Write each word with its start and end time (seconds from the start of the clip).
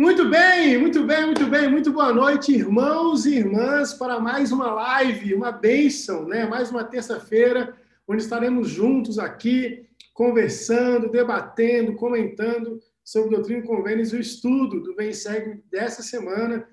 Muito 0.00 0.30
bem, 0.30 0.78
muito 0.78 1.04
bem, 1.04 1.26
muito 1.26 1.46
bem, 1.46 1.70
muito 1.70 1.92
boa 1.92 2.10
noite, 2.10 2.54
irmãos 2.54 3.26
e 3.26 3.34
irmãs, 3.34 3.92
para 3.92 4.18
mais 4.18 4.50
uma 4.50 4.72
live, 4.72 5.34
uma 5.34 5.52
bênção, 5.52 6.26
né? 6.26 6.46
Mais 6.46 6.70
uma 6.70 6.82
terça-feira, 6.82 7.76
onde 8.08 8.22
estaremos 8.22 8.70
juntos 8.70 9.18
aqui, 9.18 9.86
conversando, 10.14 11.10
debatendo, 11.10 11.96
comentando 11.96 12.80
sobre 13.04 13.36
doutrina 13.36 13.62
e 13.62 13.66
convênios 13.66 14.10
e 14.14 14.16
o 14.16 14.20
estudo 14.20 14.80
do 14.80 14.96
Vem 14.96 15.12
Segue 15.12 15.62
dessa 15.70 16.02
semana. 16.02 16.66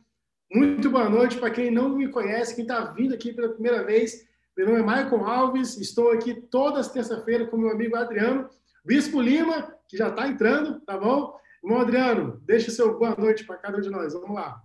Muito 0.49 0.89
boa 0.89 1.09
noite 1.09 1.35
para 1.35 1.51
quem 1.51 1.69
não 1.69 1.97
me 1.97 2.07
conhece, 2.07 2.55
quem 2.55 2.63
está 2.63 2.79
vindo 2.93 3.13
aqui 3.13 3.33
pela 3.33 3.49
primeira 3.49 3.83
vez. 3.83 4.25
Meu 4.55 4.67
nome 4.67 4.79
é 4.79 4.83
Michael 4.83 5.25
Alves, 5.25 5.77
estou 5.77 6.11
aqui 6.13 6.33
todas 6.33 6.87
as 6.87 6.93
terça-feiras 6.93 7.49
com 7.49 7.57
meu 7.57 7.71
amigo 7.71 7.97
Adriano, 7.97 8.49
Bispo 8.85 9.19
Lima, 9.19 9.75
que 9.85 9.97
já 9.97 10.07
está 10.07 10.29
entrando, 10.29 10.79
tá 10.85 10.97
bom? 10.97 11.37
Irmão 11.63 11.81
Adriano, 11.81 12.39
deixa 12.45 12.69
seu 12.69 12.97
boa 12.97 13.15
noite 13.17 13.43
para 13.43 13.57
cada 13.57 13.77
um 13.77 13.81
de 13.81 13.89
nós. 13.89 14.13
Vamos 14.13 14.35
lá. 14.35 14.61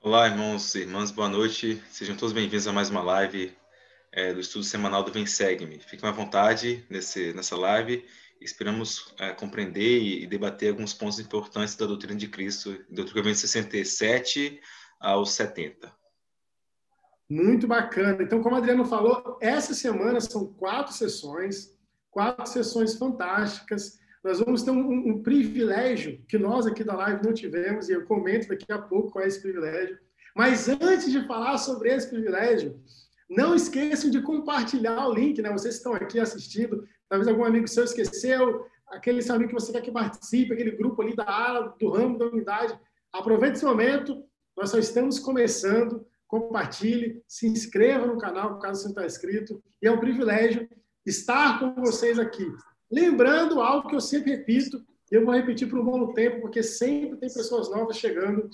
Olá, 0.00 0.26
irmãos 0.26 0.74
e 0.74 0.80
irmãs, 0.80 1.12
boa 1.12 1.28
noite. 1.28 1.82
Sejam 1.88 2.16
todos 2.16 2.32
bem-vindos 2.32 2.66
a 2.66 2.72
mais 2.72 2.90
uma 2.90 3.02
live 3.02 3.56
é, 4.10 4.34
do 4.34 4.40
estudo 4.40 4.64
semanal 4.64 5.04
do 5.04 5.12
Vem 5.12 5.24
Segue-me. 5.24 5.78
Fiquem 5.78 6.08
à 6.08 6.12
vontade 6.12 6.84
nesse, 6.90 7.32
nessa 7.32 7.56
live. 7.56 8.04
Esperamos 8.40 9.14
é, 9.20 9.32
compreender 9.32 10.02
e, 10.02 10.26
debater 10.26 10.70
alguns 10.70 10.92
pontos 10.92 11.20
importantes 11.20 11.76
da 11.76 11.86
doutrina 11.86 12.18
de 12.18 12.26
Cristo, 12.26 12.84
doutrina 12.90 13.22
vem 13.22 13.34
67 13.34 14.60
aos 14.98 15.30
70. 15.30 15.94
Muito 17.30 17.68
bacana. 17.68 18.20
Então, 18.20 18.42
como 18.42 18.56
o 18.56 18.58
Adriano 18.58 18.84
falou, 18.84 19.38
essa 19.40 19.74
semana 19.74 20.20
são 20.20 20.52
quatro 20.52 20.92
sessões, 20.92 21.72
quatro 22.10 22.46
sessões 22.46 22.96
fantásticas 22.96 24.01
nós 24.22 24.38
vamos 24.38 24.62
ter 24.62 24.70
um, 24.70 25.08
um, 25.08 25.22
privilégio 25.22 26.22
que 26.28 26.38
nós 26.38 26.66
aqui 26.66 26.84
da 26.84 26.94
live 26.94 27.24
não 27.24 27.32
tivemos, 27.32 27.88
e 27.88 27.92
eu 27.92 28.04
comento 28.04 28.48
daqui 28.48 28.70
a 28.70 28.78
pouco 28.78 29.10
qual 29.10 29.24
é 29.24 29.28
esse 29.28 29.40
privilégio. 29.40 29.98
Mas 30.34 30.68
antes 30.68 31.10
de 31.10 31.26
falar 31.26 31.58
sobre 31.58 31.92
esse 31.92 32.08
privilégio, 32.08 32.80
não 33.28 33.54
esqueçam 33.54 34.10
de 34.10 34.22
compartilhar 34.22 35.08
o 35.08 35.14
link, 35.14 35.42
né? 35.42 35.50
Vocês 35.50 35.74
estão 35.74 35.92
aqui 35.92 36.20
assistindo, 36.20 36.86
talvez 37.08 37.26
algum 37.26 37.44
amigo 37.44 37.66
seu 37.66 37.84
esqueceu, 37.84 38.64
aquele 38.86 39.22
seu 39.22 39.34
amigo 39.34 39.48
que 39.48 39.60
você 39.60 39.72
quer 39.72 39.80
que 39.80 39.90
participe, 39.90 40.52
aquele 40.52 40.72
grupo 40.72 41.02
ali 41.02 41.16
da 41.16 41.24
ala, 41.24 41.74
do 41.78 41.90
ramo, 41.90 42.18
da 42.18 42.26
unidade. 42.26 42.78
Aproveite 43.12 43.56
esse 43.56 43.64
momento, 43.64 44.24
nós 44.56 44.70
só 44.70 44.78
estamos 44.78 45.18
começando. 45.18 46.06
Compartilhe, 46.28 47.22
se 47.28 47.46
inscreva 47.46 48.06
no 48.06 48.16
canal, 48.16 48.58
caso 48.58 48.80
você 48.80 48.84
não 48.86 48.92
está 48.92 49.04
inscrito. 49.04 49.62
E 49.82 49.86
é 49.86 49.90
um 49.90 50.00
privilégio 50.00 50.66
estar 51.04 51.58
com 51.58 51.74
vocês 51.82 52.18
aqui. 52.18 52.46
Lembrando 52.92 53.62
algo 53.62 53.88
que 53.88 53.94
eu 53.94 54.00
sempre 54.02 54.32
repito, 54.32 54.84
eu 55.10 55.24
vou 55.24 55.34
repetir 55.34 55.66
por 55.66 55.78
um 55.78 55.84
bom 55.84 56.12
tempo, 56.12 56.42
porque 56.42 56.62
sempre 56.62 57.16
tem 57.16 57.32
pessoas 57.32 57.70
novas 57.70 57.96
chegando. 57.96 58.50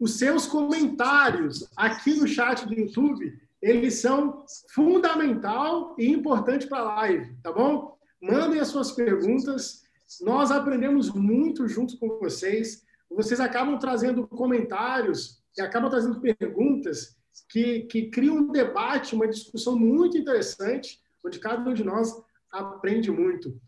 Os 0.00 0.18
seus 0.18 0.48
comentários 0.48 1.64
aqui 1.76 2.14
no 2.14 2.26
chat 2.26 2.66
do 2.66 2.74
YouTube, 2.74 3.40
eles 3.62 3.94
são 4.00 4.44
fundamental 4.74 5.94
e 5.96 6.08
importante 6.08 6.66
para 6.66 6.78
a 6.78 6.94
live, 6.96 7.36
tá 7.40 7.52
bom? 7.52 7.96
Mandem 8.20 8.58
as 8.58 8.68
suas 8.68 8.90
perguntas. 8.90 9.84
Nós 10.22 10.50
aprendemos 10.50 11.08
muito 11.10 11.68
junto 11.68 11.96
com 11.98 12.18
vocês. 12.18 12.84
Vocês 13.08 13.38
acabam 13.38 13.78
trazendo 13.78 14.26
comentários 14.26 15.40
e 15.56 15.62
acabam 15.62 15.88
trazendo 15.88 16.20
perguntas 16.20 17.16
que, 17.48 17.82
que 17.82 18.10
criam 18.10 18.38
um 18.38 18.50
debate, 18.50 19.14
uma 19.14 19.28
discussão 19.28 19.78
muito 19.78 20.18
interessante, 20.18 21.00
onde 21.24 21.38
cada 21.38 21.70
um 21.70 21.74
de 21.74 21.84
nós 21.84 22.12
aprende 22.56 23.10
muito. 23.10 23.60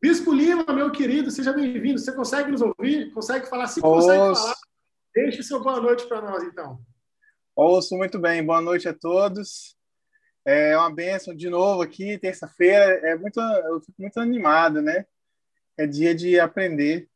Bispo 0.00 0.32
Lima, 0.32 0.64
meu 0.68 0.90
querido, 0.92 1.30
seja 1.30 1.52
bem-vindo. 1.52 1.98
Você 1.98 2.12
consegue 2.12 2.50
nos 2.50 2.62
ouvir? 2.62 3.10
Consegue 3.12 3.46
falar? 3.46 3.66
Se 3.66 3.80
consegue 3.80 4.34
falar, 4.34 4.54
deixe 5.14 5.42
seu 5.42 5.62
boa 5.62 5.80
noite 5.80 6.06
para 6.06 6.20
nós, 6.20 6.44
então. 6.44 6.78
Ouço 7.54 7.96
muito 7.96 8.18
bem. 8.18 8.44
Boa 8.44 8.60
noite 8.60 8.88
a 8.88 8.94
todos. 8.94 9.76
É 10.44 10.76
uma 10.76 10.94
benção 10.94 11.34
de 11.34 11.48
novo 11.48 11.82
aqui, 11.82 12.18
terça-feira. 12.18 12.84
É 13.08 13.16
muito, 13.16 13.40
eu 13.40 13.80
fico 13.80 14.00
muito 14.00 14.20
animado, 14.20 14.80
né? 14.80 15.06
É 15.76 15.86
dia 15.86 16.14
de 16.14 16.38
aprender. 16.38 17.08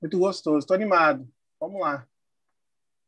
Muito 0.00 0.18
gostoso. 0.18 0.58
Estou 0.58 0.76
animado. 0.76 1.28
Vamos 1.58 1.80
lá. 1.80 2.06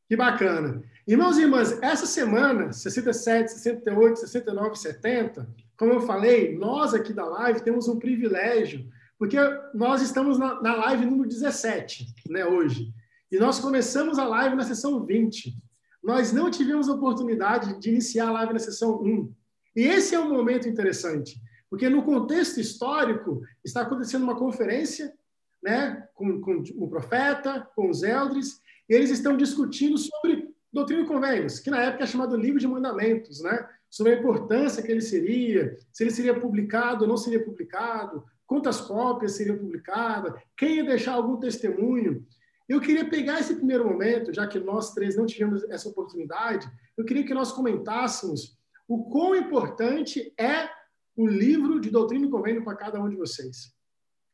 Que 0.08 0.16
bacana. 0.16 0.82
Irmãos 1.06 1.38
e 1.38 1.42
irmãs, 1.42 1.80
essa 1.80 2.06
semana, 2.06 2.72
67, 2.72 3.52
68, 3.52 4.18
69, 4.18 4.76
70, 4.76 5.48
como 5.76 5.92
eu 5.92 6.00
falei, 6.00 6.56
nós 6.56 6.94
aqui 6.94 7.12
da 7.12 7.24
live 7.24 7.62
temos 7.62 7.88
um 7.88 7.98
privilégio, 7.98 8.86
porque 9.18 9.36
nós 9.74 10.02
estamos 10.02 10.38
na, 10.38 10.60
na 10.60 10.74
live 10.74 11.06
número 11.06 11.28
17, 11.28 12.06
né, 12.28 12.44
hoje. 12.44 12.92
E 13.30 13.38
nós 13.38 13.58
começamos 13.60 14.18
a 14.18 14.24
live 14.24 14.56
na 14.56 14.64
sessão 14.64 15.04
20. 15.04 15.54
Nós 16.02 16.32
não 16.32 16.50
tivemos 16.50 16.88
oportunidade 16.88 17.78
de 17.78 17.88
iniciar 17.88 18.28
a 18.28 18.32
live 18.32 18.52
na 18.52 18.58
sessão 18.58 19.00
1. 19.02 19.32
E 19.76 19.82
esse 19.82 20.14
é 20.14 20.20
um 20.20 20.28
momento 20.28 20.68
interessante, 20.68 21.40
porque 21.70 21.88
no 21.88 22.02
contexto 22.02 22.60
histórico 22.60 23.42
está 23.64 23.82
acontecendo 23.82 24.22
uma 24.24 24.36
conferência 24.36 25.14
né, 25.62 26.06
com, 26.14 26.40
com 26.40 26.62
o 26.76 26.88
profeta, 26.88 27.66
com 27.74 27.88
os 27.88 28.02
eldres, 28.02 28.60
e 28.88 28.94
eles 28.94 29.10
estão 29.10 29.36
discutindo 29.36 29.96
sobre 29.96 30.41
doutrina 30.72 31.02
e 31.02 31.06
convênios, 31.06 31.58
que 31.58 31.70
na 31.70 31.82
época 31.82 32.04
é 32.04 32.06
chamado 32.06 32.36
Livro 32.36 32.58
de 32.58 32.66
Mandamentos, 32.66 33.42
né? 33.42 33.68
sobre 33.92 34.14
a 34.14 34.18
importância 34.18 34.82
que 34.82 34.90
ele 34.90 35.02
seria, 35.02 35.76
se 35.92 36.02
ele 36.02 36.10
seria 36.10 36.40
publicado 36.40 37.02
ou 37.02 37.08
não 37.08 37.16
seria 37.16 37.44
publicado, 37.44 38.24
quantas 38.46 38.80
cópias 38.80 39.32
seriam 39.32 39.58
publicadas, 39.58 40.32
quem 40.56 40.76
ia 40.76 40.84
deixar 40.84 41.12
algum 41.12 41.36
testemunho. 41.36 42.24
Eu 42.66 42.80
queria 42.80 43.08
pegar 43.08 43.40
esse 43.40 43.54
primeiro 43.54 43.86
momento, 43.86 44.32
já 44.32 44.46
que 44.46 44.58
nós 44.58 44.94
três 44.94 45.14
não 45.14 45.26
tivemos 45.26 45.62
essa 45.64 45.90
oportunidade, 45.90 46.66
eu 46.96 47.04
queria 47.04 47.24
que 47.24 47.34
nós 47.34 47.52
comentássemos 47.52 48.56
o 48.88 49.10
quão 49.10 49.36
importante 49.36 50.32
é 50.38 50.70
o 51.14 51.26
livro 51.26 51.78
de 51.78 51.90
doutrina 51.90 52.26
e 52.26 52.30
convênio 52.30 52.64
para 52.64 52.76
cada 52.76 52.98
um 52.98 53.10
de 53.10 53.16
vocês. 53.16 53.74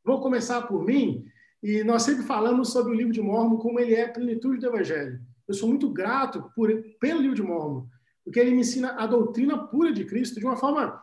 Vou 0.04 0.20
começar 0.20 0.62
por 0.62 0.84
mim, 0.84 1.24
e 1.60 1.82
nós 1.82 2.02
sempre 2.02 2.22
falamos 2.22 2.70
sobre 2.70 2.92
o 2.92 2.96
livro 2.96 3.12
de 3.12 3.20
Mormon, 3.20 3.58
como 3.58 3.80
ele 3.80 3.94
é 3.94 4.04
a 4.04 4.12
plenitude 4.12 4.60
do 4.60 4.66
Evangelho. 4.68 5.20
Eu 5.48 5.54
sou 5.54 5.68
muito 5.68 5.88
grato 5.88 6.52
por, 6.54 6.70
pelo 7.00 7.20
livro 7.20 7.34
de 7.34 7.42
Mormon, 7.42 7.86
porque 8.22 8.38
ele 8.38 8.50
me 8.50 8.60
ensina 8.60 8.92
a 8.92 9.06
doutrina 9.06 9.66
pura 9.66 9.90
de 9.90 10.04
Cristo 10.04 10.38
de 10.38 10.44
uma 10.44 10.56
forma, 10.56 11.02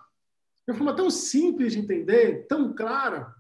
de 0.66 0.72
uma 0.72 0.78
forma 0.78 0.96
tão 0.96 1.10
simples 1.10 1.74
de 1.74 1.80
entender, 1.80 2.46
tão 2.48 2.74
clara. 2.74 3.34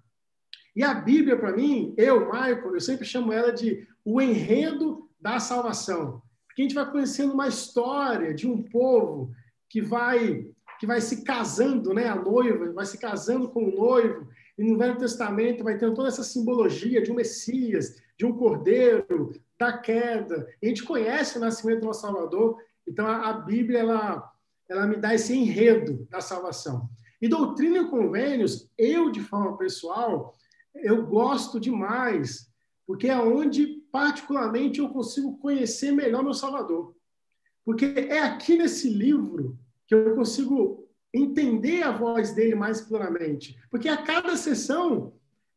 E 0.75 0.83
a 0.83 0.93
Bíblia, 0.93 1.37
para 1.37 1.55
mim, 1.55 1.93
eu, 1.95 2.25
Michael, 2.25 2.73
eu 2.73 2.81
sempre 2.81 3.05
chamo 3.05 3.31
ela 3.31 3.53
de 3.53 3.87
o 4.03 4.19
enredo 4.19 5.09
da 5.21 5.39
salvação. 5.39 6.21
Porque 6.47 6.61
a 6.61 6.65
gente 6.65 6.75
vai 6.75 6.89
conhecendo 6.89 7.33
uma 7.33 7.47
história 7.47 8.33
de 8.33 8.47
um 8.47 8.63
povo 8.63 9.31
que 9.69 9.81
vai 9.81 10.49
que 10.79 10.85
vai 10.85 10.99
se 10.99 11.23
casando, 11.23 11.93
né, 11.93 12.07
a 12.07 12.15
noiva, 12.15 12.71
vai 12.73 12.85
se 12.85 12.97
casando 12.97 13.49
com 13.49 13.63
o 13.63 13.75
noivo, 13.75 14.27
e 14.57 14.63
no 14.63 14.77
Velho 14.77 14.97
Testamento 14.97 15.63
vai 15.63 15.77
tendo 15.77 15.93
toda 15.93 16.09
essa 16.09 16.23
simbologia 16.23 17.01
de 17.01 17.11
um 17.11 17.15
Messias, 17.15 17.95
de 18.17 18.25
um 18.25 18.33
cordeiro, 18.33 19.31
da 19.57 19.77
queda. 19.77 20.47
A 20.61 20.65
gente 20.65 20.83
conhece 20.83 21.37
o 21.37 21.41
nascimento 21.41 21.81
do 21.81 21.87
nosso 21.87 22.01
Salvador, 22.01 22.57
então, 22.87 23.07
a, 23.07 23.29
a 23.29 23.33
Bíblia 23.33 23.79
ela, 23.79 24.31
ela 24.69 24.87
me 24.87 24.97
dá 24.97 25.13
esse 25.13 25.33
enredo 25.33 26.07
da 26.09 26.21
salvação. 26.21 26.89
E 27.21 27.27
doutrina 27.27 27.79
e 27.79 27.89
convênios, 27.89 28.69
eu, 28.77 29.09
de 29.09 29.21
forma 29.21 29.57
pessoal, 29.57 30.35
eu 30.75 31.05
gosto 31.05 31.59
demais, 31.59 32.51
porque 32.85 33.07
é 33.07 33.17
onde, 33.17 33.81
particularmente, 33.91 34.79
eu 34.79 34.89
consigo 34.89 35.37
conhecer 35.37 35.91
melhor 35.91 36.23
meu 36.23 36.33
Salvador. 36.33 36.95
Porque 37.63 37.85
é 37.85 38.19
aqui 38.19 38.57
nesse 38.57 38.89
livro 38.89 39.57
que 39.87 39.95
eu 39.95 40.15
consigo 40.15 40.87
entender 41.11 41.81
a 41.81 41.91
voz 41.91 42.35
dele 42.35 42.55
mais 42.55 42.81
plenamente. 42.81 43.57
Porque 43.71 43.87
a 43.87 44.03
cada 44.03 44.35
sessão 44.35 45.13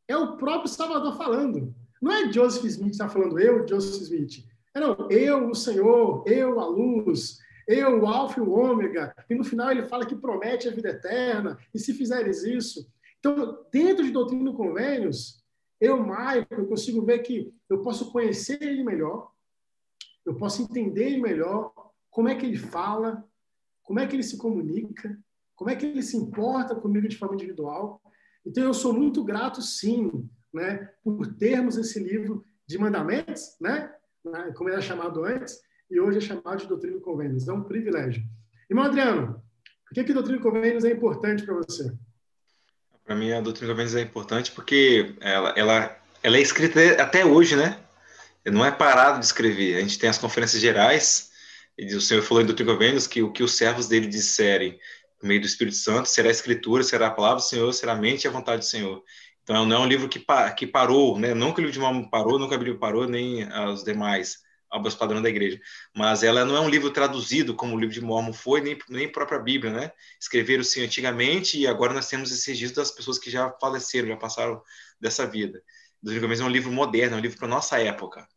é 0.06 0.16
o 0.16 0.36
próprio 0.36 0.68
Salvador 0.70 1.16
falando. 1.16 1.74
Não 2.00 2.12
é 2.12 2.32
Joseph 2.32 2.64
Smith 2.64 2.92
está 2.92 3.08
falando, 3.08 3.38
eu, 3.38 3.66
Joseph 3.66 4.02
Smith. 4.02 4.44
É, 4.74 4.80
não, 4.80 5.08
eu, 5.10 5.50
o 5.50 5.54
Senhor, 5.54 6.24
eu, 6.26 6.60
a 6.60 6.66
luz, 6.66 7.38
eu, 7.66 8.02
o 8.02 8.06
Alfa 8.06 8.40
e 8.40 8.42
o 8.42 8.50
Ômega. 8.50 9.14
E 9.28 9.34
no 9.34 9.44
final 9.44 9.70
ele 9.70 9.86
fala 9.86 10.06
que 10.06 10.16
promete 10.16 10.68
a 10.68 10.72
vida 10.72 10.90
eterna, 10.90 11.58
e 11.74 11.78
se 11.78 11.92
fizeres 11.92 12.42
isso. 12.42 12.88
Então, 13.18 13.64
dentro 13.72 14.04
de 14.04 14.10
doutrina 14.10 14.50
e 14.50 14.54
convênios, 14.54 15.42
eu, 15.80 16.02
Michael, 16.02 16.46
eu 16.50 16.66
consigo 16.66 17.04
ver 17.04 17.18
que 17.20 17.52
eu 17.68 17.82
posso 17.82 18.10
conhecer 18.10 18.62
ele 18.62 18.82
melhor, 18.82 19.32
eu 20.24 20.34
posso 20.36 20.62
entender 20.62 21.06
ele 21.06 21.20
melhor, 21.20 21.72
como 22.10 22.28
é 22.28 22.34
que 22.34 22.46
ele 22.46 22.56
fala, 22.56 23.24
como 23.82 24.00
é 24.00 24.06
que 24.06 24.14
ele 24.14 24.22
se 24.22 24.36
comunica, 24.36 25.18
como 25.54 25.70
é 25.70 25.76
que 25.76 25.86
ele 25.86 26.02
se 26.02 26.16
importa 26.16 26.74
comigo 26.74 27.08
de 27.08 27.16
forma 27.16 27.34
individual. 27.34 28.00
Então, 28.46 28.64
eu 28.64 28.74
sou 28.74 28.92
muito 28.92 29.24
grato, 29.24 29.60
sim, 29.60 30.28
né, 30.52 30.90
por 31.02 31.26
termos 31.34 31.76
esse 31.76 31.98
livro 31.98 32.44
de 32.66 32.78
mandamentos, 32.78 33.56
né, 33.60 33.92
né, 34.24 34.52
como 34.56 34.70
era 34.70 34.80
chamado 34.80 35.24
antes, 35.24 35.58
e 35.90 36.00
hoje 36.00 36.18
é 36.18 36.20
chamado 36.20 36.58
de 36.58 36.66
doutrina 36.66 36.96
e 36.96 37.00
convênios. 37.00 37.48
É 37.48 37.52
um 37.52 37.64
privilégio. 37.64 38.22
Irmão 38.68 38.84
Adriano, 38.84 39.42
por 39.86 39.94
que, 39.94 40.04
que 40.04 40.12
doutrina 40.12 40.38
e 40.38 40.42
convênios 40.42 40.84
é 40.84 40.90
importante 40.90 41.44
para 41.44 41.54
você? 41.54 41.92
Para 43.04 43.16
mim, 43.16 43.32
a 43.32 43.40
doutrina 43.40 43.70
e 43.70 43.74
convênios 43.74 43.94
é 43.94 44.02
importante 44.02 44.52
porque 44.52 45.14
ela, 45.20 45.54
ela, 45.56 45.98
ela 46.22 46.36
é 46.36 46.40
escrita 46.40 47.02
até 47.02 47.24
hoje, 47.24 47.56
né? 47.56 47.82
não 48.50 48.64
é 48.64 48.70
parado 48.70 49.18
de 49.18 49.26
escrever. 49.26 49.76
A 49.76 49.80
gente 49.80 49.98
tem 49.98 50.08
as 50.08 50.18
conferências 50.18 50.60
gerais, 50.60 51.30
e 51.76 51.94
o 51.94 52.00
Senhor 52.00 52.22
falou 52.22 52.42
em 52.42 52.46
Doutrina 52.46 52.72
Convênios 52.72 53.06
que 53.06 53.22
o 53.22 53.32
que 53.32 53.42
os 53.42 53.56
servos 53.56 53.86
dele 53.86 54.06
disserem 54.06 54.78
por 55.18 55.26
meio 55.26 55.40
do 55.40 55.46
Espírito 55.46 55.76
Santo 55.76 56.08
será 56.08 56.28
a 56.28 56.32
Escritura, 56.32 56.82
será 56.82 57.08
a 57.08 57.10
palavra 57.10 57.36
do 57.36 57.42
Senhor, 57.42 57.72
será 57.72 57.92
a 57.92 57.96
mente 57.96 58.24
e 58.24 58.28
a 58.28 58.30
vontade 58.30 58.60
do 58.60 58.64
Senhor. 58.64 59.02
Então, 59.48 59.64
não 59.64 59.76
é 59.76 59.78
um 59.78 59.86
livro 59.86 60.10
que, 60.10 60.22
que 60.58 60.66
parou, 60.66 61.18
né? 61.18 61.32
Nunca 61.32 61.58
o 61.58 61.60
livro 61.62 61.72
de 61.72 61.78
Mormon 61.78 62.06
parou, 62.10 62.38
nunca 62.38 62.54
a 62.54 62.58
Bíblia 62.58 62.78
parou, 62.78 63.08
nem 63.08 63.48
os 63.72 63.82
demais 63.82 64.42
obras 64.70 64.94
padrão 64.94 65.22
da 65.22 65.28
igreja. 65.30 65.58
Mas 65.96 66.22
ela 66.22 66.44
não 66.44 66.54
é 66.54 66.60
um 66.60 66.68
livro 66.68 66.90
traduzido 66.90 67.54
como 67.54 67.74
o 67.74 67.80
livro 67.80 67.94
de 67.94 68.02
Mormon 68.02 68.34
foi, 68.34 68.60
nem, 68.60 68.76
nem 68.90 69.10
própria 69.10 69.38
Bíblia, 69.38 69.72
né? 69.72 69.90
Escreveram-se 70.20 70.84
antigamente 70.84 71.58
e 71.58 71.66
agora 71.66 71.94
nós 71.94 72.06
temos 72.06 72.30
esse 72.30 72.50
registro 72.50 72.82
das 72.82 72.90
pessoas 72.90 73.18
que 73.18 73.30
já 73.30 73.50
faleceram, 73.58 74.08
já 74.08 74.18
passaram 74.18 74.60
dessa 75.00 75.26
vida. 75.26 75.62
Convênios 76.04 76.40
é 76.40 76.44
um 76.44 76.50
livro 76.50 76.70
moderno, 76.70 77.16
é 77.16 77.18
um 77.18 77.22
livro 77.22 77.38
para 77.38 77.48
nossa 77.48 77.80
época 77.80 78.28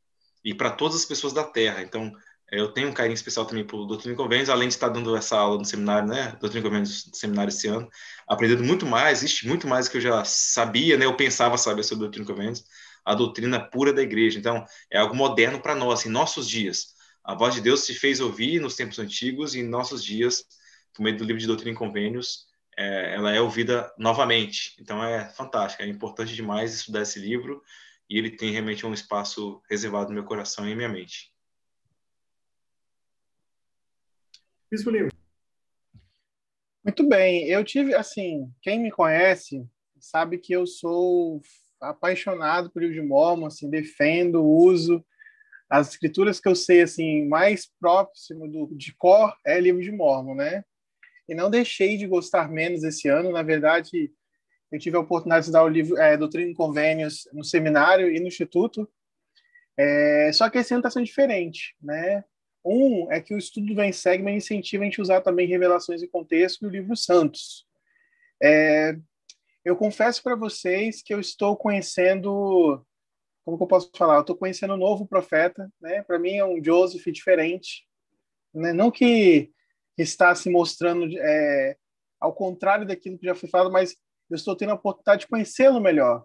e 0.46 0.54
para 0.54 0.72
todas 0.72 0.96
as 0.96 1.04
pessoas 1.04 1.34
da 1.34 1.44
Terra. 1.44 1.82
Então, 1.82 2.10
eu 2.52 2.72
tenho 2.72 2.90
um 2.90 2.94
carinho 2.94 3.14
especial 3.14 3.46
também 3.46 3.66
por 3.66 3.86
Doutrina 3.86 4.14
e 4.14 4.18
Convênios, 4.18 4.50
além 4.50 4.68
de 4.68 4.74
estar 4.74 4.90
dando 4.90 5.16
essa 5.16 5.38
aula 5.38 5.58
no 5.58 5.66
seminário, 5.66 6.08
né? 6.08 6.36
Doutrina 6.40 6.60
e 6.60 6.70
Convênios 6.70 7.10
seminário 7.14 7.50
esse 7.50 7.68
ano, 7.68 7.90
aprendendo 8.28 8.64
muito 8.64 8.86
mais, 8.86 9.20
existe 9.20 9.48
muito 9.48 9.68
mais 9.68 9.88
que 9.88 9.98
eu 9.98 10.02
já 10.02 10.24
sabia, 10.26 10.98
né? 10.98 11.06
Eu 11.06 11.16
pensava 11.16 11.58
saber 11.58 11.84
sobre 11.84 12.04
Doutrina 12.04 12.26
e 12.26 12.28
Convênios 12.28 12.64
a 13.06 13.16
doutrina 13.16 13.60
pura 13.60 13.94
da 13.94 14.02
igreja. 14.02 14.40
Então, 14.40 14.66
é 14.90 14.98
algo 15.00 15.16
moderno 15.16 15.62
para 15.62 15.76
nós, 15.76 16.06
em 16.06 16.10
nossos 16.10 16.48
dias. 16.48 16.94
A 17.24 17.36
voz 17.36 17.54
de 17.54 17.62
Deus 17.62 17.82
se 17.82 17.94
fez 17.94 18.20
ouvir 18.20 18.60
nos 18.60 18.76
tempos 18.76 19.00
antigos 19.00 19.56
e 19.56 19.60
em 19.60 19.68
nossos 19.68 20.04
dias, 20.04 20.44
por 20.94 21.04
meio 21.04 21.18
do 21.18 21.24
livro 21.24 21.40
de 21.40 21.48
Doutrina 21.48 21.72
e 21.72 21.78
Convênios, 21.78 22.46
é, 22.78 23.16
ela 23.16 23.34
é 23.34 23.42
ouvida 23.42 23.92
novamente. 23.98 24.76
Então, 24.80 25.04
é 25.04 25.30
fantástico, 25.34 25.84
é 25.84 25.88
importante 25.88 26.36
demais 26.36 26.74
estudar 26.74 27.02
esse 27.02 27.20
livro 27.20 27.62
e 28.10 28.18
ele 28.18 28.32
tem 28.32 28.52
realmente 28.52 28.86
um 28.86 28.94
espaço 28.94 29.62
reservado 29.70 30.10
no 30.10 30.16
meu 30.16 30.24
coração 30.24 30.68
e 30.68 30.72
em 30.72 30.76
minha 30.76 30.90
mente. 30.90 31.31
Bispo 34.72 34.90
Lima. 34.90 35.10
Muito 36.82 37.06
bem, 37.06 37.46
eu 37.50 37.62
tive, 37.62 37.94
assim, 37.94 38.50
quem 38.62 38.80
me 38.80 38.90
conhece 38.90 39.68
sabe 40.00 40.38
que 40.38 40.54
eu 40.54 40.66
sou 40.66 41.42
apaixonado 41.82 42.72
por 42.72 42.82
de 42.90 43.02
Mormon, 43.02 43.48
assim, 43.48 43.70
defendo, 43.70 44.42
uso. 44.42 45.06
As 45.70 45.90
escrituras 45.90 46.40
que 46.40 46.48
eu 46.48 46.56
sei 46.56 46.82
assim 46.82 47.28
mais 47.28 47.70
próximo 47.82 48.48
do, 48.48 48.74
de 48.74 48.96
cor 48.96 49.36
é 49.46 49.60
livro 49.60 49.82
de 49.82 49.92
Mormon, 49.92 50.36
né? 50.36 50.64
E 51.28 51.36
não 51.36 51.50
deixei 51.50 51.98
de 51.98 52.08
gostar 52.08 52.50
menos 52.50 52.82
esse 52.84 53.10
ano. 53.10 53.30
Na 53.30 53.44
verdade, 53.44 54.10
eu 54.72 54.80
tive 54.80 54.96
a 54.96 55.02
oportunidade 55.02 55.42
de 55.42 55.50
estudar 55.50 55.66
o 55.66 55.70
livro 55.70 55.98
é, 55.98 56.16
Doutrina 56.16 56.50
e 56.50 56.56
Convênios 56.56 57.28
no 57.34 57.44
seminário 57.44 58.10
e 58.10 58.22
no 58.22 58.28
instituto. 58.28 58.90
É, 59.78 60.32
só 60.34 60.50
que 60.50 60.60
esse 60.60 60.74
ano 60.74 60.80
está 60.80 60.90
sendo 60.90 61.06
diferente, 61.06 61.76
né? 61.82 62.24
Um 62.64 63.12
é 63.12 63.20
que 63.20 63.34
o 63.34 63.38
estudo 63.38 63.68
do 63.68 63.76
Vem 63.76 63.92
Segment 63.92 64.36
incentiva 64.36 64.84
a 64.84 64.86
gente 64.86 65.02
usar 65.02 65.22
também 65.22 65.48
revelações 65.48 66.02
e 66.02 66.08
contexto 66.08 66.64
e 66.64 66.68
o 66.68 66.70
livro 66.70 66.96
Santos. 66.96 67.66
É, 68.42 68.96
eu 69.64 69.76
confesso 69.76 70.22
para 70.24 70.36
vocês 70.36 71.02
que 71.02 71.14
eu 71.14 71.20
estou 71.20 71.56
conhecendo, 71.56 72.84
como 73.44 73.58
que 73.58 73.64
eu 73.64 73.68
posso 73.68 73.92
falar? 73.96 74.16
Eu 74.16 74.22
estou 74.22 74.36
conhecendo 74.36 74.74
um 74.74 74.78
novo 74.78 75.08
profeta, 75.08 75.72
né? 75.80 76.04
Para 76.04 76.20
mim 76.20 76.36
é 76.36 76.46
um 76.46 76.64
Joseph 76.64 77.06
diferente, 77.06 77.88
né? 78.54 78.74
Não 78.74 78.92
que 78.92 79.52
está 79.98 80.34
se 80.34 80.50
mostrando 80.50 81.08
é, 81.20 81.76
ao 82.20 82.34
contrário 82.34 82.88
daquilo 82.88 83.18
que 83.18 83.26
já 83.26 83.36
foi 83.36 83.50
falado, 83.50 83.72
mas 83.72 83.96
eu 84.30 84.36
estou 84.36 84.56
tendo 84.56 84.72
a 84.72 84.76
oportunidade 84.76 85.22
de 85.22 85.28
conhecê-lo 85.28 85.80
melhor. 85.80 86.24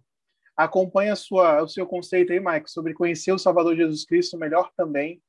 Acompanhe 0.57 1.11
a 1.11 1.17
sua, 1.17 1.63
o 1.63 1.69
seu 1.69 1.87
conceito 1.87 2.33
aí, 2.33 2.41
Mike, 2.41 2.71
sobre 2.71 2.95
conhecer 2.95 3.33
o 3.33 3.39
Salvador 3.39 3.77
Jesus 3.77 4.05
Cristo 4.05 4.39
melhor 4.39 4.71
também. 4.77 5.23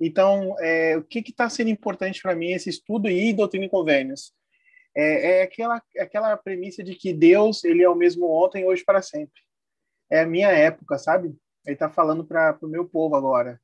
Então, 0.00 0.54
é, 0.60 0.96
o 0.96 1.02
que 1.02 1.18
está 1.20 1.48
sendo 1.48 1.70
importante 1.70 2.22
para 2.22 2.34
mim 2.34 2.52
esse 2.52 2.70
estudo 2.70 3.08
e 3.08 3.32
doutrina 3.32 3.66
e 3.66 3.68
convênios? 3.68 4.32
é, 4.98 5.38
é 5.38 5.42
aquela, 5.42 5.80
aquela 5.98 6.36
premissa 6.36 6.82
de 6.82 6.94
que 6.94 7.12
Deus 7.12 7.62
ele 7.62 7.84
é 7.84 7.88
o 7.88 7.94
mesmo 7.94 8.28
ontem, 8.28 8.66
hoje 8.66 8.84
para 8.84 9.00
sempre. 9.00 9.40
É 10.10 10.20
a 10.20 10.26
minha 10.26 10.48
época, 10.48 10.98
sabe? 10.98 11.28
Ele 11.64 11.74
está 11.74 11.88
falando 11.88 12.24
para 12.24 12.58
o 12.60 12.66
meu 12.66 12.84
povo 12.84 13.14
agora. 13.14 13.60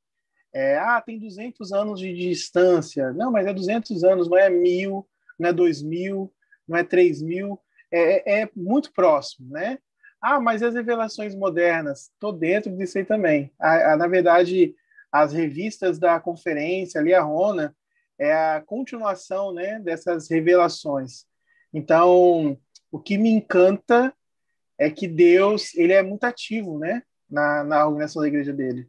É, 0.52 0.78
ah, 0.78 1.00
tem 1.00 1.18
200 1.18 1.72
anos 1.72 1.98
de 1.98 2.12
distância. 2.14 3.12
Não, 3.12 3.32
mas 3.32 3.48
é 3.48 3.52
200 3.52 4.04
anos, 4.04 4.30
não 4.30 4.38
é 4.38 4.48
mil, 4.48 5.08
não 5.36 5.48
é 5.48 5.52
dois 5.52 5.82
mil, 5.82 6.32
não 6.68 6.78
é 6.78 6.84
três 6.84 7.20
mil. 7.20 7.58
É, 7.90 8.40
é, 8.40 8.42
é 8.42 8.50
muito 8.54 8.92
próximo, 8.92 9.50
né? 9.50 9.78
Ah, 10.20 10.38
mas 10.40 10.62
as 10.62 10.74
revelações 10.74 11.34
modernas? 11.34 12.10
Estou 12.12 12.32
dentro 12.32 12.70
disso 12.76 12.96
aí 12.96 13.04
também. 13.04 13.52
A, 13.58 13.92
a, 13.92 13.96
na 13.96 14.06
verdade, 14.06 14.74
as 15.14 15.32
revistas 15.32 15.96
da 15.96 16.18
conferência, 16.18 17.00
ali 17.00 17.14
a 17.14 17.22
Rona, 17.22 17.72
é 18.18 18.32
a 18.32 18.60
continuação 18.66 19.54
né, 19.54 19.78
dessas 19.78 20.28
revelações. 20.28 21.24
Então, 21.72 22.58
o 22.90 22.98
que 22.98 23.16
me 23.16 23.30
encanta 23.30 24.12
é 24.76 24.90
que 24.90 25.06
Deus 25.06 25.72
ele 25.76 25.92
é 25.92 26.02
muito 26.02 26.24
ativo 26.24 26.80
né, 26.80 27.04
na, 27.30 27.62
na 27.62 27.86
organização 27.86 28.22
da 28.22 28.28
igreja 28.28 28.52
dele. 28.52 28.88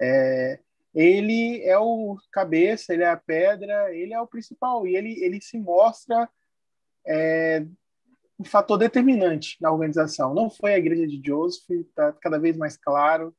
É, 0.00 0.58
ele 0.92 1.62
é 1.62 1.78
o 1.78 2.18
cabeça, 2.32 2.92
ele 2.92 3.04
é 3.04 3.08
a 3.08 3.16
pedra, 3.16 3.94
ele 3.94 4.12
é 4.12 4.20
o 4.20 4.26
principal 4.26 4.88
e 4.88 4.96
ele, 4.96 5.22
ele 5.22 5.40
se 5.40 5.56
mostra 5.56 6.28
é, 7.06 7.64
um 8.40 8.44
fator 8.44 8.76
determinante 8.76 9.56
na 9.60 9.70
organização. 9.70 10.34
Não 10.34 10.50
foi 10.50 10.74
a 10.74 10.78
igreja 10.78 11.06
de 11.06 11.22
Joseph, 11.24 11.70
está 11.70 12.12
cada 12.14 12.40
vez 12.40 12.56
mais 12.56 12.76
claro. 12.76 13.32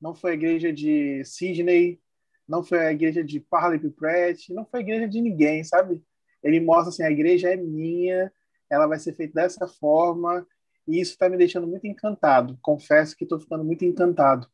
Não 0.00 0.14
foi 0.14 0.32
a 0.32 0.34
igreja 0.34 0.72
de 0.72 1.24
Sidney, 1.24 2.00
não 2.48 2.62
foi 2.62 2.78
a 2.78 2.92
igreja 2.92 3.22
de 3.22 3.40
Parley 3.40 3.78
Pratt, 3.90 4.48
não 4.50 4.64
foi 4.64 4.80
a 4.80 4.82
igreja 4.82 5.08
de 5.08 5.20
ninguém, 5.20 5.62
sabe? 5.62 6.02
Ele 6.42 6.60
mostra 6.60 6.88
assim, 6.88 7.02
a 7.02 7.10
igreja 7.10 7.50
é 7.50 7.56
minha, 7.56 8.32
ela 8.70 8.86
vai 8.86 8.98
ser 8.98 9.14
feita 9.14 9.34
dessa 9.34 9.66
forma, 9.66 10.46
e 10.86 11.00
isso 11.00 11.12
está 11.12 11.28
me 11.28 11.36
deixando 11.36 11.66
muito 11.66 11.86
encantado. 11.86 12.58
Confesso 12.62 13.16
que 13.16 13.24
estou 13.24 13.38
ficando 13.38 13.64
muito 13.64 13.84
encantado. 13.84 14.48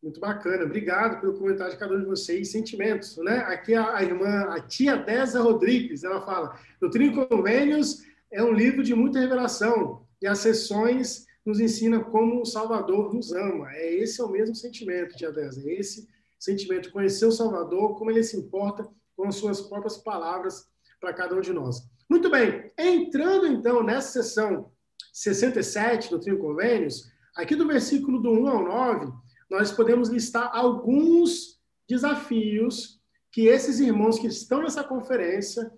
Muito 0.00 0.20
bacana, 0.20 0.64
obrigado 0.64 1.20
pelo 1.20 1.36
comentário 1.36 1.72
de 1.72 1.78
cada 1.78 1.94
um 1.94 1.98
de 1.98 2.06
vocês, 2.06 2.52
sentimentos, 2.52 3.16
né? 3.16 3.38
Aqui 3.38 3.74
a, 3.74 3.96
a 3.96 4.04
irmã, 4.04 4.54
a 4.54 4.60
tia 4.60 4.96
Deza 4.96 5.40
Rodrigues, 5.40 6.04
ela 6.04 6.24
fala: 6.24 6.56
Doutrina 6.80 7.12
e 7.12 7.26
Convênios 7.26 8.04
é 8.30 8.40
um 8.40 8.52
livro 8.52 8.84
de 8.84 8.94
muita 8.94 9.18
revelação 9.18 10.06
e 10.22 10.26
as 10.26 10.38
sessões 10.38 11.25
nos 11.46 11.60
ensina 11.60 12.02
como 12.02 12.42
o 12.42 12.44
Salvador 12.44 13.14
nos 13.14 13.32
ama. 13.32 13.72
É 13.72 13.94
esse 13.94 14.20
é 14.20 14.24
o 14.24 14.30
mesmo 14.30 14.54
sentimento, 14.56 15.16
Tia 15.16 15.30
Deza, 15.30 15.62
é 15.64 15.74
esse 15.74 16.08
sentimento 16.38 16.90
conhecer 16.90 17.24
o 17.24 17.32
Salvador, 17.32 17.96
como 17.96 18.10
ele 18.10 18.22
se 18.24 18.36
importa 18.36 18.86
com 19.16 19.28
as 19.28 19.36
suas 19.36 19.60
próprias 19.60 19.96
palavras 19.96 20.66
para 21.00 21.14
cada 21.14 21.36
um 21.36 21.40
de 21.40 21.52
nós. 21.52 21.88
Muito 22.10 22.28
bem, 22.28 22.72
entrando 22.76 23.46
então 23.46 23.82
nessa 23.82 24.22
sessão 24.22 24.70
67 25.12 26.10
do 26.10 26.20
Trio 26.20 26.38
Convênios, 26.38 27.10
aqui 27.34 27.54
do 27.54 27.66
versículo 27.66 28.20
do 28.20 28.30
1 28.30 28.48
ao 28.48 28.64
9, 28.64 29.12
nós 29.48 29.70
podemos 29.70 30.08
listar 30.08 30.50
alguns 30.52 31.58
desafios 31.88 33.00
que 33.32 33.46
esses 33.46 33.80
irmãos 33.80 34.18
que 34.18 34.26
estão 34.26 34.62
nessa 34.62 34.82
conferência, 34.82 35.70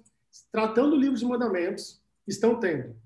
tratando 0.51 0.95
o 0.95 0.99
livro 0.99 1.17
de 1.17 1.27
mandamentos, 1.27 2.03
estão 2.27 2.59
tendo. 2.59 2.97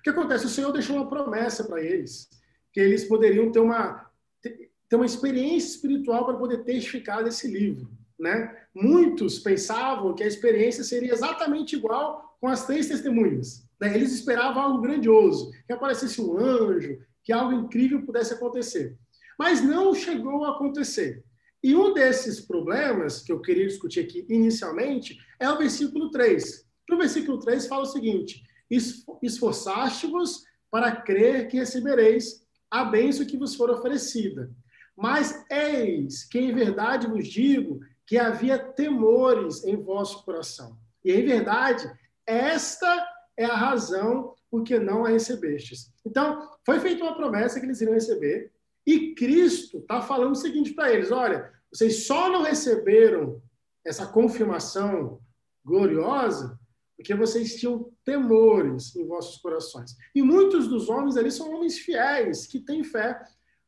O 0.00 0.02
que 0.02 0.10
acontece? 0.10 0.46
O 0.46 0.50
Senhor 0.50 0.72
deixou 0.72 0.96
uma 0.96 1.08
promessa 1.08 1.62
para 1.64 1.82
eles, 1.82 2.26
que 2.72 2.80
eles 2.80 3.04
poderiam 3.04 3.52
ter 3.52 3.58
uma, 3.58 4.10
ter 4.40 4.96
uma 4.96 5.04
experiência 5.04 5.76
espiritual 5.76 6.24
para 6.24 6.38
poder 6.38 6.64
testificar 6.64 7.22
desse 7.22 7.46
livro. 7.46 7.90
Né? 8.18 8.56
Muitos 8.74 9.38
pensavam 9.38 10.14
que 10.14 10.22
a 10.22 10.26
experiência 10.26 10.82
seria 10.84 11.12
exatamente 11.12 11.76
igual 11.76 12.36
com 12.40 12.48
as 12.48 12.66
três 12.66 12.88
testemunhas. 12.88 13.62
Né? 13.78 13.94
Eles 13.94 14.12
esperavam 14.12 14.62
algo 14.62 14.80
grandioso, 14.80 15.50
que 15.66 15.72
aparecesse 15.72 16.18
um 16.20 16.38
anjo, 16.38 16.98
que 17.22 17.32
algo 17.32 17.52
incrível 17.52 18.02
pudesse 18.02 18.32
acontecer. 18.32 18.96
Mas 19.38 19.62
não 19.62 19.94
chegou 19.94 20.44
a 20.46 20.52
acontecer. 20.52 21.22
E 21.62 21.76
um 21.76 21.92
desses 21.92 22.40
problemas 22.40 23.20
que 23.20 23.30
eu 23.30 23.40
queria 23.40 23.66
discutir 23.66 24.00
aqui 24.00 24.24
inicialmente 24.30 25.18
é 25.38 25.50
o 25.50 25.58
versículo 25.58 26.10
3. 26.10 26.66
No 26.88 26.96
versículo 26.96 27.38
3 27.38 27.66
fala 27.66 27.82
o 27.82 27.86
seguinte: 27.86 28.42
esforçaste-vos 28.70 30.44
para 30.70 30.94
crer 30.94 31.48
que 31.48 31.58
recebereis 31.58 32.46
a 32.70 32.84
bênção 32.84 33.26
que 33.26 33.36
vos 33.36 33.54
for 33.54 33.70
oferecida. 33.70 34.50
Mas 34.96 35.44
eis 35.50 36.24
que 36.24 36.38
em 36.38 36.54
verdade 36.54 37.06
vos 37.06 37.26
digo 37.26 37.80
que 38.06 38.18
havia 38.18 38.58
temores 38.58 39.64
em 39.64 39.76
vosso 39.76 40.24
coração. 40.24 40.78
E 41.04 41.12
em 41.12 41.24
verdade, 41.24 41.90
esta 42.26 43.08
é 43.36 43.44
a 43.44 43.56
razão 43.56 44.34
por 44.50 44.62
que 44.62 44.78
não 44.78 45.04
a 45.04 45.08
recebestes. 45.08 45.92
Então, 46.04 46.50
foi 46.66 46.78
feita 46.80 47.02
uma 47.02 47.16
promessa 47.16 47.58
que 47.58 47.66
eles 47.66 47.80
iriam 47.80 47.94
receber, 47.94 48.52
e 48.86 49.14
Cristo 49.14 49.78
está 49.78 50.02
falando 50.02 50.32
o 50.32 50.36
seguinte 50.36 50.74
para 50.74 50.92
eles: 50.92 51.10
olha, 51.10 51.50
vocês 51.72 52.06
só 52.06 52.28
não 52.30 52.42
receberam 52.42 53.40
essa 53.84 54.06
confirmação 54.06 55.20
gloriosa 55.64 56.59
porque 57.00 57.14
vocês 57.14 57.54
tinham 57.54 57.90
temores 58.04 58.94
em 58.94 59.06
vossos 59.06 59.40
corações. 59.40 59.96
E 60.14 60.20
muitos 60.20 60.68
dos 60.68 60.90
homens 60.90 61.16
ali 61.16 61.30
são 61.30 61.50
homens 61.50 61.78
fiéis, 61.78 62.46
que 62.46 62.60
têm 62.60 62.84
fé, 62.84 63.18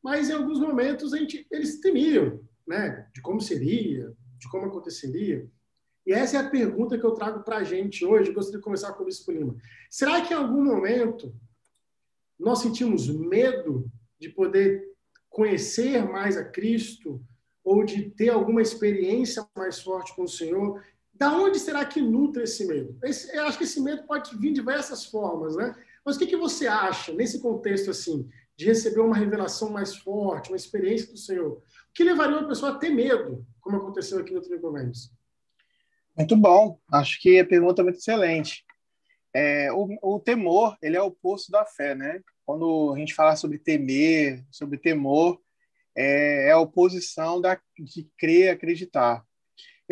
mas 0.03 0.29
em 0.29 0.35
alguns 0.35 0.61
momentos 0.61 1.12
gente, 1.12 1.47
eles 1.51 1.81
temiam, 1.81 2.47
né, 2.69 3.09
de 3.15 3.23
como 3.23 3.41
seria, 3.41 4.15
de 4.39 4.51
como 4.51 4.67
aconteceria. 4.67 5.49
E 6.05 6.12
essa 6.12 6.37
é 6.37 6.41
a 6.41 6.51
pergunta 6.51 6.99
que 6.99 7.07
eu 7.07 7.12
trago 7.12 7.43
para 7.43 7.57
a 7.57 7.65
gente 7.65 8.05
hoje. 8.05 8.29
Eu 8.29 8.35
gostaria 8.35 8.59
de 8.59 8.65
começar 8.65 8.93
com 8.93 9.03
o 9.03 9.07
Bispo 9.07 9.33
Lima. 9.33 9.57
Será 9.89 10.21
que 10.21 10.35
em 10.35 10.37
algum 10.37 10.62
momento 10.62 11.35
nós 12.39 12.59
sentimos 12.59 13.09
medo 13.09 13.91
de 14.21 14.29
poder 14.29 14.93
conhecer 15.31 16.05
mais 16.05 16.37
a 16.37 16.45
Cristo 16.45 17.25
ou 17.65 17.83
de 17.83 18.11
ter 18.11 18.29
alguma 18.29 18.61
experiência 18.61 19.49
mais 19.57 19.81
forte 19.81 20.15
com 20.15 20.25
o 20.25 20.29
Senhor? 20.29 20.83
Da 21.23 21.33
onde 21.33 21.61
será 21.61 21.85
que 21.85 22.00
nutre 22.00 22.43
esse 22.43 22.67
medo? 22.67 22.99
Esse, 23.05 23.33
eu 23.33 23.45
acho 23.45 23.57
que 23.57 23.62
esse 23.62 23.81
medo 23.81 24.02
pode 24.09 24.37
vir 24.37 24.49
de 24.49 24.55
diversas 24.55 25.05
formas, 25.05 25.55
né? 25.55 25.73
Mas 26.05 26.17
o 26.17 26.19
que, 26.19 26.26
que 26.26 26.37
você 26.37 26.67
acha 26.67 27.12
nesse 27.12 27.41
contexto 27.41 27.93
assim 27.93 28.29
de 28.57 28.64
receber 28.64 28.99
uma 28.99 29.14
revelação 29.14 29.71
mais 29.71 29.95
forte, 29.95 30.50
uma 30.50 30.57
experiência 30.57 31.12
do 31.12 31.17
Senhor? 31.17 31.52
O 31.59 31.62
que 31.95 32.02
levaria 32.02 32.37
uma 32.37 32.49
pessoa 32.49 32.73
a 32.73 32.75
ter 32.76 32.91
medo, 32.91 33.47
como 33.61 33.76
aconteceu 33.76 34.19
aqui 34.19 34.35
no 34.35 34.41
Trigoventos? 34.41 35.12
Muito 36.19 36.37
bom. 36.37 36.76
Acho 36.93 37.21
que 37.21 37.38
a 37.38 37.47
pergunta 37.47 37.83
é 37.83 37.85
muito 37.85 37.99
excelente. 38.00 38.64
É, 39.33 39.73
o, 39.73 39.97
o, 40.02 40.19
temor, 40.19 40.76
ele 40.83 40.97
é 40.97 41.00
o 41.00 41.07
oposto 41.07 41.52
da 41.52 41.64
fé, 41.64 41.95
né? 41.95 42.21
Quando 42.45 42.93
a 42.93 42.99
gente 42.99 43.14
fala 43.14 43.37
sobre 43.37 43.61
temer, 43.61 44.45
sobre 44.50 44.76
temor, 44.76 45.41
é, 45.97 46.49
é 46.49 46.50
a 46.50 46.59
oposição 46.59 47.41
da, 47.41 47.57
de 47.79 48.11
crer, 48.19 48.50
acreditar. 48.50 49.25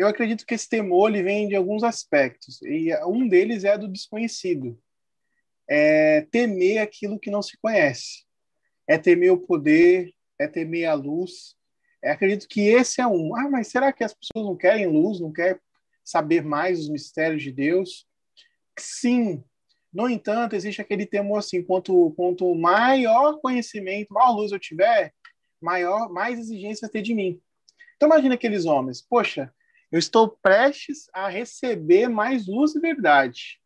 Eu 0.01 0.07
acredito 0.07 0.47
que 0.47 0.55
esse 0.55 0.67
temor 0.67 1.11
ele 1.11 1.21
vem 1.21 1.47
de 1.47 1.55
alguns 1.55 1.83
aspectos, 1.83 2.59
e 2.63 2.91
um 3.05 3.27
deles 3.27 3.63
é 3.63 3.77
do 3.77 3.87
desconhecido. 3.87 4.75
É 5.69 6.21
temer 6.31 6.79
aquilo 6.79 7.19
que 7.19 7.29
não 7.29 7.43
se 7.43 7.55
conhece. 7.61 8.25
É 8.87 8.97
temer 8.97 9.31
o 9.31 9.37
poder, 9.37 10.11
é 10.39 10.47
temer 10.47 10.85
a 10.85 10.95
luz. 10.95 11.55
É, 12.03 12.09
acredito 12.09 12.47
que 12.47 12.61
esse 12.61 12.99
é 12.99 13.05
um. 13.05 13.35
Ah, 13.35 13.47
mas 13.47 13.67
será 13.67 13.93
que 13.93 14.03
as 14.03 14.11
pessoas 14.11 14.43
não 14.43 14.57
querem 14.57 14.87
luz, 14.87 15.19
não 15.19 15.31
querem 15.31 15.61
saber 16.03 16.43
mais 16.43 16.79
os 16.79 16.89
mistérios 16.89 17.43
de 17.43 17.51
Deus? 17.51 18.07
Sim. 18.79 19.43
No 19.93 20.09
entanto, 20.09 20.55
existe 20.55 20.81
aquele 20.81 21.05
temor 21.05 21.37
assim, 21.37 21.61
quanto, 21.61 22.11
quanto 22.15 22.55
maior 22.55 23.39
conhecimento, 23.39 24.11
maior 24.11 24.31
luz 24.31 24.51
eu 24.51 24.57
tiver, 24.57 25.13
maior, 25.61 26.11
mais 26.11 26.39
exigência 26.39 26.89
ter 26.89 27.03
de 27.03 27.13
mim. 27.13 27.39
Então 27.97 28.09
imagina 28.09 28.33
aqueles 28.33 28.65
homens, 28.65 28.99
poxa, 28.99 29.53
eu 29.91 29.99
estou 29.99 30.29
prestes 30.29 31.09
a 31.13 31.27
receber 31.27 32.07
mais 32.07 32.47
luz 32.47 32.75
e 32.75 32.79
verdade. 32.79 33.59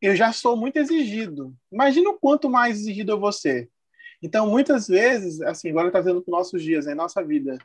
Eu 0.00 0.14
já 0.14 0.32
sou 0.32 0.56
muito 0.56 0.76
exigido. 0.76 1.56
Imagina 1.70 2.10
o 2.10 2.18
quanto 2.18 2.50
mais 2.50 2.80
exigido 2.80 3.12
eu 3.12 3.20
vou 3.20 3.32
ser. 3.32 3.70
Então, 4.22 4.48
muitas 4.48 4.86
vezes, 4.86 5.40
assim, 5.40 5.70
agora 5.70 5.90
trazendo 5.90 6.22
para 6.22 6.30
os 6.30 6.38
nossos 6.38 6.62
dias, 6.62 6.86
né, 6.86 6.94
nossa 6.94 7.24
vida, 7.24 7.58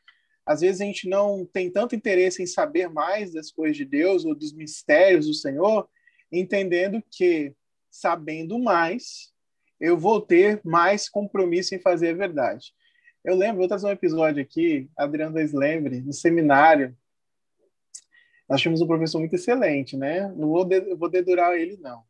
às 0.45 0.61
vezes 0.61 0.81
a 0.81 0.85
gente 0.85 1.09
não 1.09 1.45
tem 1.45 1.69
tanto 1.69 1.95
interesse 1.95 2.41
em 2.41 2.47
saber 2.47 2.89
mais 2.89 3.33
das 3.33 3.51
coisas 3.51 3.75
de 3.75 3.83
Deus 3.83 4.23
ou 4.23 4.33
dos 4.33 4.53
mistérios 4.53 5.27
do 5.27 5.33
Senhor, 5.33 5.87
entendendo 6.31 7.03
que, 7.11 7.53
sabendo 7.91 8.57
mais, 8.57 9.33
eu 9.79 9.97
vou 9.97 10.21
ter 10.21 10.61
mais 10.63 11.09
compromisso 11.09 11.75
em 11.75 11.79
fazer 11.79 12.09
a 12.09 12.13
verdade. 12.13 12.73
Eu 13.27 13.35
lembro, 13.35 13.57
vou 13.57 13.67
trazer 13.67 13.85
um 13.85 13.91
episódio 13.91 14.41
aqui, 14.41 14.89
Adriano 14.95 15.35
Reis 15.35 15.51
lembre, 15.51 15.99
no 15.99 16.13
seminário, 16.13 16.95
nós 18.47 18.61
tínhamos 18.61 18.79
um 18.79 18.87
professor 18.87 19.19
muito 19.19 19.35
excelente, 19.35 19.97
né? 19.97 20.29
Não 20.29 20.47
vou, 20.47 20.63
de, 20.63 20.95
vou 20.95 21.09
dedurar 21.09 21.53
ele, 21.57 21.75
não. 21.75 22.03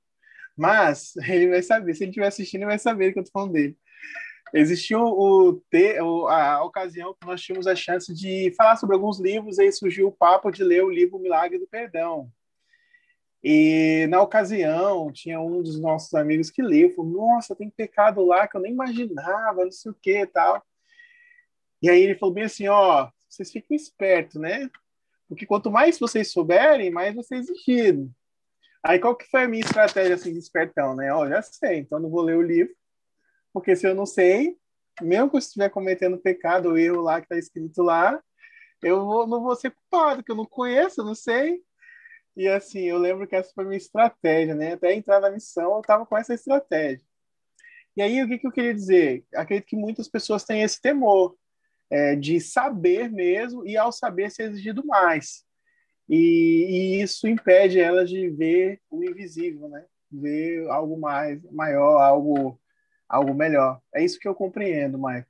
Mas 0.55 1.15
ele 1.27 1.47
vai 1.47 1.63
saber, 1.63 1.95
se 1.95 2.03
ele 2.03 2.11
estiver 2.11 2.27
assistindo, 2.27 2.61
ele 2.61 2.67
vai 2.69 2.77
saber 2.77 3.13
que 3.13 3.17
eu 3.17 3.23
estou 3.23 3.41
falando 3.41 3.53
dele. 3.53 3.75
Existiu 4.53 4.99
o, 4.99 5.59
o, 6.03 6.27
a 6.27 6.63
ocasião 6.63 7.15
que 7.19 7.25
nós 7.25 7.41
tínhamos 7.41 7.65
a 7.65 7.75
chance 7.75 8.13
de 8.13 8.53
falar 8.55 8.75
sobre 8.75 8.95
alguns 8.95 9.19
livros, 9.19 9.57
e 9.57 9.63
aí 9.63 9.71
surgiu 9.71 10.09
o 10.09 10.15
papo 10.15 10.51
de 10.51 10.63
ler 10.63 10.83
o 10.83 10.91
livro 10.91 11.17
Milagre 11.17 11.57
do 11.57 11.65
Perdão. 11.65 12.31
E 13.43 14.05
na 14.11 14.21
ocasião, 14.21 15.11
tinha 15.11 15.41
um 15.41 15.63
dos 15.63 15.79
nossos 15.79 16.13
amigos 16.13 16.51
que 16.51 16.61
leu, 16.61 16.93
falou: 16.93 17.09
Nossa, 17.09 17.55
tem 17.55 17.71
pecado 17.71 18.23
lá 18.23 18.47
que 18.47 18.55
eu 18.55 18.61
nem 18.61 18.71
imaginava, 18.71 19.63
não 19.63 19.71
sei 19.71 19.91
o 19.91 19.95
que 19.99 20.23
tal. 20.27 20.63
E 21.81 21.89
aí 21.89 22.01
ele 22.01 22.15
falou 22.15 22.33
bem 22.33 22.45
assim: 22.45 22.67
Ó, 22.67 23.09
vocês 23.29 23.51
fiquem 23.51 23.75
espertos, 23.75 24.35
né? 24.35 24.69
Porque 25.27 25.45
quanto 25.45 25.71
mais 25.71 25.99
vocês 25.99 26.31
souberem, 26.31 26.89
mais 26.89 27.15
vocês 27.15 27.49
exigirem. 27.49 28.13
Aí 28.83 28.99
qual 28.99 29.15
que 29.15 29.29
foi 29.29 29.43
a 29.43 29.47
minha 29.47 29.63
estratégia 29.63 30.15
assim 30.15 30.31
de 30.31 30.39
espertão, 30.39 30.95
né? 30.95 31.13
Ó, 31.13 31.27
já 31.27 31.41
sei, 31.41 31.79
então 31.79 31.99
não 31.99 32.09
vou 32.09 32.21
ler 32.21 32.37
o 32.37 32.41
livro 32.41 32.73
porque 33.57 33.75
se 33.75 33.87
eu 33.87 33.95
não 33.95 34.05
sei, 34.05 34.55
mesmo 35.01 35.31
que 35.31 35.35
eu 35.35 35.39
estiver 35.39 35.69
cometendo 35.69 36.19
pecado 36.19 36.69
ou 36.69 36.77
erro 36.77 37.01
lá 37.01 37.19
que 37.19 37.25
está 37.25 37.37
escrito 37.37 37.81
lá, 37.81 38.21
eu 38.83 39.03
vou, 39.03 39.25
não 39.25 39.41
vou 39.41 39.55
ser 39.55 39.71
culpado, 39.71 40.23
que 40.23 40.31
eu 40.31 40.35
não 40.35 40.45
conheço, 40.45 41.01
eu 41.01 41.05
não 41.05 41.15
sei. 41.15 41.63
E 42.35 42.47
assim, 42.47 42.81
eu 42.81 42.99
lembro 42.99 43.27
que 43.27 43.35
essa 43.35 43.51
foi 43.55 43.63
a 43.63 43.67
minha 43.67 43.77
estratégia, 43.77 44.53
né? 44.53 44.73
Até 44.73 44.93
entrar 44.93 45.19
na 45.19 45.31
missão, 45.31 45.73
eu 45.73 45.81
estava 45.81 46.05
com 46.05 46.15
essa 46.15 46.35
estratégia. 46.35 47.03
E 47.95 48.01
aí, 48.01 48.21
o 48.21 48.27
que, 48.27 48.37
que 48.37 48.45
eu 48.45 48.51
queria 48.51 48.75
dizer? 48.75 49.25
Acredito 49.33 49.69
que 49.69 49.75
muitas 49.75 50.07
pessoas 50.07 50.43
têm 50.43 50.61
esse 50.61 50.79
temor 50.79 51.35
é, 51.89 52.15
de 52.15 52.39
saber 52.39 53.09
mesmo 53.09 53.65
e, 53.65 53.77
ao 53.77 53.91
saber, 53.91 54.31
ser 54.31 54.49
exigido 54.49 54.85
mais. 54.85 55.45
E, 56.09 56.97
e, 56.97 57.01
isso 57.01 57.27
impede 57.27 57.79
elas 57.79 58.09
de 58.09 58.29
ver 58.29 58.79
o 58.89 59.03
invisível, 59.03 59.67
né? 59.67 59.85
Ver 60.11 60.67
algo 60.69 60.97
mais, 60.99 61.41
maior, 61.51 61.99
algo 61.99 62.59
algo 63.07 63.33
melhor. 63.33 63.81
É 63.93 64.03
isso 64.03 64.19
que 64.19 64.27
eu 64.27 64.35
compreendo, 64.35 64.97
Maicon. 64.97 65.29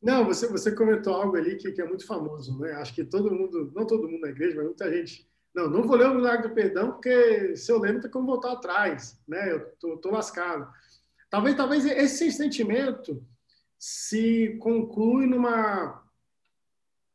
Não, 0.00 0.24
você, 0.24 0.46
você 0.46 0.70
comentou 0.70 1.14
algo 1.14 1.36
ali 1.36 1.56
que, 1.56 1.72
que 1.72 1.80
é 1.80 1.84
muito 1.84 2.06
famoso, 2.06 2.56
né? 2.60 2.72
Acho 2.74 2.94
que 2.94 3.04
todo 3.04 3.34
mundo, 3.34 3.72
não 3.74 3.86
todo 3.86 4.08
mundo 4.08 4.20
na 4.20 4.28
igreja, 4.28 4.56
mas 4.56 4.66
muita 4.66 4.90
gente. 4.92 5.28
Não, 5.54 5.68
não 5.68 5.82
vou 5.82 5.96
ler 5.96 6.08
o 6.08 6.14
milagre 6.14 6.48
do 6.48 6.54
perdão, 6.54 6.92
porque 6.92 7.56
se 7.56 7.72
eu 7.72 7.78
lembro, 7.78 8.02
tem 8.02 8.10
como 8.10 8.26
voltar 8.26 8.52
atrás, 8.52 9.20
né? 9.26 9.50
Eu 9.50 9.70
tô, 9.80 9.96
tô 9.96 10.10
lascado. 10.10 10.70
Talvez, 11.28 11.56
talvez 11.56 11.84
esse 11.84 12.30
sentimento 12.30 13.26
se 13.78 14.58
conclui 14.60 15.26
numa, 15.26 16.02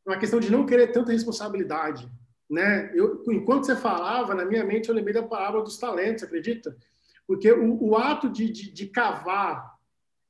numa 0.06 0.18
questão 0.18 0.40
de 0.40 0.50
não 0.50 0.64
querer 0.64 0.92
tanta 0.92 1.12
responsabilidade, 1.12 2.10
né? 2.48 2.90
Eu, 2.94 3.22
enquanto 3.28 3.66
você 3.66 3.76
falava, 3.76 4.34
na 4.34 4.44
minha 4.44 4.64
mente, 4.64 4.88
eu 4.88 4.94
lembrei 4.94 5.14
da 5.14 5.22
palavra 5.22 5.62
dos 5.62 5.76
talentos, 5.76 6.24
acredita? 6.24 6.76
Porque 7.26 7.50
o, 7.52 7.82
o 7.82 7.96
ato 7.96 8.28
de, 8.28 8.50
de, 8.50 8.70
de, 8.70 8.86
cavar 8.86 9.74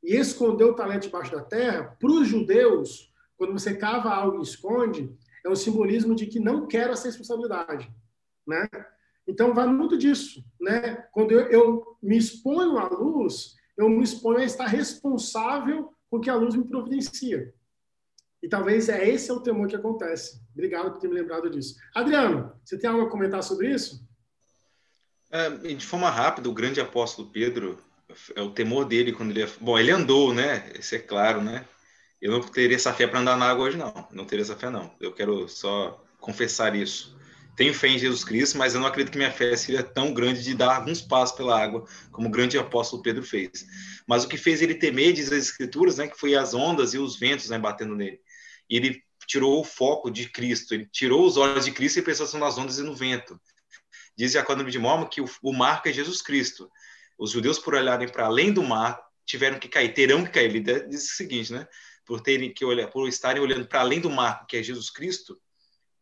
e 0.03 0.17
esconder 0.17 0.65
o 0.65 0.75
talento 0.75 1.03
debaixo 1.03 1.33
da 1.33 1.43
terra, 1.43 1.97
para 1.99 2.11
os 2.11 2.27
judeus, 2.27 3.13
quando 3.37 3.53
você 3.53 3.77
cava 3.77 4.11
algo 4.11 4.39
e 4.39 4.43
esconde, 4.43 5.13
é 5.45 5.49
um 5.49 5.57
simbolismo 5.57 6.15
de 6.15 6.27
que 6.27 6.39
não 6.39 6.67
quero 6.67 6.93
essa 6.93 7.07
responsabilidade. 7.07 7.93
Né? 8.47 8.69
Então, 9.27 9.55
vai 9.55 9.67
muito 9.67 9.97
disso. 9.99 10.45
Né? 10.61 10.97
Quando 11.13 11.33
eu, 11.33 11.49
eu 11.51 11.97
me 12.03 12.17
exponho 12.17 12.79
à 12.79 12.89
luz, 12.89 13.57
eu 13.77 13.89
me 13.89 14.03
exponho 14.03 14.39
a 14.39 14.45
estar 14.45 14.67
responsável 14.67 15.94
por 16.15 16.21
que 16.21 16.31
a 16.31 16.37
luz 16.37 16.55
me 16.55 16.65
providencia. 16.65 17.53
E 18.41 18.49
talvez 18.49 18.89
é 18.89 19.09
esse 19.09 19.33
é 19.33 19.35
o 19.35 19.41
temor 19.41 19.67
que 19.67 19.75
acontece. 19.75 20.41
Obrigado 20.53 20.93
por 20.93 21.01
ter 21.01 21.09
me 21.09 21.15
lembrado 21.15 21.51
disso. 21.51 21.75
Adriano, 21.93 22.53
você 22.65 22.79
tem 22.79 22.89
algo 22.89 23.03
a 23.05 23.11
comentar 23.11 23.43
sobre 23.43 23.75
isso? 23.75 24.07
É, 25.29 25.51
de 25.51 25.85
forma 25.85 26.09
rápida, 26.09 26.49
o 26.49 26.55
grande 26.55 26.81
apóstolo 26.81 27.33
Pedro, 27.33 27.83
é 28.37 28.41
o 28.41 28.53
temor 28.53 28.85
dele 28.85 29.13
quando 29.13 29.33
ele. 29.33 29.45
Bom, 29.61 29.77
ele 29.77 29.91
andou, 29.91 30.33
né? 30.33 30.71
Isso 30.79 30.95
é 30.95 31.01
claro, 31.01 31.43
né? 31.43 31.67
Eu 32.23 32.31
não 32.31 32.41
teria 32.41 32.77
essa 32.77 32.95
fé 32.95 33.09
para 33.09 33.19
andar 33.19 33.37
na 33.37 33.51
água 33.51 33.65
hoje, 33.65 33.77
não. 33.77 33.93
Não 34.13 34.25
teria 34.25 34.45
essa 34.45 34.55
fé, 34.55 34.71
não. 34.71 34.95
Eu 35.01 35.13
quero 35.13 35.49
só 35.49 36.01
confessar 36.21 36.77
isso. 36.77 37.19
Tenho 37.57 37.73
fé 37.73 37.89
em 37.89 37.99
Jesus 37.99 38.25
Cristo, 38.25 38.59
mas 38.59 38.75
eu 38.75 38.81
não 38.81 38.89
acredito 38.89 39.13
que 39.13 39.19
minha 39.19 39.31
fé 39.31 39.57
seja 39.57 39.83
tão 39.83 40.13
grande 40.13 40.43
de 40.43 40.55
dar 40.55 40.77
alguns 40.77 41.01
passos 41.01 41.37
pela 41.37 41.61
água, 41.61 41.87
como 42.11 42.27
o 42.27 42.31
grande 42.31 42.59
apóstolo 42.59 43.03
Pedro 43.03 43.23
fez. 43.23 43.65
Mas 44.07 44.25
o 44.25 44.29
que 44.29 44.37
fez 44.37 44.61
ele 44.61 44.75
temer, 44.75 45.13
diz 45.13 45.31
as 45.33 45.45
Escrituras, 45.45 45.99
né, 45.99 46.09
que 46.09 46.19
foi 46.19 46.35
as 46.35 46.53
ondas 46.53 46.95
e 46.95 46.99
os 46.99 47.17
ventos 47.17 47.49
né, 47.49 47.59
batendo 47.59 47.95
nele. 47.95 48.21
E 48.69 48.77
ele 48.77 49.03
tirou 49.27 49.61
o 49.61 49.65
foco 49.65 50.11
de 50.11 50.29
Cristo, 50.29 50.75
ele 50.75 50.87
tirou 50.87 51.25
os 51.25 51.37
olhos 51.37 51.65
de 51.65 51.71
Cristo 51.71 51.99
e 51.99 52.03
prestou 52.03 52.41
nas 52.41 52.59
ondas 52.59 52.79
e 52.79 52.83
no 52.83 52.95
vento. 52.95 53.41
Diz 54.17 54.33
Jacó 54.33 54.55
de 54.55 54.79
Mormon 54.79 55.07
que 55.07 55.21
o, 55.21 55.29
o 55.43 55.53
marco 55.53 55.89
é 55.89 55.93
Jesus 55.93 56.23
Cristo. 56.23 56.71
Os 57.19 57.31
judeus, 57.31 57.59
por 57.59 57.75
olharem 57.75 58.09
para 58.09 58.27
além 58.27 58.53
do 58.53 58.63
mar, 58.63 59.01
tiveram 59.25 59.59
que 59.59 59.69
cair, 59.69 59.93
terão 59.95 60.25
que 60.25 60.31
cair. 60.31 60.55
Ele 60.55 60.61
diz 60.89 61.13
o 61.13 61.17
seguinte, 61.17 61.53
né? 61.53 61.67
Por 62.05 62.21
terem 62.21 62.53
que 62.53 62.65
olhar, 62.65 62.89
por 62.89 63.09
estarem 63.09 63.43
olhando 63.43 63.67
para 63.67 63.81
além 63.81 64.01
do 64.01 64.11
marco, 64.11 64.47
que 64.47 64.57
é 64.57 64.63
Jesus 64.63 64.91
Cristo, 64.91 65.41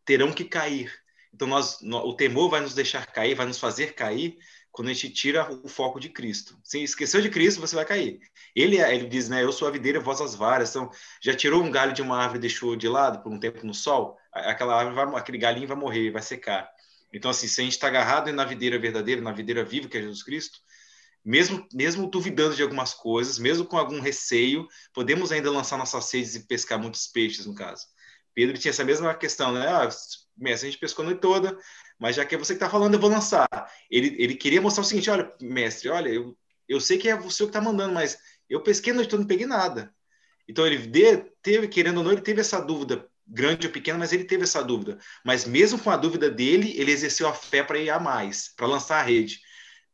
terão 0.05 0.31
que 0.33 0.43
cair. 0.43 0.91
Então 1.33 1.47
nós, 1.47 1.79
o 1.81 2.13
temor 2.13 2.49
vai 2.49 2.61
nos 2.61 2.73
deixar 2.73 3.05
cair, 3.07 3.35
vai 3.35 3.45
nos 3.45 3.57
fazer 3.57 3.93
cair 3.95 4.37
quando 4.71 4.89
a 4.89 4.93
gente 4.93 5.09
tira 5.11 5.51
o 5.63 5.67
foco 5.67 5.99
de 5.99 6.09
Cristo. 6.09 6.57
Se 6.63 6.81
esqueceu 6.83 7.21
de 7.21 7.29
Cristo, 7.29 7.61
você 7.61 7.75
vai 7.75 7.85
cair. 7.85 8.19
Ele, 8.55 8.77
ele 8.77 9.07
diz, 9.07 9.29
né? 9.29 9.43
Eu 9.43 9.51
sou 9.51 9.67
a 9.67 9.71
videira, 9.71 9.99
vós 9.99 10.19
as 10.19 10.33
varas. 10.33 10.71
Então, 10.71 10.89
já 11.21 11.35
tirou 11.35 11.63
um 11.63 11.69
galho 11.69 11.93
de 11.93 12.01
uma 12.01 12.17
árvore 12.17 12.39
e 12.39 12.41
deixou 12.41 12.75
de 12.75 12.87
lado 12.87 13.21
por 13.21 13.31
um 13.31 13.39
tempo 13.39 13.65
no 13.65 13.73
sol, 13.73 14.17
aquela 14.31 14.75
árvore 14.75 14.95
vai, 14.95 15.19
aquele 15.21 15.37
galinho 15.37 15.67
vai 15.67 15.77
morrer, 15.77 16.11
vai 16.11 16.23
secar. 16.23 16.67
Então, 17.13 17.29
assim, 17.29 17.47
se 17.47 17.61
a 17.61 17.63
gente 17.63 17.73
está 17.73 17.87
agarrado 17.87 18.31
na 18.33 18.43
videira 18.43 18.79
verdadeira, 18.79 19.21
na 19.21 19.31
videira 19.31 19.63
viva, 19.63 19.87
que 19.87 19.97
é 19.97 20.01
Jesus 20.01 20.23
Cristo, 20.23 20.59
mesmo, 21.23 21.65
mesmo 21.71 22.09
duvidando 22.09 22.55
de 22.55 22.63
algumas 22.63 22.95
coisas, 22.95 23.37
mesmo 23.37 23.65
com 23.65 23.77
algum 23.77 23.99
receio, 23.99 24.67
podemos 24.91 25.31
ainda 25.31 25.51
lançar 25.51 25.77
nossas 25.77 26.11
redes 26.11 26.35
e 26.35 26.47
pescar 26.47 26.79
muitos 26.79 27.05
peixes, 27.07 27.45
no 27.45 27.53
caso. 27.53 27.85
Pedro 28.33 28.57
tinha 28.57 28.71
essa 28.71 28.83
mesma 28.83 29.13
questão, 29.13 29.53
né? 29.53 29.67
Ah, 29.67 29.87
mestre, 30.37 30.67
a 30.67 30.71
gente 30.71 30.79
pescou 30.79 31.03
a 31.03 31.07
noite 31.07 31.21
toda, 31.21 31.57
mas 31.99 32.15
já 32.15 32.25
que 32.25 32.35
é 32.35 32.37
você 32.37 32.53
que 32.53 32.57
está 32.57 32.69
falando, 32.69 32.93
eu 32.93 32.99
vou 32.99 33.09
lançar. 33.09 33.47
Ele, 33.89 34.15
ele 34.19 34.35
queria 34.35 34.61
mostrar 34.61 34.81
o 34.81 34.85
seguinte: 34.85 35.09
olha, 35.09 35.31
mestre, 35.41 35.89
olha, 35.89 36.09
eu, 36.09 36.37
eu 36.67 36.79
sei 36.79 36.97
que 36.97 37.09
é 37.09 37.15
você 37.15 37.43
que 37.43 37.49
está 37.49 37.61
mandando, 37.61 37.93
mas 37.93 38.17
eu 38.49 38.61
pesquei 38.61 38.93
a 38.93 38.95
noite 38.95 39.09
toda, 39.09 39.21
não 39.21 39.27
peguei 39.27 39.45
nada. 39.45 39.93
Então 40.47 40.65
ele 40.67 40.79
teve, 41.41 41.67
querendo 41.67 41.99
ou 41.99 42.03
não, 42.03 42.11
ele 42.11 42.21
teve 42.21 42.41
essa 42.41 42.59
dúvida, 42.59 43.07
grande 43.25 43.67
ou 43.67 43.73
pequena, 43.73 43.97
mas 43.97 44.11
ele 44.11 44.25
teve 44.25 44.43
essa 44.43 44.61
dúvida. 44.61 44.97
Mas 45.23 45.45
mesmo 45.45 45.79
com 45.79 45.89
a 45.89 45.97
dúvida 45.97 46.29
dele, 46.29 46.73
ele 46.77 46.91
exerceu 46.91 47.27
a 47.27 47.33
fé 47.33 47.63
para 47.63 47.79
ir 47.79 47.89
a 47.89 47.99
mais, 47.99 48.53
para 48.55 48.67
lançar 48.67 48.99
a 48.99 49.03
rede 49.03 49.39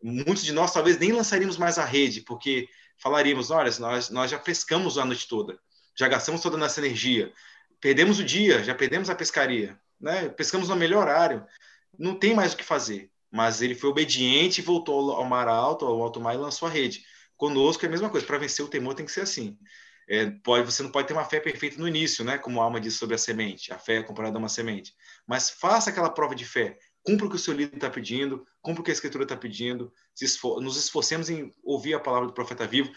muitos 0.01 0.43
de 0.43 0.51
nós 0.51 0.71
talvez 0.71 0.97
nem 0.97 1.11
lançaríamos 1.11 1.57
mais 1.57 1.77
a 1.77 1.85
rede, 1.85 2.21
porque 2.21 2.67
falaríamos, 2.97 3.51
olha, 3.51 3.71
nós, 3.79 4.09
nós 4.09 4.31
já 4.31 4.39
pescamos 4.39 4.97
a 4.97 5.05
noite 5.05 5.27
toda, 5.27 5.59
já 5.95 6.07
gastamos 6.07 6.41
toda 6.41 6.55
a 6.55 6.59
nossa 6.59 6.79
energia, 6.79 7.31
perdemos 7.79 8.19
o 8.19 8.23
dia, 8.23 8.63
já 8.63 8.73
perdemos 8.73 9.09
a 9.09 9.15
pescaria, 9.15 9.79
né? 9.99 10.29
pescamos 10.29 10.69
no 10.69 10.75
melhor 10.75 11.01
horário, 11.01 11.45
não 11.97 12.15
tem 12.15 12.33
mais 12.33 12.53
o 12.53 12.57
que 12.57 12.63
fazer. 12.63 13.11
Mas 13.31 13.61
ele 13.61 13.75
foi 13.75 13.89
obediente, 13.89 14.61
voltou 14.61 15.11
ao 15.11 15.25
mar 15.25 15.47
alto, 15.47 15.85
ao 15.85 16.01
alto 16.01 16.19
mar 16.19 16.33
e 16.33 16.37
lançou 16.37 16.67
a 16.67 16.71
rede. 16.71 17.03
Conosco 17.37 17.85
é 17.85 17.87
a 17.87 17.91
mesma 17.91 18.09
coisa, 18.09 18.25
para 18.25 18.37
vencer 18.37 18.65
o 18.65 18.69
temor 18.69 18.95
tem 18.95 19.05
que 19.05 19.11
ser 19.11 19.21
assim. 19.21 19.57
É, 20.09 20.25
pode, 20.43 20.65
você 20.65 20.81
não 20.81 20.91
pode 20.91 21.07
ter 21.07 21.13
uma 21.13 21.23
fé 21.23 21.39
perfeita 21.39 21.77
no 21.77 21.87
início, 21.87 22.25
né? 22.25 22.39
Como 22.39 22.59
a 22.59 22.63
alma 22.63 22.81
diz 22.81 22.95
sobre 22.95 23.13
a 23.13 23.17
semente, 23.17 23.71
a 23.71 23.77
fé 23.77 23.97
é 23.97 24.03
comparada 24.03 24.37
a 24.37 24.39
uma 24.39 24.49
semente. 24.49 24.95
Mas 25.27 25.51
faça 25.51 25.91
aquela 25.91 26.09
prova 26.09 26.33
de 26.33 26.43
fé, 26.43 26.79
cumpra 27.03 27.27
o 27.27 27.29
que 27.29 27.35
o 27.35 27.39
seu 27.39 27.53
líder 27.53 27.75
está 27.75 27.91
pedindo, 27.91 28.43
cumpra 28.59 28.81
o 28.81 28.83
que 28.83 28.89
a 28.89 28.93
escritura 28.93 29.23
está 29.23 29.37
pedindo, 29.37 29.93
esfor 30.19 30.59
nos 30.61 30.77
esforcemos 30.77 31.29
em 31.29 31.53
ouvir 31.63 31.93
a 31.93 31.99
palavra 31.99 32.27
do 32.27 32.33
profeta 32.33 32.65
vivo, 32.65 32.91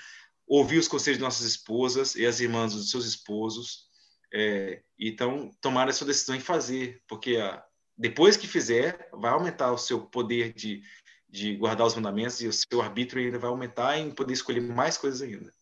ouvir 0.46 0.78
os 0.78 0.88
conselhos 0.88 1.18
de 1.18 1.24
nossas 1.24 1.46
esposas 1.46 2.14
e 2.14 2.24
as 2.24 2.40
irmãs 2.40 2.72
dos 2.72 2.90
seus 2.90 3.04
esposos, 3.04 3.86
é, 4.32 4.82
então 4.98 5.50
tomar 5.60 5.88
a 5.88 5.92
sua 5.92 6.06
decisão 6.06 6.34
em 6.34 6.40
fazer, 6.40 7.02
porque 7.06 7.36
a, 7.36 7.62
depois 7.96 8.36
que 8.36 8.46
fizer, 8.46 9.08
vai 9.12 9.32
aumentar 9.32 9.72
o 9.72 9.78
seu 9.78 10.00
poder 10.00 10.52
de, 10.52 10.82
de 11.28 11.56
guardar 11.56 11.86
os 11.86 11.94
mandamentos 11.94 12.40
e 12.40 12.48
o 12.48 12.52
seu 12.52 12.80
arbítrio 12.80 13.22
ainda 13.22 13.38
vai 13.38 13.50
aumentar 13.50 13.98
em 13.98 14.10
poder 14.10 14.32
escolher 14.32 14.60
mais 14.60 14.96
coisas 14.96 15.22
ainda. 15.22 15.52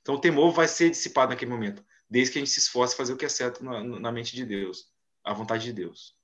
Então 0.00 0.14
o 0.14 0.20
temor 0.20 0.52
vai 0.52 0.68
ser 0.68 0.90
dissipado 0.90 1.30
naquele 1.30 1.50
momento, 1.50 1.84
desde 2.08 2.32
que 2.32 2.38
a 2.38 2.40
gente 2.40 2.50
se 2.50 2.60
esforce 2.60 2.94
a 2.94 2.96
fazer 2.96 3.12
o 3.12 3.16
que 3.16 3.24
é 3.24 3.28
certo 3.28 3.64
na, 3.64 3.82
na 3.82 4.12
mente 4.12 4.34
de 4.34 4.44
Deus, 4.44 4.88
a 5.24 5.32
vontade 5.32 5.64
de 5.64 5.72
Deus. 5.72 6.16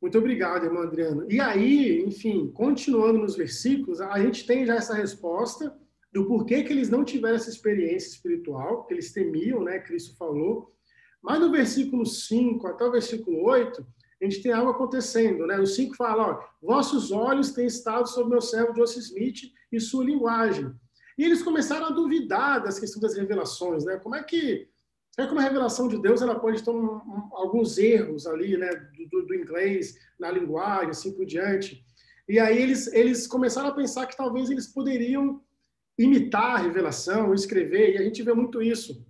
Muito 0.00 0.16
obrigado, 0.16 0.64
irmão 0.64 0.82
Adriano. 0.82 1.30
E 1.30 1.38
aí, 1.40 2.02
enfim, 2.02 2.50
continuando 2.52 3.18
nos 3.18 3.36
versículos, 3.36 4.00
a 4.00 4.18
gente 4.18 4.46
tem 4.46 4.64
já 4.64 4.76
essa 4.76 4.94
resposta 4.94 5.78
do 6.12 6.26
porquê 6.26 6.62
que 6.62 6.72
eles 6.72 6.88
não 6.88 7.04
tiveram 7.04 7.36
essa 7.36 7.50
experiência 7.50 8.08
espiritual, 8.08 8.84
que 8.84 8.94
eles 8.94 9.12
temiam, 9.12 9.62
né? 9.62 9.78
Cristo 9.78 10.16
falou. 10.16 10.72
Mas 11.22 11.40
no 11.40 11.50
versículo 11.50 12.04
5 12.04 12.66
até 12.66 12.84
o 12.84 12.92
versículo 12.92 13.42
8, 13.44 13.86
a 14.20 14.24
gente 14.24 14.42
tem 14.42 14.52
algo 14.52 14.70
acontecendo, 14.70 15.46
né? 15.46 15.58
O 15.58 15.66
5 15.66 15.94
fala, 15.96 16.30
ó, 16.32 16.44
vossos 16.60 17.10
olhos 17.10 17.52
têm 17.52 17.66
estado 17.66 18.08
sobre 18.08 18.30
meu 18.30 18.40
servo 18.40 18.74
Joseph 18.74 19.04
Smith 19.04 19.52
e 19.70 19.80
sua 19.80 20.04
linguagem. 20.04 20.72
E 21.16 21.24
eles 21.24 21.42
começaram 21.42 21.86
a 21.86 21.90
duvidar 21.90 22.62
das 22.62 22.78
questões 22.78 23.02
das 23.02 23.16
revelações, 23.16 23.84
né? 23.84 23.98
Como 23.98 24.14
é 24.14 24.22
que 24.22 24.68
é 25.18 25.26
como 25.26 25.40
a 25.40 25.42
revelação 25.42 25.88
de 25.88 26.00
Deus 26.00 26.22
ela 26.22 26.38
pode 26.38 26.62
ter 26.62 26.70
um, 26.70 26.94
um, 26.94 27.28
alguns 27.32 27.76
erros 27.78 28.26
ali, 28.26 28.56
né, 28.56 28.70
do, 29.10 29.26
do, 29.26 29.34
inglês, 29.34 29.98
na 30.18 30.30
linguagem, 30.30 30.90
assim 30.90 31.12
por 31.12 31.26
diante. 31.26 31.84
E 32.28 32.38
aí 32.38 32.56
eles, 32.62 32.86
eles 32.92 33.26
começaram 33.26 33.68
a 33.68 33.74
pensar 33.74 34.06
que 34.06 34.16
talvez 34.16 34.48
eles 34.50 34.68
poderiam 34.68 35.42
imitar 35.98 36.56
a 36.56 36.58
revelação, 36.58 37.34
escrever, 37.34 37.94
e 37.94 37.98
a 37.98 38.02
gente 38.02 38.22
vê 38.22 38.32
muito 38.32 38.62
isso. 38.62 39.04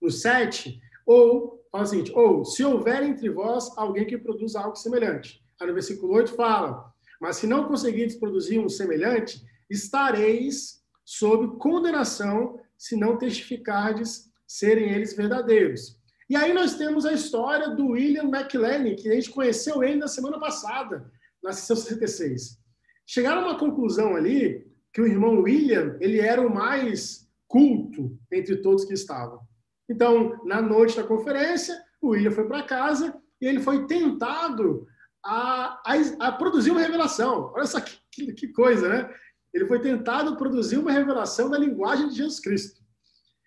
No 0.00 0.10
7, 0.10 0.80
ou, 1.06 1.64
fala 1.70 1.84
o 1.84 1.86
seguinte, 1.86 2.12
ou, 2.14 2.44
se 2.44 2.64
houver 2.64 3.02
entre 3.02 3.28
vós 3.28 3.76
alguém 3.76 4.06
que 4.06 4.16
produza 4.16 4.60
algo 4.60 4.76
semelhante. 4.76 5.42
Aí 5.60 5.66
no 5.66 5.74
versículo 5.74 6.14
8 6.14 6.34
fala, 6.34 6.92
mas 7.20 7.36
se 7.36 7.46
não 7.46 7.66
conseguires 7.66 8.14
produzir 8.14 8.58
um 8.58 8.68
semelhante, 8.68 9.44
estareis 9.68 10.82
sob 11.04 11.58
condenação 11.58 12.60
se 12.76 12.96
não 12.96 13.18
testificardes 13.18 14.30
serem 14.46 14.90
eles 14.92 15.16
verdadeiros. 15.16 15.98
E 16.30 16.36
aí 16.36 16.52
nós 16.52 16.76
temos 16.76 17.06
a 17.06 17.12
história 17.12 17.70
do 17.70 17.88
William 17.88 18.24
McLean, 18.24 18.94
que 18.94 19.08
a 19.08 19.14
gente 19.14 19.30
conheceu 19.30 19.82
ele 19.82 19.96
na 19.96 20.08
semana 20.08 20.38
passada, 20.38 21.10
na 21.42 21.52
sessão 21.52 21.76
66. 21.76 22.58
Chegaram 23.06 23.42
a 23.42 23.46
uma 23.46 23.58
conclusão 23.58 24.14
ali 24.14 24.66
que 24.92 25.00
o 25.00 25.06
irmão 25.06 25.40
William, 25.40 25.96
ele 26.00 26.20
era 26.20 26.40
o 26.40 26.52
mais 26.52 27.28
culto 27.46 28.18
entre 28.32 28.56
todos 28.56 28.84
que 28.84 28.94
estavam. 28.94 29.40
Então, 29.88 30.38
na 30.44 30.60
noite 30.60 30.96
da 30.96 31.02
conferência, 31.02 31.74
o 32.00 32.08
William 32.08 32.30
foi 32.30 32.46
para 32.46 32.62
casa 32.62 33.14
e 33.40 33.46
ele 33.46 33.60
foi 33.60 33.86
tentado 33.86 34.86
a, 35.24 35.80
a, 35.84 35.94
a, 36.20 36.32
produzir 36.32 36.70
uma 36.70 36.80
revelação. 36.80 37.52
Olha 37.54 37.66
só 37.66 37.80
que, 37.80 37.98
que, 38.10 38.32
que 38.32 38.48
coisa, 38.48 38.88
né? 38.88 39.14
Ele 39.52 39.66
foi 39.66 39.80
tentado 39.80 40.36
produzir 40.36 40.76
uma 40.76 40.92
revelação 40.92 41.48
da 41.48 41.58
linguagem 41.58 42.08
de 42.08 42.16
Jesus 42.16 42.38
Cristo. 42.40 42.82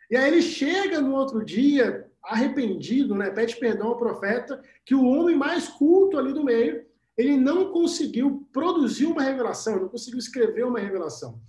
E 0.10 0.18
aí 0.18 0.28
ele 0.30 0.42
chega 0.42 1.00
no 1.00 1.14
outro 1.14 1.46
dia, 1.46 2.10
arrependido, 2.24 3.16
né? 3.16 3.30
Pede 3.30 3.56
perdão 3.58 3.90
ao 3.90 3.98
profeta, 3.98 4.62
que 4.86 4.96
o 4.96 5.06
homem 5.06 5.36
mais 5.36 5.68
culto 5.70 6.18
ali 6.18 6.34
do 6.34 6.44
meio, 6.44 6.86
ele 7.18 7.38
não 7.38 7.72
conseguiu 7.72 8.48
produzir 8.52 9.06
uma 9.06 9.22
revelação, 9.22 9.80
não 9.80 9.90
conseguiu 9.90 10.20
escrever 10.20 10.66
uma 10.66 10.80
revelação. 10.80 11.40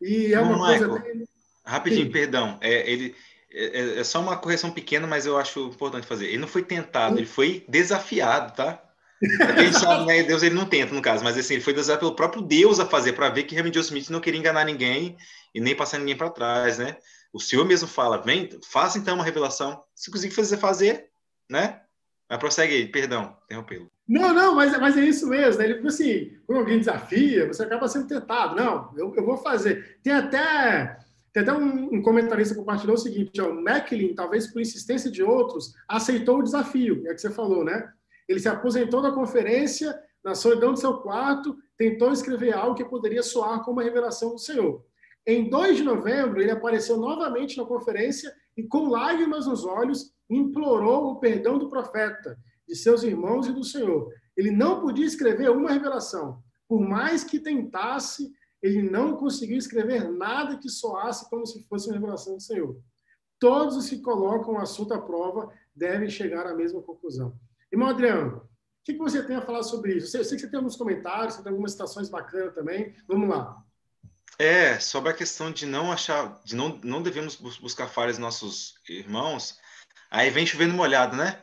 E 0.00 0.32
é 0.32 0.40
uma 0.40 0.52
não, 0.52 0.58
coisa. 0.58 0.88
Michael, 0.88 1.26
Rapidinho, 1.64 2.06
Sim. 2.06 2.12
perdão. 2.12 2.58
É, 2.62 2.90
ele, 2.90 3.14
é, 3.50 3.80
é, 3.80 3.98
é, 4.00 4.04
só 4.04 4.20
uma 4.20 4.36
correção 4.36 4.70
pequena, 4.70 5.06
mas 5.06 5.26
eu 5.26 5.36
acho 5.36 5.66
importante 5.66 6.06
fazer. 6.06 6.26
Ele 6.26 6.38
não 6.38 6.48
foi 6.48 6.62
tentado, 6.62 7.18
ele 7.18 7.26
foi 7.26 7.64
desafiado, 7.68 8.54
tá? 8.54 8.82
Gente 9.20 9.78
sabe, 9.78 10.06
né? 10.06 10.22
Deus 10.22 10.42
ele 10.42 10.54
não 10.54 10.64
tenta, 10.64 10.94
no 10.94 11.02
caso, 11.02 11.24
mas 11.24 11.36
assim, 11.36 11.54
ele 11.54 11.62
foi 11.62 11.72
desafiado 11.72 12.00
pelo 12.00 12.14
próprio 12.14 12.40
Deus 12.40 12.78
a 12.78 12.86
fazer, 12.86 13.14
para 13.14 13.28
ver 13.28 13.42
que 13.42 13.54
realmente 13.54 13.78
Smith 13.78 14.10
não 14.10 14.20
queria 14.20 14.38
enganar 14.38 14.64
ninguém 14.64 15.16
e 15.54 15.60
nem 15.60 15.74
passar 15.74 15.98
ninguém 15.98 16.16
para 16.16 16.30
trás, 16.30 16.78
né? 16.78 16.96
O 17.32 17.40
Senhor 17.40 17.64
mesmo 17.64 17.88
fala, 17.88 18.18
vem, 18.18 18.48
faça 18.64 18.96
então 18.96 19.16
uma 19.16 19.24
revelação. 19.24 19.82
Se 19.94 20.10
conseguir 20.10 20.34
fazer, 20.34 20.56
fazer, 20.56 21.10
né? 21.50 21.80
Mas 22.28 22.38
prossegue 22.38 22.74
aí, 22.74 22.86
perdão, 22.86 23.36
interrompê-lo. 23.44 23.90
Não, 24.06 24.32
não, 24.34 24.54
mas, 24.54 24.78
mas 24.78 24.96
é 24.96 25.02
isso 25.02 25.26
mesmo. 25.26 25.60
Né? 25.60 25.70
Ele 25.70 25.86
assim, 25.86 26.32
quando 26.46 26.58
alguém 26.58 26.78
desafia, 26.78 27.46
você 27.46 27.62
acaba 27.62 27.88
sendo 27.88 28.06
tentado. 28.06 28.54
Não, 28.54 28.92
eu, 28.96 29.14
eu 29.14 29.24
vou 29.24 29.36
fazer. 29.38 29.98
Tem 30.02 30.12
até, 30.12 30.98
tem 31.32 31.42
até 31.42 31.52
um, 31.52 31.94
um 31.94 32.02
comentarista 32.02 32.54
que 32.54 32.60
compartilhou 32.60 32.96
o 32.96 32.98
seguinte, 32.98 33.40
ó, 33.40 33.50
o 33.50 33.62
Macklin, 33.62 34.14
talvez 34.14 34.46
por 34.46 34.60
insistência 34.60 35.10
de 35.10 35.22
outros, 35.22 35.74
aceitou 35.88 36.38
o 36.38 36.42
desafio, 36.42 37.06
é 37.06 37.12
o 37.12 37.14
que 37.14 37.20
você 37.20 37.30
falou, 37.30 37.64
né? 37.64 37.90
Ele 38.28 38.40
se 38.40 38.48
aposentou 38.48 39.00
da 39.00 39.12
conferência, 39.12 39.98
na 40.22 40.34
solidão 40.34 40.72
do 40.72 40.78
seu 40.78 40.98
quarto, 40.98 41.56
tentou 41.76 42.12
escrever 42.12 42.52
algo 42.54 42.74
que 42.74 42.84
poderia 42.84 43.22
soar 43.22 43.60
como 43.64 43.78
uma 43.78 43.84
revelação 43.84 44.32
do 44.32 44.38
Senhor. 44.38 44.84
Em 45.26 45.48
2 45.48 45.78
de 45.78 45.82
novembro, 45.82 46.40
ele 46.40 46.50
apareceu 46.50 46.96
novamente 46.96 47.56
na 47.56 47.64
conferência 47.64 48.34
e, 48.58 48.64
com 48.64 48.88
lágrimas 48.88 49.46
nos 49.46 49.64
olhos, 49.64 50.12
implorou 50.28 51.12
o 51.12 51.20
perdão 51.20 51.58
do 51.58 51.68
profeta, 51.68 52.36
de 52.66 52.74
seus 52.74 53.04
irmãos 53.04 53.46
e 53.46 53.52
do 53.52 53.62
Senhor. 53.62 54.12
Ele 54.36 54.50
não 54.50 54.80
podia 54.80 55.06
escrever 55.06 55.48
uma 55.48 55.70
revelação. 55.70 56.42
Por 56.66 56.80
mais 56.80 57.22
que 57.22 57.38
tentasse, 57.38 58.32
ele 58.60 58.82
não 58.82 59.16
conseguiu 59.16 59.56
escrever 59.56 60.10
nada 60.10 60.58
que 60.58 60.68
soasse 60.68 61.30
como 61.30 61.46
se 61.46 61.62
fosse 61.68 61.86
uma 61.86 61.94
revelação 61.94 62.34
do 62.34 62.42
Senhor. 62.42 62.76
Todos 63.38 63.76
os 63.76 63.88
que 63.88 64.00
colocam 64.00 64.54
o 64.54 64.58
assunto 64.58 64.92
à 64.92 65.00
prova 65.00 65.52
devem 65.72 66.10
chegar 66.10 66.44
à 66.44 66.54
mesma 66.54 66.82
conclusão. 66.82 67.38
Irmão 67.70 67.88
Adriano, 67.88 68.38
o 68.38 68.48
que 68.84 68.98
você 68.98 69.22
tem 69.22 69.36
a 69.36 69.42
falar 69.42 69.62
sobre 69.62 69.94
isso? 69.98 70.16
Eu 70.16 70.24
sei 70.24 70.36
que 70.36 70.42
você 70.42 70.50
tem 70.50 70.58
alguns 70.58 70.74
comentários, 70.74 71.34
você 71.34 71.42
tem 71.44 71.50
algumas 71.50 71.72
citações 71.72 72.08
bacanas 72.08 72.54
também. 72.54 72.92
Vamos 73.06 73.28
lá. 73.28 73.64
É, 74.38 74.78
sobre 74.78 75.10
a 75.10 75.14
questão 75.14 75.50
de 75.50 75.66
não 75.66 75.90
achar, 75.90 76.40
de 76.44 76.54
não, 76.54 76.78
não 76.84 77.02
devemos 77.02 77.34
buscar 77.36 77.88
falhas 77.88 78.18
nossos 78.18 78.74
irmãos, 78.88 79.58
aí 80.08 80.30
vem 80.30 80.46
chovendo 80.46 80.74
molhado, 80.74 81.16
né? 81.16 81.42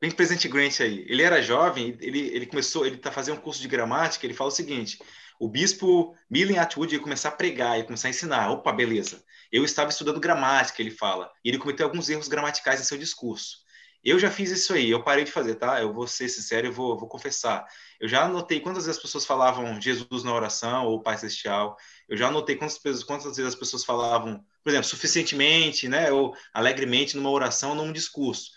Vem 0.00 0.12
presente 0.12 0.46
Grant 0.46 0.80
aí. 0.80 1.04
Ele 1.08 1.22
era 1.22 1.42
jovem, 1.42 1.96
ele, 2.00 2.20
ele 2.28 2.46
começou, 2.46 2.86
ele 2.86 2.98
tá 2.98 3.10
fazendo 3.10 3.38
um 3.38 3.40
curso 3.40 3.60
de 3.60 3.66
gramática, 3.66 4.24
ele 4.24 4.34
fala 4.34 4.48
o 4.48 4.52
seguinte, 4.52 4.98
o 5.40 5.48
bispo 5.48 6.16
Millen 6.30 6.58
Atwood 6.58 6.94
ia 6.94 7.00
começar 7.00 7.30
a 7.30 7.32
pregar, 7.32 7.78
ia 7.78 7.84
começar 7.84 8.06
a 8.06 8.10
ensinar. 8.10 8.50
Opa, 8.50 8.72
beleza. 8.72 9.24
Eu 9.50 9.64
estava 9.64 9.90
estudando 9.90 10.20
gramática, 10.20 10.80
ele 10.80 10.90
fala, 10.90 11.32
e 11.44 11.48
ele 11.48 11.58
cometeu 11.58 11.86
alguns 11.86 12.08
erros 12.08 12.28
gramaticais 12.28 12.80
em 12.80 12.84
seu 12.84 12.98
discurso. 12.98 13.65
Eu 14.04 14.18
já 14.18 14.30
fiz 14.30 14.50
isso 14.50 14.72
aí, 14.72 14.90
eu 14.90 15.02
parei 15.02 15.24
de 15.24 15.32
fazer, 15.32 15.56
tá? 15.56 15.80
Eu 15.80 15.92
vou 15.92 16.06
ser 16.06 16.28
sincero, 16.28 16.68
eu 16.68 16.72
vou, 16.72 16.96
vou 16.96 17.08
confessar. 17.08 17.66
Eu 18.00 18.08
já 18.08 18.24
anotei 18.24 18.60
quantas 18.60 18.84
vezes 18.84 18.98
as 18.98 19.02
pessoas 19.02 19.26
falavam 19.26 19.80
Jesus 19.80 20.22
na 20.22 20.32
oração 20.32 20.86
ou 20.86 21.02
Pai 21.02 21.18
Celestial. 21.18 21.76
Eu 22.08 22.16
já 22.16 22.28
anotei 22.28 22.56
quantas, 22.56 23.02
quantas 23.02 23.36
vezes 23.36 23.54
as 23.54 23.58
pessoas 23.58 23.84
falavam, 23.84 24.44
por 24.62 24.70
exemplo, 24.70 24.88
suficientemente, 24.88 25.88
né? 25.88 26.12
Ou 26.12 26.36
alegremente 26.54 27.16
numa 27.16 27.30
oração 27.30 27.70
ou 27.70 27.76
num 27.76 27.92
discurso. 27.92 28.50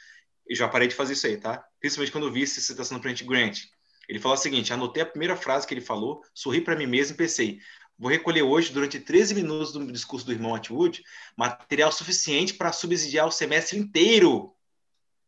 Eu 0.47 0.55
já 0.55 0.67
parei 0.67 0.87
de 0.87 0.95
fazer 0.95 1.13
isso 1.13 1.27
aí, 1.27 1.37
tá? 1.37 1.63
Principalmente 1.79 2.11
quando 2.11 2.27
eu 2.27 2.31
vi 2.33 2.43
essa 2.43 2.61
citação 2.61 2.97
do 2.97 3.01
Print 3.01 3.23
Grant. 3.23 3.59
Ele 4.07 4.19
falou 4.19 4.37
o 4.37 4.41
seguinte: 4.41 4.73
anotei 4.73 5.03
a 5.03 5.05
primeira 5.05 5.35
frase 5.35 5.67
que 5.67 5.73
ele 5.73 5.81
falou, 5.81 6.23
sorri 6.33 6.61
para 6.61 6.75
mim 6.75 6.87
mesmo 6.87 7.13
e 7.13 7.17
pensei, 7.17 7.59
vou 7.97 8.09
recolher 8.09 8.41
hoje, 8.41 8.73
durante 8.73 8.99
13 8.99 9.35
minutos 9.35 9.71
do 9.71 9.91
discurso 9.91 10.25
do 10.25 10.31
irmão 10.31 10.55
Atwood, 10.55 11.03
material 11.37 11.91
suficiente 11.91 12.55
para 12.55 12.71
subsidiar 12.71 13.27
o 13.27 13.31
semestre 13.31 13.77
inteiro 13.77 14.55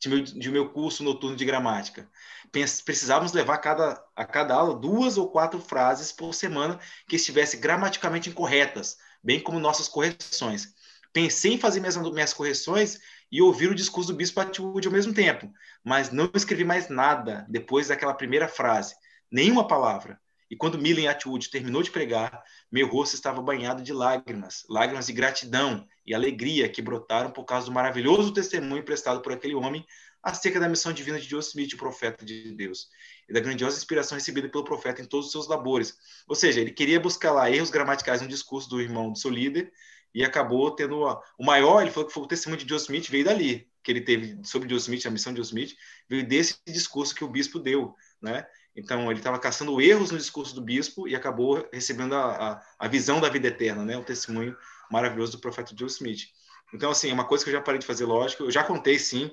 de 0.02 0.10
meu, 0.10 0.24
de 0.24 0.50
meu 0.50 0.70
curso 0.70 1.04
noturno 1.04 1.36
de 1.36 1.46
gramática. 1.46 2.10
Precisávamos 2.52 3.32
levar 3.32 3.54
a 3.54 3.60
cada, 3.60 4.04
a 4.16 4.26
cada 4.26 4.56
aula 4.56 4.74
duas 4.74 5.16
ou 5.18 5.30
quatro 5.30 5.60
frases 5.62 6.12
por 6.12 6.34
semana 6.34 6.80
que 7.08 7.16
estivessem 7.16 7.60
gramaticalmente 7.60 8.30
incorretas, 8.30 8.98
bem 9.24 9.40
como 9.40 9.60
nossas 9.60 9.88
correções. 9.88 10.74
Pensei 11.14 11.54
em 11.54 11.60
fazer 11.60 11.80
minhas, 11.80 11.96
minhas 11.98 12.34
correções 12.34 13.00
e 13.32 13.42
ouvir 13.42 13.70
o 13.70 13.76
discurso 13.76 14.12
do 14.12 14.18
Bispo 14.18 14.42
Atwood 14.42 14.88
ao 14.88 14.94
mesmo 14.94 15.14
tempo, 15.14 15.52
mas 15.84 16.12
não 16.12 16.30
escrevi 16.34 16.64
mais 16.64 16.90
nada 16.90 17.46
depois 17.48 17.90
daquela 17.90 18.14
primeira 18.14 18.48
frase, 18.48 18.96
nenhuma 19.32 19.68
palavra. 19.68 20.20
E 20.50 20.56
quando 20.56 20.78
Millen 20.78 21.08
Atwood 21.08 21.50
terminou 21.50 21.82
de 21.82 21.92
pregar, 21.92 22.44
meu 22.70 22.88
rosto 22.88 23.14
estava 23.14 23.42
banhado 23.42 23.84
de 23.84 23.94
lágrimas, 23.94 24.66
lágrimas 24.68 25.08
de 25.08 25.14
gratidão 25.14 25.88
e 26.06 26.14
alegria 26.14 26.68
que 26.70 26.82
brotaram 26.82 27.32
por 27.32 27.44
causa 27.46 27.68
do 27.68 27.72
maravilhoso 27.72 28.34
testemunho 28.34 28.84
prestado 28.84 29.22
por 29.22 29.32
aquele 29.32 29.56
homem 29.56 29.86
acerca 30.24 30.60
da 30.60 30.70
missão 30.70 30.94
divina 30.94 31.20
de 31.20 31.28
Joseph 31.28 31.52
Smith, 31.52 31.74
o 31.74 31.78
profeta 31.78 32.24
de 32.24 32.52
Deus, 32.54 32.90
e 33.28 33.34
da 33.34 33.40
grandiosa 33.40 33.78
inspiração 33.78 34.16
recebida 34.18 34.48
pelo 34.50 34.64
profeta 34.64 35.02
em 35.02 35.06
todos 35.06 35.28
os 35.28 35.32
seus 35.32 35.48
labores. 35.48 35.98
Ou 36.28 36.36
seja, 36.36 36.62
ele 36.62 36.72
queria 36.72 37.00
buscar 37.00 37.32
lá 37.32 37.50
erros 37.50 37.72
gramaticais 37.72 38.22
no 38.22 38.28
discurso 38.28 38.70
do 38.70 38.82
irmão 38.82 39.12
do 39.12 39.18
seu 39.18 39.32
líder 39.32 39.72
e 40.14 40.24
acabou 40.24 40.72
tendo 40.72 41.04
o 41.38 41.46
maior, 41.46 41.82
ele 41.82 41.92
falou 41.92 42.08
que 42.08 42.14
foi 42.14 42.24
o 42.24 42.28
testemunho 42.28 42.62
de 42.62 42.70
Joseph 42.70 42.90
Smith 42.90 43.10
veio 43.10 43.26
dali, 43.26 43.68
que 43.84 43.92
ele 43.92 44.02
teve 44.02 44.40
sobre 44.44 44.70
Joseph 44.70 44.90
Smith, 44.90 45.06
a 45.06 45.12
missão 45.12 45.34
de 45.34 45.40
Joseph 45.40 45.58
Smith, 45.58 45.76
veio 46.08 46.28
desse 46.28 46.58
discurso 46.68 47.16
que 47.16 47.24
o 47.24 47.30
bispo 47.30 47.58
deu, 47.60 47.96
né? 48.22 48.46
Então, 48.76 49.10
ele 49.12 49.20
estava 49.20 49.38
caçando 49.38 49.82
erros 49.82 50.12
no 50.12 50.18
discurso 50.18 50.56
do 50.56 50.62
bispo 50.62 51.08
e 51.08 51.16
acabou 51.16 51.68
recebendo 51.74 52.16
a, 52.16 52.54
a, 52.54 52.62
a, 52.80 52.88
visão 52.88 53.20
da 53.20 53.28
vida 53.28 53.48
eterna, 53.48 53.84
né? 53.84 53.98
O 53.98 54.04
testemunho 54.04 54.56
maravilhoso 54.92 55.34
do 55.34 55.40
profeta 55.40 55.74
Joe 55.78 55.88
Smith. 55.88 56.28
Então, 56.74 56.92
assim, 56.92 57.10
é 57.10 57.14
uma 57.14 57.26
coisa 57.26 57.44
que 57.44 57.50
eu 57.50 57.54
já 57.54 57.62
parei 57.62 57.80
de 57.80 57.86
fazer, 57.86 58.06
lógico. 58.06 58.44
Eu 58.44 58.52
já 58.52 58.64
contei, 58.64 58.98
sim. 58.98 59.32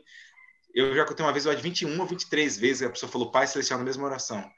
Eu 0.75 0.95
já 0.95 1.05
contei 1.05 1.25
uma 1.25 1.33
vez, 1.33 1.47
eu 1.47 1.55
de 1.55 1.63
21 1.63 1.99
ou 1.99 2.07
23 2.07 2.59
vezes, 2.59 2.83
a 2.83 2.91
pessoa 2.91 3.11
falou 3.11 3.31
Pai 3.31 3.47
Celestial 3.47 3.79
na 3.79 3.85
mesma 3.85 4.05
oração. 4.05 4.49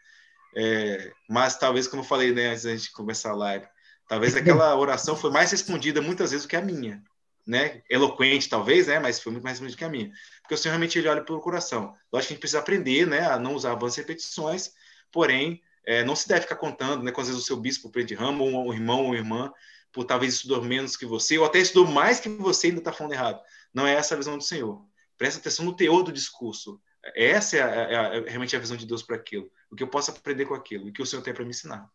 É, 0.57 1.13
mas 1.29 1.57
talvez, 1.57 1.87
como 1.87 2.03
eu 2.03 2.07
falei 2.07 2.33
né, 2.33 2.49
antes 2.49 2.65
da 2.65 2.75
gente 2.75 2.93
começar 2.93 3.31
a 3.31 3.37
live, 3.37 3.67
talvez 4.09 4.35
aquela 4.35 4.75
oração 4.77 5.17
foi 5.17 5.31
mais 5.31 5.51
respondida 5.51 6.03
muitas 6.03 6.31
vezes 6.33 6.47
do 6.47 6.49
que 6.51 6.57
a 6.57 6.61
minha. 6.61 7.03
Né? 7.47 7.83
Eloquente, 7.89 8.49
talvez, 8.49 8.87
né? 8.87 8.99
mas 8.99 9.21
foi 9.21 9.33
muito 9.33 9.45
mais 9.45 9.59
respondida 9.59 9.79
que 9.79 9.85
a 9.85 9.89
minha. 9.89 10.11
Porque 10.43 10.55
o 10.55 10.59
Senhor 10.59 10.73
realmente 10.73 10.99
ele 10.99 11.09
olha 11.09 11.25
pelo 11.25 11.41
coração. 11.41 11.95
Lógico 12.13 12.13
que 12.13 12.17
a 12.17 12.21
gente 12.21 12.39
precisa 12.41 12.59
aprender 12.59 13.07
né, 13.07 13.27
a 13.27 13.39
não 13.39 13.55
usar 13.55 13.73
avanços 13.73 13.99
e 13.99 14.01
repetições, 14.01 14.73
porém, 15.13 15.63
é, 15.87 16.05
não 16.05 16.15
se 16.15 16.29
deve 16.29 16.43
ficar 16.43 16.57
contando, 16.57 17.03
né, 17.03 17.13
com 17.13 17.21
às 17.21 17.29
vezes 17.29 17.43
o 17.43 17.47
seu 17.47 17.57
bispo 17.57 17.91
de 18.05 18.15
ramo, 18.15 18.45
ou 18.45 18.69
um 18.69 18.75
irmão 18.75 19.07
ou 19.07 19.15
irmã, 19.15 19.53
por 19.93 20.05
talvez 20.05 20.35
estudar 20.35 20.61
menos 20.63 20.97
que 20.97 21.07
você, 21.07 21.39
ou 21.39 21.45
até 21.45 21.59
estudou 21.59 21.91
mais 21.91 22.21
que 22.21 22.29
você 22.29 22.69
e 22.69 22.71
ainda 22.71 22.81
está 22.81 22.93
falando 22.93 23.13
errado. 23.13 23.41
Não 23.75 23.87
é 23.87 23.95
essa 23.95 24.15
a 24.15 24.19
visão 24.19 24.37
do 24.37 24.45
Senhor. 24.45 24.85
Presta 25.17 25.41
atenção 25.41 25.65
no 25.65 25.77
teor 25.77 26.03
do 26.03 26.13
discurso. 26.13 26.81
Essa 27.15 27.57
é, 27.57 27.63
a, 27.63 27.67
é, 27.67 27.97
a, 27.97 28.15
é 28.17 28.21
realmente 28.29 28.55
a 28.55 28.61
visão 28.61 28.77
de 28.77 28.87
Deus 28.87 29.03
para 29.03 29.17
aquilo. 29.17 29.51
O 29.71 29.77
que 29.77 29.83
eu 29.83 29.89
posso 29.89 30.11
aprender 30.11 30.47
com 30.47 30.55
aquilo, 30.55 30.89
o 30.89 30.93
que 30.93 31.03
o 31.03 31.07
Senhor 31.07 31.23
tem 31.23 31.35
para 31.35 31.45
me 31.45 31.51
ensinar. 31.51 31.91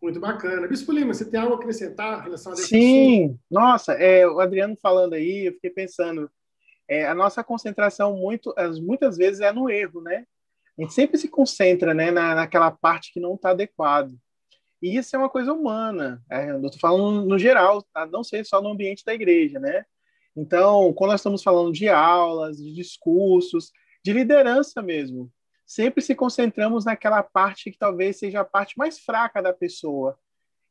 Muito 0.00 0.20
bacana. 0.20 0.68
Bispo 0.68 0.92
Lima, 0.92 1.12
você 1.12 1.28
tem 1.28 1.40
algo 1.40 1.54
a 1.54 1.56
acrescentar 1.56 2.20
em 2.20 2.22
relação 2.24 2.52
a 2.52 2.56
Sim, 2.56 3.38
nossa, 3.50 3.94
é, 3.94 4.26
o 4.26 4.38
Adriano 4.38 4.76
falando 4.80 5.14
aí, 5.14 5.46
eu 5.46 5.52
fiquei 5.54 5.70
pensando, 5.70 6.30
é, 6.86 7.06
a 7.06 7.14
nossa 7.14 7.42
concentração 7.42 8.16
muito, 8.16 8.54
muitas 8.80 9.16
vezes 9.16 9.40
é 9.40 9.52
no 9.52 9.68
erro, 9.68 10.00
né? 10.00 10.24
A 10.78 10.82
gente 10.82 10.94
sempre 10.94 11.18
se 11.18 11.28
concentra 11.28 11.92
né, 11.92 12.12
na, 12.12 12.36
naquela 12.36 12.70
parte 12.70 13.12
que 13.12 13.18
não 13.18 13.34
está 13.34 13.50
adequado. 13.50 14.16
E 14.80 14.96
isso 14.96 15.14
é 15.14 15.18
uma 15.18 15.28
coisa 15.28 15.52
humana. 15.52 16.22
É, 16.30 16.50
eu 16.50 16.64
estou 16.64 16.80
falando 16.80 17.26
no 17.26 17.38
geral, 17.38 17.82
tá? 17.82 18.06
não 18.06 18.22
sei 18.22 18.44
só 18.44 18.62
no 18.62 18.70
ambiente 18.70 19.04
da 19.04 19.14
igreja, 19.14 19.58
né? 19.58 19.84
Então, 20.36 20.92
quando 20.92 21.10
nós 21.10 21.20
estamos 21.20 21.42
falando 21.42 21.72
de 21.72 21.88
aulas, 21.88 22.58
de 22.58 22.72
discursos, 22.72 23.72
de 24.04 24.12
liderança 24.12 24.80
mesmo, 24.80 25.32
sempre 25.66 26.00
se 26.00 26.14
concentramos 26.14 26.84
naquela 26.84 27.22
parte 27.22 27.70
que 27.70 27.78
talvez 27.78 28.18
seja 28.18 28.40
a 28.40 28.44
parte 28.44 28.78
mais 28.78 29.00
fraca 29.00 29.42
da 29.42 29.52
pessoa, 29.52 30.16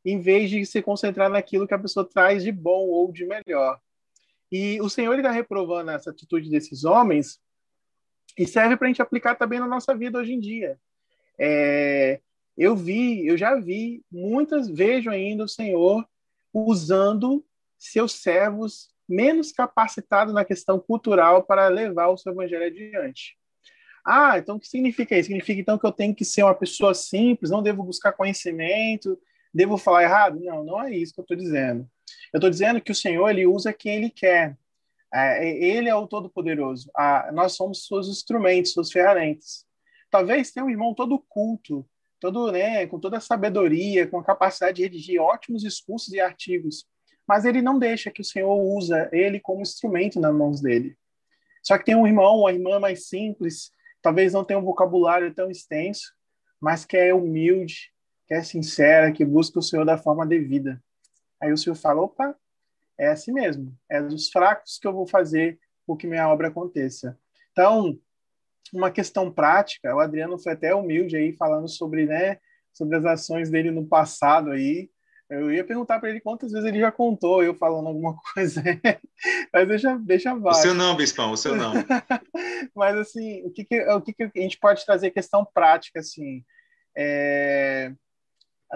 em 0.05 0.21
vez 0.21 0.49
de 0.49 0.65
se 0.65 0.81
concentrar 0.81 1.29
naquilo 1.29 1.67
que 1.67 1.73
a 1.73 1.79
pessoa 1.79 2.07
traz 2.07 2.43
de 2.43 2.51
bom 2.51 2.87
ou 2.87 3.11
de 3.11 3.25
melhor. 3.25 3.79
E 4.49 4.79
o 4.81 4.89
Senhor 4.89 5.15
está 5.17 5.31
reprovando 5.31 5.91
essa 5.91 6.11
atitude 6.11 6.49
desses 6.49 6.85
homens 6.85 7.41
e 8.37 8.47
serve 8.47 8.77
para 8.77 8.87
a 8.87 8.89
gente 8.89 9.01
aplicar 9.01 9.35
também 9.35 9.59
na 9.59 9.67
nossa 9.67 9.93
vida 9.93 10.17
hoje 10.17 10.33
em 10.33 10.39
dia. 10.39 10.79
É, 11.37 12.21
eu 12.57 12.75
vi, 12.75 13.27
eu 13.27 13.37
já 13.37 13.55
vi, 13.55 14.03
muitas 14.11 14.67
vejo 14.67 15.09
ainda 15.09 15.43
o 15.43 15.47
Senhor 15.47 16.07
usando 16.53 17.45
seus 17.77 18.13
servos 18.13 18.89
menos 19.07 19.51
capacitados 19.51 20.33
na 20.33 20.43
questão 20.43 20.79
cultural 20.79 21.43
para 21.43 21.67
levar 21.67 22.07
o 22.07 22.17
seu 22.17 22.33
evangelho 22.33 22.65
adiante. 22.65 23.37
Ah, 24.03 24.37
então 24.37 24.55
o 24.55 24.59
que 24.59 24.67
significa 24.67 25.17
isso? 25.17 25.27
Significa 25.27 25.61
então 25.61 25.77
que 25.77 25.85
eu 25.85 25.91
tenho 25.91 26.15
que 26.15 26.25
ser 26.25 26.43
uma 26.43 26.55
pessoa 26.55 26.93
simples, 26.93 27.51
não 27.51 27.61
devo 27.61 27.83
buscar 27.83 28.13
conhecimento, 28.13 29.19
devo 29.53 29.77
falar 29.77 30.03
errado? 30.03 30.39
Não, 30.39 30.63
não 30.63 30.81
é 30.81 30.95
isso 30.95 31.13
que 31.13 31.19
eu 31.19 31.23
estou 31.23 31.37
dizendo. 31.37 31.87
Eu 32.33 32.37
estou 32.37 32.49
dizendo 32.49 32.81
que 32.81 32.91
o 32.91 32.95
Senhor 32.95 33.29
ele 33.29 33.45
usa 33.45 33.73
quem 33.73 33.97
ele 33.97 34.09
quer. 34.09 34.57
É, 35.13 35.47
ele 35.47 35.89
é 35.89 35.95
o 35.95 36.07
Todo-Poderoso. 36.07 36.89
Nós 37.33 37.53
somos 37.53 37.85
seus 37.85 38.07
instrumentos, 38.07 38.73
suas 38.73 38.91
ferramentas. 38.91 39.65
Talvez 40.09 40.51
tenha 40.51 40.65
um 40.65 40.69
irmão 40.69 40.93
todo 40.93 41.23
culto, 41.27 41.85
todo, 42.19 42.51
né, 42.51 42.87
com 42.87 42.99
toda 42.99 43.17
a 43.17 43.21
sabedoria, 43.21 44.07
com 44.07 44.19
a 44.19 44.23
capacidade 44.23 44.77
de 44.77 44.83
redigir 44.83 45.21
ótimos 45.21 45.61
discursos 45.61 46.13
e 46.13 46.19
artigos, 46.19 46.85
mas 47.27 47.45
ele 47.45 47.61
não 47.61 47.77
deixa 47.77 48.09
que 48.09 48.21
o 48.21 48.25
Senhor 48.25 48.55
usa 48.55 49.09
ele 49.11 49.39
como 49.39 49.61
instrumento 49.61 50.19
nas 50.19 50.33
mãos 50.33 50.61
dele. 50.61 50.97
Só 51.61 51.77
que 51.77 51.85
tem 51.85 51.95
um 51.95 52.07
irmão, 52.07 52.39
uma 52.39 52.51
irmã 52.51 52.79
mais 52.79 53.07
simples, 53.07 53.71
talvez 54.01 54.33
não 54.33 54.43
tenha 54.43 54.59
um 54.59 54.63
vocabulário 54.63 55.33
tão 55.33 55.51
extenso, 55.51 56.13
mas 56.59 56.85
que 56.85 56.95
é 56.95 57.13
humilde, 57.13 57.91
que 58.25 58.33
é 58.33 58.41
sincera, 58.41 59.11
que 59.11 59.25
busca 59.25 59.59
o 59.59 59.61
Senhor 59.61 59.85
da 59.85 59.97
forma 59.97 60.25
devida. 60.25 60.81
Aí 61.41 61.51
o 61.51 61.57
Senhor 61.57 61.75
fala: 61.75 62.01
opa, 62.01 62.35
é 62.97 63.09
assim 63.09 63.31
mesmo, 63.31 63.77
é 63.89 64.01
dos 64.01 64.29
fracos 64.29 64.77
que 64.79 64.87
eu 64.87 64.93
vou 64.93 65.05
fazer 65.05 65.59
o 65.85 65.95
que 65.95 66.07
minha 66.07 66.29
obra 66.29 66.47
aconteça. 66.47 67.17
Então, 67.51 67.99
uma 68.73 68.91
questão 68.91 69.31
prática, 69.31 69.95
o 69.95 69.99
Adriano 69.99 70.37
foi 70.37 70.53
até 70.53 70.73
humilde 70.73 71.15
aí 71.15 71.33
falando 71.33 71.67
sobre, 71.67 72.05
né, 72.05 72.37
sobre 72.73 72.97
as 72.97 73.05
ações 73.05 73.49
dele 73.49 73.71
no 73.71 73.85
passado 73.85 74.51
aí. 74.51 74.89
Eu 75.29 75.51
ia 75.51 75.63
perguntar 75.63 75.99
para 75.99 76.09
ele 76.09 76.21
quantas 76.21 76.53
vezes 76.53 76.65
ele 76.65 76.79
já 76.79 76.89
contou 76.89 77.43
eu 77.43 77.53
falando 77.53 77.87
alguma 77.87 78.15
coisa, 78.33 78.63
mas 79.53 79.67
deixa, 79.67 79.97
deixa 79.97 80.35
baixo. 80.35 80.59
O 80.59 80.61
seu 80.61 80.73
não, 80.73 80.95
Bispão, 80.95 81.31
o 81.31 81.37
seu 81.37 81.55
não. 81.55 81.73
mas 82.73 82.97
assim, 82.97 83.43
o 83.43 83.51
que, 83.51 83.65
que, 83.65 83.81
o 83.89 84.01
que, 84.01 84.13
que 84.13 84.23
a 84.23 84.41
gente 84.41 84.57
pode 84.57 84.85
trazer 84.85 85.11
questão 85.11 85.45
prática 85.45 85.99
assim? 85.99 86.45
É, 86.95 87.91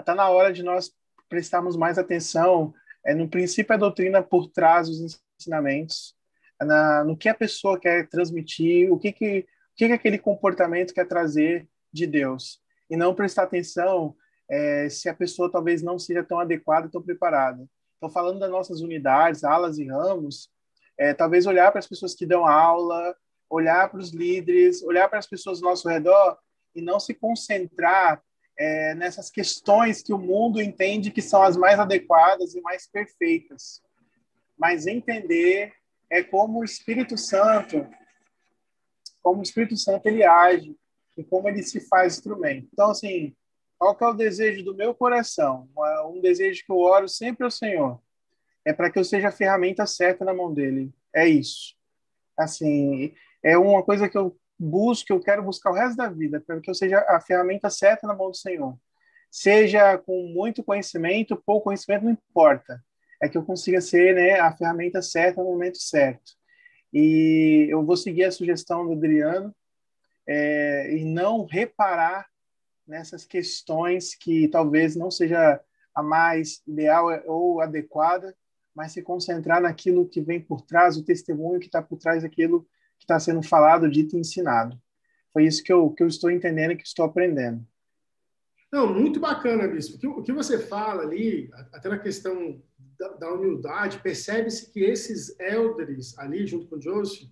tá 0.04 0.14
na 0.14 0.28
hora 0.28 0.52
de 0.52 0.62
nós 0.62 0.92
prestarmos 1.28 1.76
mais 1.76 1.98
atenção 1.98 2.74
é, 3.04 3.14
no 3.14 3.28
princípio 3.28 3.74
a 3.74 3.78
doutrina 3.78 4.22
por 4.22 4.48
trás 4.48 4.88
dos 4.88 5.20
ensinamentos, 5.38 6.14
na, 6.60 7.02
no 7.02 7.16
que 7.16 7.28
a 7.28 7.34
pessoa 7.34 7.80
quer 7.80 8.08
transmitir, 8.08 8.92
o 8.92 8.98
que 8.98 9.10
que, 9.12 9.46
que 9.76 9.86
que 9.86 9.92
aquele 9.92 10.18
comportamento 10.18 10.94
quer 10.94 11.06
trazer 11.06 11.68
de 11.92 12.06
Deus, 12.06 12.60
e 12.88 12.96
não 12.96 13.14
prestar 13.14 13.44
atenção 13.44 14.14
é, 14.48 14.88
se 14.88 15.08
a 15.08 15.14
pessoa 15.14 15.50
talvez 15.50 15.82
não 15.82 15.98
seja 15.98 16.22
tão 16.22 16.38
adequada, 16.38 16.88
tão 16.88 17.02
preparada. 17.02 17.66
Então, 17.96 18.10
falando 18.10 18.38
das 18.38 18.50
nossas 18.50 18.80
unidades, 18.80 19.44
alas 19.44 19.78
e 19.78 19.86
ramos, 19.86 20.50
é, 20.98 21.14
talvez 21.14 21.46
olhar 21.46 21.70
para 21.70 21.78
as 21.78 21.86
pessoas 21.86 22.14
que 22.14 22.26
dão 22.26 22.46
aula, 22.46 23.16
olhar 23.48 23.90
para 23.90 24.00
os 24.00 24.12
líderes, 24.12 24.82
olhar 24.82 25.08
para 25.08 25.18
as 25.18 25.26
pessoas 25.26 25.62
ao 25.62 25.70
nosso 25.70 25.88
redor 25.88 26.38
e 26.74 26.82
não 26.82 26.98
se 26.98 27.14
concentrar 27.14 28.22
é, 28.58 28.94
nessas 28.94 29.30
questões 29.30 30.02
que 30.02 30.12
o 30.12 30.18
mundo 30.18 30.60
entende 30.60 31.10
que 31.10 31.22
são 31.22 31.42
as 31.42 31.56
mais 31.56 31.78
adequadas 31.78 32.54
e 32.54 32.60
mais 32.60 32.86
perfeitas, 32.86 33.82
mas 34.58 34.86
entender 34.86 35.72
é 36.10 36.22
como 36.22 36.60
o 36.60 36.64
Espírito 36.64 37.16
Santo, 37.16 37.86
como 39.22 39.40
o 39.40 39.42
Espírito 39.42 39.76
Santo 39.76 40.06
ele 40.06 40.24
age 40.24 40.76
e 41.16 41.22
como 41.22 41.48
ele 41.48 41.62
se 41.62 41.80
faz 41.80 42.14
instrumento. 42.14 42.68
Então, 42.72 42.90
assim, 42.90 43.34
qual 43.78 43.94
que 43.96 44.04
é 44.04 44.08
o 44.08 44.14
desejo 44.14 44.64
do 44.64 44.74
meu 44.74 44.94
coração? 44.94 45.68
Um 46.06 46.20
desejo 46.20 46.64
que 46.64 46.72
eu 46.72 46.78
oro 46.78 47.08
sempre 47.08 47.44
ao 47.44 47.50
Senhor 47.50 48.00
é 48.64 48.72
para 48.72 48.90
que 48.90 48.98
eu 48.98 49.04
seja 49.04 49.28
a 49.28 49.32
ferramenta 49.32 49.86
certa 49.86 50.24
na 50.24 50.32
mão 50.32 50.52
dele. 50.52 50.92
É 51.14 51.26
isso. 51.26 51.74
Assim, 52.38 53.14
é 53.42 53.58
uma 53.58 53.82
coisa 53.82 54.08
que 54.08 54.16
eu 54.16 54.38
busco, 54.58 55.12
eu 55.12 55.20
quero 55.20 55.42
buscar 55.42 55.70
o 55.70 55.74
resto 55.74 55.96
da 55.96 56.08
vida, 56.08 56.40
para 56.40 56.60
que 56.60 56.70
eu 56.70 56.74
seja 56.74 57.04
a 57.08 57.20
ferramenta 57.20 57.68
certa 57.68 58.06
na 58.06 58.14
mão 58.14 58.30
do 58.30 58.36
Senhor. 58.36 58.78
Seja 59.30 59.98
com 59.98 60.28
muito 60.28 60.62
conhecimento, 60.62 61.36
pouco 61.44 61.64
conhecimento, 61.64 62.04
não 62.04 62.12
importa. 62.12 62.82
É 63.20 63.28
que 63.28 63.36
eu 63.36 63.44
consiga 63.44 63.80
ser 63.80 64.14
né, 64.14 64.38
a 64.38 64.52
ferramenta 64.52 65.02
certa 65.02 65.42
no 65.42 65.50
momento 65.50 65.78
certo. 65.78 66.32
E 66.92 67.66
eu 67.70 67.84
vou 67.84 67.96
seguir 67.96 68.24
a 68.24 68.32
sugestão 68.32 68.86
do 68.86 68.92
Adriano. 68.92 69.54
é, 70.26 70.94
e 70.96 71.04
não 71.04 71.44
reparar 71.44 72.28
nessas 72.86 73.24
questões 73.24 74.14
que 74.14 74.48
talvez 74.48 74.94
não 74.94 75.10
seja 75.10 75.60
a 75.94 76.02
mais 76.02 76.62
ideal 76.66 77.06
ou 77.26 77.60
adequada, 77.60 78.34
mas 78.74 78.92
se 78.92 79.02
concentrar 79.02 79.60
naquilo 79.60 80.08
que 80.08 80.20
vem 80.20 80.40
por 80.40 80.62
trás, 80.62 80.96
o 80.96 81.04
testemunho 81.04 81.60
que 81.60 81.66
está 81.66 81.82
por 81.82 81.98
trás 81.98 82.22
daquilo 82.22 82.62
que 82.98 83.04
está 83.04 83.18
sendo 83.18 83.42
falado, 83.42 83.90
dito 83.90 84.16
e 84.16 84.20
ensinado. 84.20 84.80
Foi 85.32 85.44
isso 85.44 85.62
que 85.62 85.72
eu, 85.72 85.90
que 85.90 86.02
eu 86.02 86.06
estou 86.06 86.30
entendendo 86.30 86.72
e 86.72 86.76
que 86.76 86.86
estou 86.86 87.04
aprendendo. 87.04 87.66
Não, 88.70 88.92
muito 88.92 89.20
bacana, 89.20 89.68
Bispo. 89.68 89.96
O 89.96 89.98
que, 89.98 90.06
o 90.06 90.22
que 90.22 90.32
você 90.32 90.58
fala 90.58 91.02
ali, 91.02 91.50
até 91.72 91.88
na 91.88 91.98
questão 91.98 92.62
da, 93.02 93.08
da 93.08 93.32
humildade, 93.32 93.98
percebe-se 94.00 94.70
que 94.70 94.80
esses 94.80 95.38
elders 95.40 96.16
ali, 96.18 96.46
junto 96.46 96.68
com 96.68 96.80
Joseph, 96.80 97.28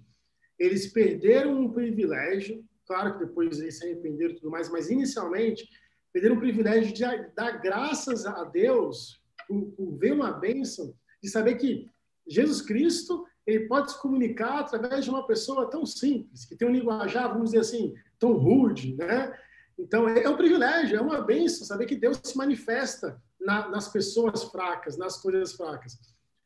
eles 0.58 0.92
perderam 0.92 1.60
um 1.60 1.72
privilégio, 1.72 2.64
claro 2.86 3.12
que 3.12 3.24
depois 3.24 3.60
eles 3.60 3.78
se 3.78 3.86
arrependeram 3.86 4.32
e 4.32 4.36
tudo 4.36 4.50
mais, 4.50 4.68
mas 4.68 4.90
inicialmente 4.90 5.68
perderam 6.12 6.36
o 6.36 6.40
privilégio 6.40 6.92
de 6.92 7.02
dar 7.34 7.52
graças 7.62 8.26
a 8.26 8.44
Deus 8.44 9.22
por, 9.46 9.70
por 9.72 9.96
ver 9.96 10.12
uma 10.12 10.32
bênção, 10.32 10.92
de 11.22 11.30
saber 11.30 11.54
que 11.54 11.88
Jesus 12.26 12.60
Cristo 12.60 13.24
ele 13.46 13.68
pode 13.68 13.92
se 13.92 14.02
comunicar 14.02 14.60
através 14.60 15.04
de 15.04 15.10
uma 15.10 15.26
pessoa 15.26 15.70
tão 15.70 15.86
simples, 15.86 16.44
que 16.44 16.56
tem 16.56 16.68
um 16.68 16.72
linguajar, 16.72 17.28
vamos 17.28 17.50
dizer 17.50 17.60
assim, 17.60 17.94
tão 18.18 18.32
rude, 18.32 18.96
né? 18.96 19.32
Então, 19.80 20.06
é 20.08 20.28
um 20.28 20.36
privilégio, 20.36 20.98
é 20.98 21.00
uma 21.00 21.22
bênção 21.22 21.66
saber 21.66 21.86
que 21.86 21.96
Deus 21.96 22.20
se 22.22 22.36
manifesta 22.36 23.20
na, 23.40 23.68
nas 23.68 23.88
pessoas 23.88 24.44
fracas, 24.44 24.98
nas 24.98 25.16
coisas 25.16 25.54
fracas. 25.54 25.98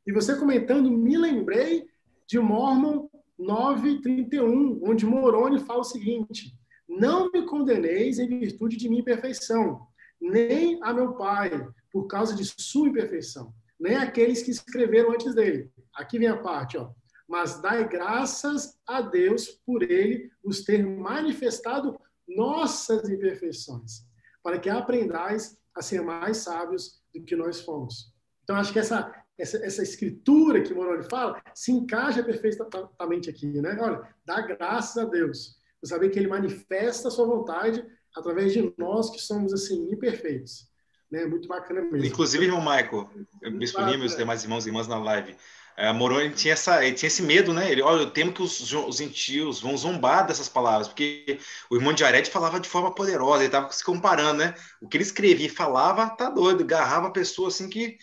E 0.07 0.13
você 0.13 0.37
comentando, 0.37 0.91
me 0.91 1.19
lembrei 1.19 1.89
de 2.29 2.39
Mormon 2.39 3.09
9:31, 3.39 4.81
onde 4.83 5.05
Moroni 5.05 5.59
fala 5.59 5.81
o 5.81 5.85
seguinte: 5.85 6.57
Não 6.89 7.31
me 7.33 7.45
condeneis 7.45 8.21
em 8.21 8.29
virtude 8.29 8.77
de 8.77 8.89
minha 8.89 9.01
imperfeição, 9.01 9.85
nem 10.21 10.79
a 10.83 10.95
meu 10.95 11.15
pai, 11.15 11.67
por 11.91 12.07
causa 12.07 12.37
de 12.37 12.45
sua 12.45 12.89
imperfeição, 12.89 13.53
nem 13.81 13.97
aqueles 13.97 14.43
que 14.43 14.53
escreveram 14.53 15.11
antes 15.11 15.35
dele. 15.35 15.71
Aqui 15.97 16.21
vem 16.21 16.29
a 16.29 16.37
parte, 16.37 16.79
ó. 16.79 16.91
Mas 17.27 17.61
dai 17.61 17.89
graças 17.89 18.79
a 18.87 19.01
Deus 19.01 19.49
por 19.67 19.83
ele 19.83 20.31
nos 20.45 20.63
ter 20.63 20.87
manifestado 20.87 21.99
nossas 22.29 23.09
imperfeições, 23.09 24.05
para 24.43 24.59
que 24.59 24.69
aprendais 24.69 25.59
a 25.75 25.83
ser 25.83 26.03
mais 26.03 26.39
sábios 26.39 27.03
do 27.15 27.25
que 27.25 27.37
nós 27.37 27.61
fomos. 27.61 28.13
Então, 28.43 28.57
acho 28.57 28.73
que 28.73 28.79
essa, 28.79 29.13
essa, 29.39 29.57
essa 29.65 29.83
escritura 29.83 30.63
que 30.63 30.75
Moroni 30.75 31.05
fala 31.09 31.43
se 31.55 31.73
encaixa 31.73 32.23
perfeitamente 32.23 33.31
aqui, 33.31 33.47
né? 33.61 33.77
Olha, 33.81 34.03
dá 34.25 34.41
graças 34.43 34.97
a 34.97 35.07
Deus, 35.07 35.57
por 35.81 35.89
saber 35.89 36.11
que 36.11 36.19
Ele 36.19 36.29
manifesta 36.29 37.09
a 37.09 37.11
sua 37.11 37.27
vontade 37.27 37.85
através 38.15 38.53
de 38.53 38.73
nós 38.79 39.11
que 39.11 39.19
somos, 39.19 39.53
assim, 39.53 39.91
imperfeitos. 39.91 40.69
Né? 41.11 41.27
Muito 41.27 41.49
bacana 41.49 41.81
mesmo. 41.83 42.07
Inclusive, 42.07 42.45
irmão 42.45 42.61
Michael, 42.61 43.11
Bispo 43.59 43.81
Lima 43.81 44.05
e 44.05 44.07
os 44.07 44.17
demais 44.17 44.43
irmãos 44.43 44.67
e 44.67 44.69
irmãs 44.69 44.87
na 44.87 44.99
live, 44.99 45.37
é, 45.77 45.93
Moroni 45.93 46.31
tinha, 46.35 46.53
essa, 46.55 46.85
ele 46.85 46.95
tinha 46.95 47.09
esse 47.09 47.23
medo, 47.23 47.53
né? 47.53 47.71
Ele, 47.71 47.83
olha, 47.83 48.03
eu 48.03 48.11
temo 48.11 48.33
que 48.33 48.43
os, 48.43 48.73
os 48.73 48.97
gentios 48.97 49.61
vão 49.61 49.77
zombar 49.77 50.27
dessas 50.27 50.49
palavras, 50.49 50.87
porque 50.89 51.39
o 51.71 51.75
irmão 51.77 51.93
de 51.93 52.05
Arete 52.05 52.31
falava 52.31 52.61
de 52.61 52.69
forma 52.69 52.95
poderosa, 52.95 53.39
ele 53.39 53.47
estava 53.47 53.71
se 53.73 53.85
comparando, 53.85 54.39
né? 54.39 54.55
O 54.81 54.89
que 54.89 54.97
ele 54.97 55.05
escrevia 55.05 55.47
e 55.47 55.49
falava, 55.49 56.09
tá 56.11 56.31
doido, 56.31 56.63
agarrava 56.63 57.09
a 57.09 57.11
pessoa 57.11 57.49
assim 57.49 57.69
que. 57.69 57.99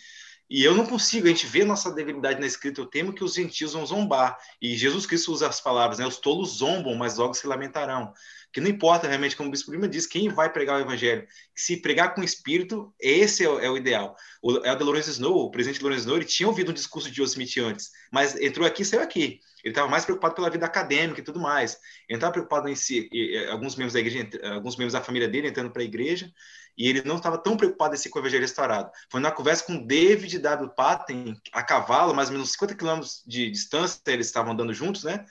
E 0.54 0.62
eu 0.62 0.74
não 0.74 0.84
consigo, 0.84 1.26
a 1.26 1.30
gente 1.30 1.46
vê 1.46 1.64
nossa 1.64 1.90
debilidade 1.90 2.38
na 2.38 2.46
escrita, 2.46 2.78
eu 2.78 2.84
temo 2.84 3.14
que 3.14 3.24
os 3.24 3.32
gentios 3.32 3.72
vão 3.72 3.86
zombar. 3.86 4.36
E 4.60 4.76
Jesus 4.76 5.06
Cristo 5.06 5.32
usa 5.32 5.48
as 5.48 5.62
palavras, 5.62 5.98
né? 5.98 6.06
Os 6.06 6.18
tolos 6.18 6.58
zombam, 6.58 6.94
mas 6.94 7.16
logo 7.16 7.32
se 7.32 7.46
lamentarão 7.46 8.12
que 8.52 8.60
não 8.60 8.68
importa 8.68 9.08
realmente, 9.08 9.34
como 9.34 9.48
o 9.48 9.50
Bispo 9.50 9.72
Lima 9.72 9.88
diz, 9.88 10.06
quem 10.06 10.28
vai 10.28 10.52
pregar 10.52 10.76
o 10.76 10.82
evangelho. 10.82 11.26
Se 11.56 11.78
pregar 11.78 12.14
com 12.14 12.22
espírito, 12.22 12.92
esse 13.00 13.42
é 13.42 13.48
o, 13.48 13.58
é 13.58 13.70
o 13.70 13.76
ideal. 13.78 14.14
O 14.42 14.52
Elder 14.58 14.84
Lawrence 14.84 15.10
Snow, 15.10 15.46
o 15.46 15.50
presidente 15.50 15.82
Lawrence 15.82 16.02
Snow, 16.02 16.16
ele 16.16 16.26
tinha 16.26 16.46
ouvido 16.46 16.70
um 16.70 16.74
discurso 16.74 17.10
de 17.10 17.16
Joseph 17.16 17.40
Smith 17.40 17.66
antes, 17.66 17.90
mas 18.12 18.38
entrou 18.38 18.66
aqui 18.66 18.82
e 18.82 18.84
saiu 18.84 19.00
aqui. 19.00 19.40
Ele 19.64 19.72
estava 19.72 19.88
mais 19.88 20.04
preocupado 20.04 20.34
pela 20.34 20.50
vida 20.50 20.66
acadêmica 20.66 21.20
e 21.20 21.24
tudo 21.24 21.40
mais. 21.40 21.78
Ele 22.06 22.18
estava 22.18 22.32
preocupado 22.32 22.68
em 22.68 22.74
si, 22.74 23.08
alguns 23.48 23.74
membros 23.74 23.94
da 23.94 24.00
igreja, 24.00 24.28
alguns 24.52 24.76
membros 24.76 24.92
da 24.92 25.00
família 25.00 25.28
dele 25.28 25.48
entrando 25.48 25.70
para 25.70 25.82
a 25.82 25.84
igreja, 25.84 26.30
e 26.76 26.88
ele 26.88 27.02
não 27.02 27.16
estava 27.16 27.38
tão 27.38 27.56
preocupado 27.56 27.94
em 27.94 27.98
o 27.98 28.18
evangelho 28.18 28.42
restaurado. 28.42 28.90
Foi 29.10 29.20
na 29.20 29.30
conversa 29.30 29.64
com 29.64 29.86
David 29.86 30.38
W. 30.38 30.70
Patton, 30.74 31.34
a 31.52 31.62
cavalo, 31.62 32.14
mais 32.14 32.28
ou 32.28 32.34
menos 32.34 32.52
50 32.52 32.74
quilômetros 32.74 33.22
de 33.26 33.50
distância, 33.50 34.00
eles 34.06 34.26
estavam 34.26 34.52
andando 34.52 34.72
juntos, 34.72 35.04
né? 35.04 35.24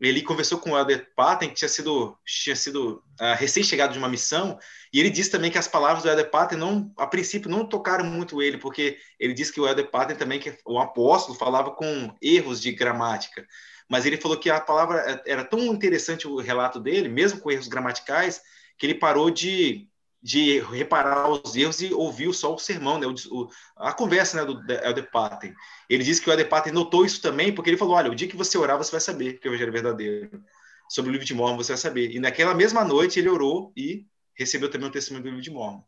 ele 0.00 0.22
conversou 0.22 0.58
com 0.58 0.72
o 0.72 0.78
Elder 0.78 1.08
Patton, 1.14 1.48
que 1.48 1.54
tinha 1.54 1.68
sido, 1.68 2.18
tinha 2.24 2.56
sido 2.56 3.02
uh, 3.20 3.34
recém-chegado 3.36 3.92
de 3.92 3.98
uma 3.98 4.08
missão, 4.08 4.58
e 4.92 5.00
ele 5.00 5.10
disse 5.10 5.30
também 5.30 5.50
que 5.50 5.58
as 5.58 5.68
palavras 5.68 6.02
do 6.02 6.08
Elder 6.08 6.30
Patton, 6.30 6.56
não, 6.56 6.92
a 6.96 7.06
princípio, 7.06 7.50
não 7.50 7.66
tocaram 7.66 8.04
muito 8.04 8.42
ele, 8.42 8.58
porque 8.58 8.98
ele 9.18 9.34
disse 9.34 9.52
que 9.52 9.60
o 9.60 9.66
Elder 9.66 9.90
Patton 9.90 10.16
também, 10.16 10.40
que 10.40 10.56
o 10.66 10.78
apóstolo, 10.78 11.38
falava 11.38 11.70
com 11.70 12.14
erros 12.20 12.60
de 12.60 12.72
gramática. 12.72 13.46
Mas 13.88 14.06
ele 14.06 14.16
falou 14.16 14.38
que 14.38 14.50
a 14.50 14.60
palavra 14.60 15.22
era 15.26 15.44
tão 15.44 15.60
interessante 15.66 16.26
o 16.26 16.36
relato 16.36 16.80
dele, 16.80 17.08
mesmo 17.08 17.40
com 17.40 17.50
erros 17.50 17.68
gramaticais, 17.68 18.40
que 18.78 18.86
ele 18.86 18.94
parou 18.94 19.30
de 19.30 19.88
de 20.24 20.58
reparar 20.60 21.28
os 21.28 21.54
erros 21.54 21.82
e 21.82 21.92
ouvir 21.92 22.32
só 22.32 22.54
o 22.54 22.58
sermão, 22.58 22.98
né? 22.98 23.06
o, 23.06 23.48
a 23.76 23.92
conversa 23.92 24.38
né, 24.38 24.44
do 24.46 24.58
Elder 24.72 25.10
Patten. 25.10 25.54
Ele 25.86 26.02
disse 26.02 26.22
que 26.22 26.30
o 26.30 26.32
Elder 26.32 26.48
Patten 26.48 26.72
notou 26.72 27.04
isso 27.04 27.20
também, 27.20 27.54
porque 27.54 27.68
ele 27.68 27.76
falou: 27.76 27.94
olha, 27.94 28.10
o 28.10 28.14
dia 28.14 28.26
que 28.26 28.36
você 28.36 28.56
orar, 28.56 28.78
você 28.78 28.90
vai 28.90 29.02
saber 29.02 29.34
que 29.34 29.46
o 29.46 29.50
evangelho 29.50 29.68
é 29.68 29.72
verdadeiro. 29.72 30.42
Sobre 30.88 31.10
o 31.10 31.12
livro 31.12 31.26
de 31.26 31.34
Mormon, 31.34 31.58
você 31.58 31.72
vai 31.72 31.78
saber. 31.78 32.10
E 32.10 32.18
naquela 32.18 32.54
mesma 32.54 32.82
noite 32.82 33.18
ele 33.18 33.28
orou 33.28 33.70
e 33.76 34.06
recebeu 34.34 34.70
também 34.70 34.88
o 34.88 34.92
testemunho 34.92 35.22
do 35.22 35.28
livro 35.28 35.42
de 35.42 35.50
Mormon. 35.50 35.82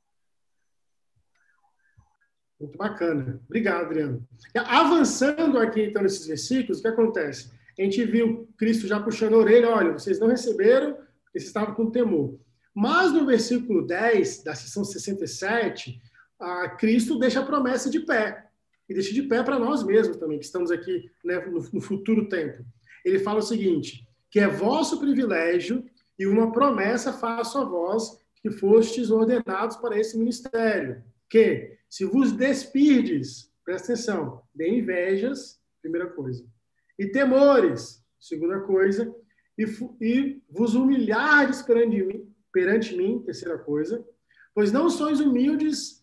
Muito 2.60 2.76
bacana. 2.76 3.40
Obrigado, 3.46 3.86
Adriano. 3.86 4.26
Avançando 4.54 5.58
aqui, 5.58 5.82
então, 5.82 6.02
nesses 6.02 6.26
versículos, 6.26 6.78
o 6.78 6.82
que 6.82 6.88
acontece? 6.88 7.50
A 7.78 7.82
gente 7.82 8.04
viu 8.04 8.46
Cristo 8.58 8.86
já 8.86 9.00
puxando 9.00 9.34
a 9.34 9.38
orelha, 9.38 9.70
olha, 9.70 9.92
vocês 9.92 10.18
não 10.18 10.28
receberam, 10.28 10.98
vocês 11.30 11.44
estavam 11.44 11.74
com 11.74 11.90
temor. 11.90 12.38
Mas 12.76 13.10
no 13.10 13.24
versículo 13.24 13.86
10 13.86 14.42
da 14.42 14.54
seção 14.54 14.84
67, 14.84 15.98
a 16.38 16.68
Cristo 16.68 17.18
deixa 17.18 17.40
a 17.40 17.46
promessa 17.46 17.88
de 17.88 18.00
pé. 18.00 18.50
E 18.86 18.92
deixa 18.92 19.14
de 19.14 19.22
pé 19.22 19.42
para 19.42 19.58
nós 19.58 19.82
mesmos 19.82 20.18
também, 20.18 20.38
que 20.38 20.44
estamos 20.44 20.70
aqui 20.70 21.10
né, 21.24 21.38
no, 21.46 21.66
no 21.72 21.80
futuro 21.80 22.28
tempo. 22.28 22.62
Ele 23.02 23.18
fala 23.18 23.38
o 23.38 23.42
seguinte: 23.42 24.06
que 24.30 24.38
é 24.38 24.46
vosso 24.46 25.00
privilégio 25.00 25.86
e 26.18 26.26
uma 26.26 26.52
promessa 26.52 27.14
faço 27.14 27.56
a 27.56 27.64
vós 27.64 28.18
que 28.42 28.50
fostes 28.50 29.10
ordenados 29.10 29.78
para 29.78 29.98
esse 29.98 30.18
ministério. 30.18 31.02
Que, 31.30 31.78
se 31.88 32.04
vos 32.04 32.30
despirdes, 32.30 33.50
presta 33.64 33.94
atenção, 33.94 34.42
de 34.54 34.68
invejas, 34.68 35.58
primeira 35.80 36.10
coisa, 36.10 36.46
e 36.98 37.06
temores, 37.06 38.04
segunda 38.20 38.60
coisa, 38.60 39.10
e, 39.56 39.64
e 39.98 40.42
vos 40.50 40.74
humilhardes 40.74 41.62
perante 41.62 42.02
mim, 42.02 42.35
perante 42.56 42.96
mim, 42.96 43.22
terceira 43.22 43.58
coisa, 43.58 44.02
pois 44.54 44.72
não 44.72 44.88
sois 44.88 45.20
humildes, 45.20 46.02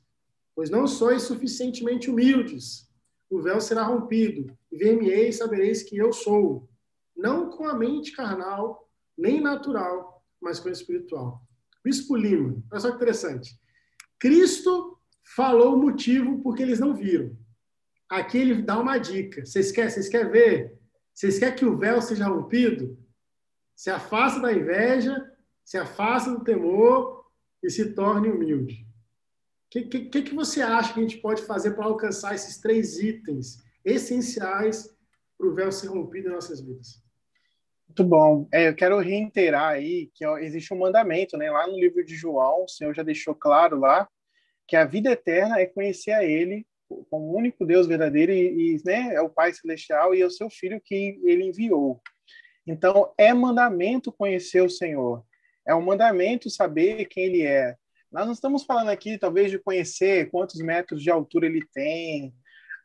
pois 0.55 0.69
não 0.69 0.85
sois 0.85 1.23
suficientemente 1.23 2.11
humildes. 2.11 2.87
O 3.27 3.41
véu 3.41 3.59
será 3.59 3.81
rompido, 3.81 4.55
e 4.71 4.77
ver-me-ei 4.77 5.29
e 5.29 5.33
sabereis 5.33 5.81
que 5.81 5.97
eu 5.97 6.13
sou, 6.13 6.69
não 7.17 7.49
com 7.49 7.67
a 7.67 7.73
mente 7.73 8.11
carnal, 8.11 8.87
nem 9.17 9.41
natural, 9.41 10.23
mas 10.39 10.59
com 10.59 10.69
a 10.69 10.71
espiritual. 10.71 11.41
Bispo 11.83 12.15
Lima, 12.15 12.63
olha 12.71 12.79
só 12.79 12.91
que 12.91 12.97
interessante. 12.97 13.59
Cristo 14.19 14.99
falou 15.35 15.73
o 15.73 15.81
motivo 15.81 16.39
porque 16.43 16.61
eles 16.61 16.79
não 16.79 16.93
viram. 16.93 17.35
Aqui 18.07 18.37
ele 18.37 18.61
dá 18.61 18.79
uma 18.79 18.99
dica. 18.99 19.43
Vocês 19.43 19.71
querem, 19.71 19.89
vocês 19.89 20.11
ver? 20.29 20.79
Vocês 21.15 21.39
querem 21.39 21.55
que 21.55 21.65
o 21.65 21.75
véu 21.75 21.99
seja 21.99 22.27
rompido? 22.27 22.95
Se 23.75 23.89
afasta 23.89 24.39
da 24.39 24.53
inveja, 24.53 25.32
se 25.63 25.77
afasta 25.77 26.31
do 26.31 26.43
temor 26.43 27.25
e 27.61 27.69
se 27.69 27.93
torne 27.93 28.29
humilde. 28.29 28.85
O 29.65 29.69
que, 29.69 30.05
que, 30.05 30.21
que 30.21 30.35
você 30.35 30.61
acha 30.61 30.93
que 30.93 30.99
a 30.99 31.03
gente 31.03 31.17
pode 31.17 31.41
fazer 31.43 31.71
para 31.71 31.85
alcançar 31.85 32.35
esses 32.35 32.59
três 32.59 32.99
itens 32.99 33.63
essenciais 33.83 34.87
para 35.37 35.47
o 35.47 35.55
véu 35.55 35.71
ser 35.71 35.87
rompido 35.87 36.29
em 36.29 36.33
nossas 36.33 36.61
vidas? 36.61 37.01
Muito 37.87 38.03
bom. 38.03 38.47
É, 38.51 38.69
eu 38.69 38.75
quero 38.75 38.99
reiterar 38.99 39.73
aí 39.73 40.11
que 40.13 40.25
ó, 40.25 40.37
existe 40.37 40.73
um 40.73 40.79
mandamento, 40.79 41.37
né? 41.37 41.49
Lá 41.49 41.67
no 41.67 41.79
livro 41.79 42.03
de 42.05 42.15
João, 42.15 42.65
o 42.65 42.67
Senhor 42.67 42.93
já 42.93 43.03
deixou 43.03 43.33
claro 43.33 43.79
lá 43.79 44.07
que 44.67 44.75
a 44.75 44.85
vida 44.85 45.11
eterna 45.11 45.59
é 45.59 45.65
conhecer 45.65 46.11
a 46.11 46.23
Ele 46.23 46.65
como 47.09 47.25
o 47.25 47.37
único 47.37 47.65
Deus 47.65 47.87
verdadeiro 47.87 48.31
e, 48.31 48.75
e 48.75 48.81
né, 48.85 49.15
é 49.15 49.21
o 49.21 49.29
Pai 49.29 49.53
Celestial 49.53 50.13
e 50.13 50.21
é 50.21 50.25
o 50.25 50.31
seu 50.31 50.49
Filho 50.49 50.81
que 50.83 51.19
Ele 51.23 51.45
enviou. 51.45 52.01
Então, 52.65 53.13
é 53.17 53.33
mandamento 53.33 54.11
conhecer 54.11 54.61
o 54.61 54.69
Senhor. 54.69 55.23
É 55.65 55.73
um 55.73 55.81
mandamento 55.81 56.49
saber 56.49 57.05
quem 57.05 57.25
ele 57.25 57.41
é. 57.43 57.75
Nós 58.11 58.25
não 58.25 58.33
estamos 58.33 58.63
falando 58.63 58.89
aqui, 58.89 59.17
talvez, 59.17 59.49
de 59.49 59.57
conhecer 59.57 60.29
quantos 60.29 60.61
metros 60.61 61.01
de 61.01 61.09
altura 61.09 61.47
ele 61.47 61.65
tem, 61.73 62.33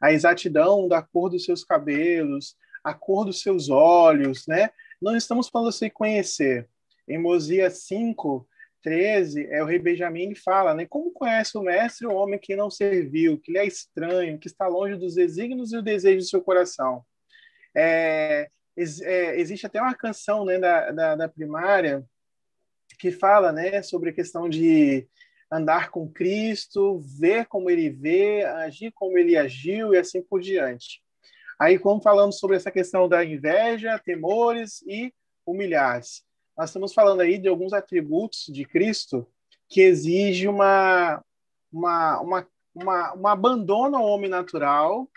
a 0.01 0.13
exatidão 0.13 0.89
da 0.89 1.03
cor 1.03 1.29
dos 1.29 1.45
seus 1.45 1.65
cabelos, 1.65 2.57
a 2.83 2.95
cor 2.95 3.25
dos 3.25 3.43
seus 3.43 3.69
olhos, 3.69 4.47
né? 4.47 4.71
Não 5.01 5.17
estamos 5.17 5.49
falando 5.49 5.69
assim 5.69 5.91
conhecer. 5.91 6.69
Em 7.07 7.19
Mosias 7.19 7.85
5, 7.85 8.49
13, 8.83 9.47
é, 9.51 9.63
o 9.63 9.67
rei 9.67 9.79
Benjamim 9.79 10.35
fala, 10.35 10.75
né? 10.75 10.87
Como 10.87 11.13
conhece 11.13 11.59
o 11.59 11.63
mestre 11.63 12.07
o 12.07 12.15
homem 12.15 12.39
que 12.39 12.57
não 12.57 12.71
serviu, 12.71 13.39
que 13.39 13.53
lhe 13.53 13.59
é 13.59 13.67
estranho, 13.67 14.39
que 14.39 14.47
está 14.47 14.67
longe 14.67 14.97
dos 14.97 15.15
desígnios 15.15 15.73
e 15.73 15.77
o 15.77 15.83
desejo 15.83 16.19
do 16.19 16.25
seu 16.25 16.41
coração? 16.41 17.05
É, 17.77 18.49
é, 18.77 19.41
existe 19.41 19.67
até 19.67 19.81
uma 19.81 19.95
canção 19.95 20.45
né, 20.45 20.59
da, 20.59 20.91
da, 20.91 21.17
da, 21.17 21.29
primária 21.29 22.05
que 22.99 23.11
fala 23.11 23.53
né, 23.53 23.83
sobre 23.83 24.11
a 24.11 24.13
questão 24.13 24.49
de 24.49 25.07
andar 25.51 25.91
com 25.91 26.11
Cristo, 26.11 26.99
ver 26.99 27.47
como 27.47 27.71
ele 27.71 27.89
vê, 27.89 28.45
agir 28.45 28.93
como 28.93 29.17
ele 29.17 29.37
agiu 29.37 29.95
e 29.95 29.99
assim 29.99 30.21
por 30.21 30.41
diante. 30.41 31.03
Aí, 31.59 31.79
como 31.79 32.03
falamos 32.03 32.39
sobre 32.39 32.57
essa 32.57 32.71
questão 32.71 33.09
da 33.09 33.25
inveja, 33.25 33.99
temores 33.99 34.83
e 34.83 35.13
humilhar-se, 35.47 36.23
nós 36.57 36.71
estamos 36.71 36.93
falando 36.93 37.21
aí 37.21 37.39
de 37.39 37.49
alguns 37.49 37.73
atributos 37.73 38.47
de 38.49 38.65
Cristo 38.65 39.27
que 39.69 39.81
exige 39.81 40.49
uma, 40.49 41.23
uma, 41.73 42.21
uma, 42.21 42.49
uma, 42.75 43.13
uma 43.13 43.33
abandono 43.33 43.97
ao 43.97 44.07
homem 44.07 44.29
natural 44.29 45.09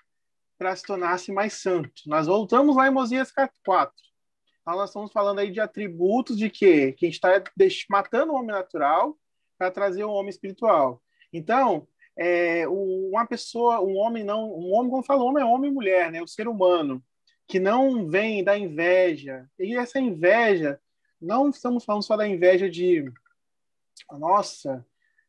para 0.57 0.75
se 0.75 0.83
tornar-se 0.83 1.31
mais 1.31 1.53
santo. 1.53 1.91
Nós 2.05 2.27
voltamos 2.27 2.75
lá 2.75 2.87
em 2.87 2.91
Mosias 2.91 3.31
4. 3.65 3.93
Então, 4.61 4.75
nós 4.75 4.89
estamos 4.89 5.11
falando 5.11 5.39
aí 5.39 5.51
de 5.51 5.59
atributos 5.59 6.37
de 6.37 6.49
quê? 6.49 6.93
Que 6.93 7.05
a 7.05 7.09
gente 7.09 7.15
está 7.15 7.43
matando 7.89 8.31
o 8.31 8.35
homem 8.35 8.51
natural 8.51 9.17
para 9.57 9.71
trazer 9.71 10.03
o 10.03 10.11
homem 10.11 10.29
espiritual. 10.29 11.01
Então, 11.33 11.87
é, 12.15 12.67
uma 12.67 13.25
pessoa, 13.25 13.81
um 13.81 13.97
homem 13.97 14.23
não, 14.23 14.51
um 14.51 14.73
homem, 14.73 14.91
como 14.91 15.03
falou, 15.03 15.29
homem 15.29 15.43
é 15.43 15.45
homem 15.45 15.71
e 15.71 15.73
mulher, 15.73 16.11
né? 16.11 16.21
O 16.21 16.27
ser 16.27 16.47
humano 16.47 17.03
que 17.51 17.59
não 17.59 18.07
vem 18.07 18.41
da 18.45 18.57
inveja. 18.57 19.45
E 19.59 19.75
essa 19.75 19.99
inveja, 19.99 20.79
não 21.21 21.49
estamos 21.49 21.83
falando 21.83 22.01
só 22.01 22.15
da 22.15 22.25
inveja 22.25 22.69
de, 22.69 23.11
nossa, 24.09 24.85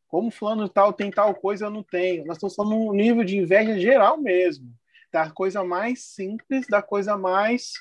como 0.06 0.30
fulano 0.30 0.68
tal 0.68 0.92
tem 0.92 1.10
tal 1.10 1.34
coisa, 1.34 1.66
eu 1.66 1.70
não 1.70 1.82
tenho. 1.82 2.24
Nós 2.24 2.36
estamos 2.36 2.54
falando 2.54 2.76
um 2.76 2.92
nível 2.92 3.24
de 3.24 3.36
inveja 3.36 3.76
geral 3.76 4.18
mesmo, 4.18 4.72
da 5.12 5.30
coisa 5.32 5.64
mais 5.64 6.04
simples, 6.04 6.68
da 6.68 6.80
coisa 6.80 7.16
mais, 7.16 7.72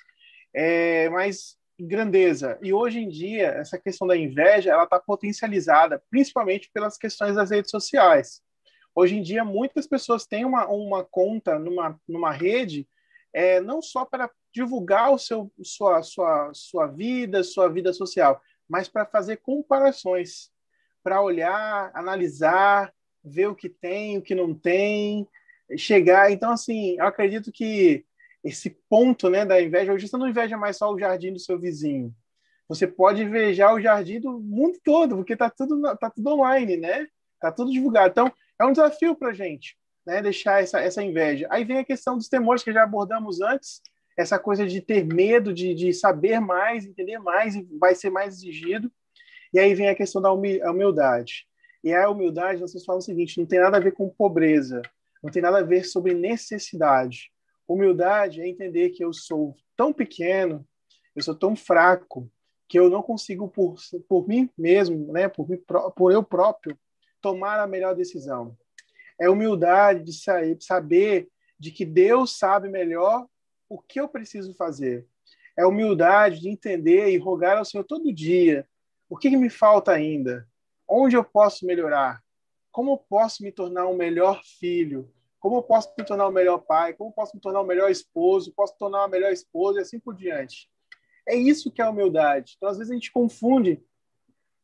é, 0.53 1.09
mais 1.09 1.57
grandeza. 1.79 2.59
E 2.61 2.73
hoje 2.73 2.99
em 2.99 3.09
dia, 3.09 3.47
essa 3.47 3.77
questão 3.77 4.07
da 4.07 4.15
inveja, 4.15 4.71
ela 4.71 4.83
está 4.83 4.99
potencializada, 4.99 6.01
principalmente 6.09 6.69
pelas 6.73 6.97
questões 6.97 7.35
das 7.35 7.49
redes 7.49 7.71
sociais. 7.71 8.41
Hoje 8.93 9.17
em 9.17 9.21
dia, 9.21 9.43
muitas 9.43 9.87
pessoas 9.87 10.25
têm 10.25 10.45
uma, 10.45 10.67
uma 10.67 11.03
conta 11.03 11.57
numa, 11.57 11.99
numa 12.07 12.31
rede, 12.31 12.87
é, 13.33 13.61
não 13.61 13.81
só 13.81 14.05
para 14.05 14.29
divulgar 14.53 15.11
o 15.13 15.17
seu, 15.17 15.51
sua, 15.63 16.03
sua, 16.03 16.51
sua 16.53 16.87
vida, 16.87 17.43
sua 17.43 17.69
vida 17.69 17.93
social, 17.93 18.41
mas 18.67 18.89
para 18.89 19.05
fazer 19.05 19.37
comparações, 19.37 20.51
para 21.01 21.21
olhar, 21.21 21.89
analisar, 21.93 22.93
ver 23.23 23.47
o 23.47 23.55
que 23.55 23.69
tem, 23.69 24.17
o 24.17 24.21
que 24.21 24.35
não 24.35 24.53
tem, 24.53 25.27
chegar. 25.77 26.31
Então, 26.31 26.51
assim, 26.51 26.97
eu 26.97 27.05
acredito 27.05 27.51
que 27.51 28.05
esse 28.43 28.69
ponto 28.89 29.29
né, 29.29 29.45
da 29.45 29.61
inveja. 29.61 29.93
Hoje 29.93 30.07
você 30.07 30.17
não 30.17 30.27
inveja 30.27 30.57
mais 30.57 30.77
só 30.77 30.91
o 30.91 30.99
jardim 30.99 31.33
do 31.33 31.39
seu 31.39 31.59
vizinho. 31.59 32.13
Você 32.67 32.87
pode 32.87 33.21
invejar 33.21 33.73
o 33.73 33.81
jardim 33.81 34.19
do 34.19 34.39
mundo 34.39 34.79
todo, 34.83 35.17
porque 35.17 35.33
está 35.33 35.49
tudo, 35.49 35.81
tá 35.97 36.09
tudo 36.09 36.29
online, 36.29 36.77
né? 36.77 37.07
Está 37.35 37.51
tudo 37.51 37.71
divulgado. 37.71 38.11
Então, 38.11 38.31
é 38.59 38.65
um 38.65 38.71
desafio 38.71 39.15
para 39.15 39.29
a 39.29 39.33
gente 39.33 39.77
né, 40.05 40.21
deixar 40.21 40.61
essa, 40.61 40.79
essa 40.79 41.03
inveja. 41.03 41.47
Aí 41.49 41.63
vem 41.63 41.79
a 41.79 41.85
questão 41.85 42.17
dos 42.17 42.29
temores 42.29 42.63
que 42.63 42.71
já 42.71 42.83
abordamos 42.83 43.41
antes, 43.41 43.81
essa 44.17 44.39
coisa 44.39 44.65
de 44.65 44.81
ter 44.81 45.05
medo, 45.05 45.53
de, 45.53 45.73
de 45.73 45.93
saber 45.93 46.39
mais, 46.39 46.85
entender 46.85 47.17
mais, 47.19 47.55
e 47.55 47.67
vai 47.79 47.95
ser 47.95 48.09
mais 48.09 48.35
exigido. 48.35 48.91
E 49.53 49.59
aí 49.59 49.73
vem 49.73 49.89
a 49.89 49.95
questão 49.95 50.21
da 50.21 50.31
humildade. 50.31 51.45
E 51.83 51.93
a 51.93 52.09
humildade, 52.09 52.61
vocês 52.61 52.85
falam 52.85 52.99
o 52.99 53.03
seguinte, 53.03 53.39
não 53.39 53.45
tem 53.45 53.59
nada 53.59 53.77
a 53.77 53.81
ver 53.81 53.93
com 53.93 54.09
pobreza, 54.09 54.81
não 55.23 55.31
tem 55.31 55.41
nada 55.41 55.59
a 55.59 55.63
ver 55.63 55.83
sobre 55.83 56.13
necessidade. 56.13 57.30
Humildade 57.71 58.41
é 58.41 58.47
entender 58.47 58.89
que 58.89 59.03
eu 59.03 59.13
sou 59.13 59.55
tão 59.77 59.93
pequeno, 59.93 60.67
eu 61.15 61.23
sou 61.23 61.33
tão 61.33 61.55
fraco, 61.55 62.29
que 62.67 62.77
eu 62.77 62.89
não 62.89 63.01
consigo, 63.01 63.47
por, 63.47 63.75
por 64.07 64.27
mim 64.27 64.49
mesmo, 64.57 65.11
né, 65.11 65.27
por, 65.29 65.49
mim, 65.49 65.57
por 65.95 66.11
eu 66.11 66.21
próprio, 66.21 66.77
tomar 67.21 67.59
a 67.59 67.67
melhor 67.67 67.95
decisão. 67.95 68.57
É 69.19 69.29
humildade 69.29 70.03
de 70.03 70.13
sair, 70.13 70.57
saber 70.59 71.29
de 71.57 71.71
que 71.71 71.85
Deus 71.85 72.37
sabe 72.37 72.67
melhor 72.67 73.27
o 73.69 73.79
que 73.79 74.01
eu 74.01 74.07
preciso 74.09 74.53
fazer. 74.55 75.07
É 75.57 75.65
humildade 75.65 76.41
de 76.41 76.49
entender 76.49 77.09
e 77.09 77.17
rogar 77.17 77.57
ao 77.57 77.65
Senhor 77.65 77.83
todo 77.83 78.13
dia 78.13 78.67
o 79.09 79.17
que, 79.17 79.29
que 79.29 79.37
me 79.37 79.49
falta 79.49 79.91
ainda, 79.91 80.47
onde 80.87 81.15
eu 81.15 81.23
posso 81.23 81.65
melhorar, 81.65 82.21
como 82.71 82.93
eu 82.93 82.97
posso 82.97 83.43
me 83.43 83.51
tornar 83.51 83.87
um 83.87 83.95
melhor 83.95 84.41
filho, 84.43 85.09
como 85.41 85.57
eu 85.57 85.63
posso 85.63 85.91
me 85.97 86.05
tornar 86.05 86.27
o 86.27 86.31
melhor 86.31 86.59
pai? 86.59 86.93
Como 86.93 87.09
eu 87.09 87.13
posso 87.13 87.35
me 87.35 87.41
tornar 87.41 87.61
o 87.61 87.65
melhor 87.65 87.89
esposo? 87.89 88.53
Posso 88.55 88.73
me 88.73 88.79
tornar 88.79 88.99
uma 88.99 89.07
melhor 89.07 89.33
esposa 89.33 89.79
e 89.79 89.81
assim 89.81 89.99
por 89.99 90.15
diante. 90.15 90.69
É 91.27 91.35
isso 91.35 91.71
que 91.71 91.81
é 91.81 91.89
humildade. 91.89 92.53
Então, 92.55 92.69
às 92.69 92.77
vezes, 92.77 92.91
a 92.91 92.93
gente 92.93 93.11
confunde 93.11 93.83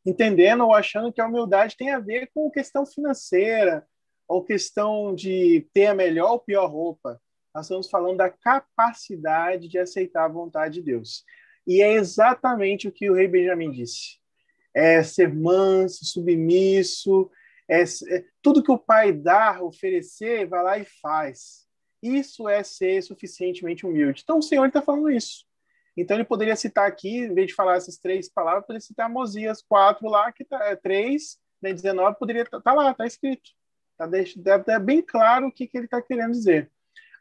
entendendo 0.06 0.64
ou 0.64 0.72
achando 0.72 1.12
que 1.12 1.20
a 1.20 1.26
humildade 1.26 1.76
tem 1.76 1.90
a 1.90 1.98
ver 1.98 2.30
com 2.32 2.48
questão 2.48 2.86
financeira 2.86 3.84
ou 4.28 4.44
questão 4.44 5.12
de 5.12 5.66
ter 5.74 5.86
a 5.86 5.94
melhor 5.94 6.30
ou 6.30 6.38
pior 6.38 6.66
roupa. 6.66 7.20
Nós 7.52 7.66
estamos 7.66 7.90
falando 7.90 8.18
da 8.18 8.30
capacidade 8.30 9.66
de 9.66 9.78
aceitar 9.78 10.26
a 10.26 10.28
vontade 10.28 10.74
de 10.74 10.82
Deus. 10.82 11.24
E 11.66 11.82
é 11.82 11.94
exatamente 11.94 12.86
o 12.86 12.92
que 12.92 13.10
o 13.10 13.14
rei 13.14 13.26
Benjamin 13.26 13.72
disse. 13.72 14.20
É 14.72 15.02
ser 15.02 15.34
manso, 15.34 16.04
submisso, 16.04 17.28
é, 17.68 17.82
é, 17.82 18.24
tudo 18.40 18.62
que 18.62 18.72
o 18.72 18.78
pai 18.78 19.12
dá, 19.12 19.62
oferecer, 19.62 20.46
vai 20.46 20.62
lá 20.62 20.78
e 20.78 20.86
faz. 21.02 21.68
Isso 22.02 22.48
é 22.48 22.62
ser 22.62 23.02
suficientemente 23.02 23.84
humilde. 23.84 24.22
Então 24.24 24.38
o 24.38 24.42
Senhor 24.42 24.66
está 24.66 24.80
falando 24.80 25.10
isso. 25.10 25.44
Então 25.96 26.16
ele 26.16 26.24
poderia 26.24 26.56
citar 26.56 26.86
aqui, 26.86 27.18
em 27.18 27.34
vez 27.34 27.48
de 27.48 27.54
falar 27.54 27.76
essas 27.76 27.98
três 27.98 28.28
palavras, 28.28 28.64
poderia 28.64 28.80
citar 28.80 29.10
Mosias 29.10 29.60
4 29.62 30.08
lá, 30.08 30.32
que 30.32 30.44
tá, 30.44 30.64
é 30.64 30.76
3, 30.76 31.38
né, 31.60 31.72
19, 31.72 32.18
poderia 32.18 32.42
estar 32.42 32.58
tá, 32.58 32.70
tá 32.70 32.72
lá, 32.72 32.92
está 32.92 33.04
escrito. 33.04 33.50
Está 34.00 34.58
tá 34.60 34.78
bem 34.78 35.02
claro 35.02 35.48
o 35.48 35.52
que, 35.52 35.66
que 35.66 35.76
ele 35.76 35.86
está 35.86 36.00
querendo 36.00 36.32
dizer. 36.32 36.70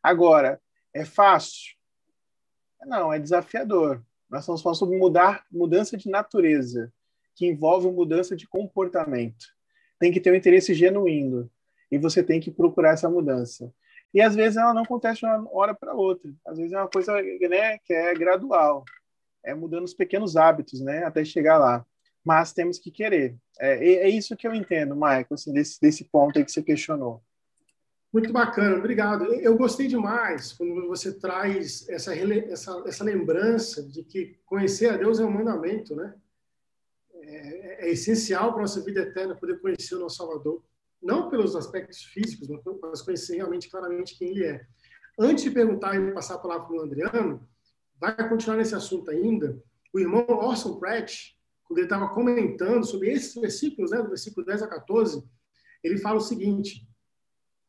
Agora, 0.02 0.62
é 0.94 1.04
fácil? 1.04 1.76
Não, 2.86 3.12
é 3.12 3.18
desafiador. 3.18 4.06
Nós 4.30 4.42
estamos 4.42 4.62
falando 4.62 4.78
sobre 4.78 4.98
mudar, 4.98 5.44
mudança 5.52 5.98
de 5.98 6.08
natureza, 6.08 6.94
que 7.36 7.48
envolve 7.48 7.90
mudança 7.90 8.36
de 8.36 8.48
comportamento 8.48 9.57
tem 10.00 10.12
que 10.12 10.20
ter 10.20 10.32
um 10.32 10.36
interesse 10.36 10.74
genuíno 10.74 11.50
e 11.92 11.98
você 11.98 12.22
tem 12.22 12.40
que 12.40 12.52
procurar 12.52 12.94
essa 12.94 13.10
mudança. 13.10 13.74
E 14.14 14.22
às 14.22 14.36
vezes 14.36 14.58
ela 14.58 14.74
não 14.74 14.84
acontece 14.84 15.20
de 15.20 15.26
uma 15.26 15.48
hora 15.52 15.74
para 15.74 15.94
outra. 15.94 16.32
Às 16.46 16.58
vezes 16.58 16.74
é 16.74 16.78
uma 16.78 16.90
coisa 16.90 17.14
né, 17.22 17.78
que 17.80 17.94
é 17.94 18.14
gradual, 18.14 18.84
é 19.44 19.54
mudando 19.54 19.84
os 19.84 19.94
pequenos 19.94 20.36
hábitos, 20.36 20.82
né, 20.82 21.04
até 21.04 21.24
chegar 21.24 21.58
lá. 21.58 21.86
Mas 22.24 22.54
temos 22.54 22.78
que 22.80 22.92
querer. 22.92 23.36
É, 23.60 24.08
é 24.08 24.10
isso 24.10 24.36
que 24.36 24.48
eu 24.48 24.54
entendo, 24.54 24.96
Michael, 24.96 25.28
assim, 25.32 25.54
desse, 25.54 25.80
desse 25.80 26.04
ponto 26.06 26.38
aí 26.38 26.46
que 26.46 26.52
você 26.52 26.62
questionou. 26.62 27.22
Muito 28.12 28.32
bacana, 28.32 28.78
obrigado. 28.78 29.26
Eu 29.34 29.58
gostei 29.58 29.88
demais 29.88 30.54
quando 30.54 30.88
você 30.88 31.14
traz 31.14 31.88
essa, 31.90 32.16
essa, 32.16 32.84
essa 32.86 33.04
lembrança 33.04 33.84
de 33.84 34.04
que 34.04 34.38
conhecer 34.46 34.90
a 34.90 34.98
Deus 34.98 35.20
é 35.20 35.26
um 35.26 35.32
mandamento, 35.32 35.96
né? 35.96 36.14
É, 37.28 37.88
é 37.88 37.92
essencial 37.92 38.52
para 38.52 38.60
a 38.60 38.62
nossa 38.62 38.82
vida 38.82 39.02
eterna 39.02 39.36
poder 39.36 39.60
conhecer 39.60 39.96
o 39.96 40.00
nosso 40.00 40.18
Salvador. 40.18 40.64
Não 41.02 41.30
pelos 41.30 41.56
aspectos 41.56 42.04
físicos, 42.04 42.48
mas 42.82 43.02
conhecer 43.02 43.36
realmente, 43.36 43.70
claramente, 43.70 44.18
quem 44.18 44.30
Ele 44.30 44.46
é. 44.46 44.66
Antes 45.20 45.44
de 45.44 45.52
perguntar 45.52 45.96
e 45.96 46.12
passar 46.14 46.36
a 46.36 46.40
palavra 46.40 46.68
para 46.68 46.76
o 46.76 46.82
Adriano, 46.82 47.48
vai 48.00 48.30
continuar 48.30 48.58
nesse 48.58 48.76
assunto 48.76 49.12
ainda. 49.12 49.62
O 49.94 50.00
irmão 50.00 50.26
Orson 50.28 50.80
Pratt, 50.80 51.34
quando 51.64 51.80
ele 51.80 51.88
estava 51.88 52.10
comentando 52.10 52.86
sobre 52.86 53.12
esses 53.12 53.36
versículos, 53.36 53.92
né, 53.92 54.02
do 54.02 54.10
versículo 54.10 54.46
10 54.46 54.64
a 54.64 54.68
14, 54.68 55.24
ele 55.84 55.98
fala 55.98 56.18
o 56.18 56.22
seguinte: 56.22 56.88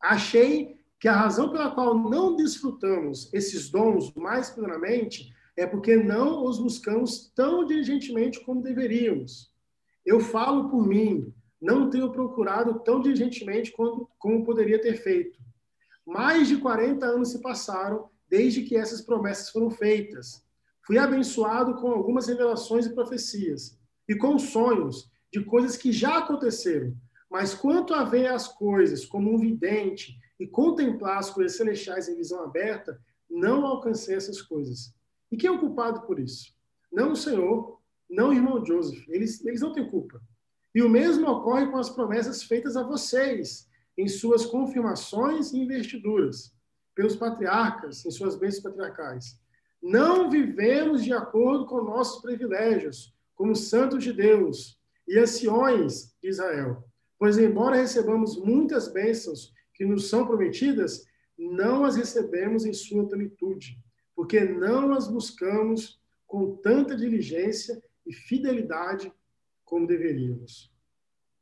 Achei 0.01 0.79
que 0.99 1.07
a 1.07 1.15
razão 1.15 1.51
pela 1.51 1.71
qual 1.71 1.97
não 1.97 2.35
desfrutamos 2.35 3.33
esses 3.33 3.69
dons 3.69 4.13
mais 4.13 4.49
plenamente 4.49 5.33
é 5.55 5.65
porque 5.65 5.95
não 5.95 6.45
os 6.45 6.59
buscamos 6.59 7.31
tão 7.35 7.65
diligentemente 7.65 8.39
como 8.41 8.61
deveríamos. 8.61 9.48
Eu 10.09 10.19
falo 10.19 10.71
por 10.71 10.87
mim, 10.87 11.31
não 11.61 11.87
tenho 11.87 12.11
procurado 12.11 12.79
tão 12.79 12.99
diligentemente 12.99 13.71
quanto, 13.71 14.09
como 14.17 14.43
poderia 14.43 14.81
ter 14.81 14.95
feito. 14.95 15.37
Mais 16.03 16.47
de 16.47 16.57
40 16.57 17.05
anos 17.05 17.29
se 17.29 17.39
passaram 17.43 18.09
desde 18.27 18.63
que 18.63 18.75
essas 18.75 19.01
promessas 19.01 19.51
foram 19.51 19.69
feitas. 19.69 20.43
Fui 20.83 20.97
abençoado 20.97 21.75
com 21.75 21.91
algumas 21.91 22.27
revelações 22.27 22.87
e 22.87 22.95
profecias, 22.95 23.77
e 24.07 24.15
com 24.15 24.39
sonhos 24.39 25.11
de 25.31 25.45
coisas 25.45 25.77
que 25.77 25.91
já 25.91 26.17
aconteceram. 26.17 26.91
Mas 27.29 27.53
quanto 27.53 27.93
a 27.93 28.03
ver 28.03 28.29
as 28.29 28.47
coisas 28.47 29.05
como 29.05 29.31
um 29.31 29.37
vidente 29.37 30.17
e 30.39 30.47
contemplar 30.47 31.19
as 31.19 31.29
coisas 31.29 31.55
celestiais 31.55 32.09
em 32.09 32.15
visão 32.15 32.43
aberta, 32.43 32.99
não 33.29 33.63
alcancei 33.63 34.15
essas 34.15 34.41
coisas. 34.41 34.91
E 35.31 35.37
quem 35.37 35.51
é 35.51 35.53
o 35.53 35.59
culpado 35.59 36.01
por 36.07 36.19
isso? 36.19 36.51
Não 36.91 37.11
o 37.11 37.15
Senhor, 37.15 37.78
não 38.09 38.33
irmão 38.33 38.65
Joseph. 38.65 39.07
Eles, 39.07 39.43
eles 39.45 39.61
não 39.61 39.71
têm 39.71 39.89
culpa. 39.89 40.21
E 40.73 40.81
o 40.81 40.89
mesmo 40.89 41.27
ocorre 41.27 41.67
com 41.67 41.77
as 41.77 41.89
promessas 41.89 42.43
feitas 42.43 42.75
a 42.75 42.83
vocês, 42.83 43.67
em 43.97 44.07
suas 44.07 44.45
confirmações 44.45 45.51
e 45.51 45.59
investiduras, 45.59 46.53
pelos 46.95 47.15
patriarcas, 47.15 48.05
em 48.05 48.11
suas 48.11 48.35
bênçãos 48.35 48.63
patriarcais. 48.63 49.39
Não 49.81 50.29
vivemos 50.29 51.03
de 51.03 51.13
acordo 51.13 51.65
com 51.65 51.83
nossos 51.83 52.21
privilégios, 52.21 53.13
como 53.35 53.55
santos 53.55 54.03
de 54.03 54.11
Deus 54.11 54.77
e 55.07 55.17
anciões 55.17 56.13
de 56.21 56.29
Israel. 56.29 56.83
Pois, 57.17 57.37
embora 57.37 57.77
recebamos 57.77 58.37
muitas 58.37 58.87
bênçãos 58.87 59.53
que 59.73 59.85
nos 59.85 60.09
são 60.09 60.25
prometidas, 60.25 61.05
não 61.37 61.85
as 61.85 61.95
recebemos 61.95 62.65
em 62.65 62.73
sua 62.73 63.07
plenitude, 63.07 63.77
porque 64.13 64.41
não 64.41 64.93
as 64.93 65.07
buscamos 65.07 66.01
com 66.27 66.57
tanta 66.57 66.95
diligência 66.95 67.81
e 68.05 68.13
fidelidade 68.13 69.11
como 69.63 69.87
deveríamos. 69.87 70.71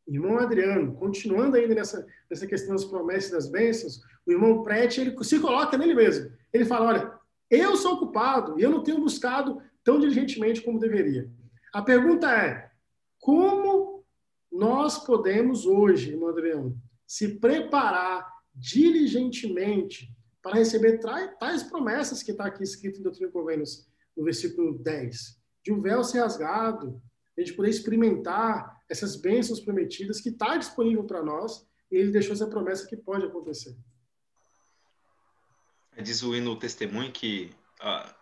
Irmão 0.08 0.38
Adriano, 0.40 0.94
continuando 0.96 1.58
ainda 1.58 1.76
nessa, 1.76 2.08
nessa 2.30 2.48
questão 2.48 2.76
das 2.76 2.86
promessas 2.86 3.30
e 3.30 3.34
das 3.34 3.50
bênçãos, 3.50 4.02
o 4.26 4.32
irmão 4.32 4.64
Prete, 4.64 5.02
ele 5.02 5.24
se 5.24 5.40
coloca 5.40 5.78
nele 5.78 5.94
mesmo. 5.94 6.32
Ele 6.54 6.66
fala, 6.66 6.88
olha, 6.88 7.20
eu 7.50 7.76
sou 7.76 7.98
culpado 7.98 8.60
e 8.60 8.64
eu 8.64 8.70
não 8.70 8.84
tenho 8.84 9.00
buscado 9.00 9.62
tão 9.84 10.00
diligentemente 10.00 10.62
como 10.62 10.80
deveria. 10.80 11.30
A 11.74 11.82
pergunta 11.82 12.32
é, 12.32 12.72
como 13.20 14.06
nós 14.52 14.98
podemos 15.06 15.66
hoje, 15.66 16.12
irmão 16.12 16.30
Adriano, 16.30 16.78
se 17.06 17.40
preparar 17.40 18.28
diligentemente 18.54 20.12
para 20.42 20.56
receber 20.56 21.00
tais 21.40 21.64
promessas 21.64 22.24
que 22.24 22.32
está 22.32 22.46
aqui 22.46 22.64
escrito 22.64 23.00
em 23.00 23.04
Doutrina 23.04 23.30
e 23.30 23.32
Convênios, 23.32 23.88
no 24.16 24.24
versículo 24.24 24.78
10. 24.80 25.37
De 25.68 25.74
um 25.74 25.82
véu 25.82 26.02
ser 26.02 26.22
rasgado, 26.22 27.02
a 27.38 27.42
gente 27.42 27.52
poder 27.52 27.70
experimentar 27.70 28.82
essas 28.88 29.18
bênçãos 29.18 29.60
prometidas 29.60 30.22
que 30.22 30.30
está 30.30 30.56
disponível 30.56 31.04
para 31.04 31.22
nós, 31.22 31.68
e 31.92 31.98
ele 31.98 32.10
deixou 32.10 32.32
essa 32.32 32.48
promessa 32.48 32.88
que 32.88 32.96
pode 32.96 33.26
acontecer. 33.26 33.76
Diz 36.02 36.24
o 36.24 36.34
hino 36.34 36.58
testemunho 36.58 37.12
que 37.12 37.54
a 37.82 38.16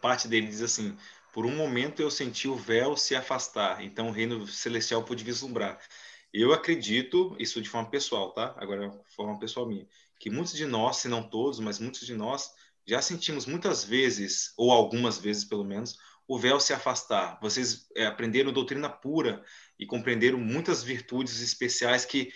parte 0.00 0.28
dele 0.28 0.46
diz 0.46 0.62
assim: 0.62 0.96
por 1.32 1.44
um 1.44 1.56
momento 1.56 2.00
eu 2.00 2.08
senti 2.08 2.46
o 2.46 2.54
véu 2.54 2.96
se 2.96 3.16
afastar, 3.16 3.82
então 3.82 4.08
o 4.08 4.12
reino 4.12 4.46
celestial 4.46 5.02
pôde 5.02 5.24
vislumbrar. 5.24 5.80
Eu 6.32 6.52
acredito, 6.52 7.34
isso 7.36 7.60
de 7.60 7.68
forma 7.68 7.90
pessoal, 7.90 8.32
tá? 8.32 8.54
Agora, 8.58 8.90
de 8.90 9.14
forma 9.16 9.40
pessoal 9.40 9.66
minha, 9.66 9.88
que 10.20 10.30
muitos 10.30 10.52
de 10.52 10.66
nós, 10.66 10.98
se 10.98 11.08
não 11.08 11.28
todos, 11.28 11.58
mas 11.58 11.80
muitos 11.80 12.06
de 12.06 12.14
nós, 12.14 12.52
já 12.86 13.02
sentimos 13.02 13.44
muitas 13.44 13.82
vezes, 13.82 14.52
ou 14.56 14.70
algumas 14.70 15.18
vezes 15.18 15.44
pelo 15.44 15.64
menos, 15.64 15.98
o 16.32 16.38
véu 16.38 16.58
se 16.58 16.72
afastar. 16.72 17.38
Vocês 17.42 17.86
é, 17.94 18.06
aprenderam 18.06 18.52
doutrina 18.52 18.88
pura 18.88 19.44
e 19.78 19.84
compreenderam 19.84 20.38
muitas 20.38 20.82
virtudes 20.82 21.42
especiais 21.42 22.06
que, 22.06 22.32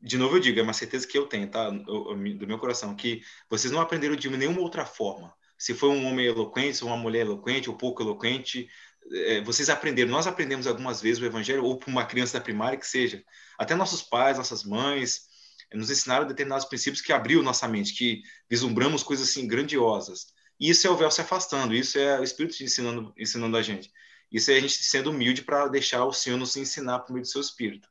de 0.00 0.18
novo 0.18 0.36
eu 0.36 0.40
digo, 0.40 0.58
é 0.58 0.62
uma 0.62 0.72
certeza 0.72 1.06
que 1.06 1.16
eu 1.16 1.26
tenho, 1.26 1.48
tá? 1.48 1.70
do 1.70 2.46
meu 2.46 2.58
coração, 2.58 2.96
que 2.96 3.22
vocês 3.48 3.72
não 3.72 3.80
aprenderam 3.80 4.16
de 4.16 4.28
nenhuma 4.30 4.60
outra 4.60 4.84
forma. 4.84 5.32
Se 5.56 5.74
foi 5.74 5.90
um 5.90 6.06
homem 6.06 6.26
eloquente, 6.26 6.82
uma 6.82 6.96
mulher 6.96 7.20
eloquente, 7.20 7.70
ou 7.70 7.76
pouco 7.76 8.02
eloquente, 8.02 8.68
é, 9.12 9.40
vocês 9.42 9.70
aprenderam, 9.70 10.10
nós 10.10 10.26
aprendemos 10.26 10.66
algumas 10.66 11.00
vezes 11.00 11.22
o 11.22 11.26
evangelho, 11.26 11.64
ou 11.64 11.78
para 11.78 11.88
uma 11.88 12.04
criança 12.04 12.36
da 12.36 12.44
primária 12.44 12.78
que 12.78 12.86
seja, 12.86 13.22
até 13.56 13.76
nossos 13.76 14.02
pais, 14.02 14.38
nossas 14.38 14.64
mães, 14.64 15.28
nos 15.72 15.88
ensinaram 15.88 16.26
determinados 16.26 16.66
princípios 16.66 17.00
que 17.00 17.12
abriu 17.12 17.44
nossa 17.44 17.68
mente, 17.68 17.94
que 17.94 18.22
vislumbramos 18.48 19.04
coisas 19.04 19.28
assim 19.28 19.46
grandiosas. 19.46 20.32
Isso 20.60 20.86
é 20.86 20.90
o 20.90 20.96
véu 20.96 21.10
se 21.10 21.22
afastando, 21.22 21.74
isso 21.74 21.98
é 21.98 22.20
o 22.20 22.22
Espírito 22.22 22.62
ensinando, 22.62 23.14
ensinando 23.16 23.56
a 23.56 23.62
gente. 23.62 23.90
Isso 24.30 24.50
é 24.50 24.56
a 24.56 24.60
gente 24.60 24.74
sendo 24.84 25.10
humilde 25.10 25.42
para 25.42 25.66
deixar 25.68 26.04
o 26.04 26.12
Senhor 26.12 26.36
nos 26.36 26.56
ensinar 26.56 27.00
por 27.00 27.12
meio 27.14 27.24
do 27.24 27.28
seu 27.28 27.40
Espírito. 27.40 27.88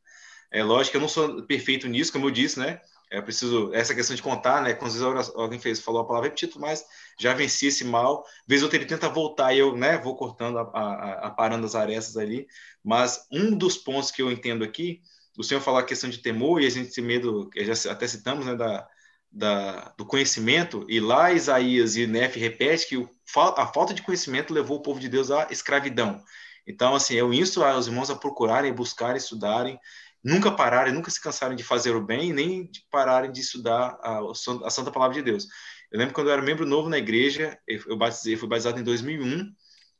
É 0.52 0.64
lógico 0.64 0.92
que 0.92 0.98
eu 0.98 1.02
não 1.02 1.10
sou 1.10 1.44
perfeito 1.44 1.88
nisso, 1.88 2.12
como 2.12 2.28
eu 2.28 2.32
disse, 2.32 2.60
né? 2.60 2.80
É 3.12 3.20
preciso 3.22 3.74
essa 3.74 3.96
questão 3.96 4.16
de 4.16 4.22
contar, 4.22 4.62
né? 4.62 4.74
Quando 4.74 4.94
alguém 5.36 5.60
fez, 5.60 5.80
falou 5.80 6.02
a 6.02 6.06
palavra 6.06 6.30
repetido, 6.30 6.60
mas 6.60 6.86
já 7.20 7.34
venci 7.34 7.66
esse 7.68 7.84
mal. 7.84 8.24
Vez 8.48 8.62
ou 8.62 8.68
outra 8.68 8.78
ele 8.78 8.86
tenta 8.86 9.10
voltar 9.10 9.52
e 9.52 9.60
eu, 9.60 9.76
né? 9.76 9.98
Vou 9.98 10.16
cortando, 10.16 10.60
aparando 10.60 11.66
as 11.66 11.74
arestas 11.74 12.18
ali. 12.18 12.48
Mas 12.84 13.26
um 13.32 13.58
dos 13.58 13.78
pontos 13.78 14.12
que 14.12 14.22
eu 14.22 14.32
entendo 14.32 14.64
aqui, 14.64 15.02
o 15.38 15.44
senhor 15.44 15.60
falou 15.62 15.80
a 15.80 15.86
questão 15.86 16.10
de 16.10 16.20
temor 16.20 16.62
e 16.62 16.68
a 16.68 16.70
gente 16.70 16.94
tem 16.94 17.04
medo, 17.04 17.50
já 17.58 17.92
até 17.92 18.08
citamos, 18.08 18.46
né? 18.46 18.56
Da, 18.56 18.88
da, 19.32 19.94
do 19.98 20.06
conhecimento. 20.06 20.86
E 20.90 21.00
lá 21.00 21.32
Isaías 21.32 21.96
e 21.96 22.08
Nef 22.08 22.38
repete 22.38 22.88
que 22.88 22.98
o, 22.98 23.10
a 23.58 23.68
falta 23.68 23.94
de 23.94 24.02
conhecimento 24.02 24.54
levou 24.54 24.78
o 24.78 24.82
povo 24.82 25.00
de 25.00 25.10
Deus 25.10 25.32
à 25.32 25.48
escravidão. 25.52 26.24
Então, 26.68 26.96
assim, 26.96 27.16
eu 27.16 27.34
insto 27.34 27.64
os 27.64 27.88
irmãos 27.88 28.10
a 28.10 28.16
procurarem, 28.16 28.74
buscarem, 28.74 29.18
estudarem 29.18 29.80
nunca 30.24 30.52
pararem, 30.52 30.94
nunca 30.94 31.10
se 31.10 31.22
cansarem 31.22 31.56
de 31.56 31.64
fazer 31.64 31.96
o 31.96 32.02
bem, 32.02 32.34
nem 32.34 32.66
de 32.66 32.86
pararem 32.92 33.32
de 33.32 33.42
estudar 33.42 33.98
a, 34.02 34.20
a 34.66 34.70
Santa 34.70 34.92
Palavra 34.92 35.16
de 35.16 35.22
Deus. 35.22 35.48
Eu 35.92 36.00
lembro 36.00 36.14
quando 36.14 36.28
eu 36.28 36.34
era 36.34 36.42
membro 36.42 36.66
novo 36.66 36.90
na 36.90 36.98
igreja, 36.98 37.58
eu, 37.68 37.98
batizei, 37.98 38.36
fui 38.36 38.48
batizado 38.48 38.80
em 38.80 38.84
2001, 38.84 39.52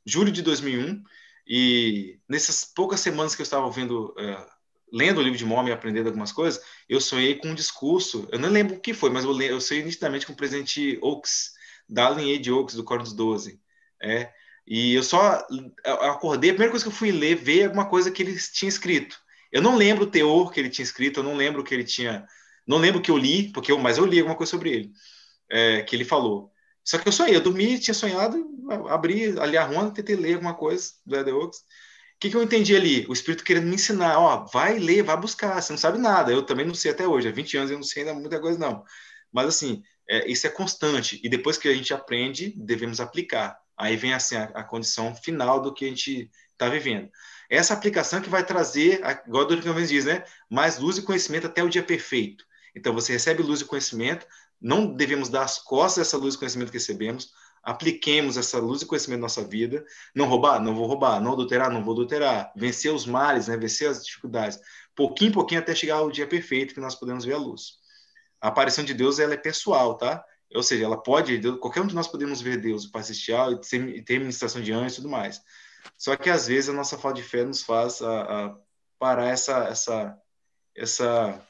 julho 0.06 0.30
de 0.30 0.42
2001, 0.42 1.02
e 1.46 2.20
nessas 2.28 2.64
poucas 2.64 3.00
semanas 3.00 3.34
que 3.34 3.42
eu 3.42 3.44
estava 3.44 3.66
ouvindo, 3.66 4.14
uh, 4.18 4.46
lendo 4.92 5.18
o 5.18 5.22
livro 5.22 5.38
de 5.38 5.44
Mormon 5.44 5.68
e 5.68 5.72
aprendendo 5.72 6.06
algumas 6.06 6.32
coisas, 6.32 6.62
eu 6.88 7.00
sonhei 7.00 7.34
com 7.36 7.48
um 7.48 7.54
discurso, 7.54 8.28
eu 8.30 8.38
não 8.38 8.48
lembro 8.48 8.76
o 8.76 8.80
que 8.80 8.94
foi, 8.94 9.10
mas 9.10 9.24
eu, 9.24 9.40
eu 9.42 9.60
sonhei 9.60 9.84
nitidamente 9.84 10.26
com 10.26 10.32
o 10.32 10.36
presidente 10.36 10.98
Oaks, 11.02 11.52
da 11.88 12.10
linha 12.10 12.38
de 12.38 12.50
Oaks, 12.50 12.74
do 12.74 12.84
Cornos 12.84 13.12
12. 13.12 13.60
É, 14.02 14.32
e 14.66 14.94
eu 14.94 15.02
só 15.02 15.46
eu 15.84 15.94
acordei, 16.10 16.50
a 16.50 16.52
primeira 16.54 16.70
coisa 16.70 16.84
que 16.84 16.90
eu 16.90 16.96
fui 16.96 17.10
ler, 17.10 17.34
ver 17.36 17.64
alguma 17.64 17.88
coisa 17.88 18.10
que 18.10 18.22
ele 18.22 18.36
tinha 18.52 18.68
escrito. 18.68 19.18
Eu 19.50 19.60
não 19.60 19.76
lembro 19.76 20.04
o 20.04 20.10
teor 20.10 20.52
que 20.52 20.60
ele 20.60 20.70
tinha 20.70 20.84
escrito, 20.84 21.20
eu 21.20 21.24
não 21.24 21.36
lembro 21.36 21.64
que 21.64 21.74
ele 21.74 21.84
tinha. 21.84 22.26
Não 22.66 22.78
lembro 22.78 23.02
que 23.02 23.10
eu 23.10 23.16
li, 23.18 23.50
porque 23.52 23.72
eu, 23.72 23.78
mas 23.78 23.98
eu 23.98 24.06
li 24.06 24.18
alguma 24.18 24.36
coisa 24.36 24.50
sobre 24.50 24.70
ele, 24.70 24.92
é, 25.50 25.82
que 25.82 25.96
ele 25.96 26.04
falou. 26.04 26.52
Só 26.84 26.98
que 26.98 27.08
eu 27.08 27.12
sonhei, 27.12 27.36
eu 27.36 27.40
dormi, 27.40 27.78
tinha 27.78 27.94
sonhado, 27.94 28.48
abri 28.88 29.38
ali 29.38 29.56
a 29.56 29.64
Ronda, 29.64 29.92
tentei 29.92 30.16
ler 30.16 30.34
alguma 30.34 30.54
coisa 30.54 30.92
do 31.04 31.16
Ed 31.16 31.30
Oaks. 31.30 31.62
O 32.20 32.22
que, 32.22 32.28
que 32.28 32.36
eu 32.36 32.42
entendi 32.42 32.76
ali? 32.76 33.06
O 33.08 33.14
Espírito 33.14 33.42
querendo 33.42 33.66
me 33.66 33.76
ensinar, 33.76 34.18
ó, 34.18 34.44
vai 34.44 34.78
ler, 34.78 35.02
vai 35.02 35.16
buscar, 35.16 35.58
você 35.58 35.72
não 35.72 35.78
sabe 35.78 35.96
nada. 35.98 36.30
Eu 36.30 36.42
também 36.42 36.66
não 36.66 36.74
sei 36.74 36.90
até 36.90 37.08
hoje, 37.08 37.26
há 37.26 37.32
20 37.32 37.56
anos 37.56 37.70
eu 37.70 37.78
não 37.78 37.82
sei 37.82 38.02
ainda 38.02 38.12
muita 38.12 38.38
coisa, 38.38 38.58
não. 38.58 38.84
Mas, 39.32 39.46
assim, 39.46 39.82
é, 40.06 40.30
isso 40.30 40.46
é 40.46 40.50
constante. 40.50 41.18
E 41.24 41.30
depois 41.30 41.56
que 41.56 41.66
a 41.66 41.72
gente 41.72 41.94
aprende, 41.94 42.52
devemos 42.58 43.00
aplicar. 43.00 43.58
Aí 43.74 43.96
vem, 43.96 44.12
assim, 44.12 44.36
a, 44.36 44.42
a 44.54 44.62
condição 44.62 45.14
final 45.14 45.62
do 45.62 45.72
que 45.72 45.86
a 45.86 45.88
gente 45.88 46.30
está 46.52 46.68
vivendo. 46.68 47.08
Essa 47.48 47.72
aplicação 47.72 48.20
que 48.20 48.28
vai 48.28 48.44
trazer, 48.44 49.00
igual 49.26 49.44
a 49.44 49.48
Doutrina 49.48 49.86
diz, 49.86 50.04
né? 50.04 50.22
Mais 50.50 50.78
luz 50.78 50.98
e 50.98 51.02
conhecimento 51.02 51.46
até 51.46 51.64
o 51.64 51.70
dia 51.70 51.82
perfeito. 51.82 52.44
Então, 52.76 52.92
você 52.92 53.14
recebe 53.14 53.42
luz 53.42 53.62
e 53.62 53.64
conhecimento, 53.64 54.26
não 54.60 54.94
devemos 54.94 55.30
dar 55.30 55.44
as 55.44 55.58
costas 55.58 56.00
a 56.00 56.02
essa 56.02 56.18
luz 56.18 56.34
e 56.34 56.38
conhecimento 56.38 56.70
que 56.70 56.76
recebemos, 56.76 57.30
apliquemos 57.62 58.36
essa 58.36 58.58
luz 58.58 58.82
e 58.82 58.86
conhecimento 58.86 59.20
na 59.20 59.24
nossa 59.24 59.44
vida. 59.44 59.84
Não 60.14 60.26
roubar, 60.26 60.60
não 60.60 60.74
vou 60.74 60.86
roubar. 60.86 61.20
Não 61.20 61.32
adulterar, 61.32 61.70
não 61.70 61.84
vou 61.84 61.92
adulterar. 61.92 62.52
Vencer 62.56 62.92
os 62.92 63.06
males, 63.06 63.48
né? 63.48 63.56
vencer 63.56 63.88
as 63.88 64.04
dificuldades. 64.04 64.58
Pouquinho, 64.94 65.32
pouquinho, 65.32 65.60
até 65.60 65.74
chegar 65.74 65.96
ao 65.96 66.10
dia 66.10 66.26
perfeito 66.26 66.74
que 66.74 66.80
nós 66.80 66.94
podemos 66.94 67.24
ver 67.24 67.34
a 67.34 67.38
luz. 67.38 67.78
A 68.40 68.48
aparição 68.48 68.84
de 68.84 68.94
Deus 68.94 69.18
ela 69.18 69.34
é 69.34 69.36
pessoal, 69.36 69.96
tá? 69.96 70.24
Ou 70.54 70.62
seja, 70.62 70.84
ela 70.84 71.00
pode, 71.00 71.40
qualquer 71.58 71.80
um 71.80 71.86
de 71.86 71.94
nós 71.94 72.08
podemos 72.08 72.40
ver 72.40 72.60
Deus, 72.60 72.84
o 72.84 72.90
Pai 72.90 73.02
Celestial, 73.02 73.52
e 73.52 74.02
ter 74.02 74.18
ministração 74.18 74.60
de 74.60 74.72
anjos 74.72 74.94
e 74.94 74.96
tudo 74.96 75.08
mais. 75.08 75.40
Só 75.96 76.16
que 76.16 76.28
às 76.28 76.48
vezes 76.48 76.70
a 76.70 76.72
nossa 76.72 76.98
falta 76.98 77.20
de 77.20 77.26
fé 77.26 77.44
nos 77.44 77.62
faz 77.62 78.02
a, 78.02 78.46
a 78.46 78.56
parar 78.98 79.28
essa, 79.28 79.64
essa, 79.68 80.18
essa, 80.74 81.46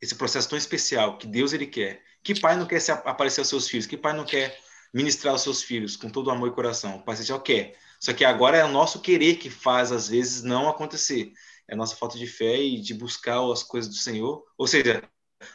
esse 0.00 0.14
processo 0.14 0.48
tão 0.48 0.58
especial 0.58 1.16
que 1.16 1.26
Deus 1.26 1.52
ele 1.52 1.66
quer. 1.66 2.02
Que 2.22 2.38
pai 2.38 2.56
não 2.56 2.66
quer 2.66 2.80
se 2.80 2.90
aparecer 2.90 3.40
aos 3.40 3.48
seus 3.48 3.68
filhos? 3.68 3.86
Que 3.86 3.96
pai 3.96 4.12
não 4.12 4.24
quer 4.24 4.58
ministrar 4.92 5.32
aos 5.32 5.42
seus 5.42 5.62
filhos 5.62 5.96
com 5.96 6.08
todo 6.08 6.30
amor 6.30 6.48
e 6.48 6.54
coração? 6.54 6.96
O 6.96 7.02
Pai 7.02 7.16
Celestial 7.16 7.40
quer. 7.40 7.76
Só 8.00 8.12
que 8.12 8.24
agora 8.24 8.56
é 8.56 8.64
o 8.64 8.70
nosso 8.70 9.00
querer 9.00 9.36
que 9.36 9.50
faz, 9.50 9.92
às 9.92 10.08
vezes, 10.08 10.42
não 10.42 10.68
acontecer. 10.68 11.32
É 11.68 11.74
a 11.74 11.76
nossa 11.76 11.96
falta 11.96 12.18
de 12.18 12.26
fé 12.26 12.60
e 12.60 12.80
de 12.80 12.94
buscar 12.94 13.40
as 13.50 13.62
coisas 13.62 13.90
do 13.90 13.96
Senhor. 13.96 14.44
Ou 14.56 14.66
seja, 14.66 15.02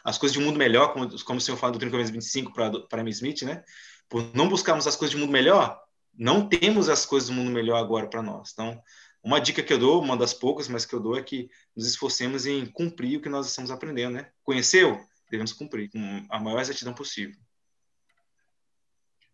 as 0.04 0.18
coisas 0.18 0.34
de 0.34 0.40
um 0.40 0.46
mundo 0.46 0.58
melhor, 0.58 0.94
como, 0.94 1.24
como 1.24 1.38
o 1.38 1.42
Senhor 1.42 1.58
fala 1.58 1.74
do 1.74 1.80
30 1.80 2.12
25 2.12 2.54
para 2.54 3.02
Amy 3.02 3.12
Smith, 3.12 3.44
né? 3.44 3.64
Por 4.10 4.36
não 4.36 4.50
buscarmos 4.50 4.88
as 4.88 4.96
coisas 4.96 5.12
de 5.12 5.18
um 5.18 5.22
mundo 5.22 5.32
melhor, 5.32 5.82
não 6.14 6.48
temos 6.48 6.90
as 6.90 7.06
coisas 7.06 7.30
do 7.30 7.36
mundo 7.36 7.52
melhor 7.52 7.78
agora 7.78 8.08
para 8.08 8.22
nós. 8.22 8.52
Então, 8.52 8.82
uma 9.24 9.40
dica 9.40 9.64
que 9.64 9.72
eu 9.72 9.78
dou, 9.78 10.02
uma 10.02 10.18
das 10.18 10.34
poucas, 10.34 10.68
mas 10.68 10.86
que 10.86 10.94
eu 10.94 11.00
dou 11.00 11.18
é 11.18 11.24
que 11.24 11.50
nos 11.76 11.88
esforcemos 11.88 12.46
em 12.46 12.66
cumprir 12.66 13.18
o 13.18 13.22
que 13.22 13.30
nós 13.30 13.48
estamos 13.48 13.72
aprendendo, 13.72 14.16
né? 14.16 14.30
Conheceu? 14.44 15.00
Devemos 15.30 15.54
cumprir 15.54 15.90
com 15.90 16.26
a 16.30 16.40
maior 16.40 16.60
exatidão 16.60 16.94
possível. 16.94 17.40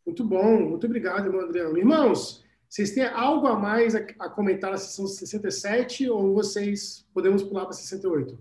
Muito 0.07 0.23
bom, 0.23 0.61
muito 0.61 0.87
obrigado, 0.87 1.25
irmão 1.25 1.41
Adriano. 1.41 1.77
Irmãos, 1.77 2.41
vocês 2.69 2.91
têm 2.91 3.03
algo 3.03 3.45
a 3.45 3.59
mais 3.59 3.93
a, 3.93 3.99
a 4.19 4.29
comentar 4.29 4.71
na 4.71 4.77
sessão 4.77 5.05
67 5.05 6.09
ou 6.09 6.33
vocês 6.33 7.05
podemos 7.13 7.43
pular 7.43 7.65
para 7.65 7.73
68? 7.73 8.39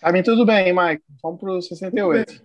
Para 0.00 0.12
mim, 0.12 0.22
tudo 0.24 0.44
bem, 0.44 0.74
Mike. 0.74 1.04
Vamos 1.22 1.38
para 1.38 1.52
o 1.52 1.62
68. 1.62 2.44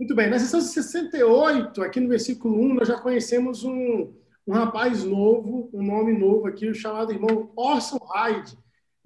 Muito 0.00 0.14
bem, 0.16 0.28
na 0.28 0.40
sessão 0.40 0.60
68, 0.60 1.80
aqui 1.80 2.00
no 2.00 2.08
versículo 2.08 2.60
1, 2.60 2.74
nós 2.74 2.88
já 2.88 2.98
conhecemos 2.98 3.62
um, 3.62 4.12
um 4.48 4.52
rapaz 4.52 5.04
novo, 5.04 5.70
um 5.72 5.82
nome 5.82 6.12
novo 6.12 6.48
aqui, 6.48 6.74
chamado 6.74 7.12
irmão 7.12 7.52
Orson 7.54 7.98
Hyde. 7.98 8.58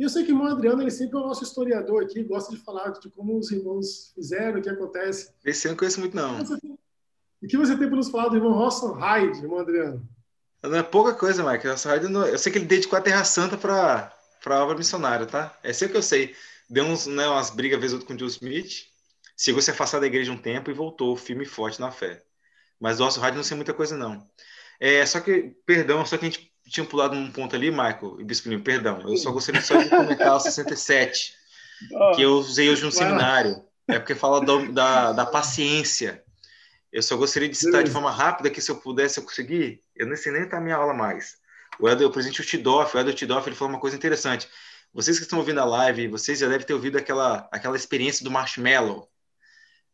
E 0.03 0.05
eu 0.05 0.09
sei 0.09 0.25
que 0.25 0.33
o 0.33 0.35
irmão 0.35 0.51
Adriano, 0.51 0.83
ele 0.83 0.91
sempre 0.91 1.17
é 1.17 1.21
o 1.21 1.29
nosso 1.29 1.45
historiador 1.45 2.03
aqui, 2.03 2.25
gosta 2.25 2.53
de 2.53 2.61
falar 2.61 2.91
de 2.91 3.09
como 3.09 3.39
os 3.39 3.53
irmãos 3.53 4.11
fizeram, 4.13 4.59
o 4.59 4.61
que 4.61 4.69
acontece. 4.69 5.33
Esse 5.45 5.69
eu 5.69 5.71
não 5.71 5.79
conheço 5.79 6.01
muito, 6.01 6.17
não. 6.17 6.41
O 7.41 7.47
que 7.47 7.57
você 7.57 7.79
tem 7.79 7.87
para 7.87 7.97
nos 7.97 8.11
falar 8.11 8.27
do 8.27 8.35
irmão 8.35 8.51
Orson 8.51 8.95
Hyde, 8.95 9.39
irmão 9.39 9.61
Adriano? 9.61 10.05
Não 10.61 10.75
é 10.75 10.83
pouca 10.83 11.15
coisa, 11.15 11.49
Mike. 11.49 11.69
Orson 11.69 11.89
Hyde, 11.89 12.13
eu 12.13 12.37
sei 12.37 12.51
que 12.51 12.59
ele 12.59 12.67
dedicou 12.67 12.99
a 12.99 13.01
Terra 13.01 13.23
Santa 13.23 13.57
para 13.57 14.13
a 14.45 14.65
obra 14.65 14.77
missionária, 14.77 15.25
tá? 15.25 15.57
É 15.63 15.71
isso 15.71 15.89
que 15.89 15.97
eu 15.97 16.03
sei. 16.03 16.35
Deu 16.69 16.83
uns, 16.83 17.07
né, 17.07 17.29
umas 17.29 17.51
brigas, 17.51 17.79
vez 17.79 17.93
ou 17.93 18.05
com 18.05 18.13
o 18.13 18.19
Joe 18.19 18.27
Smith, 18.27 18.89
chegou 19.39 19.61
a 19.61 19.63
se 19.63 19.71
afastar 19.71 20.01
da 20.01 20.09
igreja 20.09 20.33
um 20.33 20.37
tempo 20.37 20.69
e 20.69 20.75
voltou 20.75 21.17
firme 21.17 21.45
e 21.45 21.49
forte 21.49 21.81
na 21.81 21.93
fé. 21.93 22.25
Mas 22.81 22.99
do 22.99 23.05
Orson 23.05 23.21
Hyde 23.21 23.37
não 23.37 23.45
sei 23.45 23.57
muita 23.57 23.73
coisa, 23.73 23.97
não. 23.97 24.29
É, 24.81 25.07
só 25.07 25.21
que, 25.21 25.55
perdão, 25.65 26.05
só 26.05 26.19
que 26.19 26.27
a 26.27 26.29
gente 26.29 26.52
tinha 26.73 26.87
pulado 26.87 27.15
um 27.15 27.31
ponto 27.31 27.55
ali, 27.55 27.71
Michael 27.71 28.17
e 28.19 28.25
Bispo 28.25 28.49
perdão. 28.61 29.03
Eu 29.03 29.17
só 29.17 29.31
gostaria 29.31 29.61
só 29.61 29.77
de 29.77 29.89
comentar 29.91 30.35
o 30.35 30.41
67, 30.41 31.35
que 32.17 32.23
eu 32.23 32.33
usei 32.33 32.71
hoje 32.71 32.83
no 32.83 32.91
seminário. 32.91 33.63
É 33.87 33.99
porque 33.99 34.15
fala 34.15 34.41
do, 34.41 34.73
da, 34.73 35.13
da 35.13 35.27
paciência. 35.27 36.25
Eu 36.91 37.03
só 37.03 37.17
gostaria 37.17 37.49
de 37.49 37.57
citar 37.57 37.83
de 37.85 37.91
forma 37.91 38.11
rápida 38.11 38.51
que 38.51 38.61
se 38.61 38.71
eu 38.71 38.77
pudesse, 38.77 39.19
eu 39.19 39.25
conseguir, 39.25 39.83
eu 39.95 40.07
nem 40.07 40.17
sei 40.17 40.33
nem 40.33 40.43
estar 40.43 40.61
minha 40.61 40.77
aula 40.77 40.95
mais. 40.95 41.37
O, 41.79 41.89
Eder, 41.89 42.07
o 42.07 42.11
presidente 42.11 42.43
Tidoff, 42.43 42.97
o 42.97 43.01
Eder 43.01 43.15
Tidoff, 43.15 43.49
ele 43.49 43.57
falou 43.57 43.75
uma 43.75 43.81
coisa 43.81 43.97
interessante. 43.97 44.49
Vocês 44.95 45.19
que 45.19 45.25
estão 45.25 45.39
ouvindo 45.39 45.61
a 45.61 45.65
live, 45.65 46.09
vocês 46.09 46.39
já 46.39 46.49
devem 46.49 46.67
ter 46.67 46.75
ouvido 46.75 46.97
aquela, 46.99 47.49
aquela 47.51 47.77
experiência 47.77 48.25
do 48.25 48.31
marshmallow. 48.31 49.09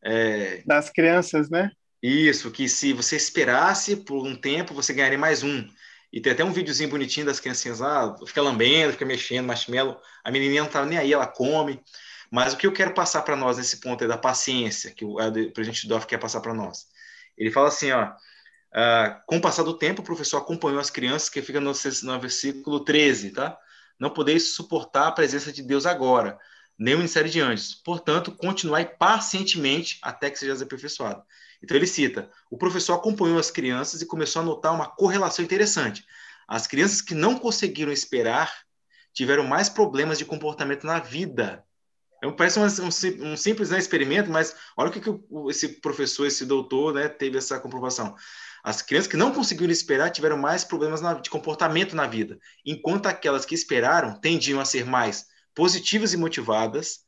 É... 0.02 0.62
Das 0.66 0.90
crianças, 0.90 1.48
né? 1.48 1.70
Isso, 2.02 2.50
que 2.50 2.68
se 2.68 2.92
você 2.92 3.16
esperasse 3.16 3.96
por 3.96 4.24
um 4.24 4.36
tempo, 4.36 4.74
você 4.74 4.92
ganharia 4.92 5.18
mais 5.18 5.42
um. 5.42 5.66
E 6.12 6.20
tem 6.20 6.32
até 6.32 6.42
um 6.42 6.52
videozinho 6.52 6.88
bonitinho 6.88 7.26
das 7.26 7.38
criancinhas 7.38 7.80
lá, 7.80 8.16
fica 8.26 8.40
lambendo, 8.40 8.92
fica 8.92 9.04
mexendo, 9.04 9.46
marshmallow. 9.46 10.00
A 10.24 10.30
menininha 10.30 10.62
não 10.62 10.70
tá 10.70 10.84
nem 10.84 10.98
aí, 10.98 11.12
ela 11.12 11.26
come. 11.26 11.82
Mas 12.30 12.52
o 12.52 12.56
que 12.56 12.66
eu 12.66 12.72
quero 12.72 12.94
passar 12.94 13.22
para 13.22 13.36
nós 13.36 13.56
nesse 13.56 13.80
ponto 13.80 14.04
é 14.04 14.06
da 14.06 14.18
paciência, 14.18 14.90
que 14.90 15.04
o, 15.04 15.16
presidente 15.52 15.86
Doff 15.86 16.06
quer 16.06 16.18
passar 16.18 16.40
para 16.40 16.54
nós. 16.54 16.86
Ele 17.36 17.50
fala 17.50 17.68
assim, 17.68 17.90
ó, 17.90 18.04
uh, 18.06 19.20
com 19.26 19.36
o 19.36 19.40
passar 19.40 19.62
do 19.62 19.74
tempo, 19.76 20.02
o 20.02 20.04
professor 20.04 20.38
acompanhou 20.38 20.80
as 20.80 20.90
crianças, 20.90 21.28
que 21.28 21.40
fica 21.40 21.60
no, 21.60 21.72
no 22.02 22.20
versículo 22.20 22.80
13, 22.80 23.30
tá? 23.30 23.58
Não 23.98 24.10
podeis 24.10 24.54
suportar 24.54 25.08
a 25.08 25.12
presença 25.12 25.52
de 25.52 25.62
Deus 25.62 25.86
agora, 25.86 26.38
nem 26.78 26.94
o 26.94 26.98
ministério 26.98 27.30
de 27.30 27.40
anjos. 27.40 27.74
Portanto, 27.74 28.32
continuai 28.32 28.84
pacientemente 28.84 29.98
até 30.02 30.30
que 30.30 30.38
seja 30.38 30.62
aperfeiçoado. 30.62 31.22
Então 31.62 31.76
ele 31.76 31.86
cita: 31.86 32.30
o 32.50 32.56
professor 32.56 32.94
acompanhou 32.94 33.38
as 33.38 33.50
crianças 33.50 34.00
e 34.00 34.06
começou 34.06 34.42
a 34.42 34.44
notar 34.44 34.74
uma 34.74 34.88
correlação 34.88 35.44
interessante. 35.44 36.04
As 36.46 36.66
crianças 36.66 37.02
que 37.02 37.14
não 37.14 37.38
conseguiram 37.38 37.92
esperar 37.92 38.52
tiveram 39.12 39.44
mais 39.44 39.68
problemas 39.68 40.18
de 40.18 40.24
comportamento 40.24 40.86
na 40.86 40.98
vida. 40.98 41.64
É 42.22 42.30
parece 42.32 42.58
um, 42.58 42.64
um, 42.64 43.32
um 43.32 43.36
simples 43.36 43.70
né, 43.70 43.78
experimento, 43.78 44.30
mas 44.30 44.54
olha 44.76 44.90
o 44.90 44.92
que, 44.92 45.00
que 45.00 45.10
esse 45.50 45.80
professor, 45.80 46.26
esse 46.26 46.44
doutor, 46.44 46.94
né, 46.94 47.08
teve 47.08 47.38
essa 47.38 47.60
comprovação. 47.60 48.14
As 48.62 48.82
crianças 48.82 49.08
que 49.08 49.16
não 49.16 49.32
conseguiram 49.32 49.72
esperar 49.72 50.10
tiveram 50.10 50.36
mais 50.36 50.64
problemas 50.64 51.00
na, 51.00 51.14
de 51.14 51.30
comportamento 51.30 51.94
na 51.94 52.06
vida, 52.06 52.38
enquanto 52.66 53.06
aquelas 53.06 53.44
que 53.44 53.54
esperaram 53.54 54.20
tendiam 54.20 54.60
a 54.60 54.64
ser 54.64 54.84
mais 54.84 55.26
positivas 55.54 56.12
e 56.12 56.16
motivadas, 56.16 57.00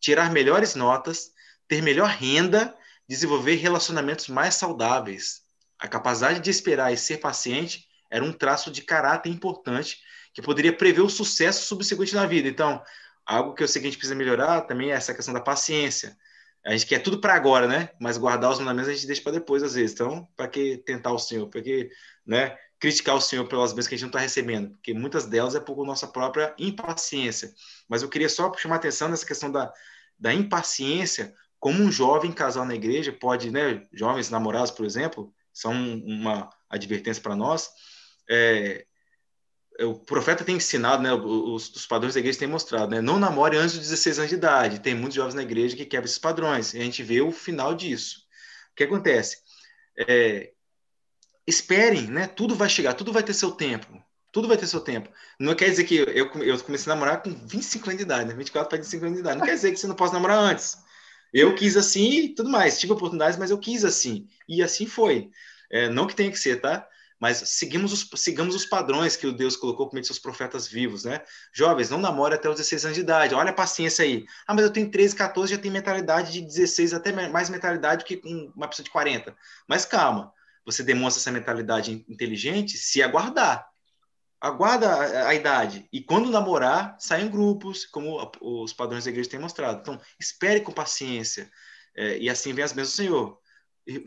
tirar 0.00 0.32
melhores 0.32 0.74
notas, 0.74 1.30
ter 1.68 1.80
melhor 1.80 2.08
renda 2.08 2.74
desenvolver 3.08 3.56
relacionamentos 3.56 4.28
mais 4.28 4.54
saudáveis. 4.54 5.42
A 5.78 5.86
capacidade 5.86 6.40
de 6.40 6.50
esperar 6.50 6.92
e 6.92 6.96
ser 6.96 7.18
paciente 7.18 7.86
era 8.10 8.24
um 8.24 8.32
traço 8.32 8.70
de 8.70 8.82
caráter 8.82 9.30
importante 9.30 9.98
que 10.32 10.42
poderia 10.42 10.76
prever 10.76 11.00
o 11.00 11.08
sucesso 11.08 11.66
subsequente 11.66 12.14
na 12.14 12.26
vida. 12.26 12.48
Então, 12.48 12.82
algo 13.24 13.54
que 13.54 13.62
eu 13.62 13.68
sei 13.68 13.80
que 13.80 13.88
a 13.88 13.90
gente 13.90 13.98
precisa 13.98 14.14
melhorar 14.14 14.62
também 14.62 14.92
é 14.92 14.94
essa 14.94 15.14
questão 15.14 15.34
da 15.34 15.40
paciência. 15.40 16.16
A 16.64 16.72
gente 16.72 16.86
quer 16.86 16.98
tudo 16.98 17.20
para 17.20 17.34
agora, 17.34 17.68
né? 17.68 17.90
Mas 18.00 18.18
guardar 18.18 18.50
os 18.50 18.58
mandamentos 18.58 18.88
a 18.88 18.92
gente 18.92 19.06
deixa 19.06 19.22
para 19.22 19.32
depois, 19.32 19.62
às 19.62 19.74
vezes. 19.74 19.92
Então, 19.92 20.28
para 20.36 20.48
que 20.48 20.78
tentar 20.78 21.12
o 21.12 21.18
Senhor? 21.18 21.48
Para 21.48 21.62
que 21.62 21.88
né, 22.26 22.56
criticar 22.80 23.14
o 23.14 23.20
Senhor 23.20 23.46
pelas 23.46 23.72
bênçãos 23.72 23.88
que 23.88 23.94
a 23.94 23.98
gente 23.98 24.02
não 24.02 24.10
está 24.10 24.18
recebendo? 24.18 24.70
Porque 24.70 24.92
muitas 24.92 25.26
delas 25.26 25.54
é 25.54 25.60
por 25.60 25.86
nossa 25.86 26.08
própria 26.08 26.54
impaciência. 26.58 27.52
Mas 27.88 28.02
eu 28.02 28.08
queria 28.08 28.28
só 28.28 28.52
chamar 28.54 28.76
atenção 28.76 29.08
nessa 29.08 29.24
questão 29.24 29.50
da, 29.50 29.72
da 30.18 30.34
impaciência 30.34 31.32
como 31.66 31.82
um 31.82 31.90
jovem 31.90 32.30
casal 32.30 32.64
na 32.64 32.76
igreja 32.76 33.12
pode, 33.12 33.50
né, 33.50 33.82
jovens 33.92 34.30
namorados, 34.30 34.70
por 34.70 34.86
exemplo, 34.86 35.34
são 35.52 35.72
uma 35.72 36.48
advertência 36.70 37.20
para 37.20 37.34
nós. 37.34 37.68
É, 38.30 38.86
o 39.80 39.96
profeta 39.96 40.44
tem 40.44 40.58
ensinado, 40.58 41.02
né, 41.02 41.12
os, 41.12 41.68
os, 41.70 41.84
padrões 41.84 42.14
da 42.14 42.20
igreja 42.20 42.38
têm 42.38 42.46
mostrado, 42.46 42.92
né, 42.92 43.00
não 43.00 43.18
namore 43.18 43.56
antes 43.56 43.74
dos 43.74 43.88
16 43.88 44.18
anos 44.20 44.28
de 44.28 44.36
idade. 44.36 44.78
Tem 44.78 44.94
muitos 44.94 45.16
jovens 45.16 45.34
na 45.34 45.42
igreja 45.42 45.74
que 45.74 45.84
quebram 45.84 46.04
esses 46.04 46.20
padrões, 46.20 46.72
e 46.72 46.78
a 46.78 46.84
gente 46.84 47.02
vê 47.02 47.20
o 47.20 47.32
final 47.32 47.74
disso. 47.74 48.20
O 48.70 48.76
que 48.76 48.84
acontece? 48.84 49.38
É, 50.06 50.52
esperem, 51.48 52.06
né, 52.06 52.28
tudo 52.28 52.54
vai 52.54 52.68
chegar, 52.68 52.94
tudo 52.94 53.12
vai 53.12 53.24
ter 53.24 53.34
seu 53.34 53.50
tempo. 53.50 54.00
Tudo 54.30 54.46
vai 54.46 54.56
ter 54.56 54.68
seu 54.68 54.78
tempo. 54.78 55.08
Não 55.36 55.56
quer 55.56 55.68
dizer 55.68 55.82
que 55.82 55.96
eu, 55.96 56.30
eu 56.44 56.60
comecei 56.60 56.92
a 56.92 56.94
namorar 56.94 57.24
com 57.24 57.34
25 57.34 57.88
anos 57.88 57.98
de 57.98 58.04
idade, 58.04 58.28
né? 58.28 58.36
24 58.36 58.68
para 58.68 58.78
25 58.78 59.04
anos 59.04 59.16
de 59.16 59.20
idade. 59.22 59.38
Não 59.40 59.46
quer 59.46 59.54
dizer 59.54 59.72
que 59.72 59.78
você 59.78 59.88
não 59.88 59.96
possa 59.96 60.12
namorar 60.12 60.38
antes. 60.38 60.85
Eu 61.36 61.54
quis 61.54 61.76
assim 61.76 62.20
e 62.20 62.34
tudo 62.34 62.48
mais. 62.48 62.80
Tive 62.80 62.94
oportunidades, 62.94 63.38
mas 63.38 63.50
eu 63.50 63.58
quis 63.58 63.84
assim. 63.84 64.26
E 64.48 64.62
assim 64.62 64.86
foi. 64.86 65.30
É, 65.70 65.86
não 65.90 66.06
que 66.06 66.16
tenha 66.16 66.30
que 66.30 66.38
ser, 66.38 66.62
tá? 66.62 66.88
Mas 67.20 67.36
seguimos 67.50 67.92
os, 67.92 68.08
sigamos 68.18 68.54
os 68.54 68.64
padrões 68.64 69.16
que 69.16 69.26
o 69.26 69.32
Deus 69.32 69.54
colocou 69.54 69.86
por 69.86 69.94
meio 69.94 70.00
de 70.00 70.06
seus 70.06 70.18
profetas 70.18 70.66
vivos, 70.66 71.04
né? 71.04 71.20
Jovens, 71.52 71.90
não 71.90 71.98
namore 71.98 72.34
até 72.34 72.48
os 72.48 72.56
16 72.56 72.86
anos 72.86 72.94
de 72.94 73.02
idade. 73.02 73.34
Olha 73.34 73.50
a 73.50 73.52
paciência 73.54 74.02
aí. 74.02 74.24
Ah, 74.46 74.54
mas 74.54 74.64
eu 74.64 74.72
tenho 74.72 74.90
13, 74.90 75.14
14, 75.14 75.52
já 75.52 75.60
tenho 75.60 75.74
mentalidade 75.74 76.32
de 76.32 76.40
16, 76.40 76.94
até 76.94 77.12
mais 77.28 77.50
mentalidade 77.50 78.06
que 78.06 78.18
uma 78.56 78.66
pessoa 78.66 78.84
de 78.84 78.90
40. 78.90 79.36
Mas 79.68 79.84
calma. 79.84 80.32
Você 80.64 80.82
demonstra 80.82 81.20
essa 81.20 81.30
mentalidade 81.30 82.02
inteligente 82.08 82.78
se 82.78 83.02
aguardar 83.02 83.68
aguarda 84.46 84.88
a, 84.88 85.28
a, 85.28 85.34
idade. 85.34 85.88
E 85.92 86.00
quando 86.00 86.30
namorar, 86.30 86.96
sai 86.98 87.22
em 87.22 87.30
grupos, 87.30 87.84
como 87.84 88.30
os 88.40 88.72
padrões 88.72 89.04
da 89.04 89.10
igreja 89.10 89.30
têm 89.30 89.40
mostrado. 89.40 89.80
Então, 89.80 90.00
espere 90.18 90.60
com 90.60 90.72
paciência. 90.72 91.50
É, 91.94 92.18
e 92.18 92.28
assim 92.28 92.52
vem 92.52 92.64
as 92.64 92.72
bênçãos 92.72 92.92
do 92.92 92.96
Senhor. 92.96 93.38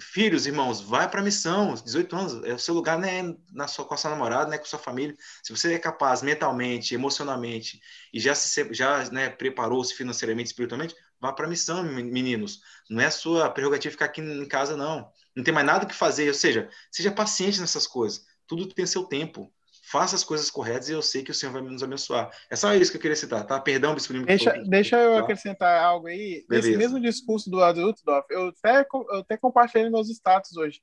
Filhos, 0.02 0.46
irmãos, 0.46 0.82
vai 0.82 1.10
para 1.10 1.22
a 1.22 1.24
missão, 1.24 1.74
18 1.74 2.16
anos, 2.16 2.44
é 2.44 2.54
o 2.54 2.60
seu 2.60 2.74
lugar 2.74 3.00
não 3.00 3.08
é 3.08 3.24
na 3.54 3.66
sua, 3.66 3.86
com 3.86 3.94
a 3.94 3.98
sua 3.98 4.12
namorada, 4.12 4.48
não 4.48 4.54
é 4.54 4.58
com 4.58 4.66
a 4.66 4.68
sua 4.68 4.78
família. 4.78 5.16
Se 5.42 5.56
você 5.56 5.74
é 5.74 5.80
capaz 5.80 6.22
mentalmente, 6.22 6.94
emocionalmente, 6.94 7.80
e 8.14 8.20
já 8.20 8.36
se 8.36 8.74
já 8.74 9.10
né, 9.10 9.30
preparou-se 9.30 9.94
financeiramente, 9.94 10.48
espiritualmente, 10.48 10.94
vá 11.20 11.32
para 11.32 11.46
a 11.46 11.50
missão, 11.50 11.82
meninos. 11.84 12.60
Não 12.90 13.02
é 13.02 13.06
a 13.06 13.12
sua 13.12 13.50
prerrogativa 13.50 13.92
ficar 13.94 14.06
aqui 14.06 14.20
em 14.22 14.46
casa, 14.48 14.76
não. 14.76 15.10
Não 15.34 15.44
tem 15.44 15.54
mais 15.54 15.66
nada 15.66 15.86
que 15.86 15.96
fazer. 15.96 16.28
Ou 16.28 16.34
seja, 16.34 16.70
seja 16.92 17.10
paciente 17.10 17.62
nessas 17.62 17.88
coisas. 17.88 18.26
Tudo 18.48 18.68
tem 18.68 18.86
seu 18.86 19.06
tempo 19.06 19.50
faça 19.90 20.16
as 20.16 20.24
coisas 20.24 20.52
corretas 20.52 20.88
e 20.88 20.94
eu 20.94 21.02
sei 21.02 21.24
que 21.24 21.32
o 21.32 21.34
Senhor 21.34 21.52
vai 21.52 21.62
nos 21.62 21.82
abençoar. 21.82 22.30
É 22.50 22.56
só 22.56 22.74
isso 22.76 22.92
que 22.92 22.98
eu 22.98 23.02
queria 23.02 23.16
citar, 23.16 23.46
tá? 23.46 23.60
Perdão, 23.60 23.96
Bispo 23.96 24.14
Lima. 24.14 24.26
Deixa, 24.26 24.52
deixa 24.68 24.98
eu 24.98 25.16
tá? 25.16 25.20
acrescentar 25.22 25.84
algo 25.84 26.08
aí. 26.08 26.46
Beleza. 26.48 26.70
Esse 26.70 26.78
mesmo 26.78 27.00
discurso 27.00 27.50
do 27.50 27.64
adulto, 27.64 28.04
eu 28.30 28.50
até, 28.50 28.88
eu 28.92 29.20
até 29.20 29.38
compartilhei 29.38 29.90
nos 29.90 30.10
status 30.10 30.56
hoje. 30.56 30.80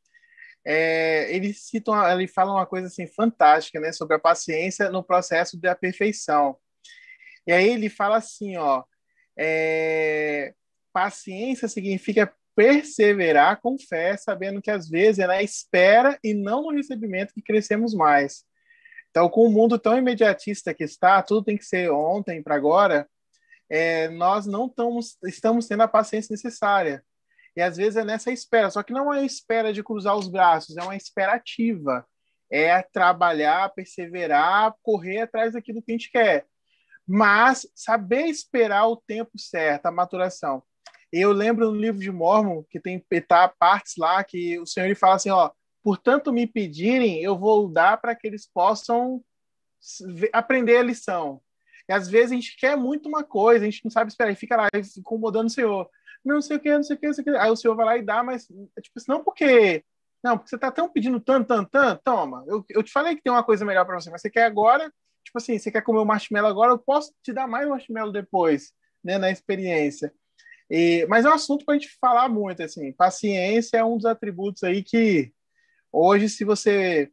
É, 0.64 1.32
eles 1.32 1.62
citam, 1.62 1.94
ele 2.10 2.26
fala 2.26 2.52
uma 2.52 2.66
coisa 2.66 2.88
assim 2.88 3.06
fantástica, 3.06 3.78
né, 3.78 3.92
sobre 3.92 4.16
a 4.16 4.18
paciência 4.18 4.90
no 4.90 5.04
processo 5.04 5.56
da 5.60 5.76
perfeição. 5.76 6.56
E 7.46 7.52
aí 7.52 7.68
ele 7.68 7.88
fala 7.88 8.16
assim, 8.16 8.56
ó, 8.56 8.82
é, 9.38 10.52
paciência 10.92 11.68
significa 11.68 12.34
perseverar 12.56 13.60
com 13.60 13.78
fé, 13.78 14.16
sabendo 14.16 14.60
que 14.60 14.70
às 14.70 14.88
vezes 14.88 15.20
é 15.20 15.28
na 15.28 15.40
espera 15.44 16.18
e 16.24 16.34
não 16.34 16.62
no 16.62 16.72
recebimento 16.72 17.32
que 17.32 17.42
crescemos 17.42 17.94
mais. 17.94 18.44
Então, 19.16 19.30
com 19.30 19.46
o 19.46 19.50
mundo 19.50 19.78
tão 19.78 19.96
imediatista 19.96 20.74
que 20.74 20.84
está, 20.84 21.22
tudo 21.22 21.42
tem 21.42 21.56
que 21.56 21.64
ser 21.64 21.90
ontem 21.90 22.42
para 22.42 22.54
agora, 22.54 23.08
é, 23.66 24.10
nós 24.10 24.44
não 24.44 24.68
tamos, 24.68 25.16
estamos 25.24 25.66
tendo 25.66 25.84
a 25.84 25.88
paciência 25.88 26.34
necessária. 26.34 27.02
E 27.56 27.62
às 27.62 27.78
vezes 27.78 27.96
é 27.96 28.04
nessa 28.04 28.30
espera, 28.30 28.68
só 28.68 28.82
que 28.82 28.92
não 28.92 29.10
é 29.14 29.24
espera 29.24 29.72
de 29.72 29.82
cruzar 29.82 30.14
os 30.14 30.28
braços, 30.28 30.76
é 30.76 30.82
uma 30.82 30.94
espera 30.94 31.32
ativa. 31.32 32.06
É 32.52 32.82
trabalhar, 32.82 33.72
perseverar, 33.72 34.74
correr 34.82 35.22
atrás 35.22 35.54
daquilo 35.54 35.80
que 35.80 35.92
a 35.92 35.94
gente 35.94 36.10
quer. 36.10 36.44
Mas 37.08 37.66
saber 37.74 38.26
esperar 38.26 38.86
o 38.86 38.98
tempo 38.98 39.38
certo, 39.38 39.86
a 39.86 39.90
maturação. 39.90 40.62
Eu 41.10 41.32
lembro 41.32 41.72
no 41.72 41.80
livro 41.80 42.02
de 42.02 42.12
Mormon 42.12 42.64
que 42.68 42.78
tem 42.78 43.02
partes 43.58 43.94
lá 43.96 44.22
que 44.22 44.58
o 44.58 44.66
Senhor 44.66 44.84
ele 44.84 44.94
fala 44.94 45.14
assim, 45.14 45.30
ó, 45.30 45.50
Portanto, 45.86 46.32
me 46.32 46.48
pedirem, 46.48 47.22
eu 47.22 47.38
vou 47.38 47.68
dar 47.68 47.96
para 48.00 48.12
que 48.12 48.26
eles 48.26 48.44
possam 48.52 49.22
aprender 50.32 50.78
a 50.78 50.82
lição. 50.82 51.40
E 51.88 51.92
às 51.92 52.08
vezes 52.08 52.32
a 52.32 52.34
gente 52.34 52.56
quer 52.56 52.76
muito 52.76 53.08
uma 53.08 53.22
coisa, 53.22 53.64
a 53.64 53.70
gente 53.70 53.84
não 53.84 53.90
sabe 53.92 54.10
esperar, 54.10 54.32
e 54.32 54.34
fica 54.34 54.56
lá 54.56 54.66
incomodando 54.98 55.46
o 55.46 55.50
Senhor. 55.50 55.88
Não 56.24 56.42
sei 56.42 56.56
o 56.56 56.60
que, 56.60 56.74
não 56.74 56.82
sei 56.82 56.96
o 56.96 56.98
que, 56.98 57.06
não 57.06 57.14
sei 57.14 57.22
o 57.22 57.24
que. 57.24 57.30
Aí 57.36 57.48
o 57.52 57.54
Senhor 57.54 57.76
vai 57.76 57.86
lá 57.86 57.96
e 57.96 58.02
dá, 58.02 58.20
mas 58.20 58.48
tipo, 58.82 58.98
não 59.06 59.22
porque 59.22 59.84
Não, 60.24 60.36
porque 60.36 60.50
você 60.50 60.58
tá 60.58 60.72
tão 60.72 60.88
pedindo 60.88 61.20
tanto, 61.20 61.46
tanto, 61.46 61.70
tanto, 61.70 62.02
toma. 62.02 62.42
Eu, 62.48 62.64
eu 62.68 62.82
te 62.82 62.90
falei 62.90 63.14
que 63.14 63.22
tem 63.22 63.32
uma 63.32 63.44
coisa 63.44 63.64
melhor 63.64 63.84
para 63.86 63.94
você, 63.94 64.10
mas 64.10 64.20
você 64.20 64.28
quer 64.28 64.42
agora, 64.42 64.92
tipo 65.24 65.38
assim, 65.38 65.56
você 65.56 65.70
quer 65.70 65.82
comer 65.82 66.00
o 66.00 66.04
marshmallow 66.04 66.50
agora, 66.50 66.72
eu 66.72 66.78
posso 66.80 67.14
te 67.22 67.32
dar 67.32 67.46
mais 67.46 67.68
marshmallow 67.68 68.10
depois, 68.10 68.72
né, 69.04 69.18
na 69.18 69.30
experiência. 69.30 70.12
E, 70.68 71.06
mas 71.08 71.24
é 71.24 71.28
um 71.28 71.34
assunto 71.34 71.64
para 71.64 71.76
a 71.76 71.78
gente 71.78 71.96
falar 72.00 72.28
muito, 72.28 72.60
assim, 72.60 72.92
paciência 72.92 73.76
é 73.76 73.84
um 73.84 73.96
dos 73.96 74.06
atributos 74.06 74.64
aí 74.64 74.82
que 74.82 75.32
hoje, 75.92 76.28
se 76.28 76.44
você 76.44 77.10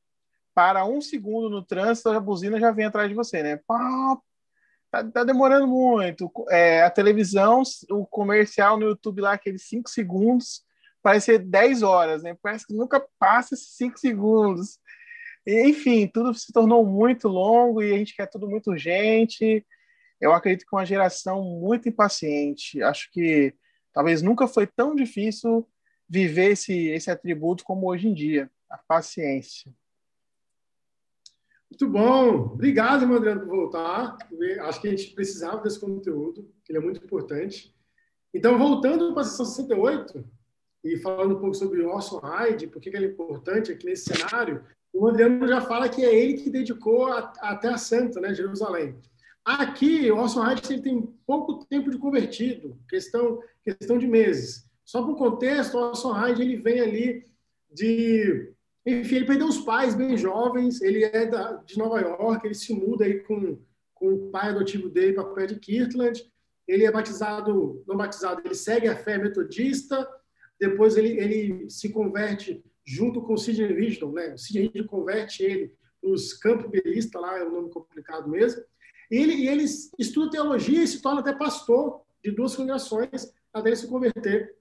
para 0.53 0.85
um 0.85 1.01
segundo 1.01 1.49
no 1.49 1.63
trânsito, 1.63 2.09
a 2.09 2.19
buzina 2.19 2.59
já 2.59 2.71
vem 2.71 2.85
atrás 2.85 3.09
de 3.09 3.15
você, 3.15 3.41
né? 3.41 3.59
Pá, 3.67 4.17
tá, 4.91 5.03
tá 5.03 5.23
demorando 5.23 5.67
muito. 5.67 6.31
É, 6.49 6.83
a 6.83 6.89
televisão, 6.89 7.63
o 7.89 8.05
comercial 8.05 8.77
no 8.77 8.85
YouTube 8.85 9.21
lá, 9.21 9.33
aqueles 9.33 9.67
cinco 9.67 9.89
segundos, 9.89 10.63
parece 11.01 11.25
ser 11.25 11.39
10 11.39 11.81
horas, 11.81 12.23
né? 12.23 12.37
Parece 12.41 12.67
que 12.67 12.73
nunca 12.73 13.03
passa 13.19 13.55
esses 13.55 13.75
cinco 13.75 13.99
segundos. 13.99 14.79
Enfim, 15.45 16.07
tudo 16.07 16.33
se 16.33 16.53
tornou 16.53 16.85
muito 16.85 17.27
longo 17.27 17.81
e 17.81 17.93
a 17.93 17.97
gente 17.97 18.15
quer 18.15 18.27
tudo 18.27 18.47
muito 18.47 18.71
urgente. 18.71 19.65
Eu 20.21 20.33
acredito 20.33 20.65
que 20.65 20.75
uma 20.75 20.85
geração 20.85 21.43
muito 21.43 21.89
impaciente. 21.89 22.81
Acho 22.81 23.11
que 23.11 23.53
talvez 23.91 24.21
nunca 24.21 24.47
foi 24.47 24.65
tão 24.65 24.95
difícil 24.95 25.67
viver 26.07 26.51
esse, 26.51 26.89
esse 26.89 27.11
atributo 27.11 27.63
como 27.63 27.89
hoje 27.89 28.07
em 28.07 28.13
dia, 28.13 28.49
a 28.73 28.77
paciência. 28.77 29.71
Muito 31.69 31.87
bom. 31.87 32.53
Obrigado, 32.53 33.07
meu 33.07 33.17
Adriano, 33.17 33.41
por 33.41 33.55
voltar. 33.55 34.17
Acho 34.61 34.81
que 34.81 34.87
a 34.87 34.91
gente 34.91 35.13
precisava 35.13 35.61
desse 35.61 35.79
conteúdo, 35.79 36.51
que 36.65 36.71
ele 36.71 36.79
é 36.79 36.81
muito 36.81 37.03
importante. 37.03 37.75
Então, 38.33 38.57
voltando 38.57 39.13
para 39.13 39.21
a 39.21 39.25
sessão 39.25 39.45
68, 39.45 40.25
e 40.83 40.97
falando 40.97 41.35
um 41.35 41.39
pouco 41.39 41.55
sobre 41.55 41.81
o 41.81 41.89
Orson 41.89 42.17
Hyde, 42.17 42.67
por 42.67 42.81
que 42.81 42.89
ele 42.89 43.05
é 43.05 43.09
importante 43.09 43.71
aqui 43.71 43.85
nesse 43.85 44.13
cenário, 44.13 44.63
o 44.91 45.07
Adriano 45.07 45.47
já 45.47 45.61
fala 45.61 45.87
que 45.87 46.03
é 46.03 46.13
ele 46.13 46.41
que 46.41 46.49
dedicou 46.49 47.07
a, 47.07 47.31
a 47.41 47.55
Terra 47.55 47.77
Santa, 47.77 48.19
né, 48.19 48.33
Jerusalém. 48.33 48.95
Aqui, 49.45 50.11
o 50.11 50.17
Orson 50.17 50.41
Hyde 50.41 50.73
ele 50.73 50.81
tem 50.81 51.01
pouco 51.25 51.65
tempo 51.65 51.91
de 51.91 51.97
convertido, 51.97 52.77
questão, 52.89 53.39
questão 53.63 53.97
de 53.97 54.07
meses. 54.07 54.67
Só 54.83 55.01
para 55.01 55.11
o 55.11 55.15
contexto, 55.15 55.77
o 55.77 55.81
Orson 55.81 56.11
Hyde 56.11 56.41
ele 56.41 56.57
vem 56.57 56.79
ali 56.81 57.25
de 57.71 58.52
enfim, 58.85 59.15
ele 59.15 59.25
perdeu 59.25 59.47
os 59.47 59.59
pais 59.59 59.95
bem 59.95 60.17
jovens, 60.17 60.81
ele 60.81 61.03
é 61.03 61.25
da, 61.25 61.53
de 61.53 61.77
Nova 61.77 62.01
York, 62.01 62.45
ele 62.45 62.53
se 62.53 62.73
muda 62.73 63.05
aí 63.05 63.19
com, 63.21 63.57
com 63.93 64.13
o 64.13 64.29
pai 64.29 64.49
adotivo 64.49 64.89
dele 64.89 65.13
para 65.13 65.23
perto 65.25 65.53
de 65.53 65.59
Kirtland, 65.59 66.21
ele 66.67 66.85
é 66.85 66.91
batizado, 66.91 67.83
não 67.87 67.95
batizado, 67.95 68.41
ele 68.43 68.55
segue 68.55 68.87
a 68.87 68.95
fé 68.95 69.17
metodista, 69.17 70.07
depois 70.59 70.97
ele, 70.97 71.19
ele 71.19 71.69
se 71.69 71.89
converte 71.89 72.63
junto 72.85 73.21
com 73.21 73.33
o 73.33 73.37
Sidney 73.37 73.73
Rigdon, 73.73 74.11
né? 74.11 74.33
O 74.33 74.37
Sidney 74.37 74.67
Rigdon 74.67 74.87
converte 74.87 75.43
ele 75.43 75.73
nos 76.01 76.33
campos 76.33 76.69
belistas, 76.69 77.21
lá 77.21 77.37
é 77.37 77.45
um 77.45 77.51
nome 77.51 77.69
complicado 77.69 78.29
mesmo, 78.29 78.61
e 79.09 79.15
ele, 79.15 79.47
ele 79.47 79.63
estuda 79.97 80.31
teologia 80.31 80.83
e 80.83 80.87
se 80.87 81.01
torna 81.01 81.21
até 81.21 81.33
pastor 81.33 82.01
de 82.23 82.31
duas 82.31 82.55
congregações 82.55 83.33
até 83.53 83.69
ele 83.69 83.75
se 83.75 83.87
converter 83.87 84.55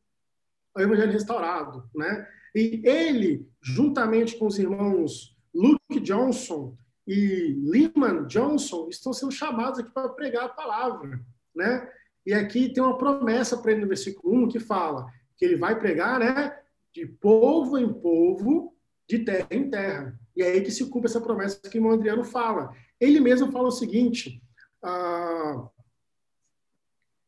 ao 0.74 0.82
Evangelho 0.82 1.12
Restaurado, 1.12 1.88
né? 1.94 2.28
E 2.54 2.82
ele, 2.84 3.48
juntamente 3.60 4.36
com 4.36 4.46
os 4.46 4.58
irmãos 4.58 5.36
Luke 5.54 6.00
Johnson 6.00 6.76
e 7.06 7.58
Lyman 7.64 8.26
Johnson, 8.26 8.88
estão 8.88 9.12
sendo 9.12 9.32
chamados 9.32 9.80
aqui 9.80 9.90
para 9.90 10.08
pregar 10.10 10.44
a 10.44 10.48
palavra, 10.48 11.20
né? 11.54 11.90
E 12.24 12.32
aqui 12.32 12.72
tem 12.72 12.82
uma 12.82 12.96
promessa 12.96 13.56
para 13.56 13.72
ele 13.72 13.82
no 13.82 13.88
versículo 13.88 14.44
1 14.44 14.48
que 14.48 14.60
fala 14.60 15.10
que 15.36 15.44
ele 15.44 15.56
vai 15.56 15.78
pregar, 15.78 16.20
né? 16.20 16.56
De 16.92 17.06
povo 17.06 17.78
em 17.78 17.92
povo, 17.92 18.76
de 19.08 19.20
terra 19.20 19.48
em 19.50 19.68
terra. 19.68 20.18
E 20.36 20.42
é 20.42 20.52
aí 20.52 20.62
que 20.62 20.70
se 20.70 20.88
cumpre 20.88 21.10
essa 21.10 21.20
promessa 21.20 21.60
que 21.60 21.78
o 21.78 21.90
Adriano 21.90 22.24
fala. 22.24 22.72
Ele 23.00 23.18
mesmo 23.18 23.50
fala 23.50 23.68
o 23.68 23.72
seguinte: 23.72 24.42
ah, 24.82 25.68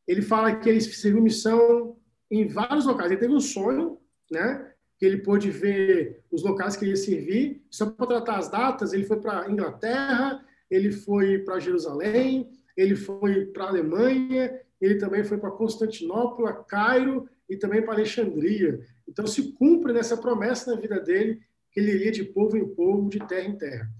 ele 0.06 0.22
fala 0.22 0.54
que 0.56 0.68
ele 0.68 0.80
serviu 0.80 1.22
missão 1.22 1.96
em 2.30 2.46
vários 2.46 2.86
locais. 2.86 3.10
Ele 3.10 3.20
teve 3.20 3.34
um 3.34 3.40
sonho, 3.40 3.98
né? 4.30 4.73
Ele 5.04 5.18
pôde 5.18 5.50
ver 5.50 6.22
os 6.30 6.42
locais 6.42 6.76
que 6.76 6.84
ele 6.84 6.92
ia 6.92 6.96
servir. 6.96 7.62
Só 7.70 7.86
para 7.86 8.06
tratar 8.06 8.38
as 8.38 8.48
datas, 8.48 8.92
ele 8.92 9.04
foi 9.04 9.20
para 9.20 9.50
Inglaterra, 9.50 10.44
ele 10.70 10.92
foi 10.92 11.38
para 11.38 11.60
Jerusalém, 11.60 12.50
ele 12.76 12.96
foi 12.96 13.46
para 13.46 13.66
Alemanha, 13.66 14.60
ele 14.80 14.96
também 14.96 15.24
foi 15.24 15.38
para 15.38 15.50
Constantinopla, 15.50 16.64
Cairo 16.64 17.28
e 17.48 17.56
também 17.56 17.82
para 17.82 17.94
Alexandria. 17.94 18.80
Então 19.08 19.26
se 19.26 19.52
cumpre 19.52 19.92
nessa 19.92 20.16
promessa 20.16 20.74
na 20.74 20.80
vida 20.80 21.00
dele 21.00 21.40
que 21.70 21.80
ele 21.80 21.92
iria 21.92 22.12
de 22.12 22.24
povo 22.24 22.56
em 22.56 22.66
povo, 22.66 23.08
de 23.08 23.18
terra 23.26 23.48
em 23.48 23.56
terra. 23.56 23.90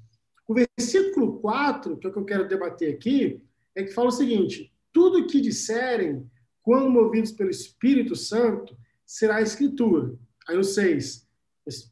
O 0.47 0.55
versículo 0.55 1.41
4, 1.41 1.97
que 1.97 2.07
é 2.07 2.11
o 2.11 2.13
que 2.13 2.19
eu 2.19 2.25
quero 2.25 2.49
debater 2.49 2.95
aqui, 2.95 3.43
é 3.75 3.83
que 3.83 3.93
fala 3.93 4.09
o 4.09 4.13
seguinte: 4.13 4.73
tudo 4.93 5.27
que 5.27 5.41
disserem, 5.41 6.31
quando 6.63 6.91
movidos 6.91 7.33
pelo 7.33 7.51
Espírito 7.51 8.15
Santo, 8.15 8.77
será 9.05 9.37
a 9.37 9.43
escritura. 9.43 10.15
Aí 10.49 10.57
o 10.57 10.65
6, 10.65 11.27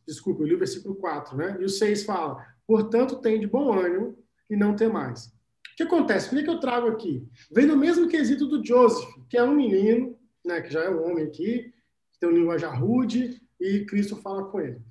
desculpa, 0.07 0.43
eu 0.43 0.47
li 0.47 0.55
o 0.55 0.59
versículo 0.59 0.95
4, 0.95 1.37
né? 1.37 1.57
E 1.61 1.65
o 1.65 1.69
6 1.69 2.05
fala: 2.05 2.45
portanto, 2.67 3.21
tem 3.21 3.41
de 3.41 3.47
bom 3.47 3.73
ânimo 3.73 4.19
e 4.49 4.57
não 4.57 4.77
tem 4.77 4.89
mais. 4.89 5.27
O 5.27 5.77
que 5.77 5.83
acontece? 5.83 6.29
Por 6.29 6.37
que, 6.37 6.45
que 6.45 6.51
eu 6.51 6.61
trago 6.61 6.89
aqui? 6.89 7.27
Vem 7.51 7.67
no 7.67 7.77
mesmo 7.77 8.09
quesito 8.09 8.47
do 8.47 8.65
Joseph, 8.65 9.09
que 9.29 9.39
é 9.39 9.43
um 9.43 9.55
menino, 9.55 10.19
né, 10.45 10.61
que 10.61 10.71
já 10.71 10.85
é 10.85 10.91
um 10.91 11.11
homem 11.11 11.25
aqui, 11.25 11.73
que 12.13 12.21
tem 12.21 12.29
um 12.29 12.33
linguajar 12.33 12.79
rude, 12.79 13.41
e 13.59 13.85
Cristo 13.87 14.17
fala 14.17 14.45
com 14.45 14.61
ele. 14.61 14.83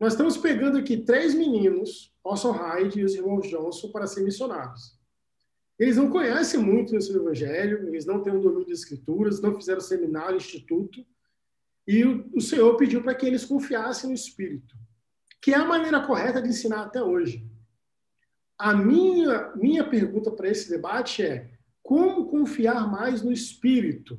Nós 0.00 0.14
estamos 0.14 0.36
pegando 0.36 0.78
aqui 0.78 0.96
três 0.96 1.34
meninos, 1.34 2.12
Orson 2.22 2.52
Hyde 2.52 3.00
e 3.00 3.04
os 3.04 3.14
irmãos 3.14 3.48
Johnson, 3.48 3.90
para 3.90 4.06
ser 4.06 4.22
missionários. 4.22 4.98
Eles 5.78 5.96
não 5.96 6.08
conhecem 6.08 6.60
muito 6.60 6.96
esse 6.96 7.14
evangelho, 7.14 7.88
eles 7.88 8.06
não 8.06 8.22
têm 8.22 8.32
um 8.32 8.40
domínio 8.40 8.66
de 8.66 8.72
escrituras, 8.72 9.40
não 9.40 9.54
fizeram 9.54 9.80
seminário, 9.80 10.36
instituto, 10.36 11.04
e 11.86 12.04
o, 12.04 12.30
o 12.34 12.40
Senhor 12.40 12.76
pediu 12.76 13.02
para 13.02 13.14
que 13.14 13.26
eles 13.26 13.44
confiassem 13.44 14.08
no 14.08 14.14
Espírito, 14.14 14.74
que 15.40 15.52
é 15.52 15.56
a 15.56 15.64
maneira 15.64 16.06
correta 16.06 16.40
de 16.40 16.48
ensinar 16.48 16.82
até 16.82 17.02
hoje. 17.02 17.46
A 18.58 18.74
minha, 18.74 19.52
minha 19.54 19.88
pergunta 19.88 20.30
para 20.30 20.48
esse 20.48 20.70
debate 20.70 21.22
é: 21.22 21.50
como 21.82 22.26
confiar 22.26 22.90
mais 22.90 23.22
no 23.22 23.32
Espírito 23.32 24.18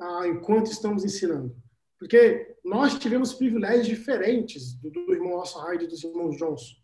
ah, 0.00 0.26
enquanto 0.26 0.70
estamos 0.70 1.04
ensinando? 1.04 1.56
Porque 1.98 2.56
nós 2.64 2.98
tivemos 2.98 3.34
privilégios 3.34 3.86
diferentes 3.86 4.74
do, 4.74 4.90
do 4.90 5.12
irmão 5.12 5.40
Hyde 5.40 5.84
e 5.84 5.88
dos 5.88 6.02
irmãos 6.02 6.36
Johnson. 6.36 6.76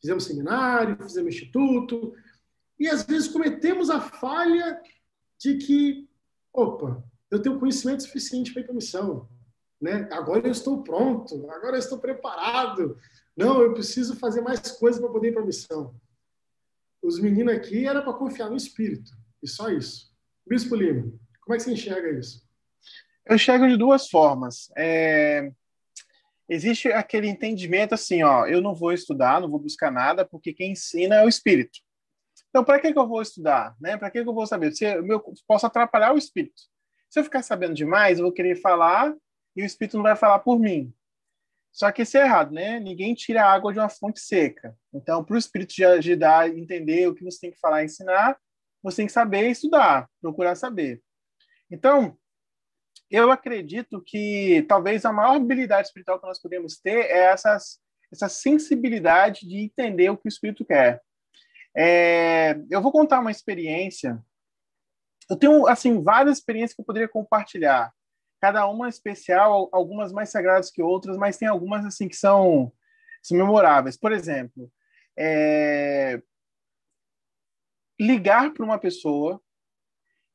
Fizemos 0.00 0.24
seminário, 0.24 0.96
fizemos 1.02 1.34
instituto, 1.34 2.14
e 2.78 2.88
às 2.88 3.04
vezes 3.04 3.28
cometemos 3.28 3.88
a 3.88 4.00
falha 4.00 4.80
de 5.38 5.56
que, 5.58 6.08
opa, 6.52 7.02
eu 7.30 7.40
tenho 7.40 7.58
conhecimento 7.58 8.02
suficiente 8.02 8.52
para 8.52 8.62
ir 8.62 8.64
para 8.64 8.72
a 8.72 8.76
missão 8.76 9.28
né? 9.82 10.08
Agora 10.12 10.46
eu 10.46 10.52
estou 10.52 10.82
pronto, 10.84 11.50
agora 11.50 11.74
eu 11.74 11.80
estou 11.80 11.98
preparado. 11.98 12.96
Não, 13.36 13.60
eu 13.60 13.74
preciso 13.74 14.16
fazer 14.16 14.40
mais 14.40 14.60
coisas 14.70 15.00
para 15.00 15.10
poder 15.10 15.30
ir 15.30 15.32
para 15.32 15.42
a 15.42 15.46
missão. 15.46 15.94
Os 17.02 17.18
meninos 17.18 17.52
aqui 17.52 17.84
era 17.84 18.00
para 18.00 18.12
confiar 18.12 18.48
no 18.48 18.56
Espírito, 18.56 19.10
e 19.42 19.48
só 19.48 19.68
isso. 19.68 20.12
Bispo 20.46 20.76
Lima, 20.76 21.12
como 21.40 21.54
é 21.54 21.56
que 21.56 21.64
você 21.64 21.72
enxerga 21.72 22.10
isso? 22.16 22.46
Eu 23.26 23.34
enxergo 23.34 23.66
de 23.66 23.76
duas 23.76 24.08
formas. 24.08 24.70
É... 24.76 25.50
Existe 26.48 26.92
aquele 26.92 27.26
entendimento 27.26 27.94
assim, 27.94 28.22
ó, 28.22 28.46
eu 28.46 28.60
não 28.60 28.74
vou 28.74 28.92
estudar, 28.92 29.40
não 29.40 29.50
vou 29.50 29.58
buscar 29.58 29.90
nada, 29.90 30.24
porque 30.24 30.52
quem 30.52 30.72
ensina 30.72 31.16
é 31.16 31.24
o 31.24 31.28
Espírito. 31.28 31.80
Então, 32.50 32.62
para 32.62 32.78
que, 32.78 32.92
que 32.92 32.98
eu 32.98 33.08
vou 33.08 33.22
estudar? 33.22 33.74
Né? 33.80 33.96
Para 33.96 34.10
que, 34.10 34.22
que 34.22 34.28
eu 34.28 34.34
vou 34.34 34.46
saber? 34.46 34.72
Se 34.72 34.84
eu 34.84 35.24
posso 35.46 35.66
atrapalhar 35.66 36.12
o 36.12 36.18
Espírito. 36.18 36.62
Se 37.08 37.18
eu 37.18 37.24
ficar 37.24 37.42
sabendo 37.42 37.74
demais, 37.74 38.18
eu 38.18 38.24
vou 38.24 38.32
querer 38.32 38.56
falar 38.56 39.14
e 39.54 39.62
o 39.62 39.66
Espírito 39.66 39.96
não 39.96 40.02
vai 40.02 40.16
falar 40.16 40.38
por 40.40 40.58
mim. 40.58 40.92
Só 41.72 41.90
que 41.90 42.02
isso 42.02 42.18
é 42.18 42.22
errado, 42.22 42.52
né? 42.52 42.78
Ninguém 42.78 43.14
tira 43.14 43.44
a 43.44 43.50
água 43.50 43.72
de 43.72 43.78
uma 43.78 43.88
fonte 43.88 44.20
seca. 44.20 44.76
Então, 44.92 45.24
para 45.24 45.34
o 45.34 45.38
Espírito 45.38 45.72
te 45.72 45.84
ajudar 45.84 46.40
a 46.40 46.48
entender 46.48 47.08
o 47.08 47.14
que 47.14 47.24
você 47.24 47.40
tem 47.40 47.50
que 47.50 47.58
falar 47.58 47.82
e 47.82 47.86
ensinar, 47.86 48.38
você 48.82 48.98
tem 48.98 49.06
que 49.06 49.12
saber 49.12 49.48
estudar, 49.48 50.08
procurar 50.20 50.54
saber. 50.54 51.02
Então, 51.70 52.18
eu 53.10 53.30
acredito 53.30 54.02
que 54.02 54.64
talvez 54.68 55.04
a 55.04 55.12
maior 55.12 55.36
habilidade 55.36 55.88
espiritual 55.88 56.20
que 56.20 56.26
nós 56.26 56.40
podemos 56.40 56.78
ter 56.78 57.06
é 57.06 57.24
essas, 57.24 57.80
essa 58.12 58.28
sensibilidade 58.28 59.48
de 59.48 59.56
entender 59.56 60.10
o 60.10 60.16
que 60.16 60.26
o 60.26 60.28
Espírito 60.28 60.64
quer. 60.64 61.00
É, 61.74 62.60
eu 62.70 62.82
vou 62.82 62.92
contar 62.92 63.20
uma 63.20 63.30
experiência. 63.30 64.22
Eu 65.30 65.36
tenho 65.36 65.66
assim 65.66 66.02
várias 66.02 66.38
experiências 66.38 66.74
que 66.74 66.82
eu 66.82 66.84
poderia 66.84 67.08
compartilhar 67.08 67.90
cada 68.42 68.66
uma 68.66 68.88
especial, 68.88 69.68
algumas 69.70 70.12
mais 70.12 70.30
sagradas 70.30 70.68
que 70.68 70.82
outras, 70.82 71.16
mas 71.16 71.36
tem 71.36 71.46
algumas 71.46 71.86
assim 71.86 72.08
que 72.08 72.16
são, 72.16 72.72
são 73.22 73.38
memoráveis. 73.38 73.96
Por 73.96 74.10
exemplo, 74.10 74.68
é... 75.16 76.20
ligar 78.00 78.52
para 78.52 78.64
uma 78.64 78.80
pessoa 78.80 79.40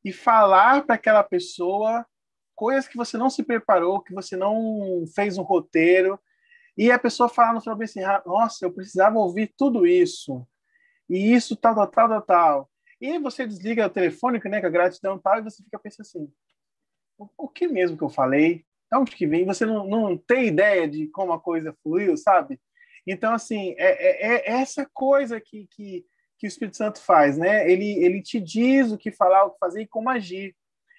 e 0.06 0.14
falar 0.14 0.86
para 0.86 0.96
aquela 0.96 1.22
pessoa 1.22 2.06
coisas 2.56 2.88
que 2.88 2.96
você 2.96 3.18
não 3.18 3.30
se 3.30 3.44
preparou, 3.44 4.02
que 4.02 4.14
você 4.14 4.38
não 4.38 5.04
fez 5.14 5.38
um 5.38 5.44
roteiro, 5.44 6.18
E 6.78 6.92
a 6.92 7.00
pessoa 7.00 7.28
fala 7.28 7.56
no 7.56 7.62
final 7.62 7.82
assim, 7.82 8.04
ah, 8.04 8.22
nossa, 8.26 8.66
eu 8.66 8.72
precisava 8.72 9.18
ouvir 9.18 9.54
tudo 9.58 9.86
isso, 9.86 10.48
e 11.10 11.34
isso 11.34 11.56
tal, 11.58 11.76
tal, 11.76 12.08
tal, 12.10 12.22
tal. 12.22 12.70
E 13.02 13.20
você 13.20 13.48
desliga 13.48 13.88
o 13.88 13.90
telefone, 13.90 14.40
né, 14.46 14.62
com 14.62 14.68
a 14.68 14.70
gratidão 14.70 15.20
tal, 15.20 15.40
e 15.40 15.42
você 15.44 15.64
fica 15.64 15.80
pensando 15.80 16.02
assim, 16.02 16.34
o 17.18 17.48
que 17.48 17.68
mesmo 17.68 17.98
que 17.98 18.04
eu 18.04 18.10
falei? 18.10 18.66
Onde 18.94 19.16
que 19.16 19.28
vem? 19.28 19.46
Você 19.46 19.66
não, 19.66 19.86
não 19.86 20.18
tem 20.18 20.48
ideia 20.48 20.88
de 20.88 21.08
como 21.08 21.34
a 21.34 21.40
coisa 21.40 21.76
fluiu, 21.84 22.16
sabe? 22.16 22.60
Então, 23.06 23.34
assim, 23.34 23.74
é, 23.78 24.28
é, 24.28 24.50
é 24.50 24.52
essa 24.60 24.86
coisa 24.94 25.40
que, 25.40 25.68
que, 25.72 26.06
que 26.38 26.46
o 26.46 26.50
Espírito 26.50 26.78
Santo 26.78 27.00
faz, 27.00 27.38
né? 27.38 27.70
Ele, 27.70 28.04
ele 28.04 28.22
te 28.22 28.40
diz 28.40 28.92
o 28.92 28.98
que 28.98 29.12
falar, 29.12 29.46
o 29.46 29.52
que 29.52 29.60
fazer 29.60 29.82
e 29.82 29.88
como 29.88 30.10
agir. 30.10 30.56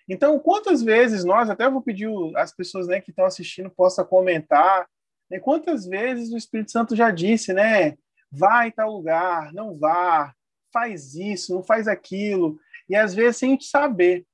Então, 0.09 0.39
quantas 0.39 0.83
vezes 0.83 1.25
nós, 1.25 1.51
até 1.51 1.69
vou 1.69 1.83
pedir 1.83 2.09
as 2.35 2.55
pessoas 2.55 2.89
né, 2.89 3.01
que 3.01 3.11
estão 3.11 3.27
assistindo 3.27 3.71
possam 3.71 4.07
comentar, 4.07 4.89
né, 5.31 5.39
quantas 5.39 5.87
vezes 5.87 6.33
o 6.33 6.37
Espírito 6.39 6.73
Santo 6.73 6.97
já 6.97 7.11
disse, 7.11 7.53
né? 7.53 7.97
Vai 8.31 8.69
em 8.69 8.73
tal 8.73 8.91
lugar, 8.91 9.53
não 9.53 9.79
vá, 9.79 10.35
faz 10.73 11.15
isso, 11.15 11.55
não 11.55 11.63
faz 11.63 11.87
aquilo, 11.87 12.59
e 12.89 12.97
às 12.97 13.15
vezes 13.15 13.37
sem 13.37 13.59
saber. 13.61 14.27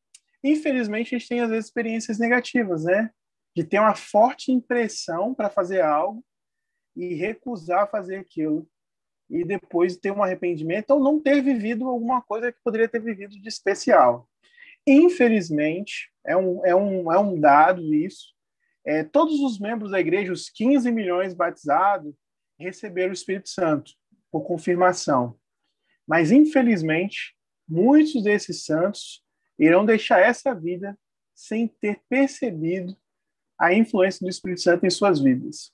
Infelizmente, 0.44 1.14
a 1.14 1.18
gente 1.18 1.28
tem 1.28 1.40
às 1.40 1.48
vezes 1.48 1.64
experiências 1.64 2.18
negativas, 2.18 2.84
né? 2.84 3.10
De 3.56 3.64
ter 3.64 3.78
uma 3.78 3.94
forte 3.94 4.52
impressão 4.52 5.34
para 5.34 5.48
fazer 5.48 5.80
algo 5.80 6.22
e 6.94 7.14
recusar 7.14 7.90
fazer 7.90 8.16
aquilo 8.16 8.68
e 9.30 9.42
depois 9.42 9.96
ter 9.96 10.10
um 10.10 10.22
arrependimento 10.22 10.90
ou 10.90 11.00
não 11.00 11.18
ter 11.18 11.42
vivido 11.42 11.88
alguma 11.88 12.20
coisa 12.20 12.52
que 12.52 12.58
poderia 12.62 12.88
ter 12.88 13.00
vivido 13.00 13.40
de 13.40 13.48
especial. 13.48 14.28
Infelizmente, 14.86 16.10
é 16.26 16.36
um, 16.36 16.64
é 16.64 16.76
um, 16.76 17.10
é 17.10 17.18
um 17.18 17.40
dado 17.40 17.94
isso. 17.94 18.34
É, 18.84 19.02
todos 19.02 19.40
os 19.40 19.58
membros 19.58 19.92
da 19.92 20.00
igreja, 20.00 20.30
os 20.30 20.50
15 20.50 20.92
milhões 20.92 21.32
batizados, 21.32 22.14
receberam 22.60 23.10
o 23.10 23.14
Espírito 23.14 23.48
Santo 23.48 23.92
por 24.30 24.42
confirmação. 24.42 25.38
Mas, 26.06 26.30
infelizmente, 26.30 27.34
muitos 27.66 28.22
desses 28.22 28.66
santos 28.66 29.23
irão 29.58 29.84
deixar 29.84 30.20
essa 30.20 30.54
vida 30.54 30.98
sem 31.34 31.66
ter 31.68 32.00
percebido 32.08 32.96
a 33.58 33.72
influência 33.72 34.20
do 34.20 34.30
Espírito 34.30 34.60
Santo 34.60 34.86
em 34.86 34.90
suas 34.90 35.20
vidas. 35.20 35.72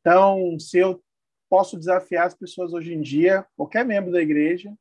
Então, 0.00 0.58
se 0.58 0.78
eu 0.78 1.02
posso 1.48 1.78
desafiar 1.78 2.26
as 2.26 2.34
pessoas 2.34 2.72
hoje 2.72 2.94
em 2.94 3.00
dia, 3.00 3.46
qualquer 3.56 3.84
membro 3.84 4.12
da 4.12 4.20
igreja, 4.20 4.72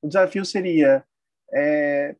o 0.00 0.08
desafio 0.08 0.44
seria 0.44 1.04
é, 1.52 2.16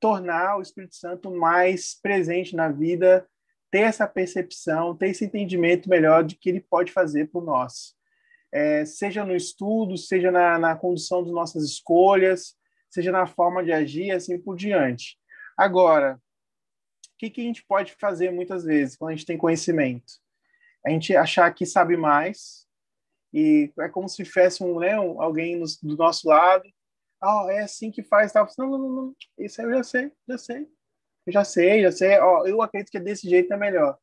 tornar 0.00 0.58
o 0.58 0.62
Espírito 0.62 0.94
Santo 0.94 1.30
mais 1.30 1.98
presente 2.00 2.54
na 2.54 2.68
vida, 2.68 3.26
ter 3.70 3.80
essa 3.80 4.06
percepção, 4.06 4.96
ter 4.96 5.08
esse 5.08 5.24
entendimento 5.24 5.88
melhor 5.88 6.22
de 6.22 6.36
que 6.36 6.48
ele 6.48 6.60
pode 6.60 6.92
fazer 6.92 7.28
por 7.30 7.44
nós. 7.44 7.94
É, 8.52 8.84
seja 8.84 9.24
no 9.24 9.34
estudo, 9.34 9.96
seja 9.96 10.30
na, 10.30 10.58
na 10.58 10.76
condução 10.76 11.24
das 11.24 11.32
nossas 11.32 11.64
escolhas, 11.64 12.54
seja 12.94 13.12
na 13.12 13.26
forma 13.26 13.62
de 13.62 13.72
agir, 13.72 14.10
assim 14.10 14.38
por 14.38 14.56
diante. 14.56 15.18
Agora, 15.56 16.16
o 16.16 17.16
que, 17.18 17.30
que 17.30 17.40
a 17.40 17.44
gente 17.44 17.64
pode 17.64 17.92
fazer 18.00 18.30
muitas 18.30 18.64
vezes 18.64 18.96
quando 18.96 19.10
a 19.10 19.14
gente 19.14 19.26
tem 19.26 19.38
conhecimento? 19.38 20.14
A 20.84 20.90
gente 20.90 21.16
achar 21.16 21.52
que 21.52 21.66
sabe 21.66 21.96
mais 21.96 22.66
e 23.32 23.72
é 23.80 23.88
como 23.88 24.08
se 24.08 24.22
tivesse 24.22 24.62
um, 24.62 24.78
né, 24.78 24.98
um, 24.98 25.20
alguém 25.20 25.56
no, 25.56 25.66
do 25.82 25.96
nosso 25.96 26.28
lado 26.28 26.64
ah, 27.24 27.46
oh, 27.46 27.50
é 27.50 27.60
assim 27.60 27.90
que 27.90 28.02
faz, 28.02 28.32
tal. 28.32 28.46
Não, 28.58 28.68
não, 28.68 28.78
não, 28.78 29.16
isso 29.38 29.62
eu 29.62 29.70
já 29.70 29.82
sei, 29.82 30.12
já 30.28 30.36
sei. 30.36 30.68
Eu 31.26 31.32
já 31.32 31.42
sei, 31.42 31.82
já 31.82 31.90
sei. 31.90 32.18
Ó, 32.18 32.42
oh, 32.42 32.46
eu 32.46 32.60
acredito 32.60 32.90
que 32.90 33.00
desse 33.00 33.28
jeito 33.28 33.50
é 33.52 33.56
melhor. 33.56 33.98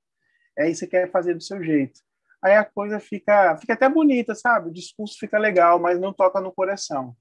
É 0.58 0.68
isso 0.68 0.86
que 0.86 0.92
quer 0.92 1.12
fazer 1.12 1.36
do 1.36 1.44
seu 1.44 1.64
jeito. 1.64 2.02
Aí 2.44 2.56
a 2.56 2.66
coisa 2.66 3.00
fica, 3.00 3.56
fica 3.58 3.74
até 3.74 3.88
bonita, 3.88 4.34
sabe? 4.34 4.70
O 4.70 4.74
discurso 4.74 5.20
fica 5.20 5.38
legal, 5.38 5.80
mas 5.80 6.00
não 6.00 6.12
toca 6.12 6.42
no 6.42 6.52
coração. 6.52 7.16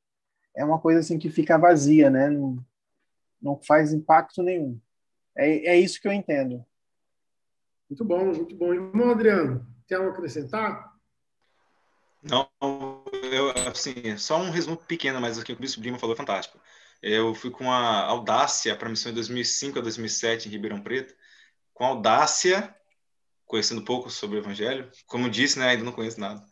É 0.56 0.64
uma 0.64 0.78
coisa 0.80 1.00
assim 1.00 1.18
que 1.18 1.30
fica 1.30 1.58
vazia, 1.58 2.10
né? 2.10 2.28
Não, 2.28 2.64
não 3.40 3.56
faz 3.56 3.92
impacto 3.92 4.42
nenhum. 4.42 4.80
É, 5.36 5.74
é 5.74 5.76
isso 5.78 6.00
que 6.00 6.08
eu 6.08 6.12
entendo. 6.12 6.64
Muito 7.88 8.04
bom, 8.04 8.24
muito 8.26 8.54
bom. 8.54 8.72
Irmão 8.72 9.10
Adriano, 9.10 9.66
tem 9.86 9.96
algo 9.96 10.10
a 10.10 10.12
acrescentar? 10.12 10.90
Não, 12.22 12.48
eu, 13.32 13.50
assim, 13.68 14.16
só 14.16 14.38
um 14.38 14.50
resumo 14.50 14.76
pequeno, 14.76 15.20
mas 15.20 15.38
o 15.38 15.44
que 15.44 15.52
o 15.52 15.56
Bispo 15.56 15.80
Lima 15.80 15.98
falou 15.98 16.14
é 16.14 16.18
fantástico. 16.18 16.60
Eu 17.02 17.34
fui 17.34 17.50
com 17.50 17.70
a 17.72 18.04
audácia 18.04 18.76
para 18.76 18.86
a 18.86 18.90
missão 18.90 19.10
em 19.10 19.14
2005 19.14 19.78
a 19.78 19.82
2007 19.82 20.48
em 20.48 20.52
Ribeirão 20.52 20.82
Preto, 20.82 21.14
com 21.72 21.84
audácia, 21.84 22.74
conhecendo 23.46 23.84
pouco 23.84 24.10
sobre 24.10 24.36
o 24.36 24.40
Evangelho. 24.40 24.90
Como 25.06 25.30
disse, 25.30 25.58
né, 25.58 25.68
ainda 25.70 25.82
não 25.82 25.92
conheço 25.92 26.20
nada. 26.20 26.44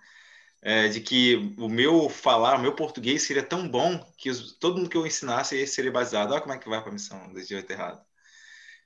É, 0.60 0.88
de 0.88 1.00
que 1.00 1.54
o 1.56 1.68
meu 1.68 2.08
falar, 2.08 2.56
o 2.56 2.60
meu 2.60 2.74
português 2.74 3.22
seria 3.22 3.42
tão 3.44 3.68
bom 3.68 3.98
que 4.16 4.28
os, 4.28 4.58
todo 4.58 4.76
mundo 4.76 4.90
que 4.90 4.96
eu 4.96 5.06
ensinasse 5.06 5.66
seria 5.66 5.92
baseado. 5.92 6.32
Olha 6.32 6.40
como 6.40 6.52
é 6.52 6.58
que 6.58 6.68
vai 6.68 6.80
para 6.80 6.90
a 6.90 6.92
missão 6.92 7.32
desse 7.32 7.50
jeito 7.50 7.70
errado. 7.70 8.04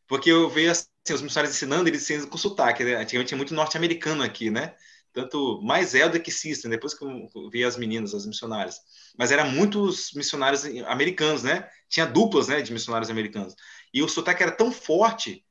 Porque 0.07 0.31
eu 0.31 0.51
vejo 0.51 0.71
assim, 0.73 0.87
os 1.15 1.23
missionários 1.23 1.57
ensinando, 1.57 1.89
eles 1.89 2.03
ensinam 2.03 2.29
com 2.29 2.37
sotaque. 2.39 2.85
Né? 2.85 2.97
Antigamente 2.97 3.29
tinha 3.29 3.39
muito 3.39 3.55
norte-americano 3.55 4.23
aqui, 4.23 4.51
né? 4.51 4.75
tanto 5.13 5.61
mais 5.63 5.95
Elda 5.95 6.19
que 6.19 6.31
System, 6.31 6.71
depois 6.71 6.95
que 6.95 7.05
eu 7.05 7.51
vi 7.51 7.65
as 7.65 7.77
meninas, 7.77 8.15
as 8.15 8.27
missionárias. 8.27 8.81
Mas 9.17 9.31
eram 9.31 9.51
muitos 9.51 10.13
missionários 10.15 10.65
americanos, 10.87 11.43
né? 11.43 11.69
Tinha 11.89 12.07
duplas, 12.07 12.49
né, 12.49 12.63
de 12.63 12.73
missionários 12.73 13.11
americanos. 13.11 13.55
E 13.93 14.03
o 14.03 14.09
sotaque 14.09 14.43
era 14.43 14.53
tão 14.53 14.73
forte 14.73 15.45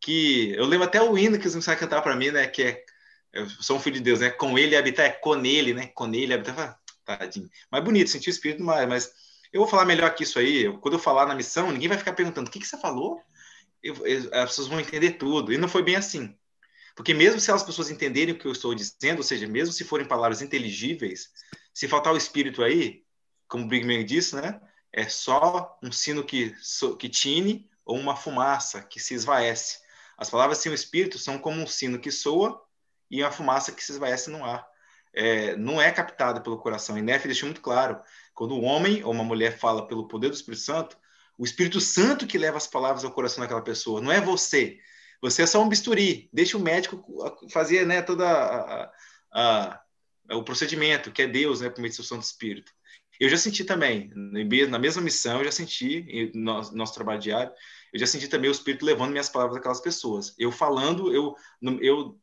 que 0.00 0.52
eu 0.54 0.64
lembro 0.64 0.86
até 0.86 1.02
o 1.02 1.18
hino 1.18 1.38
que 1.38 1.48
os 1.48 1.54
missionários 1.54 1.84
cantavam 1.84 2.04
para 2.04 2.16
mim, 2.16 2.30
né, 2.30 2.46
que 2.46 2.62
é 2.62 2.84
eu 3.32 3.48
sou 3.48 3.76
um 3.76 3.80
filho 3.80 3.96
de 3.96 4.02
Deus, 4.02 4.20
né? 4.20 4.30
Com 4.30 4.58
ele 4.58 4.76
habitar 4.76 5.06
é 5.06 5.10
com 5.10 5.44
ele, 5.44 5.74
né? 5.74 5.88
Com 5.88 6.12
ele 6.14 6.32
habitar, 6.34 6.78
tadinho. 7.04 7.48
Mas 7.70 7.84
bonito, 7.84 8.10
senti 8.10 8.28
o 8.28 8.30
espírito 8.30 8.62
mais, 8.62 8.88
mas 8.88 9.12
eu 9.52 9.60
vou 9.60 9.68
falar 9.68 9.84
melhor 9.84 10.14
que 10.14 10.24
isso 10.24 10.38
aí. 10.38 10.70
Quando 10.78 10.94
eu 10.94 11.00
falar 11.00 11.26
na 11.26 11.34
missão, 11.34 11.70
ninguém 11.70 11.88
vai 11.88 11.98
ficar 11.98 12.12
perguntando: 12.12 12.48
"O 12.48 12.50
que 12.50 12.60
que 12.60 12.66
você 12.66 12.78
falou?" 12.78 13.22
Eu, 13.82 13.94
eu, 14.06 14.34
as 14.34 14.50
pessoas 14.50 14.68
vão 14.68 14.80
entender 14.80 15.12
tudo. 15.12 15.52
E 15.52 15.58
não 15.58 15.68
foi 15.68 15.82
bem 15.82 15.96
assim. 15.96 16.36
Porque 16.96 17.14
mesmo 17.14 17.40
se 17.40 17.52
as 17.52 17.62
pessoas 17.62 17.90
entenderem 17.90 18.34
o 18.34 18.38
que 18.38 18.46
eu 18.46 18.52
estou 18.52 18.74
dizendo, 18.74 19.18
ou 19.18 19.22
seja, 19.22 19.46
mesmo 19.46 19.72
se 19.72 19.84
forem 19.84 20.06
palavras 20.06 20.42
inteligíveis, 20.42 21.30
se 21.72 21.86
faltar 21.86 22.12
o 22.12 22.16
espírito 22.16 22.62
aí, 22.62 23.04
como 23.46 23.64
o 23.64 23.68
Brigman 23.68 24.04
disse, 24.04 24.34
né? 24.34 24.60
É 24.92 25.08
só 25.08 25.78
um 25.82 25.92
sino 25.92 26.24
que, 26.24 26.54
que 26.98 27.08
tine 27.08 27.70
ou 27.84 27.96
uma 27.96 28.16
fumaça 28.16 28.82
que 28.82 28.98
se 28.98 29.14
esvaece. 29.14 29.78
As 30.16 30.28
palavras 30.28 30.58
sem 30.58 30.72
o 30.72 30.74
espírito 30.74 31.18
são 31.18 31.38
como 31.38 31.62
um 31.62 31.66
sino 31.66 32.00
que 32.00 32.10
soa 32.10 32.60
e 33.10 33.22
uma 33.22 33.30
fumaça 33.30 33.72
que 33.72 33.82
se 33.82 33.92
esvaece 33.92 34.30
no 34.30 34.44
ar. 34.44 34.66
É, 35.14 35.56
não 35.56 35.80
é 35.80 35.90
captada 35.90 36.40
pelo 36.40 36.58
coração. 36.58 36.96
E 36.98 37.02
Neff 37.02 37.26
deixou 37.26 37.46
muito 37.46 37.60
claro: 37.60 38.00
quando 38.34 38.54
um 38.54 38.64
homem 38.64 39.02
ou 39.02 39.12
uma 39.12 39.24
mulher 39.24 39.58
fala 39.58 39.86
pelo 39.86 40.06
poder 40.06 40.28
do 40.28 40.34
Espírito 40.34 40.62
Santo, 40.62 40.96
o 41.36 41.44
Espírito 41.44 41.80
Santo 41.80 42.26
que 42.26 42.38
leva 42.38 42.56
as 42.56 42.66
palavras 42.66 43.04
ao 43.04 43.12
coração 43.12 43.42
daquela 43.42 43.62
pessoa, 43.62 44.00
não 44.00 44.12
é 44.12 44.20
você. 44.20 44.78
Você 45.20 45.42
é 45.42 45.46
só 45.46 45.62
um 45.62 45.68
bisturi. 45.68 46.28
Deixa 46.32 46.56
o 46.56 46.60
médico 46.60 47.04
fazer 47.50 47.86
né, 47.86 47.98
a, 47.98 48.92
a, 49.32 49.80
a, 50.30 50.36
o 50.36 50.44
procedimento, 50.44 51.10
que 51.10 51.22
é 51.22 51.26
Deus, 51.26 51.60
né, 51.60 51.70
por 51.70 51.80
meio 51.80 51.94
do 51.94 52.02
Santo 52.02 52.22
Espírito. 52.22 52.72
Eu 53.18 53.28
já 53.28 53.36
senti 53.36 53.64
também, 53.64 54.12
na 54.14 54.78
mesma 54.78 55.02
missão, 55.02 55.38
eu 55.38 55.44
já 55.44 55.50
senti, 55.50 56.30
no 56.34 56.62
nosso 56.72 56.94
trabalho 56.94 57.18
diário, 57.18 57.52
eu 57.92 57.98
já 57.98 58.06
senti 58.06 58.28
também 58.28 58.48
o 58.48 58.52
Espírito 58.52 58.84
levando 58.84 59.10
minhas 59.10 59.28
palavras 59.28 59.56
àquelas 59.56 59.80
pessoas. 59.80 60.34
Eu 60.38 60.52
falando, 60.52 61.12
eu, 61.12 61.34
eu 61.80 62.16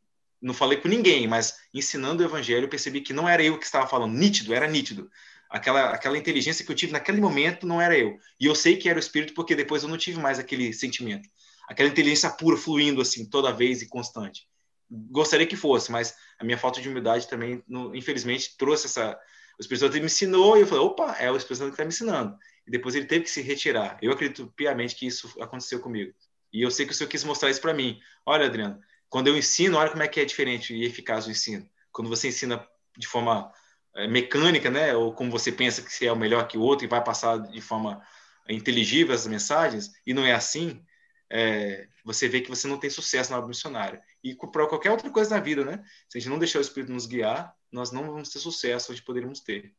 não 0.45 0.53
falei 0.53 0.79
com 0.79 0.87
ninguém, 0.87 1.27
mas 1.27 1.57
ensinando 1.73 2.23
o 2.23 2.25
Evangelho, 2.25 2.65
eu 2.65 2.69
percebi 2.69 3.01
que 3.01 3.13
não 3.13 3.27
era 3.27 3.43
eu 3.43 3.57
que 3.57 3.65
estava 3.65 3.87
falando, 3.87 4.13
nítido, 4.13 4.53
era 4.53 4.67
nítido. 4.67 5.09
Aquela, 5.49 5.91
aquela 5.91 6.17
inteligência 6.17 6.65
que 6.65 6.71
eu 6.71 6.75
tive 6.75 6.91
naquele 6.91 7.21
momento 7.21 7.67
não 7.67 7.81
era 7.81 7.97
eu. 7.97 8.17
E 8.39 8.45
eu 8.45 8.55
sei 8.55 8.77
que 8.77 8.89
era 8.89 8.97
o 8.97 8.99
Espírito 8.99 9.33
porque 9.33 9.55
depois 9.55 9.83
eu 9.83 9.89
não 9.89 9.97
tive 9.97 10.19
mais 10.19 10.39
aquele 10.39 10.73
sentimento 10.73 11.29
aquela 11.67 11.89
inteligência 11.89 12.29
pura 12.29 12.57
fluindo 12.57 13.01
assim 13.01 13.25
toda 13.25 13.51
vez 13.51 13.81
e 13.81 13.87
constante. 13.87 14.47
Gostaria 14.89 15.47
que 15.47 15.55
fosse, 15.55 15.91
mas 15.91 16.15
a 16.39 16.43
minha 16.43 16.57
falta 16.57 16.79
de 16.79 16.87
humildade 16.87 17.27
também, 17.27 17.63
no, 17.67 17.95
infelizmente, 17.95 18.55
trouxe 18.57 18.85
essa. 18.85 19.17
O 19.57 19.61
Espírito 19.61 19.85
Santo 19.85 19.97
me 19.97 20.05
ensinou 20.05 20.57
e 20.57 20.61
eu 20.61 20.67
falei, 20.67 20.83
opa, 20.83 21.15
é 21.17 21.31
o 21.31 21.37
Espírito 21.37 21.59
Santo 21.59 21.69
que 21.69 21.73
está 21.75 21.83
me 21.83 21.89
ensinando. 21.89 22.37
E 22.67 22.71
depois 22.71 22.93
ele 22.93 23.05
teve 23.05 23.23
que 23.23 23.31
se 23.31 23.41
retirar. 23.41 23.97
Eu 24.01 24.11
acredito 24.11 24.51
piamente 24.55 24.95
que 24.95 25.07
isso 25.07 25.33
aconteceu 25.41 25.79
comigo. 25.79 26.13
E 26.51 26.61
eu 26.61 26.69
sei 26.69 26.85
que 26.85 26.91
o 26.91 26.95
Senhor 26.95 27.09
quis 27.09 27.23
mostrar 27.23 27.49
isso 27.49 27.61
para 27.61 27.73
mim. 27.73 27.99
Olha, 28.25 28.45
Adriano, 28.45 28.79
quando 29.09 29.27
eu 29.27 29.37
ensino, 29.37 29.77
olha 29.77 29.89
como 29.89 30.03
é 30.03 30.07
que 30.07 30.19
é 30.19 30.25
diferente 30.25 30.73
e 30.73 30.85
eficaz 30.85 31.27
o 31.27 31.31
ensino. 31.31 31.67
Quando 31.91 32.09
você 32.09 32.27
ensina 32.27 32.65
de 32.97 33.07
forma 33.07 33.51
é, 33.95 34.07
mecânica, 34.07 34.69
né, 34.69 34.95
ou 34.95 35.13
como 35.13 35.31
você 35.31 35.51
pensa 35.51 35.81
que 35.81 35.91
você 35.91 36.07
é 36.07 36.11
o 36.11 36.17
melhor 36.17 36.47
que 36.47 36.57
o 36.57 36.61
outro 36.61 36.85
e 36.85 36.89
vai 36.89 37.03
passar 37.03 37.37
de 37.37 37.61
forma 37.61 38.01
inteligível 38.49 39.13
as 39.13 39.25
mensagens, 39.25 39.91
e 40.05 40.13
não 40.13 40.25
é 40.25 40.33
assim, 40.33 40.83
é, 41.29 41.87
você 42.03 42.27
vê 42.27 42.41
que 42.41 42.49
você 42.49 42.67
não 42.67 42.77
tem 42.77 42.89
sucesso 42.89 43.31
na 43.31 43.37
obra 43.37 43.49
missionária. 43.49 44.01
E 44.23 44.35
para 44.35 44.67
qualquer 44.67 44.91
outra 44.91 45.09
coisa 45.09 45.35
na 45.35 45.41
vida, 45.41 45.65
né? 45.65 45.83
Se 46.07 46.17
a 46.17 46.21
gente 46.21 46.29
não 46.29 46.39
deixar 46.39 46.59
o 46.59 46.61
Espírito 46.61 46.91
nos 46.91 47.07
guiar, 47.07 47.53
nós 47.71 47.91
não 47.91 48.05
vamos 48.05 48.29
ter 48.29 48.39
sucesso 48.39 48.91
onde 48.91 49.01
poderíamos 49.01 49.39
ter. 49.39 49.73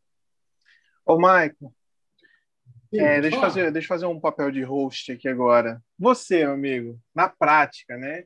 Ô, 1.04 1.18
Maicon, 1.18 1.72
é, 2.92 3.20
deixa, 3.20 3.36
eu 3.36 3.40
fazer, 3.40 3.72
deixa 3.72 3.86
eu 3.86 3.88
fazer 3.88 4.06
um 4.06 4.20
papel 4.20 4.50
de 4.50 4.62
host 4.62 5.12
aqui 5.12 5.28
agora. 5.28 5.82
Você, 5.98 6.38
meu 6.38 6.52
amigo, 6.52 7.00
na 7.14 7.28
prática, 7.28 7.96
né? 7.96 8.24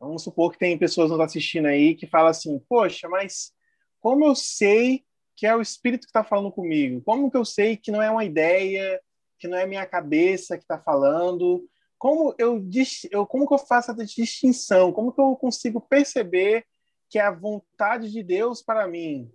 Vamos 0.00 0.24
supor 0.24 0.50
que 0.50 0.58
tem 0.58 0.78
pessoas 0.78 1.10
nos 1.10 1.20
assistindo 1.20 1.66
aí 1.66 1.94
que 1.94 2.06
falam 2.06 2.28
assim: 2.28 2.58
Poxa, 2.66 3.06
mas 3.06 3.52
como 4.00 4.24
eu 4.24 4.34
sei 4.34 5.04
que 5.36 5.46
é 5.46 5.54
o 5.54 5.60
Espírito 5.60 6.02
que 6.02 6.06
está 6.08 6.24
falando 6.24 6.50
comigo? 6.50 7.02
Como 7.02 7.30
que 7.30 7.36
eu 7.36 7.44
sei 7.44 7.76
que 7.76 7.90
não 7.90 8.02
é 8.02 8.10
uma 8.10 8.24
ideia, 8.24 8.98
que 9.38 9.46
não 9.46 9.58
é 9.58 9.66
minha 9.66 9.84
cabeça 9.84 10.56
que 10.56 10.64
está 10.64 10.78
falando? 10.78 11.68
Como 11.98 12.34
eu, 12.38 12.66
eu, 13.10 13.26
como 13.26 13.46
que 13.46 13.52
eu 13.52 13.58
faço 13.58 13.90
essa 13.90 14.04
distinção? 14.04 14.90
Como 14.90 15.12
que 15.12 15.20
eu 15.20 15.36
consigo 15.36 15.82
perceber 15.82 16.64
que 17.10 17.18
é 17.18 17.22
a 17.22 17.30
vontade 17.30 18.10
de 18.10 18.22
Deus 18.22 18.62
para 18.62 18.88
mim? 18.88 19.30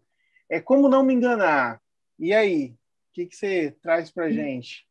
É 0.49 0.59
como 0.59 0.89
não 0.89 1.03
me 1.03 1.13
enganar? 1.13 1.80
E 2.18 2.34
aí, 2.34 2.70
o 2.70 3.13
que, 3.13 3.28
que 3.28 3.36
você 3.36 3.76
traz 3.82 4.09
para 4.09 4.32
gente? 4.32 4.88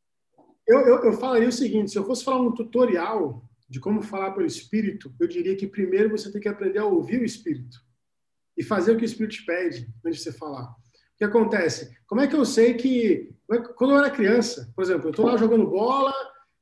Eu, 0.66 0.80
eu, 0.80 1.04
eu 1.04 1.12
falaria 1.14 1.48
o 1.48 1.52
seguinte: 1.52 1.90
se 1.90 1.98
eu 1.98 2.06
fosse 2.06 2.24
falar 2.24 2.40
um 2.40 2.52
tutorial 2.52 3.42
de 3.68 3.80
como 3.80 4.02
falar 4.02 4.32
pelo 4.32 4.46
Espírito, 4.46 5.14
eu 5.18 5.26
diria 5.26 5.56
que 5.56 5.66
primeiro 5.66 6.10
você 6.10 6.30
tem 6.30 6.40
que 6.40 6.48
aprender 6.48 6.78
a 6.78 6.84
ouvir 6.84 7.20
o 7.20 7.24
Espírito 7.24 7.78
e 8.56 8.62
fazer 8.62 8.92
o 8.92 8.96
que 8.96 9.04
o 9.04 9.06
Espírito 9.06 9.36
te 9.36 9.44
pede 9.44 9.88
antes 10.04 10.18
de 10.18 10.24
você 10.24 10.32
falar. 10.32 10.70
O 10.70 11.16
que 11.16 11.24
acontece? 11.24 11.96
Como 12.06 12.20
é 12.20 12.26
que 12.26 12.36
eu 12.36 12.44
sei 12.44 12.74
que. 12.74 13.32
É 13.50 13.58
quando 13.58 13.92
eu 13.92 13.98
era 13.98 14.10
criança, 14.10 14.72
por 14.74 14.82
exemplo, 14.82 15.06
eu 15.06 15.10
estou 15.10 15.26
lá 15.26 15.36
jogando 15.36 15.66
bola 15.66 16.12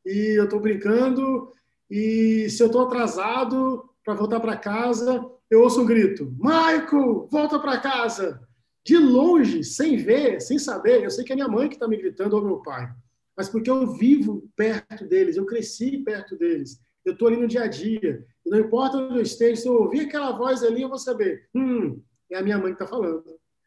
e 0.04 0.38
eu 0.38 0.44
estou 0.44 0.60
brincando, 0.60 1.50
e 1.90 2.48
se 2.50 2.62
eu 2.62 2.66
estou 2.66 2.82
atrasado 2.82 3.88
para 4.04 4.14
voltar 4.14 4.40
para 4.40 4.56
casa, 4.56 5.24
eu 5.50 5.60
ouço 5.60 5.82
um 5.82 5.86
grito: 5.86 6.34
Michael, 6.38 7.28
volta 7.30 7.58
para 7.58 7.78
casa! 7.78 8.46
De 8.84 8.98
longe, 8.98 9.62
sem 9.62 9.96
ver, 9.96 10.40
sem 10.40 10.58
saber, 10.58 11.04
eu 11.04 11.10
sei 11.10 11.24
que 11.24 11.32
é 11.32 11.36
minha 11.36 11.46
mãe 11.46 11.68
que 11.68 11.76
está 11.76 11.86
me 11.86 11.96
gritando 11.96 12.34
ou 12.34 12.44
meu 12.44 12.62
pai 12.62 12.92
mas 13.36 13.48
porque 13.48 13.70
eu 13.70 13.92
vivo 13.94 14.48
perto 14.54 15.06
deles, 15.06 15.36
eu 15.36 15.46
cresci 15.46 15.98
perto 15.98 16.36
deles, 16.36 16.80
eu 17.04 17.12
estou 17.12 17.28
ali 17.28 17.36
no 17.36 17.48
dia 17.48 17.64
a 17.64 17.66
dia. 17.66 18.24
Não 18.46 18.58
importa 18.58 18.96
onde 18.96 19.16
eu 19.16 19.22
esteja, 19.22 19.62
se 19.62 19.68
eu 19.68 19.74
ouvir 19.74 20.00
aquela 20.00 20.32
voz 20.32 20.62
ali, 20.62 20.82
eu 20.82 20.88
vou 20.88 20.98
saber: 20.98 21.48
hum, 21.54 22.02
é 22.30 22.38
a 22.38 22.42
minha 22.42 22.58
mãe 22.58 22.74
que 22.74 22.82
está 22.82 22.86
falando, 22.86 23.24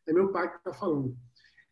é 0.08 0.14
meu 0.14 0.32
pai 0.32 0.50
que 0.50 0.58
está 0.58 0.74
falando. 0.74 1.16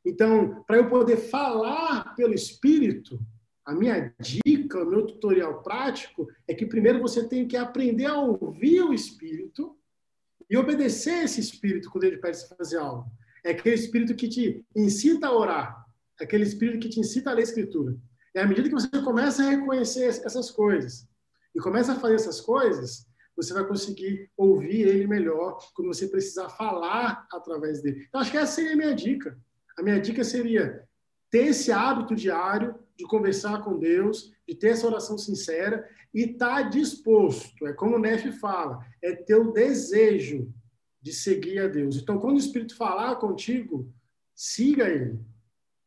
Então, 0.05 0.63
para 0.67 0.77
eu 0.77 0.89
poder 0.89 1.17
falar 1.17 2.13
pelo 2.15 2.33
Espírito, 2.33 3.19
a 3.65 3.73
minha 3.73 4.13
dica, 4.19 4.83
o 4.83 4.89
meu 4.89 5.05
tutorial 5.05 5.63
prático 5.63 6.27
é 6.47 6.53
que 6.53 6.65
primeiro 6.65 6.99
você 6.99 7.27
tem 7.27 7.47
que 7.47 7.55
aprender 7.55 8.05
a 8.05 8.19
ouvir 8.19 8.81
o 8.81 8.93
Espírito 8.93 9.77
e 10.49 10.57
obedecer 10.57 11.23
esse 11.23 11.39
Espírito 11.39 11.89
quando 11.89 12.03
ele 12.03 12.17
pede 12.17 12.45
para 12.47 12.57
fazer 12.57 12.77
algo. 12.77 13.09
É 13.45 13.51
aquele 13.51 13.75
Espírito 13.75 14.15
que 14.15 14.27
te 14.27 14.65
incita 14.75 15.27
a 15.27 15.33
orar, 15.33 15.85
aquele 16.19 16.43
espírito 16.43 16.79
que 16.79 16.89
te 16.89 16.99
incita 16.99 17.31
a 17.31 17.33
ler 17.33 17.41
a 17.41 17.43
escritura. 17.43 17.95
E 18.35 18.39
à 18.39 18.47
medida 18.47 18.67
que 18.67 18.75
você 18.75 18.89
começa 19.01 19.43
a 19.43 19.49
reconhecer 19.49 20.05
essas 20.05 20.49
coisas 20.51 21.07
e 21.55 21.59
começa 21.59 21.93
a 21.93 21.99
fazer 21.99 22.15
essas 22.15 22.41
coisas, 22.41 23.05
você 23.35 23.53
vai 23.53 23.65
conseguir 23.65 24.29
ouvir 24.37 24.81
ele 24.87 25.07
melhor 25.07 25.57
quando 25.73 25.87
você 25.87 26.07
precisar 26.07 26.49
falar 26.49 27.27
através 27.31 27.81
dele. 27.81 28.05
Então, 28.07 28.21
acho 28.21 28.31
que 28.31 28.37
essa 28.37 28.53
seria 28.53 28.73
a 28.73 28.75
minha 28.75 28.93
dica. 28.95 29.37
A 29.77 29.81
minha 29.81 29.99
dica 29.99 30.23
seria 30.23 30.83
ter 31.31 31.47
esse 31.47 31.71
hábito 31.71 32.15
diário 32.15 32.75
de 32.95 33.05
conversar 33.05 33.63
com 33.63 33.79
Deus, 33.79 34.31
de 34.47 34.53
ter 34.53 34.69
essa 34.69 34.85
oração 34.85 35.17
sincera 35.17 35.87
e 36.13 36.21
estar 36.21 36.63
tá 36.63 36.69
disposto. 36.69 37.65
É 37.65 37.73
como 37.73 37.95
o 37.95 37.99
Nefe 37.99 38.31
fala, 38.31 38.85
é 39.01 39.15
ter 39.15 39.35
o 39.35 39.51
desejo 39.51 40.53
de 41.01 41.11
seguir 41.11 41.59
a 41.59 41.67
Deus. 41.67 41.97
Então, 41.97 42.19
quando 42.19 42.35
o 42.35 42.39
Espírito 42.39 42.77
falar 42.77 43.15
contigo, 43.15 43.91
siga 44.35 44.87
ele 44.87 45.19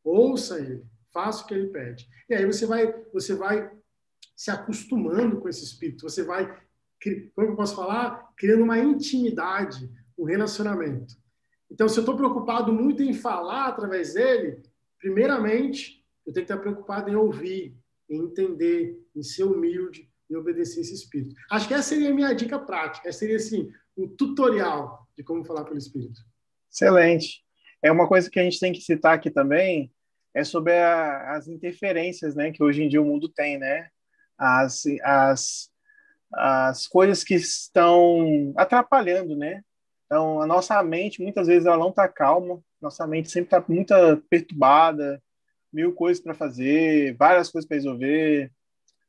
ouça 0.07 0.61
ele, 0.61 0.85
faça 1.13 1.43
o 1.43 1.47
que 1.47 1.55
ele 1.55 1.69
pede. 1.69 2.09
E 2.29 2.35
aí 2.35 2.47
você 2.47 2.65
vai, 2.65 2.93
você 3.13 3.35
vai 3.35 3.71
se 4.37 4.51
acostumando 4.51 5.41
com 5.41 5.49
esse 5.49 5.65
espírito, 5.65 6.09
você 6.09 6.23
vai, 6.23 6.47
como 7.35 7.49
eu 7.49 7.57
posso 7.57 7.75
falar, 7.75 8.31
criando 8.37 8.65
uma 8.65 8.79
intimidade, 8.79 9.91
um 10.17 10.25
relacionamento. 10.25 11.17
Então, 11.71 11.89
se 11.89 11.99
eu 11.99 12.03
estou 12.03 12.17
preocupado 12.17 12.73
muito 12.73 13.03
em 13.03 13.15
falar 13.15 13.67
através 13.67 14.15
dele, 14.15 14.63
primeiramente, 14.99 16.05
eu 16.27 16.33
tenho 16.33 16.47
que 16.47 16.53
estar 16.53 16.63
preocupado 16.63 17.11
em 17.11 17.17
ouvir, 17.17 17.75
em 18.09 18.21
entender, 18.21 19.03
em 19.15 19.23
ser 19.23 19.45
humilde 19.45 20.09
e 20.29 20.37
obedecer 20.37 20.81
esse 20.81 20.95
espírito. 20.95 21.35
Acho 21.51 21.67
que 21.67 21.75
essa 21.75 21.89
seria 21.89 22.11
a 22.11 22.15
minha 22.15 22.33
dica 22.35 22.59
prática, 22.59 23.09
essa 23.09 23.21
seria 23.21 23.37
assim, 23.37 23.73
um 23.97 24.07
tutorial 24.07 25.09
de 25.17 25.25
como 25.25 25.45
falar 25.45 25.65
pelo 25.65 25.79
espírito. 25.79 26.21
Excelente. 26.71 27.43
É 27.83 27.91
uma 27.91 28.07
coisa 28.07 28.31
que 28.31 28.39
a 28.39 28.43
gente 28.43 28.61
tem 28.61 28.73
que 28.73 28.81
citar 28.81 29.15
aqui 29.15 29.31
também, 29.31 29.93
é 30.35 30.45
sobre 30.45 30.75
a, 30.75 31.37
as 31.37 31.49
interferências 31.49 32.35
né, 32.35 32.53
que 32.53 32.63
hoje 32.63 32.83
em 32.83 32.89
dia 32.89 33.01
o 33.01 33.05
mundo 33.05 33.29
tem, 33.29 33.59
né? 33.59 33.89
As, 34.39 34.85
as, 35.03 35.71
as 36.33 36.87
coisas 36.87 37.25
que 37.25 37.35
estão 37.35 38.53
atrapalhando, 38.57 39.37
né? 39.37 39.63
Então, 40.07 40.41
a 40.41 40.47
nossa 40.47 40.81
mente, 40.83 41.23
muitas 41.23 41.47
vezes, 41.47 41.67
ela 41.67 41.77
não 41.77 41.91
está 41.91 42.09
calma, 42.09 42.61
nossa 42.81 43.07
mente 43.07 43.31
sempre 43.31 43.57
está 43.57 43.65
muito 43.69 43.95
perturbada, 44.31 45.23
mil 45.73 45.93
coisas 45.93 46.23
para 46.23 46.35
fazer, 46.35 47.17
várias 47.17 47.51
coisas 47.51 47.67
para 47.67 47.77
resolver. 47.77 48.53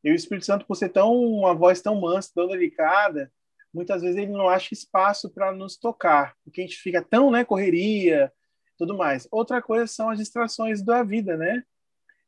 E 0.04 0.12
o 0.12 0.16
Espírito 0.16 0.46
Santo, 0.46 0.66
por 0.66 0.76
ser 0.76 0.90
tão, 0.90 1.14
uma 1.16 1.54
voz 1.54 1.82
tão 1.82 2.00
mansa, 2.00 2.32
tão 2.34 2.48
delicada, 2.48 3.32
muitas 3.74 4.02
vezes 4.02 4.18
ele 4.18 4.32
não 4.32 4.50
acha 4.50 4.74
espaço 4.74 5.30
para 5.30 5.52
nos 5.52 5.78
tocar, 5.78 6.36
porque 6.44 6.62
a 6.62 6.64
gente 6.64 6.78
fica 6.78 7.02
tão, 7.02 7.30
né, 7.30 7.44
correria, 7.44 8.32
tudo 8.78 8.98
mais. 8.98 9.28
Outra 9.32 9.62
coisa 9.62 9.88
são 9.88 10.10
as 10.10 10.18
distrações 10.18 10.82
da 10.82 11.04
vida, 11.04 11.38
né? 11.38 11.64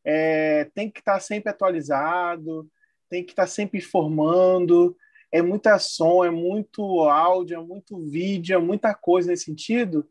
É, 0.04 0.66
tem 0.74 0.90
que 0.90 1.00
estar 1.00 1.14
tá 1.14 1.20
sempre 1.20 1.50
atualizado, 1.50 2.70
tem 3.10 3.24
que 3.24 3.32
estar 3.32 3.44
tá 3.44 3.48
sempre 3.48 3.80
informando, 3.80 4.96
é 5.32 5.42
muita 5.42 5.78
som, 5.80 6.24
é 6.24 6.30
muito 6.30 7.02
áudio, 7.02 7.58
é 7.58 7.62
muito 7.62 8.00
vídeo, 8.00 8.56
é 8.56 8.60
muita 8.60 8.94
coisa 8.94 9.30
nesse 9.30 9.46
sentido. 9.46 10.08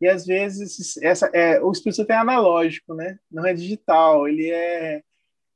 E 0.00 0.08
às 0.08 0.26
vezes 0.26 0.96
essa 1.02 1.30
é, 1.32 1.60
o 1.60 1.70
Espírito 1.70 2.10
é 2.10 2.16
analógico, 2.16 2.94
né? 2.94 3.18
Não 3.30 3.46
é 3.46 3.54
digital, 3.54 4.26
ele 4.26 4.50
é 4.50 5.02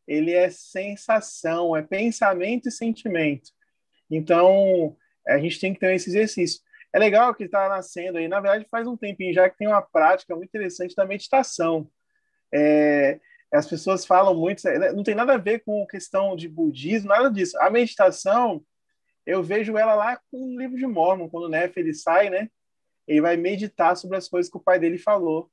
ele 0.07 0.33
é 0.33 0.49
sensação, 0.51 1.77
é 1.77 1.83
pensamento 1.83 2.69
e 2.69 2.73
sentimento. 2.73 3.51
Então, 4.09 4.97
a 5.27 5.37
gente 5.39 5.59
tem 5.59 5.75
que 5.75 5.81
ter 5.81 5.95
esse 5.95 6.09
exercício. 6.11 6.61
É 6.93 6.99
legal 6.99 7.35
que 7.35 7.45
está 7.45 7.69
nascendo 7.69 8.19
aí, 8.19 8.29
na 8.29 8.41
verdade, 8.41 8.67
faz 8.71 8.87
um 8.87 8.97
tempinho 8.97 9.35
já 9.35 9.51
que 9.51 9.59
tem 9.59 9.67
uma 9.67 9.83
prática 9.83 10.35
muito 10.37 10.49
interessante 10.49 10.95
da 10.95 11.05
meditação. 11.05 11.91
É, 12.55 13.19
as 13.53 13.67
pessoas 13.67 14.05
falam 14.05 14.35
muito, 14.35 14.63
não 14.95 15.03
tem 15.03 15.15
nada 15.15 15.35
a 15.35 15.39
ver 15.39 15.61
com 15.65 15.87
questão 15.87 16.35
de 16.37 16.49
budismo, 16.49 17.09
nada 17.09 17.31
disso. 17.31 17.57
A 17.61 17.71
meditação, 17.71 18.65
eu 19.25 19.43
vejo 19.43 19.77
ela 19.79 19.95
lá 19.95 20.21
com 20.31 20.55
o 20.55 20.59
livro 20.59 20.77
de 20.77 20.87
Mormon, 20.87 21.29
quando 21.29 21.45
o 21.45 21.49
Nefe 21.49 21.81
ele 21.81 21.95
sai, 21.95 22.29
né? 22.29 22.49
Ele 23.07 23.21
vai 23.21 23.37
meditar 23.37 23.97
sobre 23.97 24.17
as 24.17 24.29
coisas 24.29 24.51
que 24.51 24.57
o 24.57 24.63
pai 24.63 24.79
dele 24.79 24.99
falou. 24.99 25.51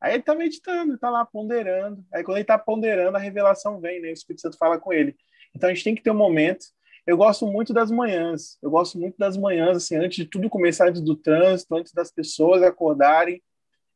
Aí 0.00 0.12
ele 0.12 0.20
está 0.20 0.34
meditando, 0.34 0.94
está 0.94 1.10
lá 1.10 1.24
ponderando. 1.24 2.04
Aí 2.12 2.22
quando 2.22 2.36
ele 2.36 2.42
está 2.42 2.58
ponderando, 2.58 3.16
a 3.16 3.20
revelação 3.20 3.80
vem, 3.80 4.00
né? 4.00 4.08
O 4.08 4.12
Espírito 4.12 4.42
Santo 4.42 4.58
fala 4.58 4.78
com 4.78 4.92
ele. 4.92 5.16
Então 5.54 5.68
a 5.68 5.74
gente 5.74 5.84
tem 5.84 5.94
que 5.94 6.02
ter 6.02 6.10
um 6.10 6.14
momento 6.14 6.66
eu 7.06 7.16
gosto 7.16 7.46
muito 7.46 7.72
das 7.72 7.90
manhãs. 7.90 8.58
Eu 8.62 8.70
gosto 8.70 8.98
muito 8.98 9.16
das 9.18 9.36
manhãs, 9.36 9.76
assim, 9.76 9.96
antes 9.96 10.16
de 10.16 10.26
tudo 10.26 10.50
começar, 10.50 10.88
antes 10.88 11.00
do 11.00 11.16
trânsito, 11.16 11.74
antes 11.74 11.92
das 11.92 12.10
pessoas 12.12 12.62
acordarem. 12.62 13.42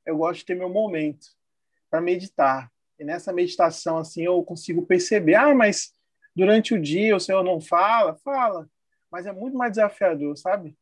Eu 0.04 0.16
gosto 0.18 0.40
de 0.40 0.46
ter 0.46 0.54
meu 0.54 0.68
momento 0.68 1.26
para 1.90 2.00
meditar. 2.00 2.70
E 2.98 3.04
nessa 3.04 3.32
meditação, 3.32 3.98
assim, 3.98 4.22
eu 4.22 4.42
consigo 4.42 4.86
perceber, 4.86 5.34
ah, 5.34 5.54
mas 5.54 5.92
durante 6.34 6.74
o 6.74 6.80
dia 6.80 7.16
o 7.16 7.20
Senhor 7.20 7.42
não 7.42 7.60
fala? 7.60 8.14
Fala. 8.16 8.68
Mas 9.10 9.26
é 9.26 9.32
muito 9.32 9.56
mais 9.56 9.72
desafiador, 9.72 10.36
sabe? 10.36 10.76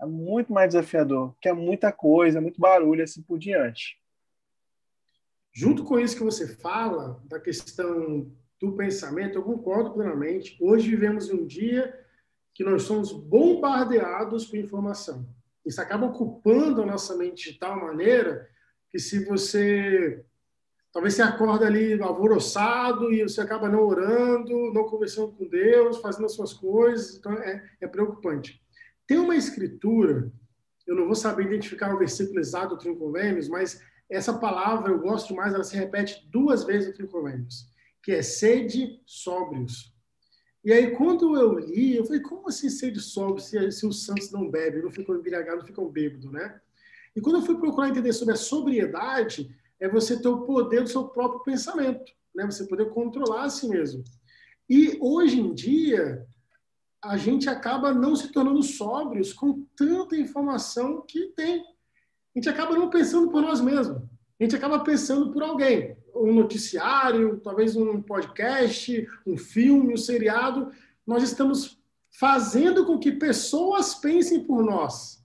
É 0.00 0.06
muito 0.06 0.52
mais 0.52 0.68
desafiador, 0.68 1.34
que 1.40 1.48
é 1.48 1.52
muita 1.52 1.92
coisa, 1.92 2.40
muito 2.40 2.60
barulho, 2.60 3.04
assim 3.04 3.22
por 3.22 3.38
diante. 3.38 4.00
Junto 5.52 5.84
com 5.84 5.98
isso 5.98 6.16
que 6.16 6.22
você 6.22 6.56
fala, 6.56 7.20
da 7.24 7.40
questão 7.40 8.30
do 8.60 8.72
pensamento, 8.72 9.36
eu 9.36 9.42
concordo 9.42 9.92
plenamente. 9.92 10.56
Hoje 10.60 10.90
vivemos 10.90 11.28
um 11.30 11.46
dia 11.46 11.98
que 12.54 12.62
nós 12.62 12.82
somos 12.82 13.12
bombardeados 13.12 14.46
com 14.46 14.56
informação. 14.56 15.28
Isso 15.64 15.80
acaba 15.80 16.06
ocupando 16.06 16.82
a 16.82 16.86
nossa 16.86 17.16
mente 17.16 17.52
de 17.52 17.58
tal 17.58 17.78
maneira 17.80 18.48
que 18.90 18.98
se 18.98 19.24
você 19.24 20.24
talvez 20.92 21.14
você 21.14 21.22
acorda 21.22 21.66
ali 21.66 22.00
alvoroçado 22.00 23.12
e 23.12 23.22
você 23.22 23.40
acaba 23.40 23.68
não 23.68 23.80
orando, 23.80 24.72
não 24.72 24.84
conversando 24.84 25.32
com 25.32 25.48
Deus, 25.48 25.98
fazendo 25.98 26.26
as 26.26 26.34
suas 26.34 26.52
coisas, 26.52 27.16
então 27.16 27.32
é, 27.32 27.62
é 27.80 27.86
preocupante. 27.86 28.60
Tem 29.06 29.18
uma 29.18 29.36
escritura, 29.36 30.30
eu 30.86 30.94
não 30.94 31.06
vou 31.06 31.14
saber 31.14 31.46
identificar 31.46 31.94
o 31.94 31.98
versículo 31.98 32.38
exato 32.38 32.74
do 32.74 32.78
Trinconvênios, 32.78 33.48
mas 33.48 33.82
essa 34.08 34.32
palavra 34.32 34.92
eu 34.92 34.98
gosto 34.98 35.34
mais, 35.34 35.54
ela 35.54 35.64
se 35.64 35.76
repete 35.76 36.28
duas 36.30 36.64
vezes 36.64 36.88
no 36.88 36.94
Trinconvênios 36.94 37.70
que 38.02 38.12
é 38.12 38.22
sede 38.22 39.00
sóbrios. 39.06 39.94
E 40.64 40.72
aí, 40.72 40.94
quando 40.94 41.36
eu 41.36 41.58
li, 41.58 41.96
eu 41.96 42.04
falei, 42.04 42.20
como 42.20 42.48
assim 42.48 42.68
sede 42.68 43.00
sóbrios 43.00 43.48
se, 43.48 43.70
se 43.70 43.86
os 43.86 44.04
santos 44.04 44.30
não 44.30 44.50
bebem, 44.50 44.82
não 44.82 44.90
ficam 44.90 45.16
embriagados, 45.16 45.60
não 45.60 45.66
ficam 45.66 45.88
bêbados, 45.88 46.30
né? 46.30 46.60
E 47.16 47.20
quando 47.20 47.36
eu 47.36 47.42
fui 47.42 47.58
procurar 47.58 47.88
entender 47.88 48.12
sobre 48.12 48.34
a 48.34 48.36
sobriedade, 48.36 49.54
é 49.80 49.88
você 49.88 50.20
ter 50.20 50.28
o 50.28 50.42
poder 50.42 50.82
do 50.82 50.88
seu 50.88 51.08
próprio 51.08 51.42
pensamento, 51.42 52.12
né? 52.34 52.44
Você 52.46 52.66
poder 52.66 52.90
controlar 52.90 53.44
a 53.44 53.50
si 53.50 53.68
mesmo. 53.68 54.04
E 54.68 54.96
hoje 55.00 55.40
em 55.40 55.54
dia, 55.54 56.26
a 57.02 57.16
gente 57.16 57.48
acaba 57.48 57.92
não 57.92 58.14
se 58.14 58.30
tornando 58.30 58.62
sóbrios 58.62 59.32
com 59.32 59.64
tanta 59.74 60.16
informação 60.16 61.02
que 61.08 61.28
tem. 61.28 61.62
A 61.62 62.38
gente 62.38 62.48
acaba 62.48 62.76
não 62.76 62.90
pensando 62.90 63.30
por 63.30 63.40
nós 63.40 63.60
mesmos. 63.60 63.96
A 64.38 64.44
gente 64.44 64.54
acaba 64.54 64.80
pensando 64.80 65.32
por 65.32 65.42
alguém. 65.42 65.96
Um 66.14 66.34
noticiário, 66.34 67.40
talvez 67.40 67.74
um 67.74 68.02
podcast, 68.02 69.08
um 69.26 69.36
filme, 69.36 69.94
um 69.94 69.96
seriado. 69.96 70.70
Nós 71.06 71.22
estamos 71.22 71.80
fazendo 72.10 72.84
com 72.84 72.98
que 72.98 73.12
pessoas 73.12 73.94
pensem 73.94 74.44
por 74.44 74.62
nós. 74.62 75.24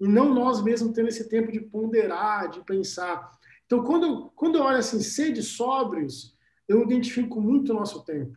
E 0.00 0.08
não 0.08 0.34
nós 0.34 0.62
mesmos 0.62 0.92
tendo 0.92 1.08
esse 1.08 1.28
tempo 1.28 1.52
de 1.52 1.60
ponderar, 1.60 2.50
de 2.50 2.60
pensar. 2.64 3.30
Então, 3.72 3.82
quando, 3.84 4.30
quando 4.36 4.58
eu 4.58 4.64
olho 4.64 4.76
assim, 4.76 5.00
sede 5.00 5.42
sóbrios, 5.42 6.36
eu 6.68 6.82
identifico 6.82 7.40
muito 7.40 7.72
o 7.72 7.74
nosso 7.74 8.04
tempo 8.04 8.36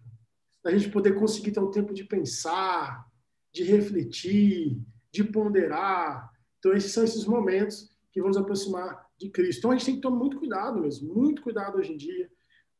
da 0.64 0.72
gente 0.72 0.90
poder 0.90 1.14
conseguir 1.14 1.52
ter 1.52 1.60
um 1.60 1.70
tempo 1.70 1.94
de 1.94 2.06
pensar, 2.06 3.06
de 3.52 3.62
refletir, 3.66 4.82
de 5.12 5.26
ponderar. 5.26 6.32
Então, 6.58 6.72
esses 6.72 6.94
são 6.94 7.04
esses 7.04 7.26
momentos 7.26 7.94
que 8.14 8.22
vão 8.22 8.30
nos 8.30 8.38
aproximar 8.38 9.10
de 9.20 9.30
Cristo. 9.30 9.60
Então, 9.60 9.72
a 9.72 9.76
gente 9.76 9.86
tem 9.86 9.96
que 9.96 10.02
tomar 10.02 10.16
muito 10.16 10.40
cuidado 10.40 10.80
mesmo, 10.80 11.14
muito 11.14 11.42
cuidado 11.42 11.80
hoje 11.80 11.92
em 11.92 11.98
dia, 11.98 12.32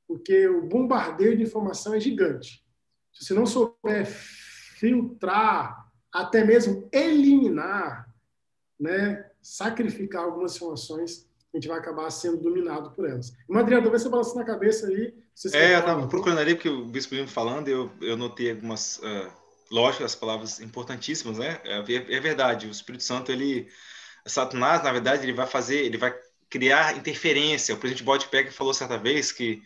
porque 0.08 0.48
o 0.48 0.66
bombardeio 0.66 1.36
de 1.36 1.44
informação 1.44 1.94
é 1.94 2.00
gigante. 2.00 2.66
Se 3.12 3.26
você 3.26 3.34
não 3.34 3.46
souber 3.46 4.06
filtrar, 4.06 5.92
até 6.10 6.46
mesmo 6.46 6.88
eliminar, 6.90 8.10
né, 8.80 9.30
sacrificar 9.42 10.24
algumas 10.24 10.56
informações, 10.56 11.30
a 11.56 11.58
gente 11.58 11.70
vai 11.70 11.80
acabar 11.80 12.12
sendo 12.12 12.38
dominado 12.38 12.92
por 12.92 13.10
elas. 13.10 13.34
Madriano, 13.48 13.84
talvez 13.84 14.04
você 14.04 14.10
balancando 14.10 14.36
na 14.36 14.44
cabeça 14.44 14.88
aí. 14.88 15.14
É, 15.54 15.76
eu 15.76 15.80
estava 15.80 16.06
procurando 16.08 16.40
ali, 16.40 16.54
porque 16.54 16.68
o 16.68 16.86
Bispo 16.86 17.16
Lima 17.16 17.28
falando, 17.28 17.70
eu, 17.70 17.90
eu 18.02 18.18
notei 18.18 18.52
algumas, 18.52 18.98
uh, 18.98 19.32
lógico, 19.72 20.04
as 20.04 20.16
palavras 20.16 20.60
importantíssimas, 20.60 21.38
né? 21.38 21.62
É, 21.64 21.78
é, 21.78 22.20
verdade, 22.20 22.68
o 22.68 22.72
Espírito 22.72 23.06
Santo, 23.06 23.32
ele, 23.32 23.70
Satanás, 24.26 24.84
na 24.84 24.92
verdade, 24.92 25.24
ele 25.24 25.32
vai 25.32 25.48
fazer, 25.48 25.78
ele 25.78 25.98
vai 25.98 26.14
criar 26.50 26.98
interferência. 26.98 27.74
O 27.74 27.78
presidente 27.78 28.04
Bodpeg 28.04 28.52
falou 28.52 28.74
certa 28.74 28.98
vez 28.98 29.32
que 29.32 29.64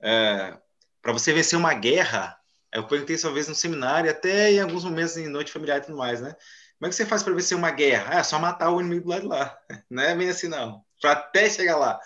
é, 0.00 0.58
para 1.00 1.12
você 1.12 1.32
vencer 1.32 1.56
uma 1.56 1.72
guerra, 1.72 2.36
eu 2.72 2.84
perguntei 2.84 3.14
isso 3.14 3.28
uma 3.28 3.34
vez 3.34 3.46
no 3.46 3.54
seminário, 3.54 4.10
até 4.10 4.52
em 4.52 4.60
alguns 4.60 4.84
momentos 4.84 5.16
em 5.16 5.28
noite 5.28 5.52
familiar 5.52 5.78
e 5.78 5.82
tudo 5.82 5.96
mais, 5.96 6.20
né? 6.20 6.34
Como 6.78 6.86
é 6.86 6.88
que 6.88 6.96
você 6.96 7.06
faz 7.06 7.22
para 7.22 7.32
vencer 7.32 7.56
uma 7.56 7.70
guerra? 7.70 8.16
Ah, 8.16 8.18
é 8.18 8.22
só 8.24 8.40
matar 8.40 8.72
o 8.72 8.80
inimigo 8.80 9.04
do 9.04 9.10
lado 9.10 9.22
de 9.22 9.28
lá. 9.28 9.56
Não 9.88 10.02
é 10.02 10.16
bem 10.16 10.28
assim, 10.28 10.48
não 10.48 10.87
para 11.00 11.12
até 11.12 11.48
chegar 11.48 11.76
lá. 11.76 11.98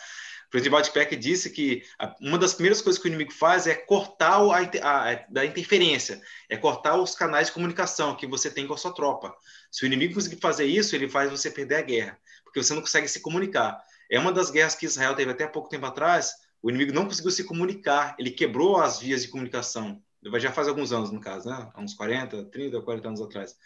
O 0.47 0.51
presidente 0.53 0.72
Waldpeck 0.72 1.16
disse 1.16 1.49
que 1.49 1.82
uma 2.20 2.36
das 2.36 2.53
primeiras 2.53 2.82
coisas 2.82 3.01
que 3.01 3.09
o 3.09 3.11
inimigo 3.11 3.32
faz 3.32 3.66
é 3.66 3.74
cortar 3.74 4.36
a, 4.36 5.11
a, 5.11 5.14
da 5.30 5.47
interferência, 5.47 6.20
é 6.49 6.59
cortar 6.59 6.97
os 6.97 7.14
canais 7.14 7.47
de 7.47 7.55
comunicação 7.55 8.14
que 8.14 8.26
você 8.26 8.51
tem 8.51 8.66
com 8.66 8.74
a 8.74 8.76
sua 8.76 8.95
tropa. 8.95 9.34
Se 9.70 9.84
o 9.84 9.86
inimigo 9.86 10.12
conseguir 10.14 10.36
fazer 10.36 10.66
isso, 10.66 10.95
ele 10.95 11.09
faz 11.09 11.30
você 11.30 11.51
perder 11.51 11.76
a 11.76 11.82
guerra, 11.82 12.18
porque 12.45 12.62
você 12.62 12.74
não 12.74 12.82
consegue 12.82 13.09
se 13.09 13.20
comunicar. 13.20 13.82
É 14.11 14.18
uma 14.18 14.30
das 14.30 14.51
guerras 14.51 14.74
que 14.74 14.84
Israel 14.84 15.14
teve 15.14 15.30
até 15.30 15.47
pouco 15.47 15.70
tempo 15.70 15.86
atrás. 15.86 16.34
O 16.62 16.68
inimigo 16.68 16.93
não 16.93 17.07
conseguiu 17.07 17.30
se 17.30 17.45
comunicar, 17.45 18.14
ele 18.18 18.30
quebrou 18.30 18.76
as 18.76 19.01
vias 19.01 19.22
de 19.22 19.28
comunicação. 19.28 20.03
Já 20.36 20.53
faz 20.53 20.68
alguns 20.68 20.93
anos, 20.93 21.11
no 21.11 21.18
caso, 21.18 21.49
né? 21.49 21.70
Há 21.72 21.80
uns 21.80 21.95
40, 21.95 22.45
30, 22.51 22.80
40 22.82 23.09
anos 23.09 23.20
atrás. 23.22 23.57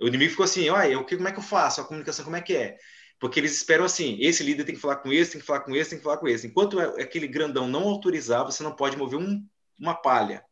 O 0.00 0.06
inimigo 0.06 0.30
ficou 0.30 0.44
assim: 0.44 0.68
olha, 0.70 1.02
como 1.02 1.28
é 1.28 1.32
que 1.32 1.38
eu 1.38 1.42
faço? 1.42 1.80
A 1.80 1.84
comunicação, 1.84 2.24
como 2.24 2.36
é 2.36 2.40
que 2.40 2.56
é? 2.56 2.78
Porque 3.18 3.40
eles 3.40 3.52
esperam 3.52 3.84
assim: 3.84 4.16
esse 4.20 4.42
líder 4.42 4.64
tem 4.64 4.74
que 4.74 4.80
falar 4.80 4.96
com 4.96 5.12
esse, 5.12 5.32
tem 5.32 5.40
que 5.40 5.46
falar 5.46 5.60
com 5.60 5.74
esse, 5.74 5.90
tem 5.90 5.98
que 5.98 6.04
falar 6.04 6.18
com 6.18 6.28
esse. 6.28 6.46
Enquanto 6.46 6.80
é, 6.80 7.02
aquele 7.02 7.26
grandão 7.26 7.66
não 7.68 7.88
autorizar, 7.88 8.44
você 8.44 8.62
não 8.62 8.74
pode 8.74 8.96
mover 8.96 9.18
um, 9.18 9.44
uma 9.78 9.94
palha. 9.94 10.44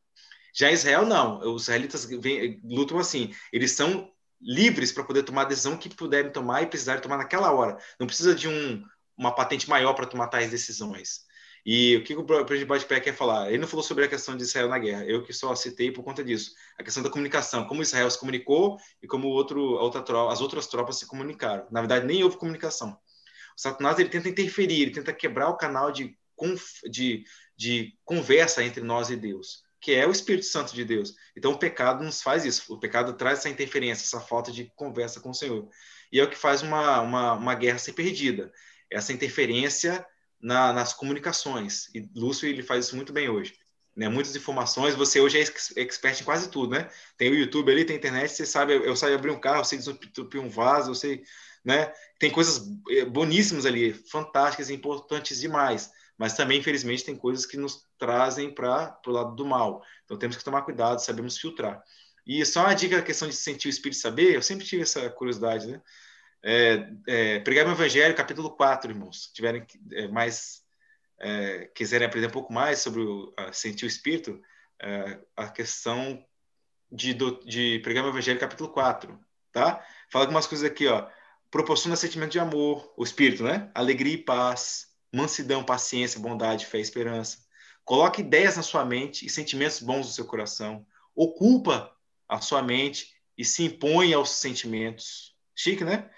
Já 0.55 0.71
Israel, 0.71 1.05
não. 1.05 1.55
Os 1.55 1.63
israelitas 1.63 2.05
vem, 2.05 2.61
lutam 2.65 2.99
assim: 2.99 3.33
eles 3.53 3.73
são 3.73 4.11
livres 4.41 4.93
para 4.93 5.05
poder 5.05 5.23
tomar 5.23 5.43
a 5.43 5.47
decisão 5.47 5.77
que 5.77 5.89
puderem 5.89 6.31
tomar 6.31 6.63
e 6.63 6.67
precisarem 6.67 7.03
tomar 7.03 7.19
naquela 7.19 7.53
hora. 7.53 7.79
Não 7.99 8.07
precisa 8.07 8.35
de 8.35 8.49
um, 8.49 8.83
uma 9.17 9.35
patente 9.35 9.69
maior 9.69 9.95
para 9.95 10.07
tomar 10.07 10.29
tais 10.29 10.51
decisões. 10.51 11.26
E 11.69 11.97
o 11.97 12.05
que 12.05 12.15
o 12.15 12.25
presidente 12.25 12.69
Badpé 12.69 13.01
quer 13.01 13.13
falar? 13.13 13.49
Ele 13.49 13.59
não 13.59 13.67
falou 13.67 13.83
sobre 13.83 14.05
a 14.05 14.09
questão 14.09 14.37
de 14.37 14.45
Israel 14.45 14.69
na 14.69 14.79
guerra, 14.79 15.05
eu 15.05 15.25
que 15.25 15.33
só 15.33 15.53
citei 15.57 15.91
por 15.91 16.05
conta 16.05 16.23
disso. 16.23 16.55
A 16.79 16.85
questão 16.85 17.03
da 17.03 17.11
comunicação, 17.11 17.67
como 17.67 17.83
Israel 17.83 18.09
se 18.09 18.21
comunicou 18.21 18.79
e 19.03 19.09
como 19.09 19.27
outro, 19.27 19.61
outra 19.61 20.01
as 20.31 20.41
outras 20.41 20.69
tropas 20.69 20.97
se 20.97 21.07
comunicaram. 21.07 21.67
Na 21.73 21.81
verdade, 21.81 22.07
nem 22.07 22.23
houve 22.23 22.37
comunicação. 22.37 22.93
O 23.57 23.61
Satanás 23.61 23.99
ele 23.99 24.09
tenta 24.09 24.29
interferir, 24.29 24.81
ele 24.81 24.93
tenta 24.93 25.13
quebrar 25.13 25.49
o 25.49 25.57
canal 25.57 25.91
de, 25.91 26.17
de, 26.89 27.25
de 27.57 27.99
conversa 28.05 28.63
entre 28.63 28.81
nós 28.81 29.11
e 29.11 29.17
Deus, 29.17 29.65
que 29.81 29.93
é 29.93 30.07
o 30.07 30.13
Espírito 30.13 30.47
Santo 30.47 30.73
de 30.73 30.85
Deus. 30.85 31.15
Então, 31.37 31.51
o 31.51 31.59
pecado 31.59 32.05
nos 32.05 32.23
faz 32.23 32.45
isso. 32.45 32.73
O 32.73 32.79
pecado 32.79 33.15
traz 33.15 33.41
essa 33.41 33.49
interferência, 33.49 34.05
essa 34.05 34.25
falta 34.25 34.53
de 34.53 34.71
conversa 34.77 35.19
com 35.19 35.31
o 35.31 35.35
Senhor. 35.35 35.69
E 36.13 36.21
é 36.21 36.23
o 36.23 36.31
que 36.31 36.37
faz 36.37 36.63
uma, 36.63 37.01
uma, 37.01 37.33
uma 37.33 37.55
guerra 37.57 37.79
ser 37.79 37.95
perdida. 37.95 38.53
Essa 38.89 39.13
interferência 39.13 40.07
na, 40.41 40.73
nas 40.73 40.93
comunicações. 40.93 41.89
E 41.95 42.09
Lúcio 42.15 42.49
ele 42.49 42.63
faz 42.63 42.87
isso 42.87 42.97
muito 42.97 43.13
bem 43.13 43.29
hoje. 43.29 43.55
Né? 43.97 44.09
Muitas 44.09 44.37
informações, 44.37 44.95
você 44.95 45.21
hoje 45.21 45.39
é 45.39 45.81
expert 45.81 46.21
em 46.21 46.25
quase 46.25 46.51
tudo, 46.51 46.73
né? 46.75 46.91
Tem 47.17 47.31
o 47.31 47.35
YouTube 47.35 47.73
ali, 47.73 47.85
tem 47.85 47.97
a 47.97 47.99
internet, 47.99 48.31
você 48.31 48.45
sabe, 48.45 48.75
eu, 48.75 48.95
sei 48.95 49.15
abrir 49.15 49.31
um 49.31 49.41
carro, 49.41 49.61
eu 49.61 49.65
sei 49.65 49.79
desentupir 49.79 50.39
um 50.39 50.51
vaso, 50.51 50.91
eu 50.91 50.95
sei, 50.95 51.23
né? 51.65 51.91
Tem 52.19 52.31
coisas 52.31 52.69
eh, 52.91 53.07
boníssimas 53.07 53.65
ali, 53.65 53.95
fantásticas 53.95 54.69
importantes 54.69 55.41
demais. 55.41 55.91
Mas 56.19 56.35
também, 56.35 56.59
infelizmente, 56.59 57.05
tem 57.05 57.17
coisas 57.17 57.47
que 57.47 57.57
nos 57.57 57.87
trazem 57.99 58.55
para 58.55 58.99
o 59.07 59.11
lado 59.11 59.35
do 59.35 59.47
mal. 59.47 59.83
Então 60.05 60.19
temos 60.19 60.37
que 60.37 60.45
tomar 60.45 60.63
cuidado, 60.63 60.99
sabemos 60.99 61.39
filtrar. 61.39 61.83
E 62.27 62.45
só 62.45 62.61
uma 62.61 62.75
dica, 62.75 62.99
a 62.99 63.03
questão 63.03 63.29
de 63.29 63.35
sentir 63.35 63.69
o 63.69 63.71
espírito 63.71 64.01
saber, 64.01 64.35
eu 64.35 64.43
sempre 64.43 64.67
tive 64.67 64.83
essa 64.83 65.09
curiosidade, 65.09 65.67
né? 65.69 65.81
É, 66.49 66.89
é, 67.09 67.41
pregar 67.41 67.67
o 67.67 67.73
Evangelho, 67.73 68.15
capítulo 68.15 68.51
4, 68.51 68.93
irmãos. 68.93 69.25
Se 69.25 69.33
tiverem 69.33 69.67
é, 69.91 70.07
mais, 70.07 70.63
é, 71.19 71.69
quiserem 71.75 72.07
aprender 72.07 72.29
um 72.29 72.31
pouco 72.31 72.53
mais 72.53 72.79
sobre 72.79 73.01
o, 73.01 73.35
sentir 73.53 73.85
o 73.85 73.89
Espírito, 73.89 74.41
é, 74.81 75.19
a 75.37 75.49
questão 75.49 76.25
de, 76.89 77.15
de 77.45 77.81
pregar 77.81 78.05
o 78.05 78.11
Evangelho, 78.11 78.39
capítulo 78.39 78.69
4, 78.69 79.19
tá? 79.51 79.85
Fala 80.09 80.25
algumas 80.27 80.47
coisas 80.47 80.65
aqui, 80.65 80.87
ó. 80.87 81.09
Proporciona 81.51 81.97
sentimento 81.97 82.31
de 82.31 82.39
amor, 82.39 82.95
o 82.97 83.03
Espírito, 83.03 83.43
né? 83.43 83.69
Alegria 83.75 84.15
e 84.15 84.19
paz, 84.19 84.95
mansidão, 85.13 85.65
paciência, 85.65 86.21
bondade, 86.21 86.65
fé 86.65 86.79
e 86.79 86.83
esperança. 86.83 87.39
Coloque 87.85 88.21
ideias 88.21 88.57
na 88.57 88.63
sua 88.63 88.85
mente 88.85 89.27
e 89.27 89.29
sentimentos 89.29 89.81
bons 89.81 90.07
no 90.07 90.13
seu 90.13 90.25
coração. 90.25 90.87
Ocupa 91.13 91.93
a 92.29 92.41
sua 92.41 92.63
mente 92.63 93.17
e 93.37 93.45
se 93.45 93.65
impõe 93.65 94.15
aos 94.15 94.31
sentimentos. 94.31 95.35
Chique, 95.53 95.83
né? 95.83 96.09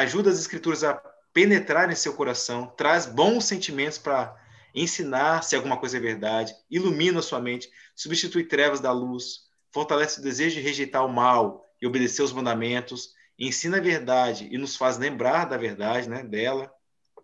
Ajuda 0.00 0.30
as 0.30 0.38
escrituras 0.38 0.82
a 0.82 0.94
penetrar 1.34 1.90
em 1.90 1.94
seu 1.94 2.14
coração, 2.14 2.66
traz 2.76 3.06
bons 3.06 3.44
sentimentos 3.44 3.98
para 3.98 4.34
ensinar 4.74 5.42
se 5.42 5.54
alguma 5.54 5.76
coisa 5.76 5.98
é 5.98 6.00
verdade, 6.00 6.54
ilumina 6.70 7.20
sua 7.20 7.40
mente, 7.40 7.70
substitui 7.94 8.44
trevas 8.44 8.80
da 8.80 8.90
luz, 8.90 9.50
fortalece 9.70 10.18
o 10.18 10.22
desejo 10.22 10.56
de 10.56 10.62
rejeitar 10.62 11.04
o 11.04 11.12
mal 11.12 11.66
e 11.80 11.86
obedecer 11.86 12.22
os 12.22 12.32
mandamentos, 12.32 13.10
ensina 13.38 13.76
a 13.76 13.80
verdade 13.80 14.48
e 14.50 14.56
nos 14.56 14.76
faz 14.76 14.96
lembrar 14.96 15.44
da 15.44 15.58
verdade, 15.58 16.08
né, 16.08 16.22
dela, 16.22 16.72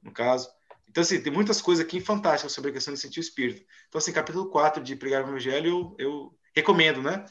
no 0.02 0.12
caso. 0.12 0.48
Então, 0.88 1.02
assim, 1.02 1.20
tem 1.22 1.32
muitas 1.32 1.62
coisas 1.62 1.84
aqui 1.84 2.00
fantásticas 2.00 2.52
sobre 2.52 2.70
a 2.70 2.74
questão 2.74 2.92
de 2.92 3.00
sentir 3.00 3.20
o 3.20 3.22
espírito. 3.22 3.64
Então, 3.88 3.98
assim, 3.98 4.12
capítulo 4.12 4.50
4 4.50 4.82
de 4.82 4.96
Pregar 4.96 5.24
o 5.24 5.28
Evangelho, 5.28 5.68
eu, 5.68 5.96
eu 5.98 6.38
recomendo, 6.54 7.02
né? 7.02 7.24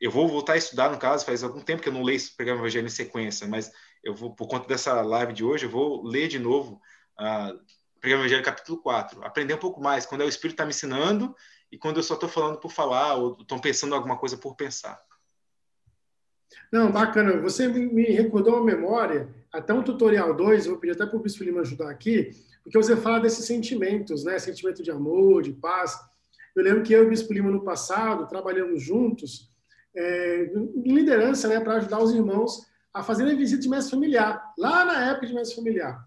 Eu 0.00 0.10
vou 0.10 0.28
voltar 0.28 0.52
a 0.52 0.56
estudar, 0.56 0.90
no 0.90 0.98
caso, 0.98 1.24
faz 1.24 1.42
algum 1.42 1.60
tempo 1.60 1.82
que 1.82 1.88
eu 1.88 1.92
não 1.92 2.02
leio 2.02 2.20
Pregar 2.36 2.56
o 2.56 2.58
Evangelho 2.58 2.86
em 2.86 2.90
sequência, 2.90 3.46
mas 3.46 3.70
eu 4.06 4.14
vou, 4.14 4.32
por 4.32 4.46
conta 4.46 4.68
dessa 4.68 5.02
live 5.02 5.32
de 5.32 5.44
hoje, 5.44 5.66
eu 5.66 5.70
vou 5.70 6.06
ler 6.06 6.28
de 6.28 6.38
novo 6.38 6.80
a 7.18 7.50
uh, 7.52 7.60
Pregar 8.00 8.20
Evangelho 8.20 8.44
capítulo 8.44 8.80
4, 8.80 9.24
aprender 9.24 9.54
um 9.54 9.58
pouco 9.58 9.80
mais, 9.80 10.06
quando 10.06 10.20
é 10.20 10.24
o 10.24 10.28
Espírito 10.28 10.54
está 10.54 10.64
me 10.64 10.70
ensinando 10.70 11.34
e 11.72 11.76
quando 11.76 11.96
eu 11.96 12.04
só 12.04 12.14
estou 12.14 12.28
falando 12.28 12.60
por 12.60 12.70
falar 12.70 13.16
ou 13.16 13.36
estou 13.40 13.60
pensando 13.60 13.96
alguma 13.96 14.16
coisa 14.16 14.36
por 14.36 14.54
pensar. 14.54 14.96
Não, 16.70 16.92
bacana. 16.92 17.40
Você 17.40 17.66
me 17.66 18.04
recordou 18.04 18.54
uma 18.54 18.64
memória, 18.64 19.28
até 19.52 19.74
um 19.74 19.82
tutorial 19.82 20.34
2, 20.34 20.66
eu 20.66 20.72
vou 20.72 20.80
pedir 20.80 20.92
até 20.92 21.04
para 21.04 21.16
o 21.16 21.20
Bispo 21.20 21.42
Lima 21.42 21.62
ajudar 21.62 21.90
aqui, 21.90 22.30
porque 22.62 22.78
você 22.78 22.96
fala 22.96 23.18
desses 23.18 23.44
sentimentos, 23.44 24.22
né? 24.22 24.38
Sentimento 24.38 24.84
de 24.84 24.90
amor, 24.92 25.42
de 25.42 25.52
paz. 25.52 25.98
Eu 26.54 26.62
lembro 26.62 26.84
que 26.84 26.92
eu 26.92 27.02
e 27.02 27.06
o 27.06 27.10
Bispo 27.10 27.32
Lima, 27.32 27.50
no 27.50 27.64
passado, 27.64 28.28
trabalhamos 28.28 28.80
juntos, 28.80 29.50
é, 29.96 30.44
em 30.44 30.94
liderança, 30.94 31.48
né, 31.48 31.58
para 31.58 31.76
ajudar 31.76 32.00
os 32.00 32.12
irmãos 32.12 32.66
a 32.96 33.02
fazer 33.02 33.26
visita 33.36 33.60
de 33.60 33.68
mestre 33.68 33.90
familiar, 33.90 34.54
lá 34.56 34.82
na 34.82 35.10
época 35.10 35.26
de 35.26 35.34
mestre 35.34 35.54
familiar. 35.54 36.02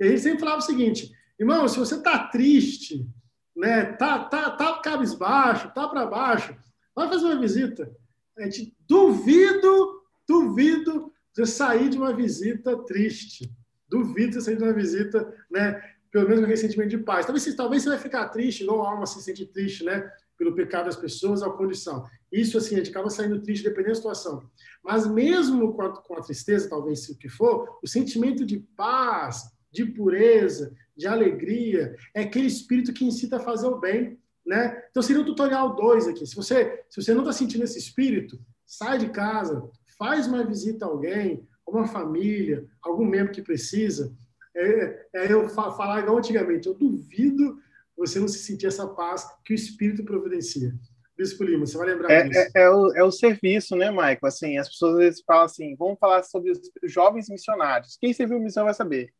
E 0.00 0.08
gente 0.08 0.22
sempre 0.22 0.40
falava 0.40 0.58
o 0.58 0.64
seguinte, 0.64 1.12
irmão, 1.38 1.68
se 1.68 1.78
você 1.78 1.96
está 1.96 2.26
triste, 2.28 3.06
né, 3.54 3.84
tá, 3.84 4.18
tá, 4.24 4.50
tá 4.50 4.80
cabisbaixo, 4.80 5.70
tá 5.74 5.86
para 5.86 6.06
baixo, 6.06 6.56
vai 6.96 7.06
fazer 7.06 7.26
uma 7.26 7.38
visita. 7.38 7.94
A 8.38 8.44
gente 8.44 8.74
duvido, 8.88 10.02
duvido 10.26 11.12
você 11.34 11.44
sair 11.44 11.90
de 11.90 11.98
uma 11.98 12.14
visita 12.14 12.78
triste. 12.84 13.54
Duvido 13.86 14.32
você 14.32 14.40
sair 14.40 14.56
de 14.56 14.62
uma 14.62 14.72
visita, 14.72 15.30
né, 15.50 15.82
pelo 16.10 16.24
menos 16.24 16.40
com 16.40 16.44
aquele 16.44 16.56
sentimento 16.56 16.88
de 16.88 16.98
paz. 16.98 17.26
Talvez, 17.26 17.54
talvez 17.54 17.82
você 17.82 17.90
vai 17.90 17.98
ficar 17.98 18.30
triste, 18.30 18.64
não 18.64 18.80
alma 18.80 19.04
se 19.04 19.20
sentir 19.20 19.46
triste, 19.46 19.84
né, 19.84 20.10
pelo 20.42 20.56
pecado 20.56 20.86
das 20.86 20.96
pessoas, 20.96 21.40
a 21.40 21.48
condição. 21.50 22.04
Isso, 22.32 22.58
assim, 22.58 22.74
a 22.74 22.78
gente 22.78 22.90
acaba 22.90 23.08
saindo 23.08 23.40
triste 23.40 23.62
dependendo 23.62 23.90
da 23.90 23.94
situação. 23.94 24.42
Mas 24.82 25.06
mesmo 25.06 25.72
com 25.72 25.82
a, 25.82 26.02
com 26.02 26.18
a 26.18 26.20
tristeza, 26.20 26.68
talvez 26.68 27.04
se 27.04 27.12
o 27.12 27.16
que 27.16 27.28
for, 27.28 27.78
o 27.80 27.86
sentimento 27.86 28.44
de 28.44 28.58
paz, 28.76 29.44
de 29.70 29.86
pureza, 29.86 30.74
de 30.96 31.06
alegria, 31.06 31.94
é 32.12 32.22
aquele 32.22 32.48
espírito 32.48 32.92
que 32.92 33.04
incita 33.04 33.36
a 33.36 33.40
fazer 33.40 33.68
o 33.68 33.78
bem. 33.78 34.18
Né? 34.44 34.82
Então 34.90 35.00
seria 35.00 35.22
o 35.22 35.24
tutorial 35.24 35.76
2 35.76 36.08
aqui. 36.08 36.26
Se 36.26 36.34
você, 36.34 36.82
se 36.90 37.00
você 37.00 37.14
não 37.14 37.20
está 37.20 37.32
sentindo 37.32 37.62
esse 37.62 37.78
espírito, 37.78 38.40
sai 38.66 38.98
de 38.98 39.10
casa, 39.10 39.70
faz 39.96 40.26
uma 40.26 40.44
visita 40.44 40.84
a 40.84 40.88
alguém, 40.88 41.46
uma 41.64 41.86
família, 41.86 42.66
algum 42.82 43.06
membro 43.06 43.32
que 43.32 43.42
precisa. 43.42 44.12
É, 44.56 45.06
é 45.14 45.32
eu 45.32 45.48
falar 45.48 46.00
igual 46.00 46.18
antigamente, 46.18 46.66
eu 46.66 46.74
duvido 46.74 47.58
você 47.96 48.18
não 48.18 48.28
se 48.28 48.38
sentir 48.38 48.66
essa 48.66 48.86
paz 48.86 49.26
que 49.44 49.52
o 49.52 49.54
Espírito 49.54 50.04
providencia. 50.04 50.72
Bispo 51.16 51.44
Lima, 51.44 51.66
você 51.66 51.76
vai 51.76 51.88
lembrar 51.88 52.10
é, 52.10 52.28
disso. 52.28 52.40
É, 52.56 52.62
é, 52.62 52.70
o, 52.70 52.92
é 52.96 53.04
o 53.04 53.10
serviço, 53.10 53.76
né, 53.76 53.90
Michael? 53.90 54.18
Assim, 54.24 54.58
as 54.58 54.68
pessoas 54.68 54.94
às 54.94 54.98
vezes 54.98 55.22
falam 55.26 55.44
assim, 55.44 55.76
vamos 55.76 55.98
falar 55.98 56.22
sobre 56.22 56.50
os 56.50 56.60
jovens 56.84 57.28
missionários. 57.28 57.96
Quem 58.00 58.12
serviu 58.12 58.40
missão 58.40 58.64
vai 58.64 58.74
saber. 58.74 59.12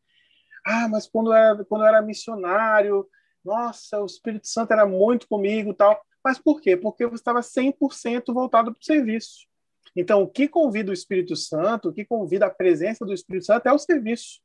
Ah, 0.65 0.87
mas 0.89 1.07
quando 1.07 1.31
eu 1.31 1.33
era, 1.33 1.65
quando 1.65 1.83
eu 1.83 1.87
era 1.87 2.01
missionário, 2.01 3.07
nossa, 3.43 4.01
o 4.01 4.05
Espírito 4.05 4.47
Santo 4.47 4.71
era 4.71 4.85
muito 4.85 5.27
comigo 5.27 5.73
tal. 5.73 6.01
Mas 6.23 6.39
por 6.39 6.61
quê? 6.61 6.75
Porque 6.75 7.05
você 7.05 7.15
estava 7.15 7.41
100% 7.41 8.33
voltado 8.33 8.71
para 8.71 8.79
o 8.79 8.83
serviço. 8.83 9.47
Então, 9.95 10.23
o 10.23 10.27
que 10.27 10.47
convida 10.47 10.89
o 10.89 10.93
Espírito 10.93 11.35
Santo, 11.35 11.89
o 11.89 11.93
que 11.93 12.05
convida 12.05 12.47
a 12.47 12.49
presença 12.49 13.05
do 13.05 13.13
Espírito 13.13 13.45
Santo 13.45 13.67
é 13.67 13.73
o 13.73 13.77
serviço. 13.77 14.39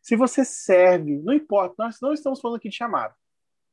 Se 0.00 0.16
você 0.16 0.44
serve, 0.44 1.18
não 1.18 1.32
importa, 1.32 1.74
nós 1.78 1.98
não 2.00 2.12
estamos 2.12 2.40
falando 2.40 2.56
aqui 2.56 2.68
de 2.68 2.76
chamado, 2.76 3.14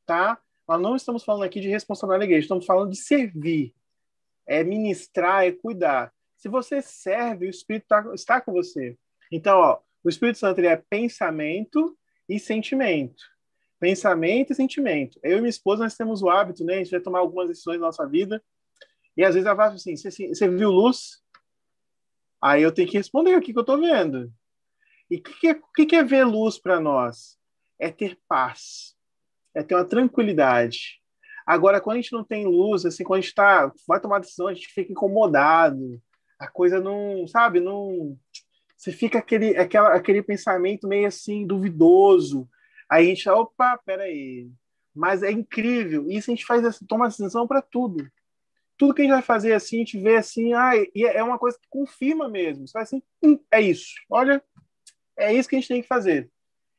tá? 0.06 0.40
Nós 0.68 0.80
não 0.80 0.96
estamos 0.96 1.24
falando 1.24 1.44
aqui 1.44 1.60
de 1.60 1.68
responsabilidade 1.68 2.20
da 2.20 2.24
igreja, 2.26 2.44
estamos 2.44 2.66
falando 2.66 2.90
de 2.90 2.96
servir. 2.96 3.74
É 4.46 4.62
ministrar, 4.64 5.44
é 5.44 5.52
cuidar. 5.52 6.12
Se 6.36 6.48
você 6.48 6.82
serve, 6.82 7.46
o 7.46 7.50
Espírito 7.50 7.86
tá, 7.86 8.04
está 8.14 8.40
com 8.40 8.52
você. 8.52 8.96
Então, 9.30 9.58
ó, 9.58 9.80
o 10.02 10.08
Espírito 10.08 10.38
Santo 10.38 10.60
é 10.60 10.76
pensamento 10.76 11.96
e 12.28 12.38
sentimento. 12.38 13.22
Pensamento 13.78 14.52
e 14.52 14.54
sentimento. 14.54 15.18
Eu 15.22 15.38
e 15.38 15.40
minha 15.40 15.50
esposa, 15.50 15.84
nós 15.84 15.96
temos 15.96 16.22
o 16.22 16.28
hábito, 16.28 16.64
né? 16.64 16.74
A 16.74 16.78
gente 16.78 16.90
vai 16.90 17.00
tomar 17.00 17.20
algumas 17.20 17.48
decisões 17.48 17.78
na 17.78 17.86
nossa 17.86 18.06
vida. 18.06 18.42
E 19.16 19.24
às 19.24 19.34
vezes 19.34 19.46
ela 19.46 19.56
fala 19.56 19.74
assim: 19.74 19.96
você 19.96 20.48
viu 20.48 20.70
luz? 20.70 21.22
Aí 22.40 22.62
eu 22.62 22.72
tenho 22.72 22.88
que 22.88 22.96
responder 22.96 23.36
o 23.36 23.40
que, 23.40 23.52
que 23.52 23.58
eu 23.58 23.62
estou 23.62 23.78
vendo. 23.78 24.32
E 25.10 25.16
o 25.16 25.22
que, 25.22 25.38
que, 25.38 25.48
é, 25.48 25.60
que, 25.76 25.86
que 25.86 25.96
é 25.96 26.02
ver 26.02 26.24
luz 26.24 26.58
para 26.58 26.80
nós? 26.80 27.38
É 27.78 27.90
ter 27.90 28.18
paz, 28.26 28.91
é 29.54 29.62
ter 29.62 29.74
uma 29.74 29.84
tranquilidade. 29.84 31.00
Agora, 31.46 31.80
quando 31.80 31.98
a 31.98 32.00
gente 32.00 32.12
não 32.12 32.24
tem 32.24 32.46
luz, 32.46 32.84
assim, 32.86 33.04
quando 33.04 33.18
a 33.18 33.20
gente 33.22 33.34
tá, 33.34 33.72
vai 33.86 34.00
tomar 34.00 34.20
decisão, 34.20 34.46
a 34.46 34.54
gente 34.54 34.68
fica 34.68 34.92
incomodado. 34.92 36.00
A 36.38 36.48
coisa 36.48 36.80
não, 36.80 37.26
sabe, 37.26 37.60
não. 37.60 38.16
Você 38.76 38.92
fica 38.92 39.18
aquele, 39.18 39.56
aquela, 39.56 39.94
aquele 39.94 40.22
pensamento 40.22 40.88
meio 40.88 41.06
assim, 41.06 41.46
duvidoso. 41.46 42.48
Aí 42.90 43.06
a 43.06 43.08
gente, 43.08 43.28
opa, 43.28 43.78
peraí. 43.84 44.50
Mas 44.94 45.22
é 45.22 45.30
incrível. 45.30 46.06
Isso 46.08 46.30
a 46.30 46.34
gente 46.34 46.46
faz, 46.46 46.78
toma 46.86 47.08
decisão 47.08 47.46
para 47.46 47.62
tudo 47.62 48.06
tudo 48.82 48.94
que 48.94 49.02
a 49.02 49.04
gente 49.04 49.12
vai 49.12 49.22
fazer 49.22 49.52
assim, 49.52 49.76
a 49.76 49.78
gente 49.78 49.96
vê 49.96 50.16
assim, 50.16 50.54
ah, 50.54 50.72
e 50.74 51.04
é 51.04 51.22
uma 51.22 51.38
coisa 51.38 51.56
que 51.56 51.68
confirma 51.70 52.28
mesmo. 52.28 52.66
Você 52.66 52.72
vai 52.72 52.82
assim, 52.82 53.00
hum, 53.22 53.38
é 53.48 53.60
isso. 53.60 53.94
Olha, 54.10 54.42
é 55.16 55.32
isso 55.32 55.48
que 55.48 55.54
a 55.54 55.60
gente 55.60 55.68
tem 55.68 55.82
que 55.82 55.86
fazer. 55.86 56.28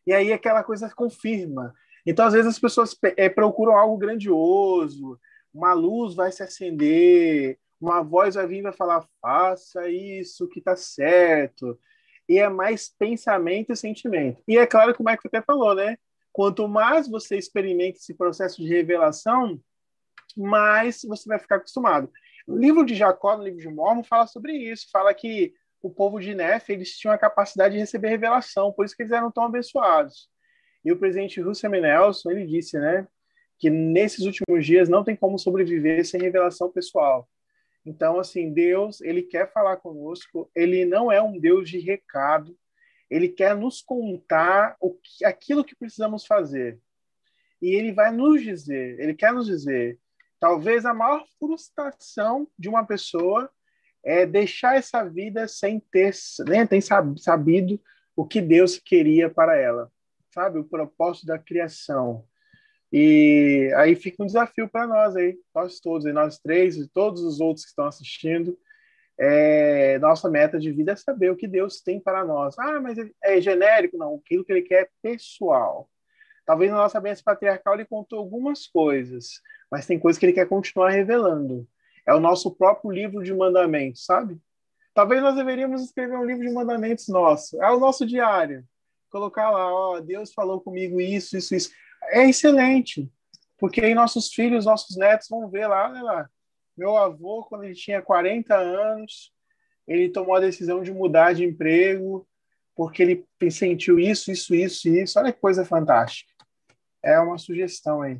E 0.05 0.11
aí 0.11 0.33
aquela 0.33 0.65
coisa 0.65 0.93
confirma. 0.93 1.73
Então, 2.05 2.25
às 2.25 2.33
vezes, 2.33 2.47
as 2.47 2.59
pessoas 2.59 2.97
é, 3.17 3.29
procuram 3.29 3.77
algo 3.77 3.97
grandioso, 3.97 5.19
uma 5.53 5.73
luz 5.73 6.15
vai 6.15 6.31
se 6.31 6.43
acender, 6.43 7.57
uma 7.79 8.01
voz 8.01 8.35
vai 8.35 8.47
vir 8.47 8.59
e 8.59 8.63
vai 8.63 8.73
falar, 8.73 9.05
faça 9.21 9.87
isso 9.89 10.47
que 10.47 10.59
está 10.59 10.75
certo. 10.75 11.77
E 12.27 12.39
é 12.39 12.49
mais 12.49 12.89
pensamento 12.89 13.71
e 13.71 13.75
sentimento. 13.75 14.41
E 14.47 14.57
é 14.57 14.65
claro, 14.65 14.91
é 14.91 14.93
que 14.93 15.03
você 15.03 15.27
até 15.27 15.41
falou, 15.41 15.75
né? 15.75 15.97
Quanto 16.31 16.67
mais 16.67 17.07
você 17.07 17.37
experimenta 17.37 17.97
esse 17.97 18.13
processo 18.13 18.61
de 18.61 18.67
revelação, 18.67 19.59
mas 20.35 21.01
você 21.03 21.27
vai 21.27 21.37
ficar 21.37 21.57
acostumado. 21.57 22.11
O 22.47 22.57
livro 22.57 22.85
de 22.85 22.95
Jacó, 22.95 23.37
no 23.37 23.43
livro 23.43 23.59
de 23.59 23.69
Mormon, 23.69 24.03
fala 24.03 24.27
sobre 24.27 24.53
isso. 24.53 24.87
Fala 24.91 25.13
que 25.13 25.53
o 25.81 25.89
povo 25.89 26.19
de 26.19 26.33
Nef, 26.33 26.69
eles 26.69 26.97
tinham 26.97 27.13
a 27.13 27.17
capacidade 27.17 27.73
de 27.73 27.79
receber 27.79 28.07
revelação, 28.07 28.71
por 28.71 28.85
isso 28.85 28.95
que 28.95 29.03
eles 29.03 29.11
eram 29.11 29.29
tão 29.29 29.43
abençoados. 29.43 30.29
E 30.83 30.91
o 30.91 30.97
presidente 30.97 31.41
Russell 31.41 31.73
M. 31.73 31.81
Nelson, 31.81 32.31
ele 32.31 32.45
disse, 32.45 32.77
né, 32.77 33.07
que 33.57 33.69
nesses 33.69 34.25
últimos 34.25 34.65
dias 34.65 34.89
não 34.89 35.03
tem 35.03 35.15
como 35.15 35.39
sobreviver 35.39 36.05
sem 36.05 36.21
revelação 36.21 36.71
pessoal. 36.71 37.29
Então, 37.85 38.19
assim, 38.19 38.51
Deus, 38.51 39.01
ele 39.01 39.23
quer 39.23 39.51
falar 39.51 39.77
conosco, 39.77 40.49
ele 40.55 40.85
não 40.85 41.11
é 41.11 41.21
um 41.21 41.37
Deus 41.37 41.69
de 41.69 41.79
recado, 41.79 42.57
ele 43.09 43.29
quer 43.29 43.55
nos 43.55 43.81
contar 43.81 44.75
o 44.79 44.93
que, 44.93 45.25
aquilo 45.25 45.63
que 45.63 45.75
precisamos 45.75 46.25
fazer. 46.25 46.79
E 47.61 47.75
ele 47.75 47.91
vai 47.91 48.11
nos 48.11 48.41
dizer, 48.41 48.99
ele 48.99 49.13
quer 49.13 49.31
nos 49.33 49.47
dizer, 49.47 49.99
Talvez 50.43 50.85
a 50.85 50.93
maior 50.93 51.23
frustração 51.39 52.45
de 52.59 52.67
uma 52.67 52.85
pessoa 52.85 53.49
é 54.03 54.25
deixar 54.25 54.75
essa 54.75 55.01
vida 55.01 55.47
sem 55.47 55.79
ter, 55.79 56.13
nem 56.45 56.67
ter 56.67 56.81
sabido 56.81 57.81
o 58.13 58.27
que 58.27 58.41
Deus 58.41 58.77
queria 58.77 59.29
para 59.29 59.55
ela, 59.55 59.89
sabe? 60.33 60.59
O 60.59 60.63
propósito 60.63 61.27
da 61.27 61.37
criação. 61.37 62.25
E 62.91 63.71
aí 63.75 63.95
fica 63.95 64.21
um 64.21 64.25
desafio 64.25 64.69
para 64.69 64.85
nós 64.85 65.15
aí, 65.15 65.37
nós 65.53 65.79
todos, 65.79 66.11
nós 66.13 66.37
três 66.39 66.77
e 66.77 66.87
todos 66.87 67.23
os 67.23 67.39
outros 67.39 67.65
que 67.65 67.69
estão 67.69 67.85
assistindo. 67.85 68.57
É, 69.19 69.99
nossa 69.99 70.29
meta 70.29 70.59
de 70.59 70.71
vida 70.71 70.91
é 70.91 70.95
saber 70.95 71.31
o 71.31 71.35
que 71.35 71.47
Deus 71.47 71.81
tem 71.81 71.99
para 71.99 72.25
nós. 72.25 72.57
Ah, 72.59 72.79
mas 72.81 72.97
é 73.23 73.41
genérico? 73.41 73.97
Não, 73.97 74.15
aquilo 74.15 74.43
que 74.45 74.51
Ele 74.51 74.61
quer 74.61 74.83
é 74.83 74.89
pessoal. 75.01 75.89
Talvez 76.45 76.71
na 76.71 76.77
nossa 76.77 76.99
bênção 76.99 77.23
patriarcal 77.23 77.73
ele 77.73 77.85
contou 77.85 78.19
algumas 78.19 78.67
coisas, 78.67 79.41
mas 79.71 79.85
tem 79.85 79.97
coisas 79.97 80.19
que 80.19 80.25
ele 80.25 80.33
quer 80.33 80.47
continuar 80.47 80.89
revelando. 80.89 81.67
É 82.05 82.13
o 82.13 82.19
nosso 82.19 82.53
próprio 82.53 82.91
livro 82.91 83.23
de 83.23 83.33
mandamentos, 83.33 84.05
sabe? 84.05 84.37
Talvez 84.93 85.21
nós 85.21 85.35
deveríamos 85.35 85.81
escrever 85.81 86.17
um 86.17 86.25
livro 86.25 86.45
de 86.45 86.53
mandamentos 86.53 87.07
nosso. 87.07 87.61
É 87.63 87.71
o 87.71 87.79
nosso 87.79 88.05
diário. 88.05 88.63
Colocar 89.13 89.51
lá, 89.51 89.71
ó, 89.71 89.99
Deus 89.99 90.33
falou 90.33 90.59
comigo 90.59 90.99
isso, 90.99 91.37
isso, 91.37 91.53
isso. 91.53 91.71
É 92.05 92.27
excelente, 92.27 93.07
porque 93.59 93.79
aí 93.79 93.93
nossos 93.93 94.33
filhos, 94.33 94.65
nossos 94.65 94.97
netos 94.97 95.27
vão 95.29 95.47
ver 95.47 95.67
lá, 95.67 95.87
olha 95.89 96.01
lá. 96.01 96.29
Meu 96.75 96.97
avô, 96.97 97.43
quando 97.43 97.65
ele 97.65 97.75
tinha 97.75 98.01
40 98.01 98.55
anos, 98.55 99.31
ele 99.87 100.09
tomou 100.09 100.33
a 100.33 100.39
decisão 100.39 100.81
de 100.81 100.91
mudar 100.91 101.33
de 101.33 101.45
emprego, 101.45 102.27
porque 102.75 103.03
ele 103.03 103.51
sentiu 103.51 103.99
isso, 103.99 104.31
isso, 104.31 104.55
isso, 104.55 104.89
isso. 104.89 105.19
Olha 105.19 105.31
que 105.31 105.39
coisa 105.39 105.63
fantástica 105.63 106.33
é 107.03 107.19
uma 107.19 107.37
sugestão 107.37 108.01
aí. 108.01 108.19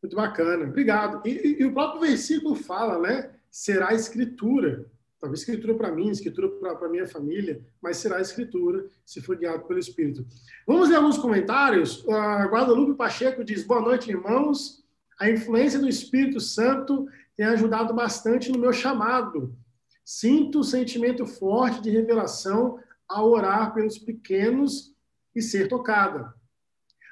Muito 0.00 0.16
bacana, 0.16 0.64
obrigado. 0.64 1.20
E, 1.26 1.30
e, 1.30 1.60
e 1.60 1.64
o 1.64 1.74
próprio 1.74 2.00
versículo 2.00 2.54
fala, 2.54 2.98
né? 2.98 3.34
Será 3.50 3.92
escritura. 3.92 4.86
Talvez 5.22 5.42
escritura 5.42 5.72
para 5.74 5.92
mim, 5.92 6.10
escritura 6.10 6.48
para 6.74 6.88
minha 6.88 7.06
família, 7.06 7.64
mas 7.80 7.98
será 7.98 8.20
escritura 8.20 8.84
se 9.06 9.20
for 9.20 9.36
guiado 9.36 9.62
pelo 9.68 9.78
Espírito. 9.78 10.26
Vamos 10.66 10.88
ler 10.88 10.96
alguns 10.96 11.16
comentários. 11.16 12.04
A 12.08 12.46
Guadalupe 12.46 12.96
Pacheco 12.96 13.44
diz: 13.44 13.62
Boa 13.62 13.80
noite, 13.80 14.10
irmãos. 14.10 14.84
A 15.20 15.30
influência 15.30 15.78
do 15.78 15.88
Espírito 15.88 16.40
Santo 16.40 17.06
tem 17.36 17.46
ajudado 17.46 17.94
bastante 17.94 18.50
no 18.50 18.58
meu 18.58 18.72
chamado. 18.72 19.56
Sinto 20.04 20.58
um 20.58 20.64
sentimento 20.64 21.24
forte 21.24 21.80
de 21.80 21.90
revelação 21.90 22.80
ao 23.08 23.30
orar 23.30 23.72
pelos 23.72 23.98
pequenos 23.98 24.92
e 25.36 25.40
ser 25.40 25.68
tocada. 25.68 26.34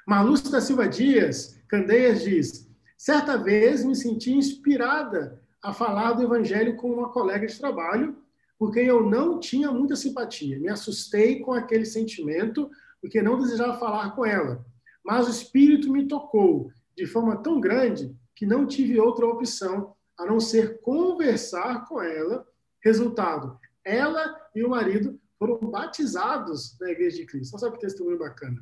Marlúcia 0.05 0.51
da 0.51 0.59
Silva 0.59 0.85
Dias, 0.85 1.57
Candeias 1.65 2.23
diz: 2.23 2.69
certa 2.97 3.37
vez 3.37 3.85
me 3.85 3.95
senti 3.95 4.33
inspirada 4.33 5.40
a 5.63 5.73
falar 5.73 6.13
do 6.13 6.23
evangelho 6.23 6.75
com 6.75 6.91
uma 6.91 7.09
colega 7.09 7.45
de 7.45 7.57
trabalho, 7.57 8.17
porque 8.57 8.79
eu 8.79 9.07
não 9.07 9.39
tinha 9.39 9.71
muita 9.71 9.95
simpatia. 9.95 10.59
Me 10.59 10.69
assustei 10.69 11.39
com 11.39 11.53
aquele 11.53 11.85
sentimento, 11.85 12.69
porque 13.01 13.21
não 13.21 13.39
desejava 13.39 13.79
falar 13.79 14.15
com 14.15 14.25
ela. 14.25 14.65
Mas 15.03 15.27
o 15.27 15.31
Espírito 15.31 15.91
me 15.91 16.07
tocou 16.07 16.71
de 16.95 17.05
forma 17.05 17.37
tão 17.41 17.59
grande 17.59 18.15
que 18.35 18.45
não 18.45 18.67
tive 18.67 18.99
outra 18.99 19.25
opção 19.25 19.95
a 20.17 20.25
não 20.25 20.39
ser 20.39 20.79
conversar 20.81 21.87
com 21.87 22.01
ela. 22.01 22.45
Resultado: 22.83 23.57
ela 23.83 24.35
e 24.55 24.63
o 24.63 24.69
marido 24.69 25.19
foram 25.37 25.57
batizados 25.57 26.77
na 26.79 26.91
Igreja 26.91 27.17
de 27.17 27.25
Cristo. 27.25 27.55
Olha 27.55 27.59
só 27.59 27.71
que 27.71 27.79
testemunho 27.79 28.19
bacana. 28.19 28.61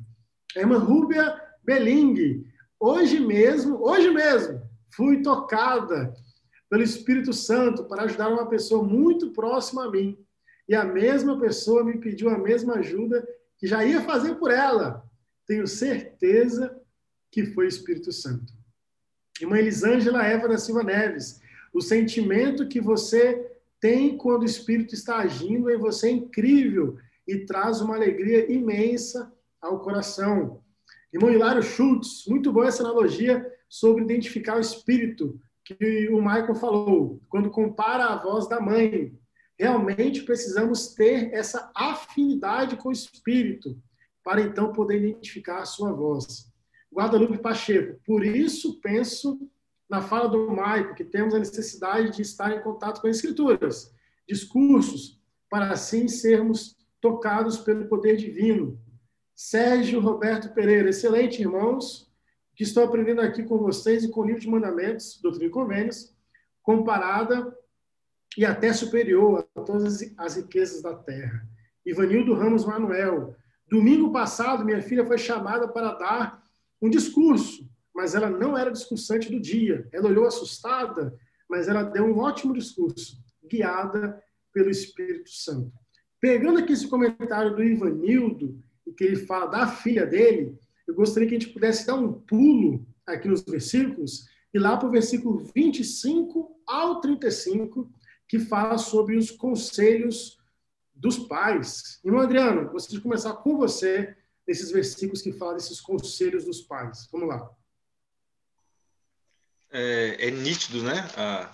A 0.56 0.60
irmã 0.60 0.78
Rúbia 0.78 1.38
Beling, 1.62 2.44
hoje 2.78 3.20
mesmo, 3.20 3.82
hoje 3.82 4.10
mesmo, 4.10 4.62
fui 4.94 5.22
tocada 5.22 6.14
pelo 6.70 6.84
Espírito 6.84 7.32
Santo 7.32 7.84
para 7.84 8.04
ajudar 8.04 8.28
uma 8.28 8.48
pessoa 8.48 8.82
muito 8.84 9.32
próxima 9.32 9.84
a 9.84 9.90
mim. 9.90 10.16
E 10.68 10.74
a 10.74 10.84
mesma 10.84 11.38
pessoa 11.38 11.84
me 11.84 11.98
pediu 11.98 12.30
a 12.30 12.38
mesma 12.38 12.74
ajuda 12.76 13.26
que 13.58 13.66
já 13.66 13.84
ia 13.84 14.00
fazer 14.02 14.36
por 14.36 14.52
ela. 14.52 15.04
Tenho 15.44 15.66
certeza 15.66 16.80
que 17.28 17.44
foi 17.46 17.64
o 17.64 17.68
Espírito 17.68 18.12
Santo. 18.12 18.54
Irmã 19.40 19.58
Elisângela 19.58 20.24
Eva 20.24 20.46
da 20.48 20.58
Silva 20.58 20.84
Neves, 20.84 21.40
o 21.74 21.80
sentimento 21.80 22.68
que 22.68 22.80
você 22.80 23.50
tem 23.80 24.16
quando 24.16 24.42
o 24.42 24.46
Espírito 24.46 24.94
está 24.94 25.18
agindo 25.18 25.70
em 25.70 25.78
você 25.78 26.08
é 26.08 26.12
incrível 26.12 26.98
e 27.26 27.38
traz 27.38 27.80
uma 27.80 27.96
alegria 27.96 28.50
imensa 28.52 29.32
ao 29.60 29.80
coração. 29.80 30.62
Irmão 31.12 31.32
Hilário 31.32 31.62
Schultz, 31.62 32.26
muito 32.28 32.52
boa 32.52 32.68
essa 32.68 32.84
analogia 32.84 33.44
sobre 33.68 34.04
identificar 34.04 34.56
o 34.56 34.60
Espírito 34.60 35.40
que 35.74 36.08
o 36.08 36.20
Michael 36.20 36.54
falou, 36.54 37.20
quando 37.28 37.50
compara 37.50 38.06
a 38.06 38.16
voz 38.16 38.48
da 38.48 38.60
mãe. 38.60 39.18
Realmente 39.58 40.22
precisamos 40.22 40.94
ter 40.94 41.32
essa 41.34 41.70
afinidade 41.74 42.76
com 42.76 42.88
o 42.88 42.92
Espírito 42.92 43.78
para 44.24 44.40
então 44.40 44.72
poder 44.72 44.98
identificar 44.98 45.60
a 45.60 45.66
sua 45.66 45.92
voz. 45.92 46.50
Guadalupe 46.92 47.38
Pacheco, 47.38 48.00
por 48.04 48.24
isso 48.24 48.80
penso 48.80 49.38
na 49.88 50.00
fala 50.00 50.28
do 50.28 50.50
Michael 50.50 50.94
que 50.94 51.04
temos 51.04 51.34
a 51.34 51.38
necessidade 51.38 52.16
de 52.16 52.22
estar 52.22 52.56
em 52.56 52.62
contato 52.62 53.00
com 53.00 53.08
as 53.08 53.16
Escrituras, 53.16 53.94
discursos, 54.28 55.20
para 55.48 55.72
assim 55.72 56.08
sermos 56.08 56.76
tocados 57.00 57.58
pelo 57.58 57.88
poder 57.88 58.16
divino. 58.16 58.80
Sérgio 59.34 60.00
Roberto 60.00 60.52
Pereira, 60.54 60.90
excelente, 60.90 61.40
irmãos 61.40 62.09
que 62.60 62.64
estou 62.64 62.84
aprendendo 62.84 63.22
aqui 63.22 63.42
com 63.42 63.56
vocês 63.56 64.04
e 64.04 64.10
com 64.10 64.20
o 64.20 64.26
livro 64.26 64.42
de 64.42 64.46
mandamentos, 64.46 65.18
Doutrina 65.22 65.46
e 65.46 65.50
Convênios, 65.50 66.14
comparada 66.62 67.56
e 68.36 68.44
até 68.44 68.70
superior 68.70 69.48
a 69.56 69.62
todas 69.62 70.02
as 70.18 70.36
riquezas 70.36 70.82
da 70.82 70.94
terra. 70.94 71.48
Ivanildo 71.86 72.34
Ramos 72.34 72.66
Manuel. 72.66 73.34
Domingo 73.66 74.12
passado, 74.12 74.62
minha 74.62 74.82
filha 74.82 75.06
foi 75.06 75.16
chamada 75.16 75.68
para 75.68 75.94
dar 75.94 76.44
um 76.82 76.90
discurso, 76.90 77.66
mas 77.94 78.14
ela 78.14 78.28
não 78.28 78.58
era 78.58 78.70
discursante 78.70 79.32
do 79.32 79.40
dia. 79.40 79.88
Ela 79.90 80.10
olhou 80.10 80.26
assustada, 80.26 81.18
mas 81.48 81.66
ela 81.66 81.82
deu 81.82 82.04
um 82.04 82.18
ótimo 82.18 82.52
discurso, 82.52 83.16
guiada 83.42 84.22
pelo 84.52 84.68
Espírito 84.68 85.30
Santo. 85.30 85.72
Pegando 86.20 86.58
aqui 86.58 86.74
esse 86.74 86.86
comentário 86.88 87.56
do 87.56 87.64
Ivanildo, 87.64 88.62
que 88.94 89.04
ele 89.04 89.16
fala 89.16 89.46
da 89.46 89.66
filha 89.66 90.04
dele, 90.04 90.58
eu 90.90 90.94
gostaria 90.96 91.28
que 91.28 91.36
a 91.36 91.38
gente 91.38 91.52
pudesse 91.52 91.86
dar 91.86 91.94
um 91.94 92.12
pulo 92.12 92.84
aqui 93.06 93.28
nos 93.28 93.42
versículos 93.42 94.28
e 94.52 94.58
lá 94.58 94.76
para 94.76 94.88
o 94.88 94.90
versículo 94.90 95.38
25 95.54 96.60
ao 96.66 97.00
35, 97.00 97.88
que 98.28 98.40
fala 98.40 98.76
sobre 98.76 99.16
os 99.16 99.30
conselhos 99.30 100.38
dos 100.92 101.16
pais. 101.16 102.00
Irmão 102.04 102.20
Adriano, 102.20 102.68
gostaria 102.70 102.98
de 102.98 103.02
começar 103.02 103.32
com 103.34 103.56
você 103.56 104.16
nesses 104.46 104.72
versículos 104.72 105.22
que 105.22 105.32
falam 105.32 105.54
desses 105.54 105.80
conselhos 105.80 106.44
dos 106.44 106.60
pais. 106.60 107.08
Vamos 107.12 107.28
lá. 107.28 107.48
É, 109.70 110.26
é 110.26 110.30
nítido, 110.32 110.82
né? 110.82 111.08
Ah, 111.16 111.52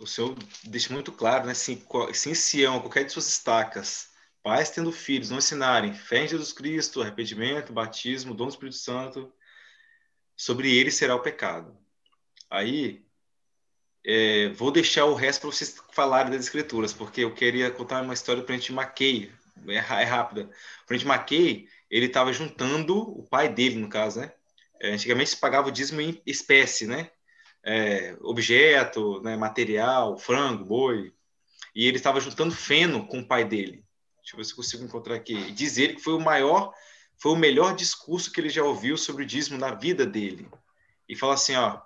o 0.00 0.06
Senhor 0.06 0.34
deixa 0.64 0.94
muito 0.94 1.12
claro, 1.12 1.46
né? 1.46 1.52
Se, 1.52 1.84
se 2.14 2.30
em 2.30 2.34
Sião, 2.34 2.80
qualquer 2.80 3.04
de 3.04 3.12
suas 3.12 3.28
estacas, 3.28 4.08
Pais 4.48 4.70
tendo 4.70 4.90
filhos, 4.90 5.28
não 5.28 5.36
ensinarem 5.36 5.92
fé 5.92 6.24
em 6.24 6.28
Jesus 6.28 6.54
Cristo, 6.54 7.02
arrependimento, 7.02 7.70
batismo, 7.70 8.32
dom 8.32 8.46
do 8.46 8.50
Espírito 8.50 8.78
Santo, 8.78 9.30
sobre 10.34 10.74
eles 10.74 10.94
será 10.94 11.14
o 11.14 11.20
pecado. 11.20 11.76
Aí, 12.48 13.04
é, 14.02 14.48
vou 14.48 14.70
deixar 14.70 15.04
o 15.04 15.12
resto 15.12 15.42
para 15.42 15.50
vocês 15.50 15.76
falarem 15.92 16.32
das 16.32 16.44
escrituras, 16.44 16.94
porque 16.94 17.24
eu 17.24 17.34
queria 17.34 17.70
contar 17.70 18.02
uma 18.02 18.14
história 18.14 18.40
do 18.40 18.46
Prente 18.46 18.72
Mackey, 18.72 19.30
é, 19.68 19.74
é 19.74 20.04
rápida. 20.04 20.48
O 20.82 20.86
Prente 20.86 21.06
Mackey, 21.06 21.68
ele 21.90 22.06
estava 22.06 22.32
juntando, 22.32 22.96
o 22.96 23.28
pai 23.28 23.50
dele, 23.50 23.76
no 23.76 23.90
caso, 23.90 24.20
né? 24.20 24.32
É, 24.80 24.92
antigamente 24.94 25.28
se 25.28 25.36
pagava 25.36 25.68
o 25.68 25.72
dízimo 25.72 26.00
em 26.00 26.22
espécie, 26.24 26.86
né? 26.86 27.10
É, 27.62 28.16
objeto, 28.22 29.20
né? 29.20 29.36
material, 29.36 30.16
frango, 30.16 30.64
boi. 30.64 31.12
E 31.74 31.86
ele 31.86 31.98
estava 31.98 32.18
juntando 32.18 32.54
feno 32.54 33.06
com 33.06 33.18
o 33.18 33.28
pai 33.28 33.44
dele. 33.44 33.86
Deixa 34.28 34.36
eu 34.36 34.38
ver 34.40 34.44
se 34.44 34.54
consigo 34.54 34.84
encontrar 34.84 35.14
aqui. 35.14 35.52
Dizer 35.52 35.94
que 35.94 36.02
foi 36.02 36.12
o 36.12 36.20
maior, 36.20 36.74
foi 37.16 37.32
o 37.32 37.36
melhor 37.36 37.74
discurso 37.74 38.30
que 38.30 38.38
ele 38.38 38.50
já 38.50 38.62
ouviu 38.62 38.98
sobre 38.98 39.24
o 39.24 39.26
dízimo 39.26 39.56
na 39.56 39.70
vida 39.70 40.04
dele. 40.04 40.46
E 41.08 41.16
fala 41.16 41.32
assim, 41.32 41.56
ó. 41.56 41.80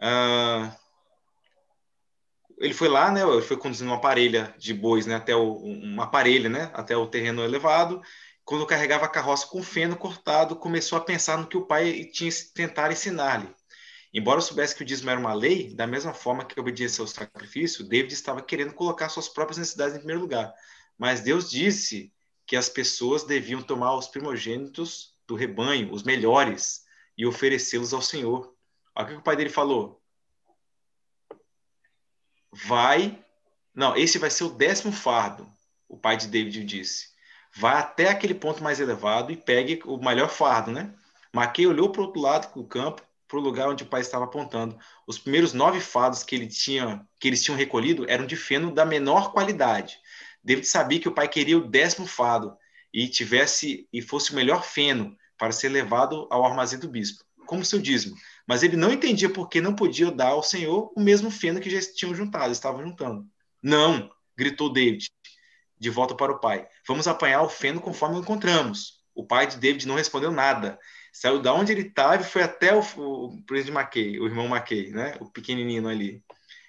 Uh, 0.00 0.74
ele 2.58 2.74
foi 2.74 2.88
lá, 2.88 3.08
né? 3.12 3.22
Ele 3.22 3.40
foi 3.40 3.56
conduzindo 3.56 3.88
uma 3.88 4.00
parelha 4.00 4.52
de 4.58 4.74
bois, 4.74 5.06
né? 5.06 5.14
Até 5.14 5.36
o, 5.36 5.54
uma 5.54 6.10
parelha, 6.10 6.48
né? 6.48 6.72
Até 6.74 6.96
o 6.96 7.06
terreno 7.06 7.44
elevado. 7.44 8.02
Quando 8.44 8.66
carregava 8.66 9.04
a 9.04 9.08
carroça 9.08 9.46
com 9.46 9.62
feno 9.62 9.96
cortado, 9.96 10.56
começou 10.56 10.98
a 10.98 11.02
pensar 11.02 11.38
no 11.38 11.46
que 11.46 11.56
o 11.56 11.66
pai 11.66 12.04
tinha 12.06 12.32
tentar 12.52 12.90
ensinar-lhe. 12.90 13.48
Embora 14.12 14.40
soubesse 14.40 14.74
que 14.74 14.82
o 14.82 14.84
dízimo 14.84 15.10
era 15.10 15.20
uma 15.20 15.32
lei, 15.32 15.72
da 15.72 15.86
mesma 15.86 16.12
forma 16.12 16.44
que 16.44 16.58
a 16.58 16.62
obediência 16.62 17.00
ao 17.00 17.06
sacrifício, 17.06 17.88
David 17.88 18.12
estava 18.12 18.42
querendo 18.42 18.74
colocar 18.74 19.08
suas 19.08 19.28
próprias 19.28 19.58
necessidades 19.58 19.94
em 19.94 19.98
primeiro 19.98 20.20
lugar. 20.20 20.52
Mas 20.98 21.20
Deus 21.20 21.50
disse 21.50 22.12
que 22.46 22.56
as 22.56 22.68
pessoas 22.68 23.24
deviam 23.24 23.62
tomar 23.62 23.94
os 23.96 24.08
primogênitos 24.08 25.14
do 25.26 25.34
rebanho, 25.34 25.92
os 25.92 26.02
melhores, 26.02 26.84
e 27.16 27.26
oferecê-los 27.26 27.92
ao 27.92 28.02
Senhor. 28.02 28.54
Olha 28.94 29.06
o 29.06 29.08
que 29.08 29.14
o 29.16 29.22
pai 29.22 29.36
dele 29.36 29.50
falou. 29.50 30.02
Vai. 32.52 33.24
Não, 33.74 33.96
esse 33.96 34.18
vai 34.18 34.30
ser 34.30 34.44
o 34.44 34.50
décimo 34.50 34.92
fardo, 34.92 35.50
o 35.88 35.96
pai 35.96 36.16
de 36.16 36.28
David 36.28 36.64
disse. 36.64 37.08
Vai 37.56 37.76
até 37.76 38.08
aquele 38.08 38.34
ponto 38.34 38.62
mais 38.62 38.80
elevado 38.80 39.32
e 39.32 39.36
pegue 39.36 39.80
o 39.84 39.96
melhor 39.96 40.28
fardo, 40.28 40.70
né? 40.70 40.94
Maquei 41.32 41.66
olhou 41.66 41.90
para 41.90 42.02
o 42.02 42.04
outro 42.06 42.20
lado 42.20 42.52
do 42.54 42.66
campo, 42.66 43.02
para 43.26 43.38
o 43.38 43.42
lugar 43.42 43.68
onde 43.68 43.82
o 43.82 43.86
pai 43.86 44.00
estava 44.00 44.24
apontando. 44.24 44.78
Os 45.06 45.18
primeiros 45.18 45.52
nove 45.52 45.80
fardos 45.80 46.22
que, 46.22 46.34
ele 46.34 46.46
tinha, 46.46 47.04
que 47.18 47.26
eles 47.26 47.42
tinham 47.42 47.56
recolhido 47.56 48.08
eram 48.08 48.26
de 48.26 48.36
feno 48.36 48.72
da 48.72 48.84
menor 48.84 49.32
qualidade. 49.32 49.98
David 50.44 50.66
sabia 50.66 51.00
que 51.00 51.08
o 51.08 51.14
pai 51.14 51.26
queria 51.26 51.56
o 51.56 51.66
décimo 51.66 52.06
fado 52.06 52.56
e 52.92 53.08
tivesse 53.08 53.88
e 53.92 54.02
fosse 54.02 54.32
o 54.32 54.36
melhor 54.36 54.62
feno 54.62 55.16
para 55.38 55.52
ser 55.52 55.70
levado 55.70 56.28
ao 56.30 56.44
armazém 56.44 56.78
do 56.78 56.88
bispo, 56.88 57.24
como 57.46 57.64
seu 57.64 57.80
dízimo. 57.80 58.14
Mas 58.46 58.62
ele 58.62 58.76
não 58.76 58.92
entendia 58.92 59.28
por 59.28 59.48
que 59.48 59.60
não 59.60 59.74
podia 59.74 60.10
dar 60.10 60.28
ao 60.28 60.42
Senhor 60.42 60.92
o 60.94 61.00
mesmo 61.00 61.30
feno 61.30 61.60
que 61.60 61.70
já 61.70 61.80
tinham 61.94 62.14
juntado, 62.14 62.52
estavam 62.52 62.82
juntando. 62.82 63.26
Não, 63.62 64.10
gritou 64.36 64.70
David, 64.70 65.10
de 65.78 65.90
volta 65.90 66.14
para 66.14 66.32
o 66.32 66.38
pai. 66.38 66.68
Vamos 66.86 67.08
apanhar 67.08 67.42
o 67.42 67.48
feno 67.48 67.80
conforme 67.80 68.16
o 68.16 68.20
encontramos. 68.20 69.02
O 69.14 69.26
pai 69.26 69.46
de 69.46 69.56
David 69.56 69.88
não 69.88 69.94
respondeu 69.94 70.30
nada. 70.30 70.78
Saiu 71.12 71.40
da 71.40 71.54
onde 71.54 71.72
ele 71.72 71.82
estava 71.82 72.22
e 72.22 72.26
foi 72.26 72.42
até 72.42 72.74
o, 72.74 72.80
o 72.80 73.42
presidente 73.44 73.72
Mackay, 73.72 74.20
o 74.20 74.26
irmão 74.26 74.48
Mackay, 74.48 74.90
né? 74.90 75.16
o 75.20 75.30
pequenininho 75.30 75.88
ali. 75.88 76.22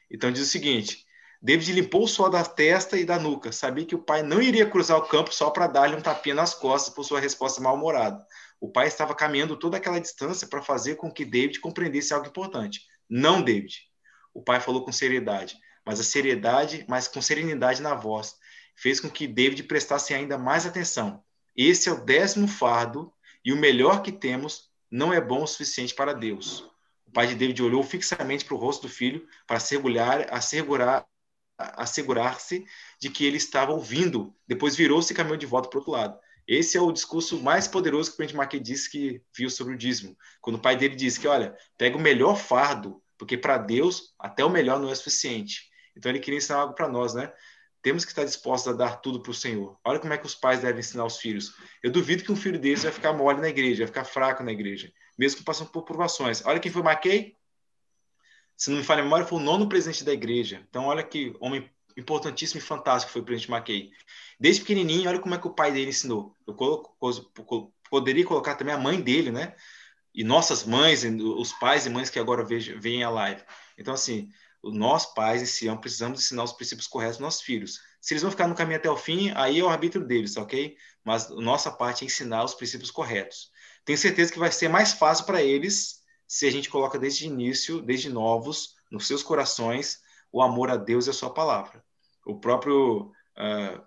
Então 0.10 0.32
diz 0.32 0.44
o 0.44 0.52
seguinte: 0.52 1.05
David 1.46 1.74
limpou 1.74 2.06
o 2.06 2.08
suor 2.08 2.32
da 2.32 2.44
testa 2.44 2.98
e 2.98 3.06
da 3.06 3.20
nuca. 3.20 3.52
Sabia 3.52 3.86
que 3.86 3.94
o 3.94 4.02
pai 4.02 4.24
não 4.24 4.42
iria 4.42 4.68
cruzar 4.68 4.98
o 4.98 5.08
campo 5.08 5.32
só 5.32 5.52
para 5.52 5.68
dar-lhe 5.68 5.96
um 5.96 6.02
tapinha 6.02 6.34
nas 6.34 6.56
costas 6.56 6.92
por 6.92 7.04
sua 7.04 7.20
resposta 7.20 7.62
mal-humorada. 7.62 8.26
O 8.60 8.68
pai 8.68 8.88
estava 8.88 9.14
caminhando 9.14 9.56
toda 9.56 9.78
aquela 9.78 10.02
distância 10.02 10.48
para 10.48 10.64
fazer 10.64 10.96
com 10.96 11.12
que 11.12 11.24
David 11.24 11.60
compreendesse 11.60 12.16
algo 12.16 12.26
importante. 12.26 12.82
Não, 13.08 13.44
David. 13.44 13.76
O 14.34 14.42
pai 14.42 14.60
falou 14.60 14.84
com 14.84 14.92
seriedade, 14.92 15.56
mas 15.86 16.00
a 16.00 16.04
seriedade, 16.04 16.84
mas 16.90 17.08
com 17.08 17.22
serenidade 17.22 17.80
na 17.80 17.94
voz, 17.94 18.34
fez 18.76 19.00
com 19.00 19.08
que 19.08 19.28
David 19.28 19.62
prestasse 19.66 20.16
ainda 20.16 20.40
mais 20.40 20.66
atenção. 20.66 21.24
Esse 21.56 21.90
é 21.90 21.92
o 21.92 22.04
décimo 22.04 22.48
fardo 22.48 23.14
e 23.46 23.54
o 23.54 23.58
melhor 23.58 24.02
que 24.02 24.12
temos 24.12 24.72
não 24.90 25.14
é 25.14 25.22
bom 25.22 25.44
o 25.44 25.48
suficiente 25.48 25.94
para 25.94 26.12
Deus. 26.12 26.68
O 27.06 27.12
pai 27.12 27.28
de 27.28 27.36
David 27.36 27.62
olhou 27.62 27.84
fixamente 27.84 28.44
para 28.44 28.56
o 28.56 28.60
rosto 28.60 28.88
do 28.88 28.90
filho 28.92 29.28
para 29.46 29.58
assegurar, 29.58 30.34
assegurar, 30.34 31.06
assegurar-se 31.58 32.66
de 33.00 33.10
que 33.10 33.26
ele 33.26 33.38
estava 33.38 33.72
ouvindo. 33.72 34.36
Depois 34.48 34.76
virou-se 34.76 35.12
e 35.12 35.16
caminhou 35.16 35.38
de 35.38 35.46
volta 35.46 35.70
para 35.70 35.78
o 35.78 35.80
outro 35.80 35.92
lado. 35.94 36.20
Esse 36.48 36.78
é 36.78 36.82
o 36.82 36.92
discurso 36.92 37.42
mais 37.42 37.68
poderoso 37.68 38.10
que 38.10 38.16
o 38.16 38.18
Prente 38.18 38.36
Marquet 38.36 38.60
disse 38.60 38.90
que 38.90 39.22
viu 39.36 39.50
sobre 39.50 39.74
o 39.74 39.78
dízimo. 39.78 40.16
Quando 40.42 40.58
o 40.58 40.62
pai 40.62 40.76
dele 40.76 40.96
disse 40.96 41.20
que, 41.20 41.28
olha, 41.28 41.56
pega 41.78 41.98
o 41.98 42.02
melhor 42.02 42.38
fardo, 42.38 43.02
porque 43.18 43.38
para 43.38 43.58
Deus 43.58 44.14
até 44.20 44.46
o 44.46 44.50
melhor 44.50 44.80
não 44.80 44.90
é 44.90 44.96
suficiente. 44.96 45.70
Então 45.98 46.12
ele 46.12 46.20
queria 46.20 46.38
ensinar 46.38 46.60
algo 46.60 46.76
para 46.76 46.88
nós, 46.88 47.14
né? 47.14 47.32
Temos 47.82 48.04
que 48.04 48.12
estar 48.12 48.24
dispostos 48.24 48.74
a 48.74 48.76
dar 48.76 48.98
tudo 48.98 49.22
para 49.22 49.32
o 49.32 49.34
Senhor. 49.34 49.78
Olha 49.84 50.00
como 50.00 50.14
é 50.14 50.18
que 50.18 50.26
os 50.26 50.36
pais 50.36 50.60
devem 50.60 50.80
ensinar 50.80 51.06
os 51.06 51.18
filhos. 51.18 51.54
Eu 51.82 51.92
duvido 51.92 52.24
que 52.24 52.32
um 52.32 52.36
filho 52.36 52.60
desse 52.60 52.84
vai 52.84 52.92
ficar 52.92 53.14
mole 53.14 53.40
na 53.40 53.50
igreja, 53.50 53.84
vai 53.84 53.88
ficar 53.88 54.04
fraco 54.04 54.44
na 54.44 54.52
igreja, 54.52 54.92
mesmo 55.18 55.44
passando 55.44 55.72
por 55.72 55.84
provações. 55.84 56.44
Olha 56.46 56.60
quem 56.60 56.72
foi 56.72 56.82
Mackey, 56.82 57.36
se 58.56 58.70
não 58.70 58.78
me 58.78 58.84
falha 58.84 59.02
a 59.02 59.04
memória, 59.04 59.26
foi 59.26 59.40
o 59.40 59.42
nono 59.42 59.68
presidente 59.68 60.04
da 60.04 60.14
igreja. 60.14 60.64
Então, 60.70 60.86
olha 60.86 61.04
que 61.04 61.36
homem 61.40 61.70
importantíssimo 61.98 62.60
e 62.60 62.64
fantástico 62.64 63.12
foi 63.12 63.22
o 63.22 63.26
presidente 63.26 63.52
Mackey. 63.52 63.92
Desde 64.40 64.62
pequenininho, 64.62 65.10
olha 65.10 65.20
como 65.20 65.36
é 65.36 65.38
que 65.38 65.48
o 65.48 65.54
pai 65.54 65.72
dele 65.72 65.90
ensinou. 65.90 66.36
Eu 66.46 66.54
coloco, 66.54 67.74
poderia 67.90 68.26
colocar 68.26 68.56
também 68.56 68.74
a 68.74 68.78
mãe 68.78 69.02
dele, 69.02 69.32
né? 69.32 69.56
E 70.14 70.24
nossas 70.24 70.64
mães, 70.64 71.04
os 71.04 71.54
pais 71.54 71.86
e 71.86 71.90
mães 71.90 72.10
que 72.10 72.20
agora 72.20 72.44
veem 72.44 73.04
a 73.04 73.10
live. 73.10 73.42
Então, 73.78 73.94
assim, 73.94 74.30
nós 74.64 75.06
pais 75.14 75.48
Sião 75.50 75.78
precisamos 75.78 76.24
ensinar 76.24 76.44
os 76.44 76.54
princípios 76.54 76.88
corretos 76.88 77.18
aos 77.18 77.22
nossos 77.22 77.42
filhos. 77.42 77.80
Se 78.02 78.14
eles 78.14 78.22
vão 78.22 78.32
ficar 78.32 78.48
no 78.48 78.56
caminho 78.56 78.78
até 78.78 78.90
o 78.90 78.98
fim, 78.98 79.32
aí 79.36 79.60
é 79.60 79.64
o 79.64 79.70
arbítrio 79.70 80.06
deles, 80.06 80.38
ok? 80.38 80.76
Mas 81.04 81.30
nossa 81.30 81.72
parte 81.72 82.04
é 82.04 82.08
ensinar 82.08 82.44
os 82.44 82.54
princípios 82.54 82.92
corretos. 82.92 83.52
Tenho 83.84 83.98
certeza 83.98 84.32
que 84.32 84.40
vai 84.40 84.52
ser 84.52 84.70
mais 84.70 84.94
fácil 84.94 85.26
para 85.26 85.42
eles 85.42 86.00
se 86.28 86.48
a 86.48 86.52
gente 86.52 86.70
coloca 86.70 86.98
desde 86.98 87.26
início, 87.26 87.82
desde 87.82 88.10
novos, 88.10 88.76
nos 88.92 89.08
seus 89.08 89.22
corações, 89.22 90.00
o 90.32 90.42
amor 90.42 90.70
a 90.70 90.76
Deus 90.76 91.08
e 91.08 91.10
a 91.10 91.14
sua 91.14 91.34
palavra. 91.34 91.84
O 92.26 92.40
próprio 92.40 93.12
uh, 93.38 93.82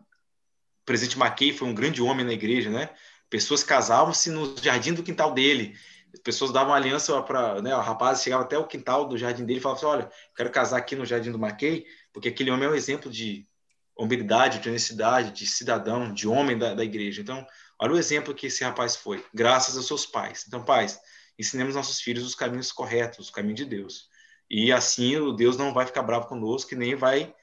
presidente 0.84 1.18
Mackey 1.18 1.52
foi 1.52 1.68
um 1.68 1.74
grande 1.74 2.00
homem 2.00 2.24
na 2.24 2.32
igreja, 2.32 2.70
né? 2.70 2.90
Pessoas 3.28 3.62
casavam-se 3.62 4.30
no 4.30 4.56
jardim 4.56 4.94
do 4.94 5.02
quintal 5.02 5.34
dele. 5.34 5.76
As 6.14 6.20
pessoas 6.20 6.50
davam 6.50 6.72
aliança 6.72 7.20
para, 7.22 7.60
né, 7.60 7.76
o 7.76 7.80
rapaz 7.80 8.22
chegava 8.22 8.44
até 8.44 8.56
o 8.56 8.66
quintal 8.66 9.06
do 9.06 9.18
jardim 9.18 9.44
dele 9.44 9.58
e 9.58 9.62
falava 9.62 9.78
assim, 9.78 9.86
olha, 9.86 10.10
quero 10.34 10.50
casar 10.50 10.78
aqui 10.78 10.96
no 10.96 11.04
jardim 11.04 11.30
do 11.30 11.38
Mackey, 11.38 11.84
porque 12.12 12.28
aquele 12.28 12.50
homem 12.50 12.66
é 12.66 12.70
um 12.70 12.74
exemplo 12.74 13.10
de 13.10 13.46
hombridade, 13.94 14.60
de 14.60 14.68
honestidade, 14.68 15.32
de 15.32 15.46
cidadão, 15.46 16.14
de 16.14 16.26
homem 16.26 16.56
da, 16.56 16.72
da 16.72 16.84
igreja. 16.84 17.20
Então, 17.20 17.46
olha 17.78 17.92
o 17.92 17.98
exemplo 17.98 18.34
que 18.34 18.46
esse 18.46 18.64
rapaz 18.64 18.96
foi, 18.96 19.22
graças 19.34 19.76
aos 19.76 19.86
seus 19.86 20.06
pais. 20.06 20.44
Então, 20.46 20.64
pais, 20.64 20.98
ensinemos 21.38 21.74
nossos 21.74 22.00
filhos 22.00 22.24
os 22.24 22.34
caminhos 22.34 22.72
corretos, 22.72 23.28
o 23.28 23.32
caminho 23.32 23.54
de 23.54 23.64
Deus. 23.64 24.08
E 24.50 24.72
assim 24.72 25.16
o 25.16 25.32
Deus 25.32 25.56
não 25.56 25.72
vai 25.72 25.86
ficar 25.86 26.02
bravo 26.02 26.26
conosco, 26.26 26.70
que 26.70 26.76
nem 26.76 26.94
vai 26.94 27.34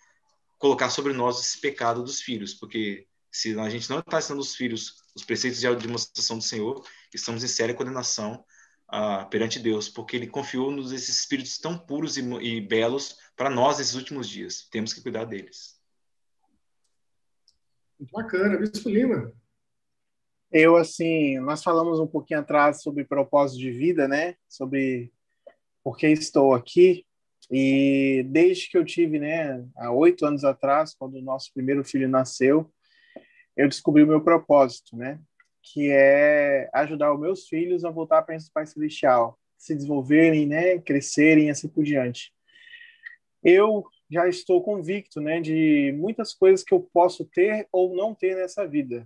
colocar 0.58 0.90
sobre 0.90 1.14
nós 1.14 1.40
esse 1.40 1.60
pecado 1.60 2.04
dos 2.04 2.22
filhos, 2.22 2.54
porque 2.54 3.08
se 3.32 3.58
a 3.60 3.70
gente 3.70 3.90
não 3.90 4.00
está 4.00 4.20
ensinando 4.20 4.42
os 4.42 4.56
filhos 4.56 5.04
os 5.16 5.24
preceitos 5.24 5.60
de 5.60 5.76
demonstração 5.76 6.38
do 6.38 6.44
Senhor, 6.44 6.84
estamos 7.14 7.44
em 7.44 7.48
séria 7.48 7.74
condenação 7.74 8.44
ah, 8.88 9.26
perante 9.26 9.60
Deus, 9.60 9.88
porque 9.88 10.16
Ele 10.16 10.28
confiou-nos 10.28 10.92
esses 10.92 11.20
espíritos 11.20 11.58
tão 11.58 11.78
puros 11.78 12.18
e, 12.18 12.22
e 12.22 12.62
belos 12.62 13.18
para 13.36 13.50
nós 13.50 13.78
nesses 13.78 13.96
últimos 13.96 14.28
dias. 14.28 14.68
Temos 14.70 14.94
que 14.94 15.02
cuidar 15.02 15.26
deles. 15.26 15.80
Bacana, 18.12 18.58
Bispo 18.58 18.90
Lima. 18.90 19.34
Eu, 20.58 20.78
assim, 20.78 21.38
nós 21.40 21.62
falamos 21.62 22.00
um 22.00 22.08
pouquinho 22.08 22.40
atrás 22.40 22.82
sobre 22.82 23.04
propósito 23.04 23.60
de 23.60 23.72
vida, 23.72 24.08
né? 24.08 24.36
Sobre 24.48 25.12
por 25.84 25.98
que 25.98 26.08
estou 26.08 26.54
aqui. 26.54 27.06
E 27.52 28.26
desde 28.30 28.70
que 28.70 28.78
eu 28.78 28.86
tive, 28.86 29.20
né, 29.20 29.66
há 29.76 29.92
oito 29.92 30.26
anos 30.26 30.46
atrás, 30.46 30.96
quando 30.96 31.16
o 31.16 31.22
nosso 31.22 31.52
primeiro 31.54 31.84
filho 31.84 32.08
nasceu, 32.08 32.72
eu 33.58 33.68
descobri 33.68 34.04
o 34.04 34.08
meu 34.08 34.22
propósito, 34.22 34.96
né? 34.96 35.20
Que 35.62 35.92
é 35.92 36.70
ajudar 36.74 37.14
os 37.14 37.20
meus 37.20 37.50
filhos 37.50 37.84
a 37.84 37.92
voltar 37.92 38.22
para 38.22 38.38
esse 38.38 38.50
Pai 38.50 38.66
Celestial, 38.66 39.38
se 39.58 39.76
desenvolverem, 39.76 40.48
né, 40.48 40.80
crescerem 40.80 41.48
e 41.48 41.50
assim 41.50 41.68
por 41.68 41.84
diante. 41.84 42.32
Eu 43.44 43.84
já 44.10 44.26
estou 44.30 44.64
convicto, 44.64 45.20
né, 45.20 45.42
de 45.42 45.94
muitas 45.98 46.34
coisas 46.34 46.64
que 46.64 46.74
eu 46.74 46.80
posso 46.80 47.26
ter 47.26 47.68
ou 47.74 47.94
não 47.94 48.16
ter 48.16 48.38
nessa 48.38 48.66
vida. 48.66 49.06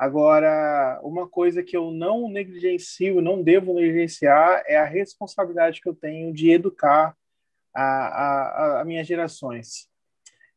Agora, 0.00 0.98
uma 1.02 1.28
coisa 1.28 1.62
que 1.62 1.76
eu 1.76 1.90
não 1.90 2.26
negligencio, 2.26 3.20
não 3.20 3.42
devo 3.42 3.74
negligenciar, 3.74 4.64
é 4.66 4.78
a 4.78 4.84
responsabilidade 4.86 5.82
que 5.82 5.86
eu 5.90 5.94
tenho 5.94 6.32
de 6.32 6.50
educar 6.50 7.14
a, 7.74 7.82
a, 7.82 8.80
a 8.80 8.84
minhas 8.86 9.06
gerações. 9.06 9.90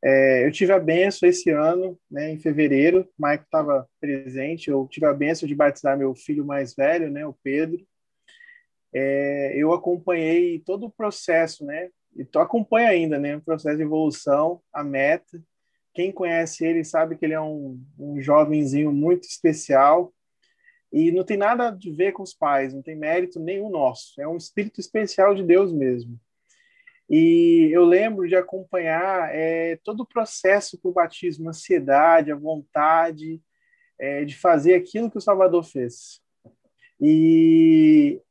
É, 0.01 0.47
eu 0.47 0.51
tive 0.53 0.71
a 0.71 0.79
benção 0.79 1.27
esse 1.27 1.49
ano, 1.49 1.99
né, 2.09 2.31
em 2.31 2.39
fevereiro, 2.39 3.01
o 3.01 3.21
Maico 3.21 3.43
estava 3.43 3.85
presente, 3.99 4.69
eu 4.69 4.87
tive 4.89 5.07
a 5.07 5.13
benção 5.13 5.45
de 5.45 5.53
batizar 5.53 5.97
meu 5.97 6.15
filho 6.15 6.45
mais 6.45 6.73
velho, 6.73 7.11
né, 7.11 7.27
o 7.27 7.35
Pedro. 7.43 7.85
É, 8.93 9.51
eu 9.57 9.73
acompanhei 9.73 10.57
todo 10.59 10.85
o 10.85 10.89
processo, 10.91 11.65
né, 11.65 11.89
e 12.15 12.23
tô 12.23 12.39
acompanha 12.39 12.87
ainda, 12.87 13.19
né, 13.19 13.35
o 13.35 13.41
processo 13.41 13.75
de 13.75 13.83
evolução, 13.83 14.61
a 14.71 14.85
meta, 14.85 15.37
quem 15.93 16.11
conhece 16.11 16.65
ele 16.65 16.83
sabe 16.83 17.15
que 17.15 17.25
ele 17.25 17.33
é 17.33 17.41
um, 17.41 17.79
um 17.97 18.19
jovenzinho 18.21 18.91
muito 18.91 19.23
especial 19.23 20.13
e 20.91 21.11
não 21.11 21.23
tem 21.23 21.37
nada 21.37 21.69
a 21.69 21.77
ver 21.95 22.11
com 22.11 22.21
os 22.21 22.33
pais, 22.33 22.73
não 22.73 22.81
tem 22.81 22.95
mérito 22.95 23.39
nenhum 23.39 23.69
nosso. 23.69 24.21
É 24.21 24.27
um 24.27 24.37
espírito 24.37 24.79
especial 24.79 25.33
de 25.33 25.43
Deus 25.43 25.73
mesmo. 25.73 26.19
E 27.09 27.69
eu 27.71 27.83
lembro 27.83 28.27
de 28.27 28.35
acompanhar 28.35 29.33
é, 29.33 29.77
todo 29.83 30.01
o 30.01 30.05
processo 30.05 30.79
para 30.79 30.89
o 30.89 30.93
batismo, 30.93 31.47
a 31.47 31.49
ansiedade, 31.49 32.31
a 32.31 32.35
vontade 32.35 33.41
é, 33.99 34.23
de 34.23 34.35
fazer 34.35 34.75
aquilo 34.75 35.09
que 35.09 35.17
o 35.17 35.21
Salvador 35.21 35.63
fez. 35.63 36.21
E 37.01 38.21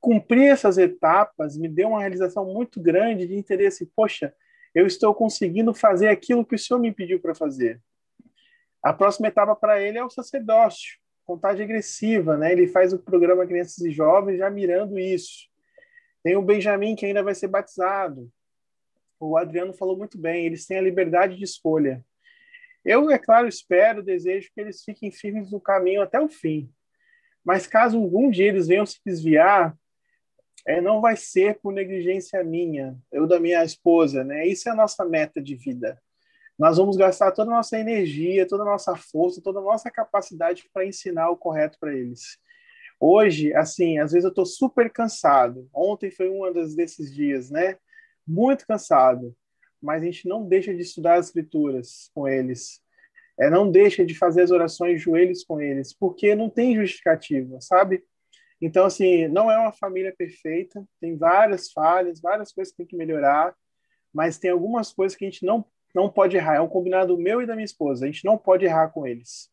cumprir 0.00 0.48
essas 0.48 0.78
etapas 0.78 1.56
me 1.56 1.68
deu 1.68 1.90
uma 1.90 2.00
realização 2.00 2.44
muito 2.46 2.80
grande 2.80 3.26
de 3.26 3.66
assim, 3.66 3.86
poxa, 3.94 4.34
eu 4.74 4.86
estou 4.86 5.14
conseguindo 5.14 5.74
fazer 5.74 6.08
aquilo 6.08 6.44
que 6.44 6.54
o 6.54 6.58
Senhor 6.58 6.80
me 6.80 6.92
pediu 6.92 7.20
para 7.20 7.34
fazer. 7.34 7.80
A 8.82 8.92
próxima 8.92 9.28
etapa 9.28 9.54
para 9.54 9.80
ele 9.80 9.98
é 9.98 10.04
o 10.04 10.10
sacerdócio, 10.10 10.98
contagem 11.24 11.64
agressiva, 11.64 12.36
né? 12.36 12.52
Ele 12.52 12.66
faz 12.66 12.92
o 12.92 12.98
programa 12.98 13.46
Crianças 13.46 13.78
e 13.78 13.90
Jovens 13.90 14.38
já 14.38 14.50
mirando 14.50 14.98
isso. 14.98 15.48
Tem 16.22 16.36
o 16.36 16.42
Benjamin 16.42 16.96
que 16.96 17.06
ainda 17.06 17.22
vai 17.22 17.34
ser 17.34 17.48
batizado. 17.48 18.30
O 19.20 19.36
Adriano 19.36 19.72
falou 19.72 19.96
muito 19.96 20.18
bem, 20.18 20.46
eles 20.46 20.66
têm 20.66 20.78
a 20.78 20.82
liberdade 20.82 21.36
de 21.36 21.44
escolha. 21.44 22.04
Eu, 22.84 23.10
é 23.10 23.18
claro, 23.18 23.46
espero, 23.46 24.02
desejo 24.02 24.50
que 24.52 24.60
eles 24.60 24.82
fiquem 24.82 25.12
firmes 25.12 25.52
no 25.52 25.60
caminho 25.60 26.02
até 26.02 26.20
o 26.20 26.28
fim. 26.28 26.68
Mas 27.44 27.66
caso 27.66 27.98
algum 27.98 28.30
dia 28.30 28.48
eles 28.48 28.66
venham 28.66 28.86
se 28.86 29.00
desviar, 29.04 29.76
é, 30.66 30.80
não 30.80 31.00
vai 31.00 31.16
ser 31.16 31.58
por 31.60 31.72
negligência 31.72 32.42
minha, 32.44 32.96
eu 33.10 33.26
da 33.26 33.40
minha 33.40 33.64
esposa, 33.64 34.22
né? 34.22 34.46
Isso 34.46 34.68
é 34.68 34.72
a 34.72 34.76
nossa 34.76 35.04
meta 35.04 35.40
de 35.40 35.56
vida. 35.56 36.00
Nós 36.58 36.76
vamos 36.76 36.96
gastar 36.96 37.32
toda 37.32 37.50
a 37.50 37.56
nossa 37.56 37.78
energia, 37.78 38.46
toda 38.46 38.62
a 38.62 38.66
nossa 38.66 38.94
força, 38.94 39.42
toda 39.42 39.58
a 39.58 39.62
nossa 39.62 39.90
capacidade 39.90 40.68
para 40.72 40.86
ensinar 40.86 41.30
o 41.30 41.36
correto 41.36 41.78
para 41.80 41.94
eles. 41.94 42.38
Hoje, 43.00 43.52
assim, 43.54 43.98
às 43.98 44.12
vezes 44.12 44.24
eu 44.24 44.30
estou 44.30 44.46
super 44.46 44.88
cansado. 44.88 45.68
Ontem 45.74 46.10
foi 46.10 46.28
um 46.28 46.52
desses 46.52 47.12
dias, 47.12 47.50
né? 47.50 47.76
Muito 48.24 48.64
cansado. 48.64 49.34
Mas 49.82 50.02
a 50.02 50.04
gente 50.04 50.28
não 50.28 50.46
deixa 50.46 50.72
de 50.72 50.82
estudar 50.82 51.14
as 51.14 51.26
escrituras 51.26 52.10
com 52.14 52.28
eles. 52.28 52.80
É, 53.40 53.50
não 53.50 53.68
deixa 53.68 54.04
de 54.04 54.16
fazer 54.16 54.42
as 54.42 54.52
orações 54.52 55.02
joelhos 55.02 55.42
com 55.42 55.60
eles, 55.60 55.92
porque 55.92 56.36
não 56.36 56.48
tem 56.48 56.76
justificativa, 56.76 57.60
sabe? 57.60 58.04
Então, 58.62 58.84
assim, 58.84 59.26
não 59.26 59.50
é 59.50 59.58
uma 59.58 59.72
família 59.72 60.14
perfeita, 60.16 60.86
tem 61.00 61.16
várias 61.16 61.72
falhas, 61.72 62.20
várias 62.20 62.52
coisas 62.52 62.70
que 62.70 62.76
tem 62.76 62.86
que 62.86 62.96
melhorar, 62.96 63.52
mas 64.14 64.38
tem 64.38 64.52
algumas 64.52 64.92
coisas 64.92 65.18
que 65.18 65.24
a 65.24 65.28
gente 65.28 65.44
não, 65.44 65.64
não 65.92 66.08
pode 66.08 66.36
errar. 66.36 66.54
É 66.54 66.60
um 66.60 66.68
combinado 66.68 67.18
meu 67.18 67.42
e 67.42 67.46
da 67.46 67.56
minha 67.56 67.64
esposa, 67.64 68.04
a 68.04 68.06
gente 68.06 68.24
não 68.24 68.38
pode 68.38 68.64
errar 68.64 68.90
com 68.90 69.04
eles. 69.04 69.50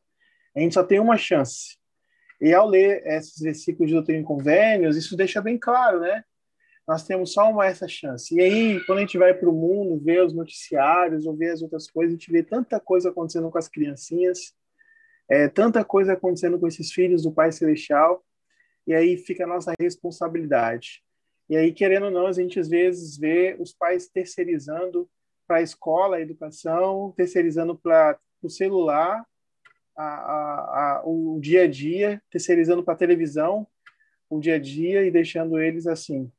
A 0.55 0.59
gente 0.59 0.75
só 0.75 0.83
tem 0.83 0.99
uma 0.99 1.17
chance. 1.17 1.79
E 2.39 2.53
ao 2.53 2.67
ler 2.67 3.01
esses 3.07 3.41
versículos 3.41 3.89
de 3.89 3.95
doutrina 3.95 4.21
e 4.21 4.23
convênios, 4.23 4.95
isso 4.95 5.17
deixa 5.17 5.41
bem 5.41 5.57
claro, 5.57 5.99
né? 5.99 6.23
Nós 6.87 7.03
temos 7.03 7.33
só 7.33 7.49
uma 7.49 7.65
essa 7.65 7.87
chance. 7.87 8.35
E 8.35 8.39
aí, 8.39 8.85
quando 8.85 8.99
a 8.99 9.01
gente 9.01 9.17
vai 9.17 9.33
para 9.33 9.49
o 9.49 9.53
mundo, 9.53 9.99
vê 10.03 10.21
os 10.21 10.35
noticiários, 10.35 11.25
ou 11.25 11.35
vê 11.35 11.49
as 11.49 11.63
outras 11.63 11.89
coisas, 11.89 12.13
a 12.13 12.17
gente 12.17 12.31
vê 12.31 12.43
tanta 12.43 12.79
coisa 12.79 13.09
acontecendo 13.09 13.49
com 13.49 13.57
as 13.57 13.67
criancinhas, 13.67 14.53
é, 15.27 15.47
tanta 15.47 15.83
coisa 15.83 16.13
acontecendo 16.13 16.59
com 16.59 16.67
esses 16.67 16.91
filhos 16.91 17.23
do 17.23 17.31
Pai 17.31 17.51
Celestial, 17.51 18.23
e 18.89 18.95
aí 18.95 19.17
fica 19.17 19.43
a 19.43 19.47
nossa 19.47 19.71
responsabilidade. 19.79 21.03
E 21.47 21.55
aí, 21.55 21.71
querendo 21.71 22.07
ou 22.07 22.11
não, 22.11 22.25
a 22.25 22.31
gente 22.31 22.59
às 22.59 22.67
vezes 22.67 23.15
vê 23.19 23.55
os 23.59 23.71
pais 23.71 24.07
terceirizando 24.07 25.07
para 25.47 25.57
a 25.57 25.61
escola, 25.61 26.17
a 26.17 26.21
educação, 26.21 27.13
terceirizando 27.15 27.77
para 27.77 28.17
o 28.41 28.49
celular, 28.49 29.23
a, 29.95 30.03
a, 30.03 30.97
a, 30.97 31.01
o 31.05 31.39
dia 31.39 31.65
a 31.65 31.67
dia, 31.67 32.19
terceirizando 32.31 32.83
para 32.83 32.95
a 32.95 32.97
televisão 32.97 33.67
o 34.27 34.39
dia 34.39 34.55
a 34.55 34.59
dia 34.59 35.05
e 35.05 35.11
deixando 35.11 35.59
eles 35.59 35.85
assim, 35.85 36.31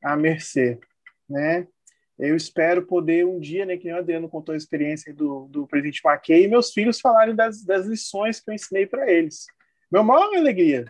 à 0.00 0.16
mercê, 0.16 0.78
né? 1.28 1.66
Eu 2.16 2.36
espero 2.36 2.86
poder 2.86 3.26
um 3.26 3.40
dia, 3.40 3.66
né, 3.66 3.76
que 3.76 3.84
nem 3.84 3.94
o 3.94 3.98
Adriano 3.98 4.28
contou 4.28 4.52
a 4.52 4.56
experiência 4.56 5.12
do, 5.12 5.48
do 5.48 5.66
presidente 5.66 6.02
Mackey, 6.04 6.44
e 6.44 6.48
meus 6.48 6.72
filhos 6.72 7.00
falarem 7.00 7.34
das, 7.34 7.64
das 7.64 7.84
lições 7.84 8.40
que 8.40 8.48
eu 8.48 8.54
ensinei 8.54 8.86
para 8.86 9.10
eles. 9.10 9.46
Meu 9.90 10.04
maior 10.04 10.34
alegria 10.34 10.86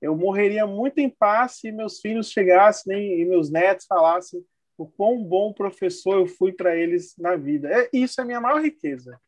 eu 0.00 0.16
morreria 0.16 0.66
muito 0.66 0.98
em 0.98 1.10
paz 1.10 1.58
se 1.60 1.70
meus 1.70 2.00
filhos 2.00 2.30
chegassem 2.30 3.20
e 3.20 3.24
meus 3.24 3.50
netos 3.50 3.86
falassem 3.86 4.44
o 4.78 4.86
quão 4.86 5.22
bom 5.22 5.52
professor 5.52 6.20
eu 6.20 6.26
fui 6.26 6.52
para 6.52 6.74
eles 6.74 7.14
na 7.18 7.36
vida. 7.36 7.68
É, 7.70 7.90
isso 7.92 8.20
é 8.20 8.24
a 8.24 8.26
minha 8.26 8.40
maior 8.40 8.62
riqueza. 8.62 9.20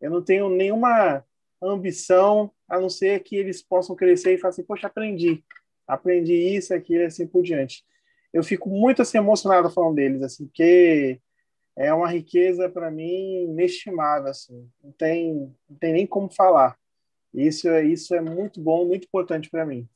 Eu 0.00 0.10
não 0.10 0.22
tenho 0.22 0.48
nenhuma 0.48 1.24
ambição 1.60 2.50
a 2.68 2.78
não 2.80 2.88
ser 2.88 3.20
que 3.24 3.36
eles 3.36 3.60
possam 3.60 3.96
crescer 3.96 4.34
e 4.34 4.38
falar 4.38 4.50
assim, 4.50 4.62
poxa, 4.62 4.86
aprendi, 4.86 5.44
aprendi 5.86 6.34
isso, 6.34 6.72
aquilo, 6.72 7.04
assim 7.04 7.26
por 7.26 7.42
diante. 7.42 7.84
Eu 8.32 8.44
fico 8.44 8.68
muito 8.68 9.02
assim 9.02 9.18
emocionado 9.18 9.68
falando 9.68 9.96
deles, 9.96 10.22
assim, 10.22 10.46
porque 10.46 11.20
é 11.76 11.92
uma 11.92 12.08
riqueza 12.08 12.68
para 12.68 12.90
mim 12.90 13.44
inestimável, 13.44 14.30
assim. 14.30 14.70
Não 14.82 14.92
tem, 14.92 15.52
não 15.68 15.76
tem 15.76 15.92
nem 15.92 16.06
como 16.06 16.32
falar. 16.32 16.78
Isso 17.34 17.68
é 17.68 17.84
isso 17.84 18.14
é 18.14 18.20
muito 18.20 18.60
bom, 18.60 18.86
muito 18.86 19.06
importante 19.06 19.50
para 19.50 19.66
mim. 19.66 19.88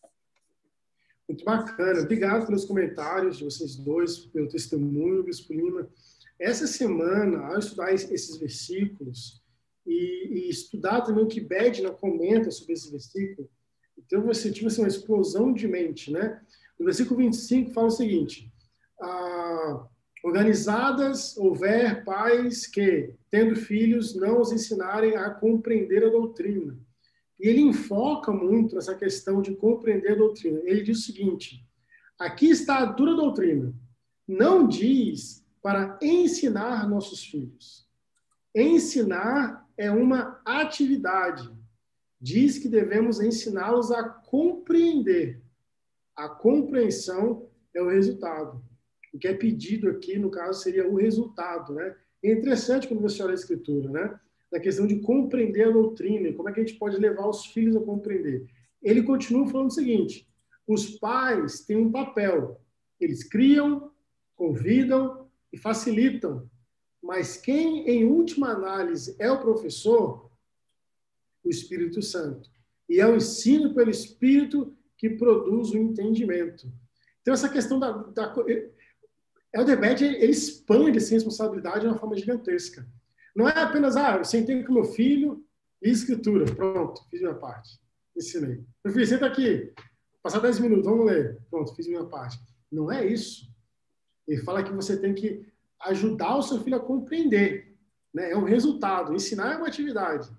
Muito 1.29 1.45
bacana. 1.45 2.01
Obrigado 2.01 2.47
pelos 2.47 2.65
comentários 2.65 3.39
de 3.39 3.45
vocês 3.45 3.77
dois, 3.77 4.19
pelo 4.27 4.49
testemunho, 4.49 5.23
Bispo 5.23 5.55
Lima. 5.55 5.89
Essa 6.39 6.67
semana, 6.67 7.47
ao 7.47 7.59
estudar 7.59 7.95
esses 7.95 8.37
versículos 8.37 9.43
e, 9.87 10.29
e 10.31 10.51
estudar 10.51 11.01
também 11.01 11.25
o 11.25 11.29
que 11.29 11.41
Bedna 11.41 11.91
comenta 11.91 12.51
sobre 12.51 12.75
esse 12.75 12.91
versículo, 12.91 13.49
então 13.97 14.23
você 14.23 14.51
tive 14.51 14.67
assim, 14.67 14.83
uma 14.83 14.89
explosão 14.89 15.53
de 15.53 15.67
mente, 15.67 16.11
né? 16.11 16.43
No 16.79 16.85
versículo 16.85 17.19
25 17.21 17.73
fala 17.73 17.87
o 17.87 17.91
seguinte: 17.91 18.53
ah, 19.01 19.87
organizadas 20.23 21.37
houver 21.39 22.05
pais 22.05 22.67
que, 22.67 23.15
tendo 23.31 23.57
filhos, 23.57 24.15
não 24.15 24.41
os 24.41 24.53
ensinarem 24.53 25.17
a 25.17 25.31
compreender 25.31 26.05
a 26.05 26.11
doutrina. 26.11 26.77
E 27.45 27.49
ele 27.49 27.61
enfoca 27.61 28.33
muito 28.33 28.79
essa 28.79 28.95
questão 28.95 29.43
de 29.43 29.55
compreender 29.55 30.13
a 30.13 30.15
doutrina. 30.15 30.63
Ele 30.65 30.81
diz 30.81 31.01
o 31.01 31.03
seguinte: 31.03 31.63
aqui 32.19 32.49
está 32.49 32.79
a 32.79 32.87
dura 32.87 33.15
doutrina. 33.15 33.71
Não 34.27 34.67
diz 34.67 35.45
para 35.61 35.99
ensinar 36.01 36.89
nossos 36.89 37.23
filhos. 37.23 37.87
Ensinar 38.55 39.69
é 39.77 39.91
uma 39.91 40.41
atividade. 40.43 41.53
Diz 42.19 42.59
que 42.59 42.67
devemos 42.67 43.21
ensiná-los 43.21 43.93
a 43.93 44.09
compreender. 44.09 45.43
A 46.17 46.31
compreensão 46.31 47.51
é 47.75 47.83
o 47.83 47.91
resultado. 47.91 48.65
O 49.13 49.19
que 49.19 49.29
é 49.29 49.35
pedido 49.35 49.91
aqui, 49.91 50.19
no 50.19 50.31
caso, 50.31 50.63
seria 50.63 50.89
o 50.89 50.97
resultado, 50.97 51.75
né? 51.75 51.95
É 52.23 52.33
interessante 52.33 52.89
quando 52.89 53.03
você 53.03 53.23
olha 53.23 53.33
a 53.33 53.35
escritura, 53.35 53.91
né? 53.91 54.19
Da 54.55 54.61
questão 54.61 54.87
de 54.87 55.01
compreender 55.01 55.67
a 55.67 55.73
doutrina, 55.73 56.33
como 56.33 56.49
é 56.49 56.53
que 56.53 56.61
a 56.61 56.65
gente 56.65 56.79
pode 56.79 56.97
levar 56.97 57.27
os 57.29 57.45
filhos 57.47 57.75
a 57.75 57.81
compreender. 57.81 58.47
Ele 58.81 59.03
continua 59.03 59.49
falando 59.49 59.67
o 59.67 59.75
seguinte: 59.75 60.29
os 60.65 60.91
pais 60.91 61.63
têm 61.63 61.77
um 61.77 61.91
papel. 61.91 62.61
Eles 63.01 63.25
criam, 63.25 63.91
convidam 64.37 65.29
e 65.53 65.59
facilitam. 65.59 66.49
Mas 67.03 67.37
quem, 67.37 67.89
em 67.89 68.05
última 68.05 68.51
análise, 68.51 69.17
é 69.19 69.29
o 69.29 69.41
professor? 69.41 70.31
O 71.43 71.51
Espírito 71.51 72.01
Santo. 72.01 72.49
E 72.89 73.01
é 73.01 73.07
o 73.09 73.17
ensino 73.17 73.75
pelo 73.75 73.91
Espírito 73.91 74.73
que 74.97 75.11
produz 75.11 75.73
o 75.73 75.79
entendimento. 75.79 76.73
Então, 77.23 77.35
essa 77.35 77.49
questão 77.49 77.81
da. 77.81 77.91
da 77.91 78.33
Elderbeth, 79.53 80.01
ele 80.01 80.27
expande 80.27 80.99
essa 80.99 81.13
responsabilidade 81.13 81.81
de 81.81 81.87
uma 81.89 81.99
forma 81.99 82.17
gigantesca. 82.17 82.89
Não 83.35 83.49
é 83.49 83.63
apenas, 83.63 83.97
ah, 83.97 84.17
eu 84.17 84.25
sentei 84.25 84.63
com 84.63 84.73
meu 84.73 84.85
filho 84.85 85.45
e 85.83 85.91
escritura. 85.91 86.45
Pronto, 86.45 87.03
fiz 87.11 87.21
minha 87.21 87.35
parte. 87.35 87.81
Ensinei. 88.17 88.65
Meu 88.85 88.95
filho, 88.95 89.07
senta 89.07 89.27
aqui. 89.27 89.73
Passar 90.23 90.41
10 90.41 90.61
minutos, 90.61 90.85
vamos 90.85 91.07
ler. 91.07 91.41
Pronto, 91.51 91.75
fiz 91.75 91.87
minha 91.87 92.05
parte. 92.05 92.39
Não 92.71 92.91
é 92.91 93.07
isso. 93.07 93.53
Ele 94.27 94.41
fala 94.43 94.63
que 94.63 94.73
você 94.73 94.97
tem 94.97 95.13
que 95.15 95.47
ajudar 95.83 96.37
o 96.37 96.43
seu 96.43 96.61
filho 96.61 96.77
a 96.77 96.81
compreender. 96.81 97.77
Né? 98.13 98.31
É 98.31 98.37
um 98.37 98.45
resultado. 98.45 99.15
Ensinar 99.15 99.55
é 99.55 99.57
uma 99.57 99.67
atividade. 99.67 100.31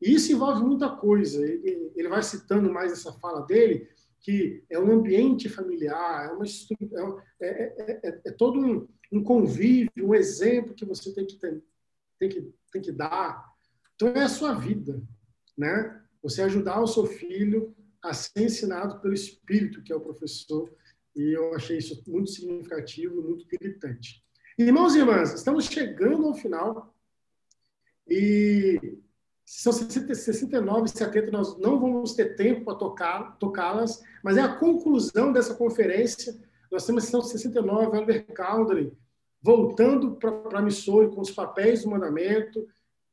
E 0.00 0.14
isso 0.14 0.32
envolve 0.32 0.62
muita 0.62 0.88
coisa. 0.88 1.44
Ele, 1.44 2.08
vai 2.08 2.22
citando 2.22 2.72
mais 2.72 2.92
essa 2.92 3.12
fala 3.12 3.42
dele, 3.42 3.88
que 4.20 4.64
é 4.70 4.78
um 4.78 4.90
ambiente 4.90 5.48
familiar, 5.48 6.30
é, 6.30 6.32
uma, 6.32 6.44
é, 7.40 7.46
é, 7.46 8.00
é, 8.02 8.20
é 8.26 8.32
todo 8.32 8.58
um, 8.58 8.88
um, 9.12 9.22
convívio, 9.22 9.90
um 9.98 10.14
exemplo 10.14 10.74
que 10.74 10.84
você 10.84 11.12
tem 11.12 11.26
que, 11.26 11.36
ter, 11.36 11.62
tem, 12.18 12.28
que, 12.28 12.52
tem 12.72 12.82
que 12.82 12.92
dar. 12.92 13.44
Então, 13.94 14.08
é 14.08 14.22
a 14.22 14.28
sua 14.28 14.54
vida. 14.54 15.02
Né? 15.56 16.02
Você 16.22 16.42
ajudar 16.42 16.80
o 16.80 16.86
seu 16.86 17.06
filho 17.06 17.74
a 18.02 18.14
ser 18.14 18.44
ensinado 18.44 19.00
pelo 19.00 19.14
Espírito, 19.14 19.82
que 19.82 19.92
é 19.92 19.96
o 19.96 20.00
professor, 20.00 20.72
e 21.16 21.36
eu 21.36 21.54
achei 21.54 21.78
isso 21.78 22.02
muito 22.06 22.30
significativo, 22.30 23.22
muito 23.22 23.46
gritante. 23.46 24.22
Irmãos 24.56 24.94
e 24.94 24.98
irmãs, 24.98 25.34
estamos 25.34 25.66
chegando 25.66 26.26
ao 26.26 26.34
final. 26.34 26.94
E 28.08 28.98
são 29.44 29.72
60, 29.72 30.14
69 30.14 30.88
70, 30.88 31.30
nós 31.30 31.58
não 31.58 31.80
vamos 31.80 32.14
ter 32.14 32.36
tempo 32.36 32.64
para 32.64 33.32
tocá-las, 33.38 34.02
mas 34.22 34.36
é 34.36 34.42
a 34.42 34.56
conclusão 34.56 35.32
dessa 35.32 35.54
conferência. 35.54 36.36
Nós 36.70 36.84
temos 36.84 37.04
a 37.04 37.06
sessão 37.06 37.22
69, 37.22 37.96
Albert 37.96 38.26
Caldery, 38.34 38.92
voltando 39.42 40.16
para 40.16 40.58
a 40.58 40.62
missão 40.62 41.08
com 41.10 41.20
os 41.20 41.30
papéis 41.30 41.82
do 41.82 41.90
mandamento. 41.90 42.66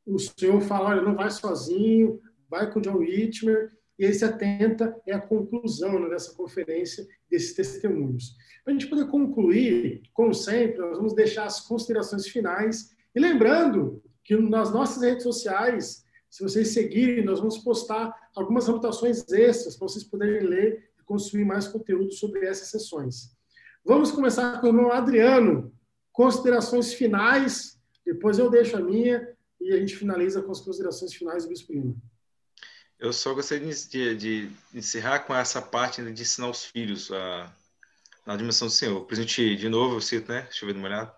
O 0.06 0.20
Senhor 0.20 0.62
fala: 0.62 0.90
olha, 0.90 1.02
não 1.02 1.16
vai 1.16 1.30
sozinho, 1.32 2.20
vai 2.50 2.72
com 2.72 2.82
John 2.82 2.98
Whitmer. 2.98 3.72
E 3.98 4.06
aí 4.06 4.14
70 4.14 5.02
é 5.08 5.14
a 5.14 5.22
conclusão 5.22 6.00
né, 6.00 6.10
dessa 6.10 6.34
conferência, 6.36 7.08
desses 7.30 7.54
testemunhos. 7.54 8.36
Para 8.64 8.74
a 8.74 8.78
gente 8.78 8.90
poder 8.90 9.08
concluir, 9.08 10.02
como 10.14 10.34
sempre, 10.34 10.80
nós 10.80 10.98
vamos 10.98 11.14
deixar 11.14 11.46
as 11.46 11.62
considerações 11.62 12.28
finais. 12.28 12.94
E 13.16 13.20
lembrando 13.20 14.04
que 14.24 14.36
nas 14.36 14.74
nossas 14.74 15.02
redes 15.02 15.24
sociais, 15.24 16.04
se 16.30 16.44
vocês 16.44 16.70
seguirem, 16.70 17.24
nós 17.24 17.40
vamos 17.40 17.60
postar 17.60 18.14
algumas 18.36 18.68
anotações 18.68 19.24
extras 19.32 19.78
para 19.78 19.88
vocês 19.88 20.04
poderem 20.04 20.46
ler 20.46 20.90
e 21.00 21.04
construir 21.04 21.46
mais 21.46 21.68
conteúdo 21.68 22.12
sobre 22.12 22.46
essas 22.46 22.68
sessões. 22.68 23.34
Vamos 23.86 24.12
começar 24.12 24.60
com 24.60 24.68
o 24.68 24.70
irmão 24.70 24.92
Adriano. 24.92 25.72
Considerações 26.16 26.94
finais, 26.94 27.78
depois 28.06 28.40
eu 28.40 28.50
deixo 28.50 28.78
a 28.78 28.80
minha 28.80 29.36
e 29.60 29.74
a 29.74 29.78
gente 29.78 29.98
finaliza 29.98 30.42
com 30.42 30.50
as 30.50 30.62
considerações 30.62 31.14
finais 31.14 31.44
do 31.44 31.50
Bispo 31.50 31.74
Lima. 31.74 31.94
Eu 32.98 33.12
só 33.12 33.34
gostaria 33.34 33.70
de, 33.70 34.16
de, 34.16 34.50
encerrar 34.74 35.20
com 35.20 35.36
essa 35.36 35.62
parte 35.62 36.02
de 36.02 36.22
ensinar 36.22 36.50
os 36.50 36.64
filhos 36.64 37.12
a, 37.12 37.52
na 38.26 38.38
dimensão 38.38 38.70
do 38.70 38.74
Senhor. 38.74 39.02
Presidente, 39.02 39.58
de 39.58 39.68
novo, 39.68 39.98
eu 39.98 40.02
cito, 40.02 40.32
né? 40.32 40.44
Deixa 40.44 40.64
eu 40.64 40.68
ver 40.68 40.74
de 40.74 40.80
uma 40.80 40.88
olhada. 40.88 41.14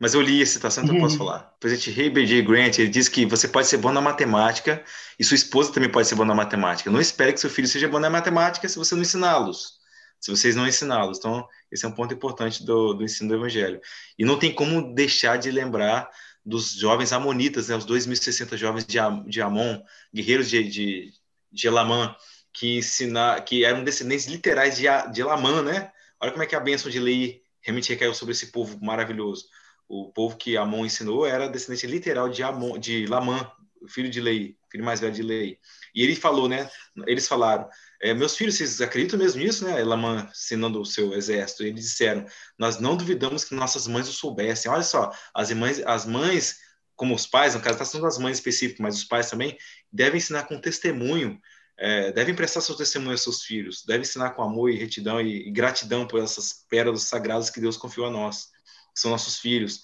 Mas 0.00 0.14
eu 0.14 0.22
li 0.22 0.40
a 0.40 0.46
citação, 0.46 0.82
então 0.82 0.96
eu 0.96 1.02
posso 1.02 1.18
uhum. 1.18 1.26
falar. 1.26 1.52
O 1.56 1.60
presidente 1.60 2.00
Heber 2.00 2.24
J. 2.24 2.40
Grant, 2.40 2.78
ele 2.78 2.88
diz 2.88 3.06
que 3.06 3.26
você 3.26 3.46
pode 3.46 3.66
ser 3.66 3.76
bom 3.76 3.92
na 3.92 4.00
matemática 4.00 4.82
e 5.18 5.24
sua 5.24 5.34
esposa 5.34 5.74
também 5.74 5.90
pode 5.90 6.08
ser 6.08 6.14
boa 6.14 6.26
na 6.26 6.34
matemática. 6.34 6.90
Não 6.90 7.00
espere 7.00 7.34
que 7.34 7.40
seu 7.40 7.50
filho 7.50 7.68
seja 7.68 7.86
bom 7.86 7.98
na 7.98 8.08
matemática 8.08 8.66
se 8.66 8.78
você 8.78 8.94
não 8.94 9.02
ensiná-los. 9.02 9.77
Se 10.20 10.30
vocês 10.30 10.56
não 10.56 10.66
ensiná-los. 10.66 11.18
Então, 11.18 11.46
esse 11.70 11.84
é 11.84 11.88
um 11.88 11.92
ponto 11.92 12.12
importante 12.12 12.64
do, 12.64 12.94
do 12.94 13.04
ensino 13.04 13.28
do 13.28 13.34
evangelho. 13.36 13.80
E 14.18 14.24
não 14.24 14.38
tem 14.38 14.52
como 14.52 14.94
deixar 14.94 15.36
de 15.36 15.50
lembrar 15.50 16.10
dos 16.44 16.72
jovens 16.72 17.12
amonitas, 17.12 17.68
né, 17.68 17.76
os 17.76 17.86
2.060 17.86 18.56
jovens 18.56 18.86
de, 18.86 18.98
de 19.26 19.42
Amon, 19.42 19.80
guerreiros 20.14 20.48
de, 20.48 20.64
de, 20.64 21.12
de 21.52 21.66
Elamã, 21.66 22.16
que, 22.52 22.78
ensina, 22.78 23.40
que 23.40 23.64
eram 23.64 23.84
descendentes 23.84 24.26
literais 24.26 24.76
de, 24.76 24.84
de 25.12 25.20
Elamã, 25.20 25.62
né? 25.62 25.92
Olha 26.20 26.32
como 26.32 26.42
é 26.42 26.46
que 26.46 26.56
a 26.56 26.60
bênção 26.60 26.90
de 26.90 26.98
lei 26.98 27.42
realmente 27.60 27.90
recaiu 27.90 28.14
sobre 28.14 28.32
esse 28.32 28.50
povo 28.50 28.82
maravilhoso. 28.82 29.46
O 29.86 30.10
povo 30.10 30.36
que 30.36 30.56
Amon 30.56 30.84
ensinou 30.84 31.26
era 31.26 31.48
descendente 31.48 31.86
literal 31.86 32.28
de, 32.28 32.42
Amon, 32.42 32.78
de 32.78 33.06
Lamã, 33.06 33.50
filho 33.86 34.10
de 34.10 34.20
Lei, 34.20 34.56
filho 34.70 34.84
mais 34.84 35.00
velho 35.00 35.14
de 35.14 35.22
Lei. 35.22 35.58
E 35.94 36.02
ele 36.02 36.16
falou, 36.16 36.48
né? 36.48 36.68
Eles 37.06 37.28
falaram: 37.28 37.68
é, 38.00 38.14
meus 38.14 38.36
filhos, 38.36 38.56
vocês 38.56 38.80
acreditam 38.80 39.18
mesmo 39.18 39.40
nisso, 39.42 39.64
né? 39.64 39.82
Lamã 39.82 40.28
ensinando 40.30 40.80
o 40.80 40.86
seu 40.86 41.14
exército. 41.14 41.64
Eles 41.64 41.84
disseram: 41.84 42.24
nós 42.56 42.78
não 42.78 42.96
duvidamos 42.96 43.44
que 43.44 43.54
nossas 43.54 43.86
mães 43.86 44.08
o 44.08 44.12
soubessem. 44.12 44.70
Olha 44.70 44.82
só, 44.82 45.12
as 45.34 45.50
mães, 45.52 45.80
as 45.84 46.06
mães 46.06 46.58
como 46.98 47.14
os 47.14 47.26
pais, 47.26 47.54
no 47.54 47.60
caso, 47.60 47.74
está 47.74 47.84
sendo 47.84 48.02
das 48.02 48.18
mães 48.18 48.38
específicas, 48.38 48.80
mas 48.80 48.96
os 48.96 49.04
pais 49.04 49.30
também 49.30 49.56
devem 49.90 50.18
ensinar 50.18 50.42
com 50.48 50.60
testemunho, 50.60 51.40
é, 51.78 52.10
devem 52.10 52.34
prestar 52.34 52.60
seu 52.60 52.74
testemunho 52.74 53.12
aos 53.12 53.22
seus 53.22 53.44
filhos, 53.44 53.84
devem 53.86 54.02
ensinar 54.02 54.30
com 54.30 54.42
amor 54.42 54.68
e 54.68 54.76
retidão 54.76 55.20
e, 55.20 55.46
e 55.46 55.50
gratidão 55.52 56.08
por 56.08 56.20
essas 56.20 56.52
pérolas 56.68 57.04
sagradas 57.04 57.50
que 57.50 57.60
Deus 57.60 57.76
confiou 57.76 58.08
a 58.08 58.10
nós, 58.10 58.46
que 58.92 59.00
são 59.00 59.12
nossos 59.12 59.38
filhos. 59.38 59.80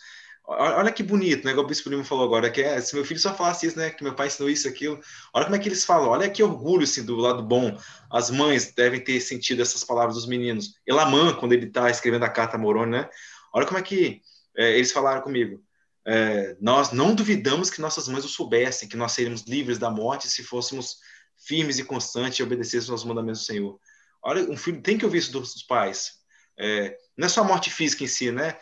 Olha 0.47 0.93
que 0.93 1.03
bonito, 1.03 1.45
né? 1.45 1.53
Igual 1.53 1.65
o 1.65 1.69
Bispo 1.69 1.89
Lima 1.89 2.05
falou 2.05 2.25
agora, 2.25 2.51
que 2.51 2.61
é, 2.61 2.79
se 2.81 2.95
meu 2.95 3.05
filho 3.05 3.19
só 3.19 3.35
falasse 3.35 3.67
isso, 3.67 3.79
né? 3.79 3.91
Que 3.91 4.05
meu 4.05 4.15
pai 4.15 4.27
ensinou 4.27 4.51
isso, 4.51 4.69
aquilo. 4.69 5.01
Olha 5.33 5.47
como 5.47 5.57
é 5.57 5.59
que 5.59 5.69
eles 5.69 5.85
falam, 5.85 6.11
olha 6.11 6.29
que 6.29 6.43
orgulho, 6.43 6.85
assim, 6.85 7.05
do 7.05 7.17
lado 7.17 7.43
bom. 7.43 7.79
As 8.11 8.31
mães 8.31 8.73
devem 8.75 9.03
ter 9.03 9.21
sentido 9.21 9.63
essas 9.63 9.83
palavras 9.83 10.17
dos 10.17 10.27
meninos. 10.27 10.75
Elamã, 10.87 11.35
quando 11.35 11.53
ele 11.55 11.67
está 11.67 11.89
escrevendo 11.89 12.25
a 12.25 12.29
carta 12.29 12.57
a 12.57 12.59
Moroni, 12.59 12.93
né? 12.93 13.09
Olha 13.55 13.67
como 13.67 13.79
é 13.79 13.83
que 13.83 14.21
é, 14.57 14.77
eles 14.77 14.93
falaram 14.93 15.23
comigo 15.23 15.63
é, 16.07 16.57
nós 16.61 16.93
não 16.93 17.15
duvidamos 17.15 17.71
que 17.71 17.81
nossas 17.81 18.09
mães 18.09 18.25
o 18.25 18.29
soubessem, 18.29 18.89
que 18.89 18.97
nós 18.97 19.13
seríamos 19.13 19.43
livres 19.43 19.79
da 19.79 19.91
morte 19.91 20.29
se 20.29 20.43
fôssemos 20.43 20.99
firmes 21.37 21.79
e 21.79 21.85
constantes 21.85 22.39
e 22.39 22.43
obedecêssemos 22.43 22.91
aos 22.91 23.05
mandamentos 23.05 23.41
do 23.41 23.47
Senhor. 23.47 23.81
Olha, 24.23 24.43
um 24.51 24.57
filho 24.57 24.83
tem 24.83 24.99
que 24.99 25.05
ouvir 25.05 25.19
isso 25.19 25.33
dos 25.33 25.63
pais. 25.63 26.23
É, 26.59 26.97
não 27.17 27.27
é 27.27 27.29
só 27.29 27.41
a 27.41 27.45
morte 27.45 27.71
física 27.71 28.05
em 28.05 28.07
si, 28.07 28.31
né? 28.31 28.57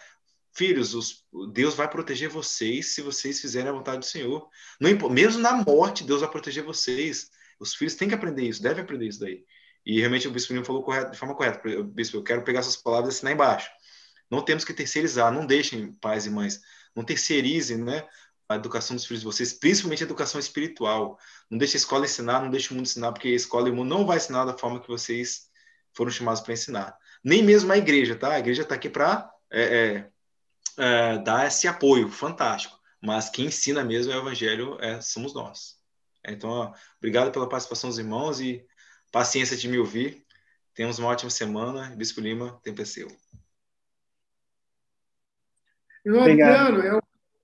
Filhos, 0.54 0.94
os, 0.94 1.24
Deus 1.52 1.74
vai 1.74 1.88
proteger 1.88 2.28
vocês 2.28 2.94
se 2.94 3.02
vocês 3.02 3.40
fizerem 3.40 3.70
a 3.70 3.72
vontade 3.72 4.00
do 4.00 4.04
Senhor. 4.04 4.48
Não, 4.80 5.08
mesmo 5.08 5.40
na 5.40 5.52
morte, 5.52 6.04
Deus 6.04 6.20
vai 6.20 6.30
proteger 6.30 6.62
vocês. 6.62 7.30
Os 7.58 7.74
filhos 7.74 7.94
têm 7.94 8.08
que 8.08 8.14
aprender 8.14 8.42
isso, 8.42 8.62
devem 8.62 8.82
aprender 8.82 9.08
isso 9.08 9.20
daí. 9.20 9.44
E 9.84 9.98
realmente 9.98 10.28
o 10.28 10.30
bispo 10.30 10.64
falou 10.64 10.82
correto, 10.82 11.12
de 11.12 11.18
forma 11.18 11.34
correta. 11.34 11.60
Bispo, 11.84 12.18
eu 12.18 12.22
quero 12.22 12.44
pegar 12.44 12.60
essas 12.60 12.76
palavras 12.76 13.14
e 13.14 13.16
assinar 13.16 13.32
embaixo. 13.32 13.70
Não 14.30 14.42
temos 14.42 14.64
que 14.64 14.72
terceirizar, 14.72 15.32
não 15.32 15.46
deixem 15.46 15.92
pais 15.92 16.26
e 16.26 16.30
mães 16.30 16.60
não 16.94 17.04
terceirizem 17.04 17.78
né, 17.78 18.06
a 18.48 18.56
educação 18.56 18.94
dos 18.94 19.06
filhos 19.06 19.20
de 19.20 19.26
vocês, 19.26 19.52
principalmente 19.52 20.02
a 20.02 20.06
educação 20.06 20.38
espiritual. 20.38 21.18
Não 21.50 21.58
deixe 21.58 21.76
a 21.76 21.78
escola 21.78 22.04
ensinar, 22.04 22.42
não 22.42 22.50
deixe 22.50 22.70
o 22.70 22.74
mundo 22.74 22.86
ensinar, 22.86 23.12
porque 23.12 23.28
a 23.28 23.32
escola 23.32 23.68
e 23.68 23.72
o 23.72 23.74
mundo 23.74 23.88
não 23.88 24.06
vai 24.06 24.18
ensinar 24.18 24.44
da 24.44 24.56
forma 24.56 24.80
que 24.80 24.88
vocês 24.88 25.48
foram 25.94 26.10
chamados 26.10 26.40
para 26.40 26.52
ensinar. 26.52 26.96
Nem 27.24 27.42
mesmo 27.42 27.72
a 27.72 27.78
igreja, 27.78 28.16
tá? 28.16 28.32
A 28.32 28.38
igreja 28.38 28.62
está 28.62 28.74
aqui 28.74 28.88
para 28.88 29.30
é, 29.50 29.62
é, 29.62 30.10
é, 30.78 31.18
dar 31.18 31.46
esse 31.46 31.66
apoio, 31.68 32.08
fantástico. 32.08 32.78
Mas 33.00 33.28
quem 33.28 33.46
ensina 33.46 33.84
mesmo 33.84 34.12
é 34.12 34.16
o 34.16 34.20
evangelho 34.20 34.78
é, 34.80 35.00
somos 35.00 35.34
nós. 35.34 35.76
Então, 36.24 36.50
ó, 36.50 36.74
obrigado 36.98 37.32
pela 37.32 37.48
participação 37.48 37.90
dos 37.90 37.98
irmãos 37.98 38.40
e 38.40 38.64
paciência 39.10 39.56
de 39.56 39.68
me 39.68 39.78
ouvir. 39.78 40.24
Tenhamos 40.74 40.98
uma 40.98 41.08
ótima 41.08 41.30
semana. 41.30 41.94
Bispo 41.96 42.20
Lima, 42.20 42.60
tempo 42.62 42.80
é 42.80 42.84
seu. 42.84 43.08
Adriano, 46.06 46.80
é 46.80 46.94
um, 46.94 47.00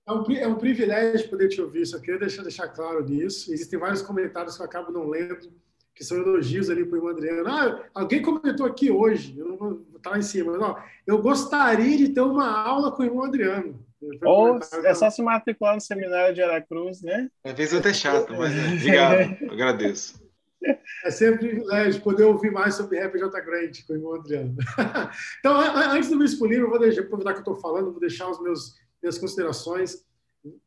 é, 0.07 0.13
um, 0.13 0.31
é 0.31 0.47
um 0.47 0.55
privilégio 0.55 1.29
poder 1.29 1.49
te 1.49 1.61
ouvir. 1.61 1.85
Só 1.85 1.99
queria 1.99 2.19
deixar, 2.19 2.41
deixar 2.41 2.67
claro 2.69 3.03
nisso. 3.05 3.53
Existem 3.53 3.77
vários 3.77 4.01
comentários 4.01 4.55
que 4.55 4.61
eu 4.61 4.65
acabo 4.65 4.91
não 4.91 5.07
lendo, 5.07 5.53
que 5.99 6.05
são 6.05 6.17
elogios 6.17 6.69
ali 6.69 6.85
para 6.85 6.93
o 6.93 6.97
irmão 6.97 7.11
Adriano. 7.11 7.49
Ah, 7.49 7.83
alguém 7.93 8.21
comentou 8.21 8.65
aqui 8.65 8.89
hoje, 8.89 9.37
eu 9.37 9.49
não 9.49 9.57
vou 9.57 9.85
estar 9.97 10.11
lá 10.11 10.17
em 10.17 10.21
cima, 10.21 10.57
não. 10.57 10.77
Eu 11.05 11.21
gostaria 11.21 11.97
de 11.97 12.07
ter 12.07 12.21
uma 12.21 12.49
aula 12.49 12.89
com 12.89 13.03
o 13.03 13.05
irmão 13.05 13.25
Adriano. 13.25 13.77
Ou 14.23 14.57
é 14.85 14.93
só 14.93 15.09
se 15.09 15.21
matricular 15.21 15.75
no 15.75 15.81
seminário 15.81 16.33
de 16.33 16.41
Aracruz, 16.41 17.01
né? 17.01 17.29
Às 17.43 17.53
vezes 17.53 17.73
até 17.73 17.93
chato, 17.93 18.33
mas 18.33 18.55
é. 18.55 18.73
obrigado, 18.75 19.51
agradeço. 19.51 20.27
É 21.05 21.09
sempre 21.09 21.35
um 21.35 21.37
privilégio 21.37 22.01
poder 22.01 22.23
ouvir 22.25 22.51
mais 22.51 22.75
sobre 22.75 22.99
Rap 22.99 23.17
J 23.17 23.41
Grande 23.41 23.81
com 23.85 23.93
o 23.93 23.95
irmão 23.95 24.15
Adriano. 24.15 24.57
então, 25.39 25.57
antes 25.57 26.09
do 26.09 26.17
meu 26.17 26.25
exponível, 26.25 26.65
eu 26.65 26.69
vou 26.69 26.79
deixar, 26.79 27.03
aproveitar 27.03 27.31
que 27.31 27.37
eu 27.37 27.53
estou 27.53 27.55
falando, 27.55 27.91
vou 27.91 27.99
deixar 28.01 28.29
os 28.29 28.43
meus 28.43 28.75
minhas 29.01 29.17
considerações. 29.17 30.03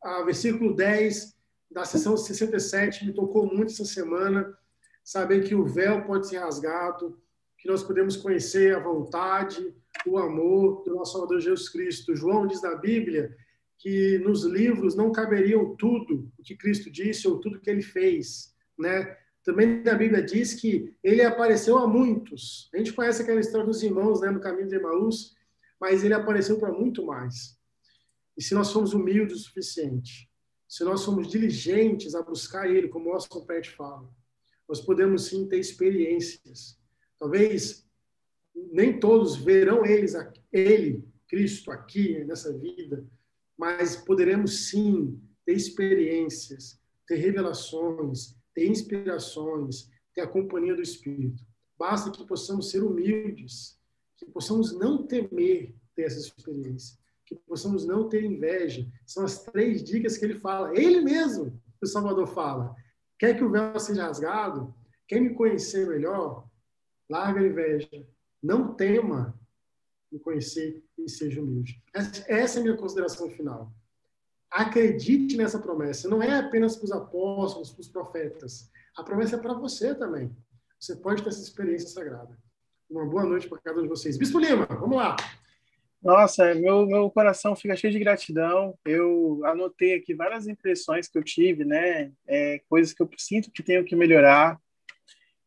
A 0.03 0.23
versículo 0.23 0.75
10 0.75 1.35
da 1.71 1.85
sessão 1.85 2.17
67 2.17 3.05
me 3.05 3.13
tocou 3.13 3.47
muito 3.47 3.73
essa 3.73 3.85
semana. 3.85 4.57
Saber 5.03 5.45
que 5.45 5.55
o 5.55 5.65
véu 5.65 6.05
pode 6.05 6.29
ser 6.29 6.39
rasgado, 6.39 7.19
que 7.59 7.69
nós 7.69 7.83
podemos 7.83 8.17
conhecer 8.17 8.75
a 8.75 8.81
vontade, 8.81 9.75
o 10.07 10.19
amor 10.19 10.83
do 10.85 10.95
nosso 10.95 11.13
Salvador 11.13 11.41
Jesus 11.41 11.69
Cristo. 11.69 12.17
João 12.17 12.47
diz 12.47 12.63
na 12.63 12.75
Bíblia 12.75 13.37
que 13.79 14.19
nos 14.19 14.45
livros 14.45 14.95
não 14.95 15.13
caberiam 15.13 15.75
tudo 15.77 16.31
o 16.39 16.43
que 16.43 16.57
Cristo 16.57 16.91
disse 16.91 17.27
ou 17.27 17.41
tudo 17.41 17.61
que 17.61 17.71
ele 17.71 17.83
fez, 17.83 18.55
né? 18.79 19.17
Também 19.45 19.83
na 19.83 19.95
Bíblia 19.95 20.23
diz 20.23 20.55
que 20.55 20.95
ele 21.03 21.23
apareceu 21.23 21.77
a 21.79 21.87
muitos. 21.87 22.71
A 22.73 22.79
gente 22.79 22.93
conhece 22.93 23.23
aquela 23.23 23.41
história 23.41 23.67
dos 23.67 23.83
irmãos, 23.83 24.21
né, 24.21 24.31
no 24.31 24.41
caminho 24.41 24.69
de 24.69 24.77
Emaús, 24.77 25.35
mas 25.81 26.05
ele 26.05 26.15
apareceu 26.15 26.61
para 26.61 26.71
muito 26.71 27.05
mais. 27.05 27.59
E 28.37 28.43
se 28.43 28.55
nós 28.55 28.71
formos 28.73 28.95
humildes 28.95 29.37
o 29.37 29.41
suficiente, 29.41 30.31
se 30.69 30.85
nós 30.85 31.01
somos 31.01 31.29
diligentes 31.29 32.15
a 32.15 32.23
buscar 32.23 32.71
ele, 32.71 32.89
como 32.89 33.11
o 33.11 33.15
Oscar 33.15 33.43
Pet 33.43 33.69
fala, 33.71 34.09
nós 34.69 34.81
podemos 34.81 35.27
sim 35.27 35.49
ter 35.49 35.59
experiências. 35.59 36.79
Talvez 37.19 37.87
nem 38.55 38.99
todos 38.99 39.37
verão 39.37 39.85
eles, 39.85 40.15
ele, 40.53 41.05
Cristo, 41.29 41.71
aqui 41.71 42.25
nessa 42.25 42.53
vida, 42.57 43.05
mas 43.57 43.97
poderemos 43.97 44.69
sim 44.69 45.21
ter 45.45 45.55
experiências, 45.55 46.81
ter 47.07 47.17
revelações, 47.17 48.37
ter 48.55 48.67
inspirações, 48.67 49.91
ter 50.15 50.21
a 50.23 50.27
companhia 50.27 50.75
do 50.75 50.83
Espírito. 50.83 51.45
Basta 51.79 52.11
que 52.11 52.25
possamos 52.27 52.71
ser 52.71 52.83
humildes, 52.83 53.79
que 54.17 54.27
possamos 54.27 54.73
não 54.73 55.07
temer 55.07 55.75
ter 55.95 56.03
essa 56.03 56.19
experiência, 56.19 56.99
que 57.27 57.35
possamos 57.35 57.85
não 57.87 58.09
ter 58.09 58.25
inveja. 58.25 58.87
São 59.07 59.25
as 59.25 59.43
três 59.43 59.83
dicas 59.83 60.17
que 60.17 60.25
ele 60.25 60.39
fala. 60.39 60.77
Ele 60.79 61.01
mesmo, 61.01 61.61
o 61.81 61.87
Salvador 61.87 62.27
fala. 62.29 62.75
Quer 63.23 63.37
que 63.37 63.45
o 63.45 63.51
véu 63.53 63.79
seja 63.79 64.09
rasgado? 64.09 64.75
Quer 65.07 65.21
me 65.21 65.33
conhecer 65.33 65.87
melhor? 65.87 66.45
Larga 67.09 67.39
a 67.39 67.47
inveja, 67.47 68.05
não 68.43 68.75
tema 68.75 69.39
me 70.11 70.19
conhecer 70.19 70.85
e 70.99 71.09
seja 71.09 71.41
humilde. 71.41 71.81
Essa 71.95 72.59
é 72.59 72.61
a 72.61 72.65
minha 72.65 72.77
consideração 72.77 73.31
final. 73.31 73.73
Acredite 74.51 75.37
nessa 75.37 75.61
promessa. 75.61 76.09
Não 76.09 76.21
é 76.21 76.37
apenas 76.37 76.75
para 76.75 76.85
os 76.85 76.91
apóstolos, 76.91 77.71
para 77.71 77.83
os 77.83 77.89
profetas. 77.89 78.69
A 78.97 79.05
promessa 79.05 79.37
é 79.37 79.39
para 79.39 79.55
você 79.55 79.95
também. 79.95 80.37
Você 80.81 80.97
pode 80.97 81.23
ter 81.23 81.29
essa 81.29 81.43
experiência 81.43 81.91
sagrada. 81.91 82.37
Uma 82.91 83.07
boa 83.07 83.25
noite 83.25 83.49
para 83.49 83.59
cada 83.59 83.79
um 83.79 83.83
de 83.85 83.89
vocês. 83.89 84.19
Bispo 84.19 84.41
Lima, 84.41 84.67
vamos 84.67 84.97
lá. 84.97 85.15
Nossa, 86.03 86.53
meu, 86.55 86.85
meu 86.85 87.09
coração 87.11 87.55
fica 87.55 87.77
cheio 87.77 87.93
de 87.93 87.99
gratidão. 88.01 88.77
Eu 88.85 89.41
anotei 89.45 89.95
aqui 89.95 90.15
várias 90.15 90.49
impressões 90.49 91.07
que 91.07 91.17
eu 91.17 91.23
tive, 91.23 91.65
né? 91.65 92.11
É, 92.27 92.61
coisas 92.69 92.93
que 92.93 93.01
eu 93.01 93.09
sinto 93.17 93.53
que 93.53 93.63
tenho 93.63 93.85
que 93.85 93.95
melhorar. 93.95 94.59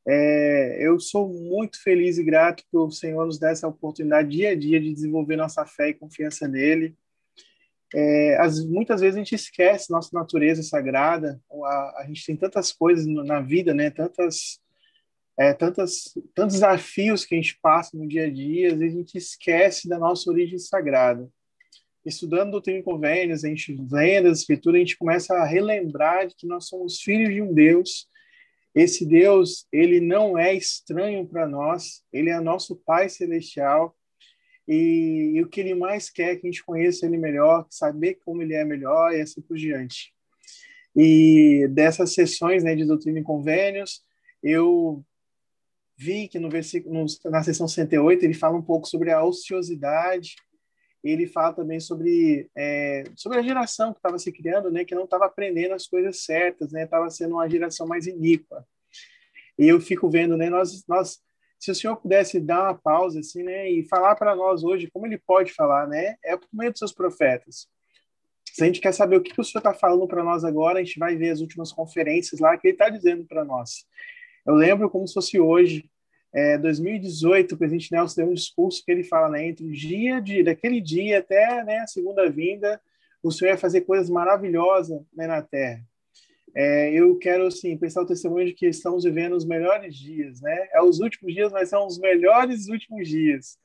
É, 0.08 0.78
eu 0.80 0.98
sou 0.98 1.28
muito 1.28 1.82
feliz 1.82 2.18
e 2.18 2.24
grato 2.24 2.64
por 2.72 2.88
o 2.88 2.92
Senhor 2.92 3.26
nos 3.26 3.38
dar 3.38 3.52
essa 3.52 3.68
oportunidade 3.68 4.30
dia 4.30 4.52
a 4.52 4.56
dia 4.56 4.80
de 4.80 4.94
desenvolver 4.94 5.36
nossa 5.36 5.66
fé 5.66 5.90
e 5.90 5.94
confiança 5.94 6.48
nele. 6.48 6.96
É, 7.94 8.38
as, 8.40 8.66
muitas 8.66 9.02
vezes 9.02 9.16
a 9.16 9.20
gente 9.20 9.36
esquece 9.36 9.92
nossa 9.92 10.10
natureza 10.14 10.64
sagrada. 10.64 11.42
A, 11.66 12.02
a 12.02 12.06
gente 12.08 12.26
tem 12.26 12.38
tantas 12.38 12.72
coisas 12.72 13.06
na 13.06 13.42
vida, 13.42 13.74
né? 13.74 13.90
Tantas, 13.90 14.62
é, 15.38 15.54
tantas, 15.54 16.14
tantos 16.34 16.56
desafios 16.56 17.26
que 17.26 17.36
a 17.36 17.38
gente 17.38 17.58
passa 17.62 17.98
no 17.98 18.08
dia 18.08 18.26
a 18.26 18.30
dia. 18.30 18.74
Às 18.74 18.80
vezes 18.80 18.96
a 18.96 19.00
gente 19.00 19.18
esquece 19.18 19.90
da 19.90 20.00
nossa 20.00 20.30
origem 20.30 20.58
sagrada. 20.58 21.30
Estudando 22.06 22.52
doutrina 22.52 22.80
e 22.80 22.84
convênios, 22.84 23.44
a 23.44 23.50
gente 23.50 23.76
lendo 23.92 24.30
as 24.30 24.40
escrituras, 24.40 24.78
a 24.78 24.80
gente 24.80 24.98
começa 24.98 25.34
a 25.34 25.46
relembrar 25.46 26.28
de 26.28 26.36
que 26.36 26.46
nós 26.46 26.68
somos 26.68 27.02
filhos 27.02 27.34
de 27.34 27.42
um 27.42 27.54
Deus 27.54 28.08
esse 28.76 29.06
Deus, 29.06 29.66
ele 29.72 30.02
não 30.02 30.38
é 30.38 30.54
estranho 30.54 31.26
para 31.26 31.48
nós, 31.48 32.04
ele 32.12 32.30
é 32.30 32.38
nosso 32.42 32.76
Pai 32.76 33.08
Celestial, 33.08 33.96
e, 34.68 35.34
e, 35.36 35.42
o 35.42 35.48
que 35.48 35.62
ele 35.62 35.76
mais 35.76 36.10
quer 36.10 36.32
é 36.32 36.36
que 36.36 36.48
a 36.48 36.52
gente 36.52 36.66
conheça 36.66 37.06
ele 37.06 37.18
melhor, 37.18 37.66
saber 37.70 38.16
como 38.26 38.42
ele 38.42 38.56
é 38.56 38.66
melhor 38.66 39.14
e 39.14 39.22
assim 39.22 39.40
por 39.40 39.56
diante. 39.56 40.12
E 40.96 41.68
dessas 41.70 42.14
sessões 42.16 42.64
né, 42.64 42.76
de 42.76 42.84
doutrina 42.84 43.20
e 43.20 43.24
convênios, 43.24 44.04
eu 44.42 45.06
vi 45.98 46.28
que 46.28 46.40
no 46.40 46.50
versículo, 46.50 47.06
na 47.26 47.44
sessão 47.44 47.68
68 47.68 48.24
ele 48.24 48.34
fala 48.34 48.58
um 48.58 48.62
pouco 48.62 48.88
sobre 48.88 49.12
a 49.12 49.24
ociosidade, 49.24 50.36
ele 51.04 51.28
fala 51.28 51.54
também 51.54 51.80
sobre 51.80 52.50
é, 52.56 53.04
sobre 53.16 53.38
a 53.38 53.42
geração 53.42 53.94
que 53.94 54.00
estava 54.00 54.18
se 54.18 54.32
criando, 54.32 54.72
né, 54.72 54.84
que 54.84 54.96
não 54.96 55.04
estava 55.04 55.26
aprendendo 55.26 55.74
as 55.74 55.88
coisas 55.88 56.24
certas, 56.24 56.72
né, 56.72 56.84
estava 56.84 57.10
sendo 57.10 57.36
uma 57.36 57.50
geração 57.50 57.88
mais 57.88 58.08
iníqua. 58.08 58.66
E 59.58 59.68
eu 59.68 59.80
fico 59.80 60.10
vendo, 60.10 60.36
né, 60.36 60.50
nós 60.50 60.84
nós 60.88 61.20
se 61.60 61.72
o 61.72 61.76
senhor 61.76 61.96
pudesse 61.96 62.40
dar 62.40 62.64
uma 62.64 62.76
pausa 62.76 63.20
assim, 63.20 63.44
né, 63.44 63.70
e 63.70 63.88
falar 63.88 64.16
para 64.16 64.36
nós 64.36 64.64
hoje 64.64 64.90
como 64.92 65.06
ele 65.06 65.18
pode 65.18 65.54
falar, 65.54 65.88
né, 65.88 66.16
é 66.24 66.36
por 66.36 66.50
meio 66.52 66.72
dos 66.72 66.80
seus 66.80 66.94
profetas. 66.94 67.68
Se 68.52 68.64
a 68.64 68.68
gente 68.68 68.80
quer 68.80 68.94
saber 68.94 69.18
o 69.18 69.22
que, 69.22 69.34
que 69.34 69.42
o 69.42 69.44
senhor 69.44 69.60
está 69.60 69.74
falando 69.74 70.08
para 70.08 70.24
nós 70.24 70.44
agora, 70.46 70.80
a 70.80 70.84
gente 70.84 70.98
vai 70.98 71.16
ver 71.16 71.32
as 71.32 71.42
últimas 71.42 71.72
conferências 71.72 72.40
lá 72.40 72.58
que 72.58 72.68
ele 72.68 72.76
está 72.76 72.90
dizendo 72.90 73.26
para 73.26 73.44
nós. 73.44 73.86
Eu 74.46 74.54
lembro 74.54 74.90
como 74.90 75.08
se 75.08 75.14
fosse 75.14 75.40
hoje, 75.40 75.90
é, 76.34 76.58
2018, 76.58 77.56
o 77.56 77.58
presidente 77.58 77.92
Nelson 77.92 78.22
deu 78.22 78.32
um 78.32 78.34
discurso 78.34 78.84
que 78.84 78.92
ele 78.92 79.04
fala, 79.04 79.30
né, 79.30 79.48
entre 79.48 79.66
o 79.66 79.72
dia 79.72 80.20
de, 80.20 80.44
daquele 80.44 80.82
dia 80.82 81.20
até 81.20 81.64
né, 81.64 81.80
a 81.80 81.88
segunda 81.88 82.30
vinda, 82.30 82.80
o 83.24 83.32
Senhor 83.32 83.52
ia 83.52 83.58
fazer 83.58 83.82
coisas 83.82 84.10
maravilhosas 84.10 85.02
né, 85.14 85.28
na 85.28 85.42
Terra. 85.42 85.82
É, 86.56 86.94
eu 86.94 87.18
quero, 87.18 87.48
assim, 87.48 87.78
pensar 87.78 88.02
o 88.02 88.06
testemunho 88.06 88.46
de 88.46 88.54
que 88.54 88.68
estamos 88.68 89.04
vivendo 89.04 89.36
os 89.36 89.44
melhores 89.44 89.94
dias, 89.94 90.40
né? 90.40 90.70
É 90.74 90.82
os 90.82 91.02
últimos 91.02 91.34
dias, 91.34 91.52
mas 91.52 91.68
são 91.68 91.86
os 91.86 92.00
melhores 92.00 92.70
últimos 92.70 93.10
dias. 93.10 93.58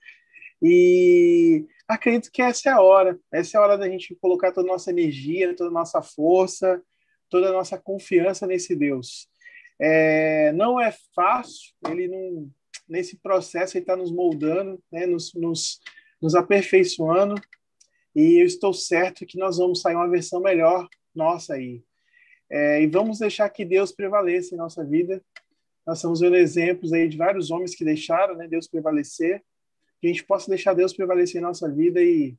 E 0.61 1.67
acredito 1.87 2.33
que 2.33 2.43
essa 2.43 2.69
é 2.69 2.73
a 2.73 2.81
hora. 2.81 3.17
Essa 3.33 3.57
é 3.57 3.61
a 3.61 3.63
hora 3.63 3.79
da 3.79 3.89
gente 3.89 4.17
colocar 4.17 4.51
toda 4.51 4.69
a 4.69 4.73
nossa 4.73 4.91
energia, 4.91 5.55
toda 5.55 5.71
a 5.71 5.73
nossa 5.73 6.03
força, 6.03 6.83
toda 7.29 7.51
a 7.51 7.53
nossa 7.53 7.79
confiança 7.79 8.45
nesse 8.45 8.75
Deus. 8.75 9.29
É, 9.81 10.53
não 10.53 10.79
é 10.79 10.95
fácil, 11.15 11.73
ele 11.89 12.07
não, 12.07 12.51
nesse 12.87 13.17
processo 13.17 13.77
ele 13.77 13.83
está 13.83 13.97
nos 13.97 14.13
moldando, 14.13 14.83
né, 14.93 15.07
nos, 15.07 15.33
nos, 15.33 15.81
nos 16.21 16.35
aperfeiçoando, 16.35 17.35
e 18.15 18.41
eu 18.41 18.45
estou 18.45 18.75
certo 18.75 19.25
que 19.25 19.39
nós 19.39 19.57
vamos 19.57 19.81
sair 19.81 19.95
uma 19.95 20.09
versão 20.09 20.41
melhor 20.41 20.87
nossa 21.15 21.55
aí. 21.55 21.83
É, 22.51 22.83
e 22.83 22.87
vamos 22.89 23.21
deixar 23.21 23.49
que 23.49 23.65
Deus 23.65 23.93
prevaleça 23.93 24.55
em 24.55 24.59
nossa 24.59 24.85
vida. 24.85 25.23
Nós 25.87 25.99
estamos 25.99 26.21
vendo 26.21 26.37
exemplos 26.37 26.93
aí 26.93 27.09
de 27.09 27.17
vários 27.17 27.51
homens 27.51 27.75
que 27.75 27.85
deixaram 27.85 28.35
né, 28.35 28.49
Deus 28.49 28.67
prevalecer, 28.67 29.43
que 30.01 30.09
a 30.09 30.11
gente 30.11 30.25
possa 30.25 30.49
deixar 30.51 30.75
Deus 30.75 30.93
prevalecer 30.93 31.41
em 31.41 31.45
nossa 31.45 31.71
vida 31.71 32.03
e 32.03 32.37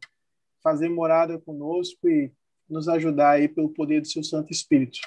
fazer 0.62 0.90
morada 0.90 1.40
conosco 1.40 2.10
e 2.10 2.32
nos 2.70 2.88
ajudar 2.88 3.32
aí 3.32 3.48
pelo 3.48 3.70
poder 3.70 4.02
do 4.02 4.08
seu 4.08 4.24
Santo 4.24 4.52
Espírito. 4.52 5.00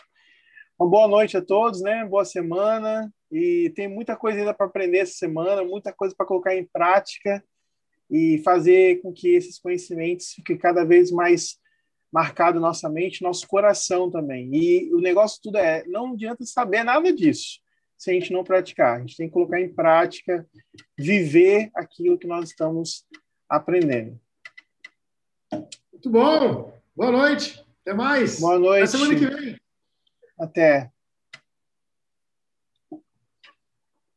Uma 0.79 0.91
boa 0.91 1.07
noite 1.07 1.37
a 1.37 1.43
todos, 1.43 1.81
né? 1.81 2.05
Boa 2.05 2.25
semana. 2.25 3.13
E 3.31 3.73
tem 3.77 3.89
muita 3.89 4.17
coisa 4.17 4.41
ainda 4.41 4.53
para 4.53 4.67
aprender 4.67 4.99
essa 4.99 5.15
semana, 5.15 5.65
muita 5.65 5.93
coisa 5.93 6.15
para 6.17 6.27
colocar 6.27 6.55
em 6.55 6.65
prática 6.65 7.45
e 8.11 8.39
fazer 8.45 9.01
com 9.01 9.13
que 9.13 9.29
esses 9.29 9.59
conhecimentos 9.59 10.33
fiquem 10.33 10.59
cada 10.59 10.85
vez 10.85 11.11
mais 11.11 11.59
marcados 12.13 12.61
na 12.61 12.69
nossa 12.69 12.89
mente, 12.89 13.23
nosso 13.23 13.47
coração 13.47 14.11
também. 14.11 14.51
E 14.53 14.93
o 14.95 15.01
negócio 15.01 15.41
tudo 15.43 15.59
é, 15.59 15.85
não 15.87 16.13
adianta 16.13 16.45
saber 16.45 16.85
nada 16.85 17.13
disso 17.13 17.61
se 17.97 18.11
a 18.11 18.15
gente 18.15 18.33
não 18.33 18.45
praticar. 18.45 18.97
A 18.97 19.01
gente 19.01 19.17
tem 19.17 19.29
que 19.29 19.33
colocar 19.33 19.61
em 19.61 19.73
prática, 19.73 20.47
viver 20.99 21.71
aquilo 21.75 22.19
que 22.19 22.27
nós 22.27 22.51
estamos 22.51 23.05
aprendendo. 23.49 24.21
Muito 25.93 26.11
bom. 26.11 26.73
Boa 26.95 27.13
noite. 27.13 27.65
Até 27.83 27.95
mais. 27.95 28.41
Boa 28.41 28.59
noite. 28.59 28.89
Até 28.89 28.99
semana 28.99 29.15
que 29.15 29.27
vem. 29.27 29.64
Até. 30.45 30.94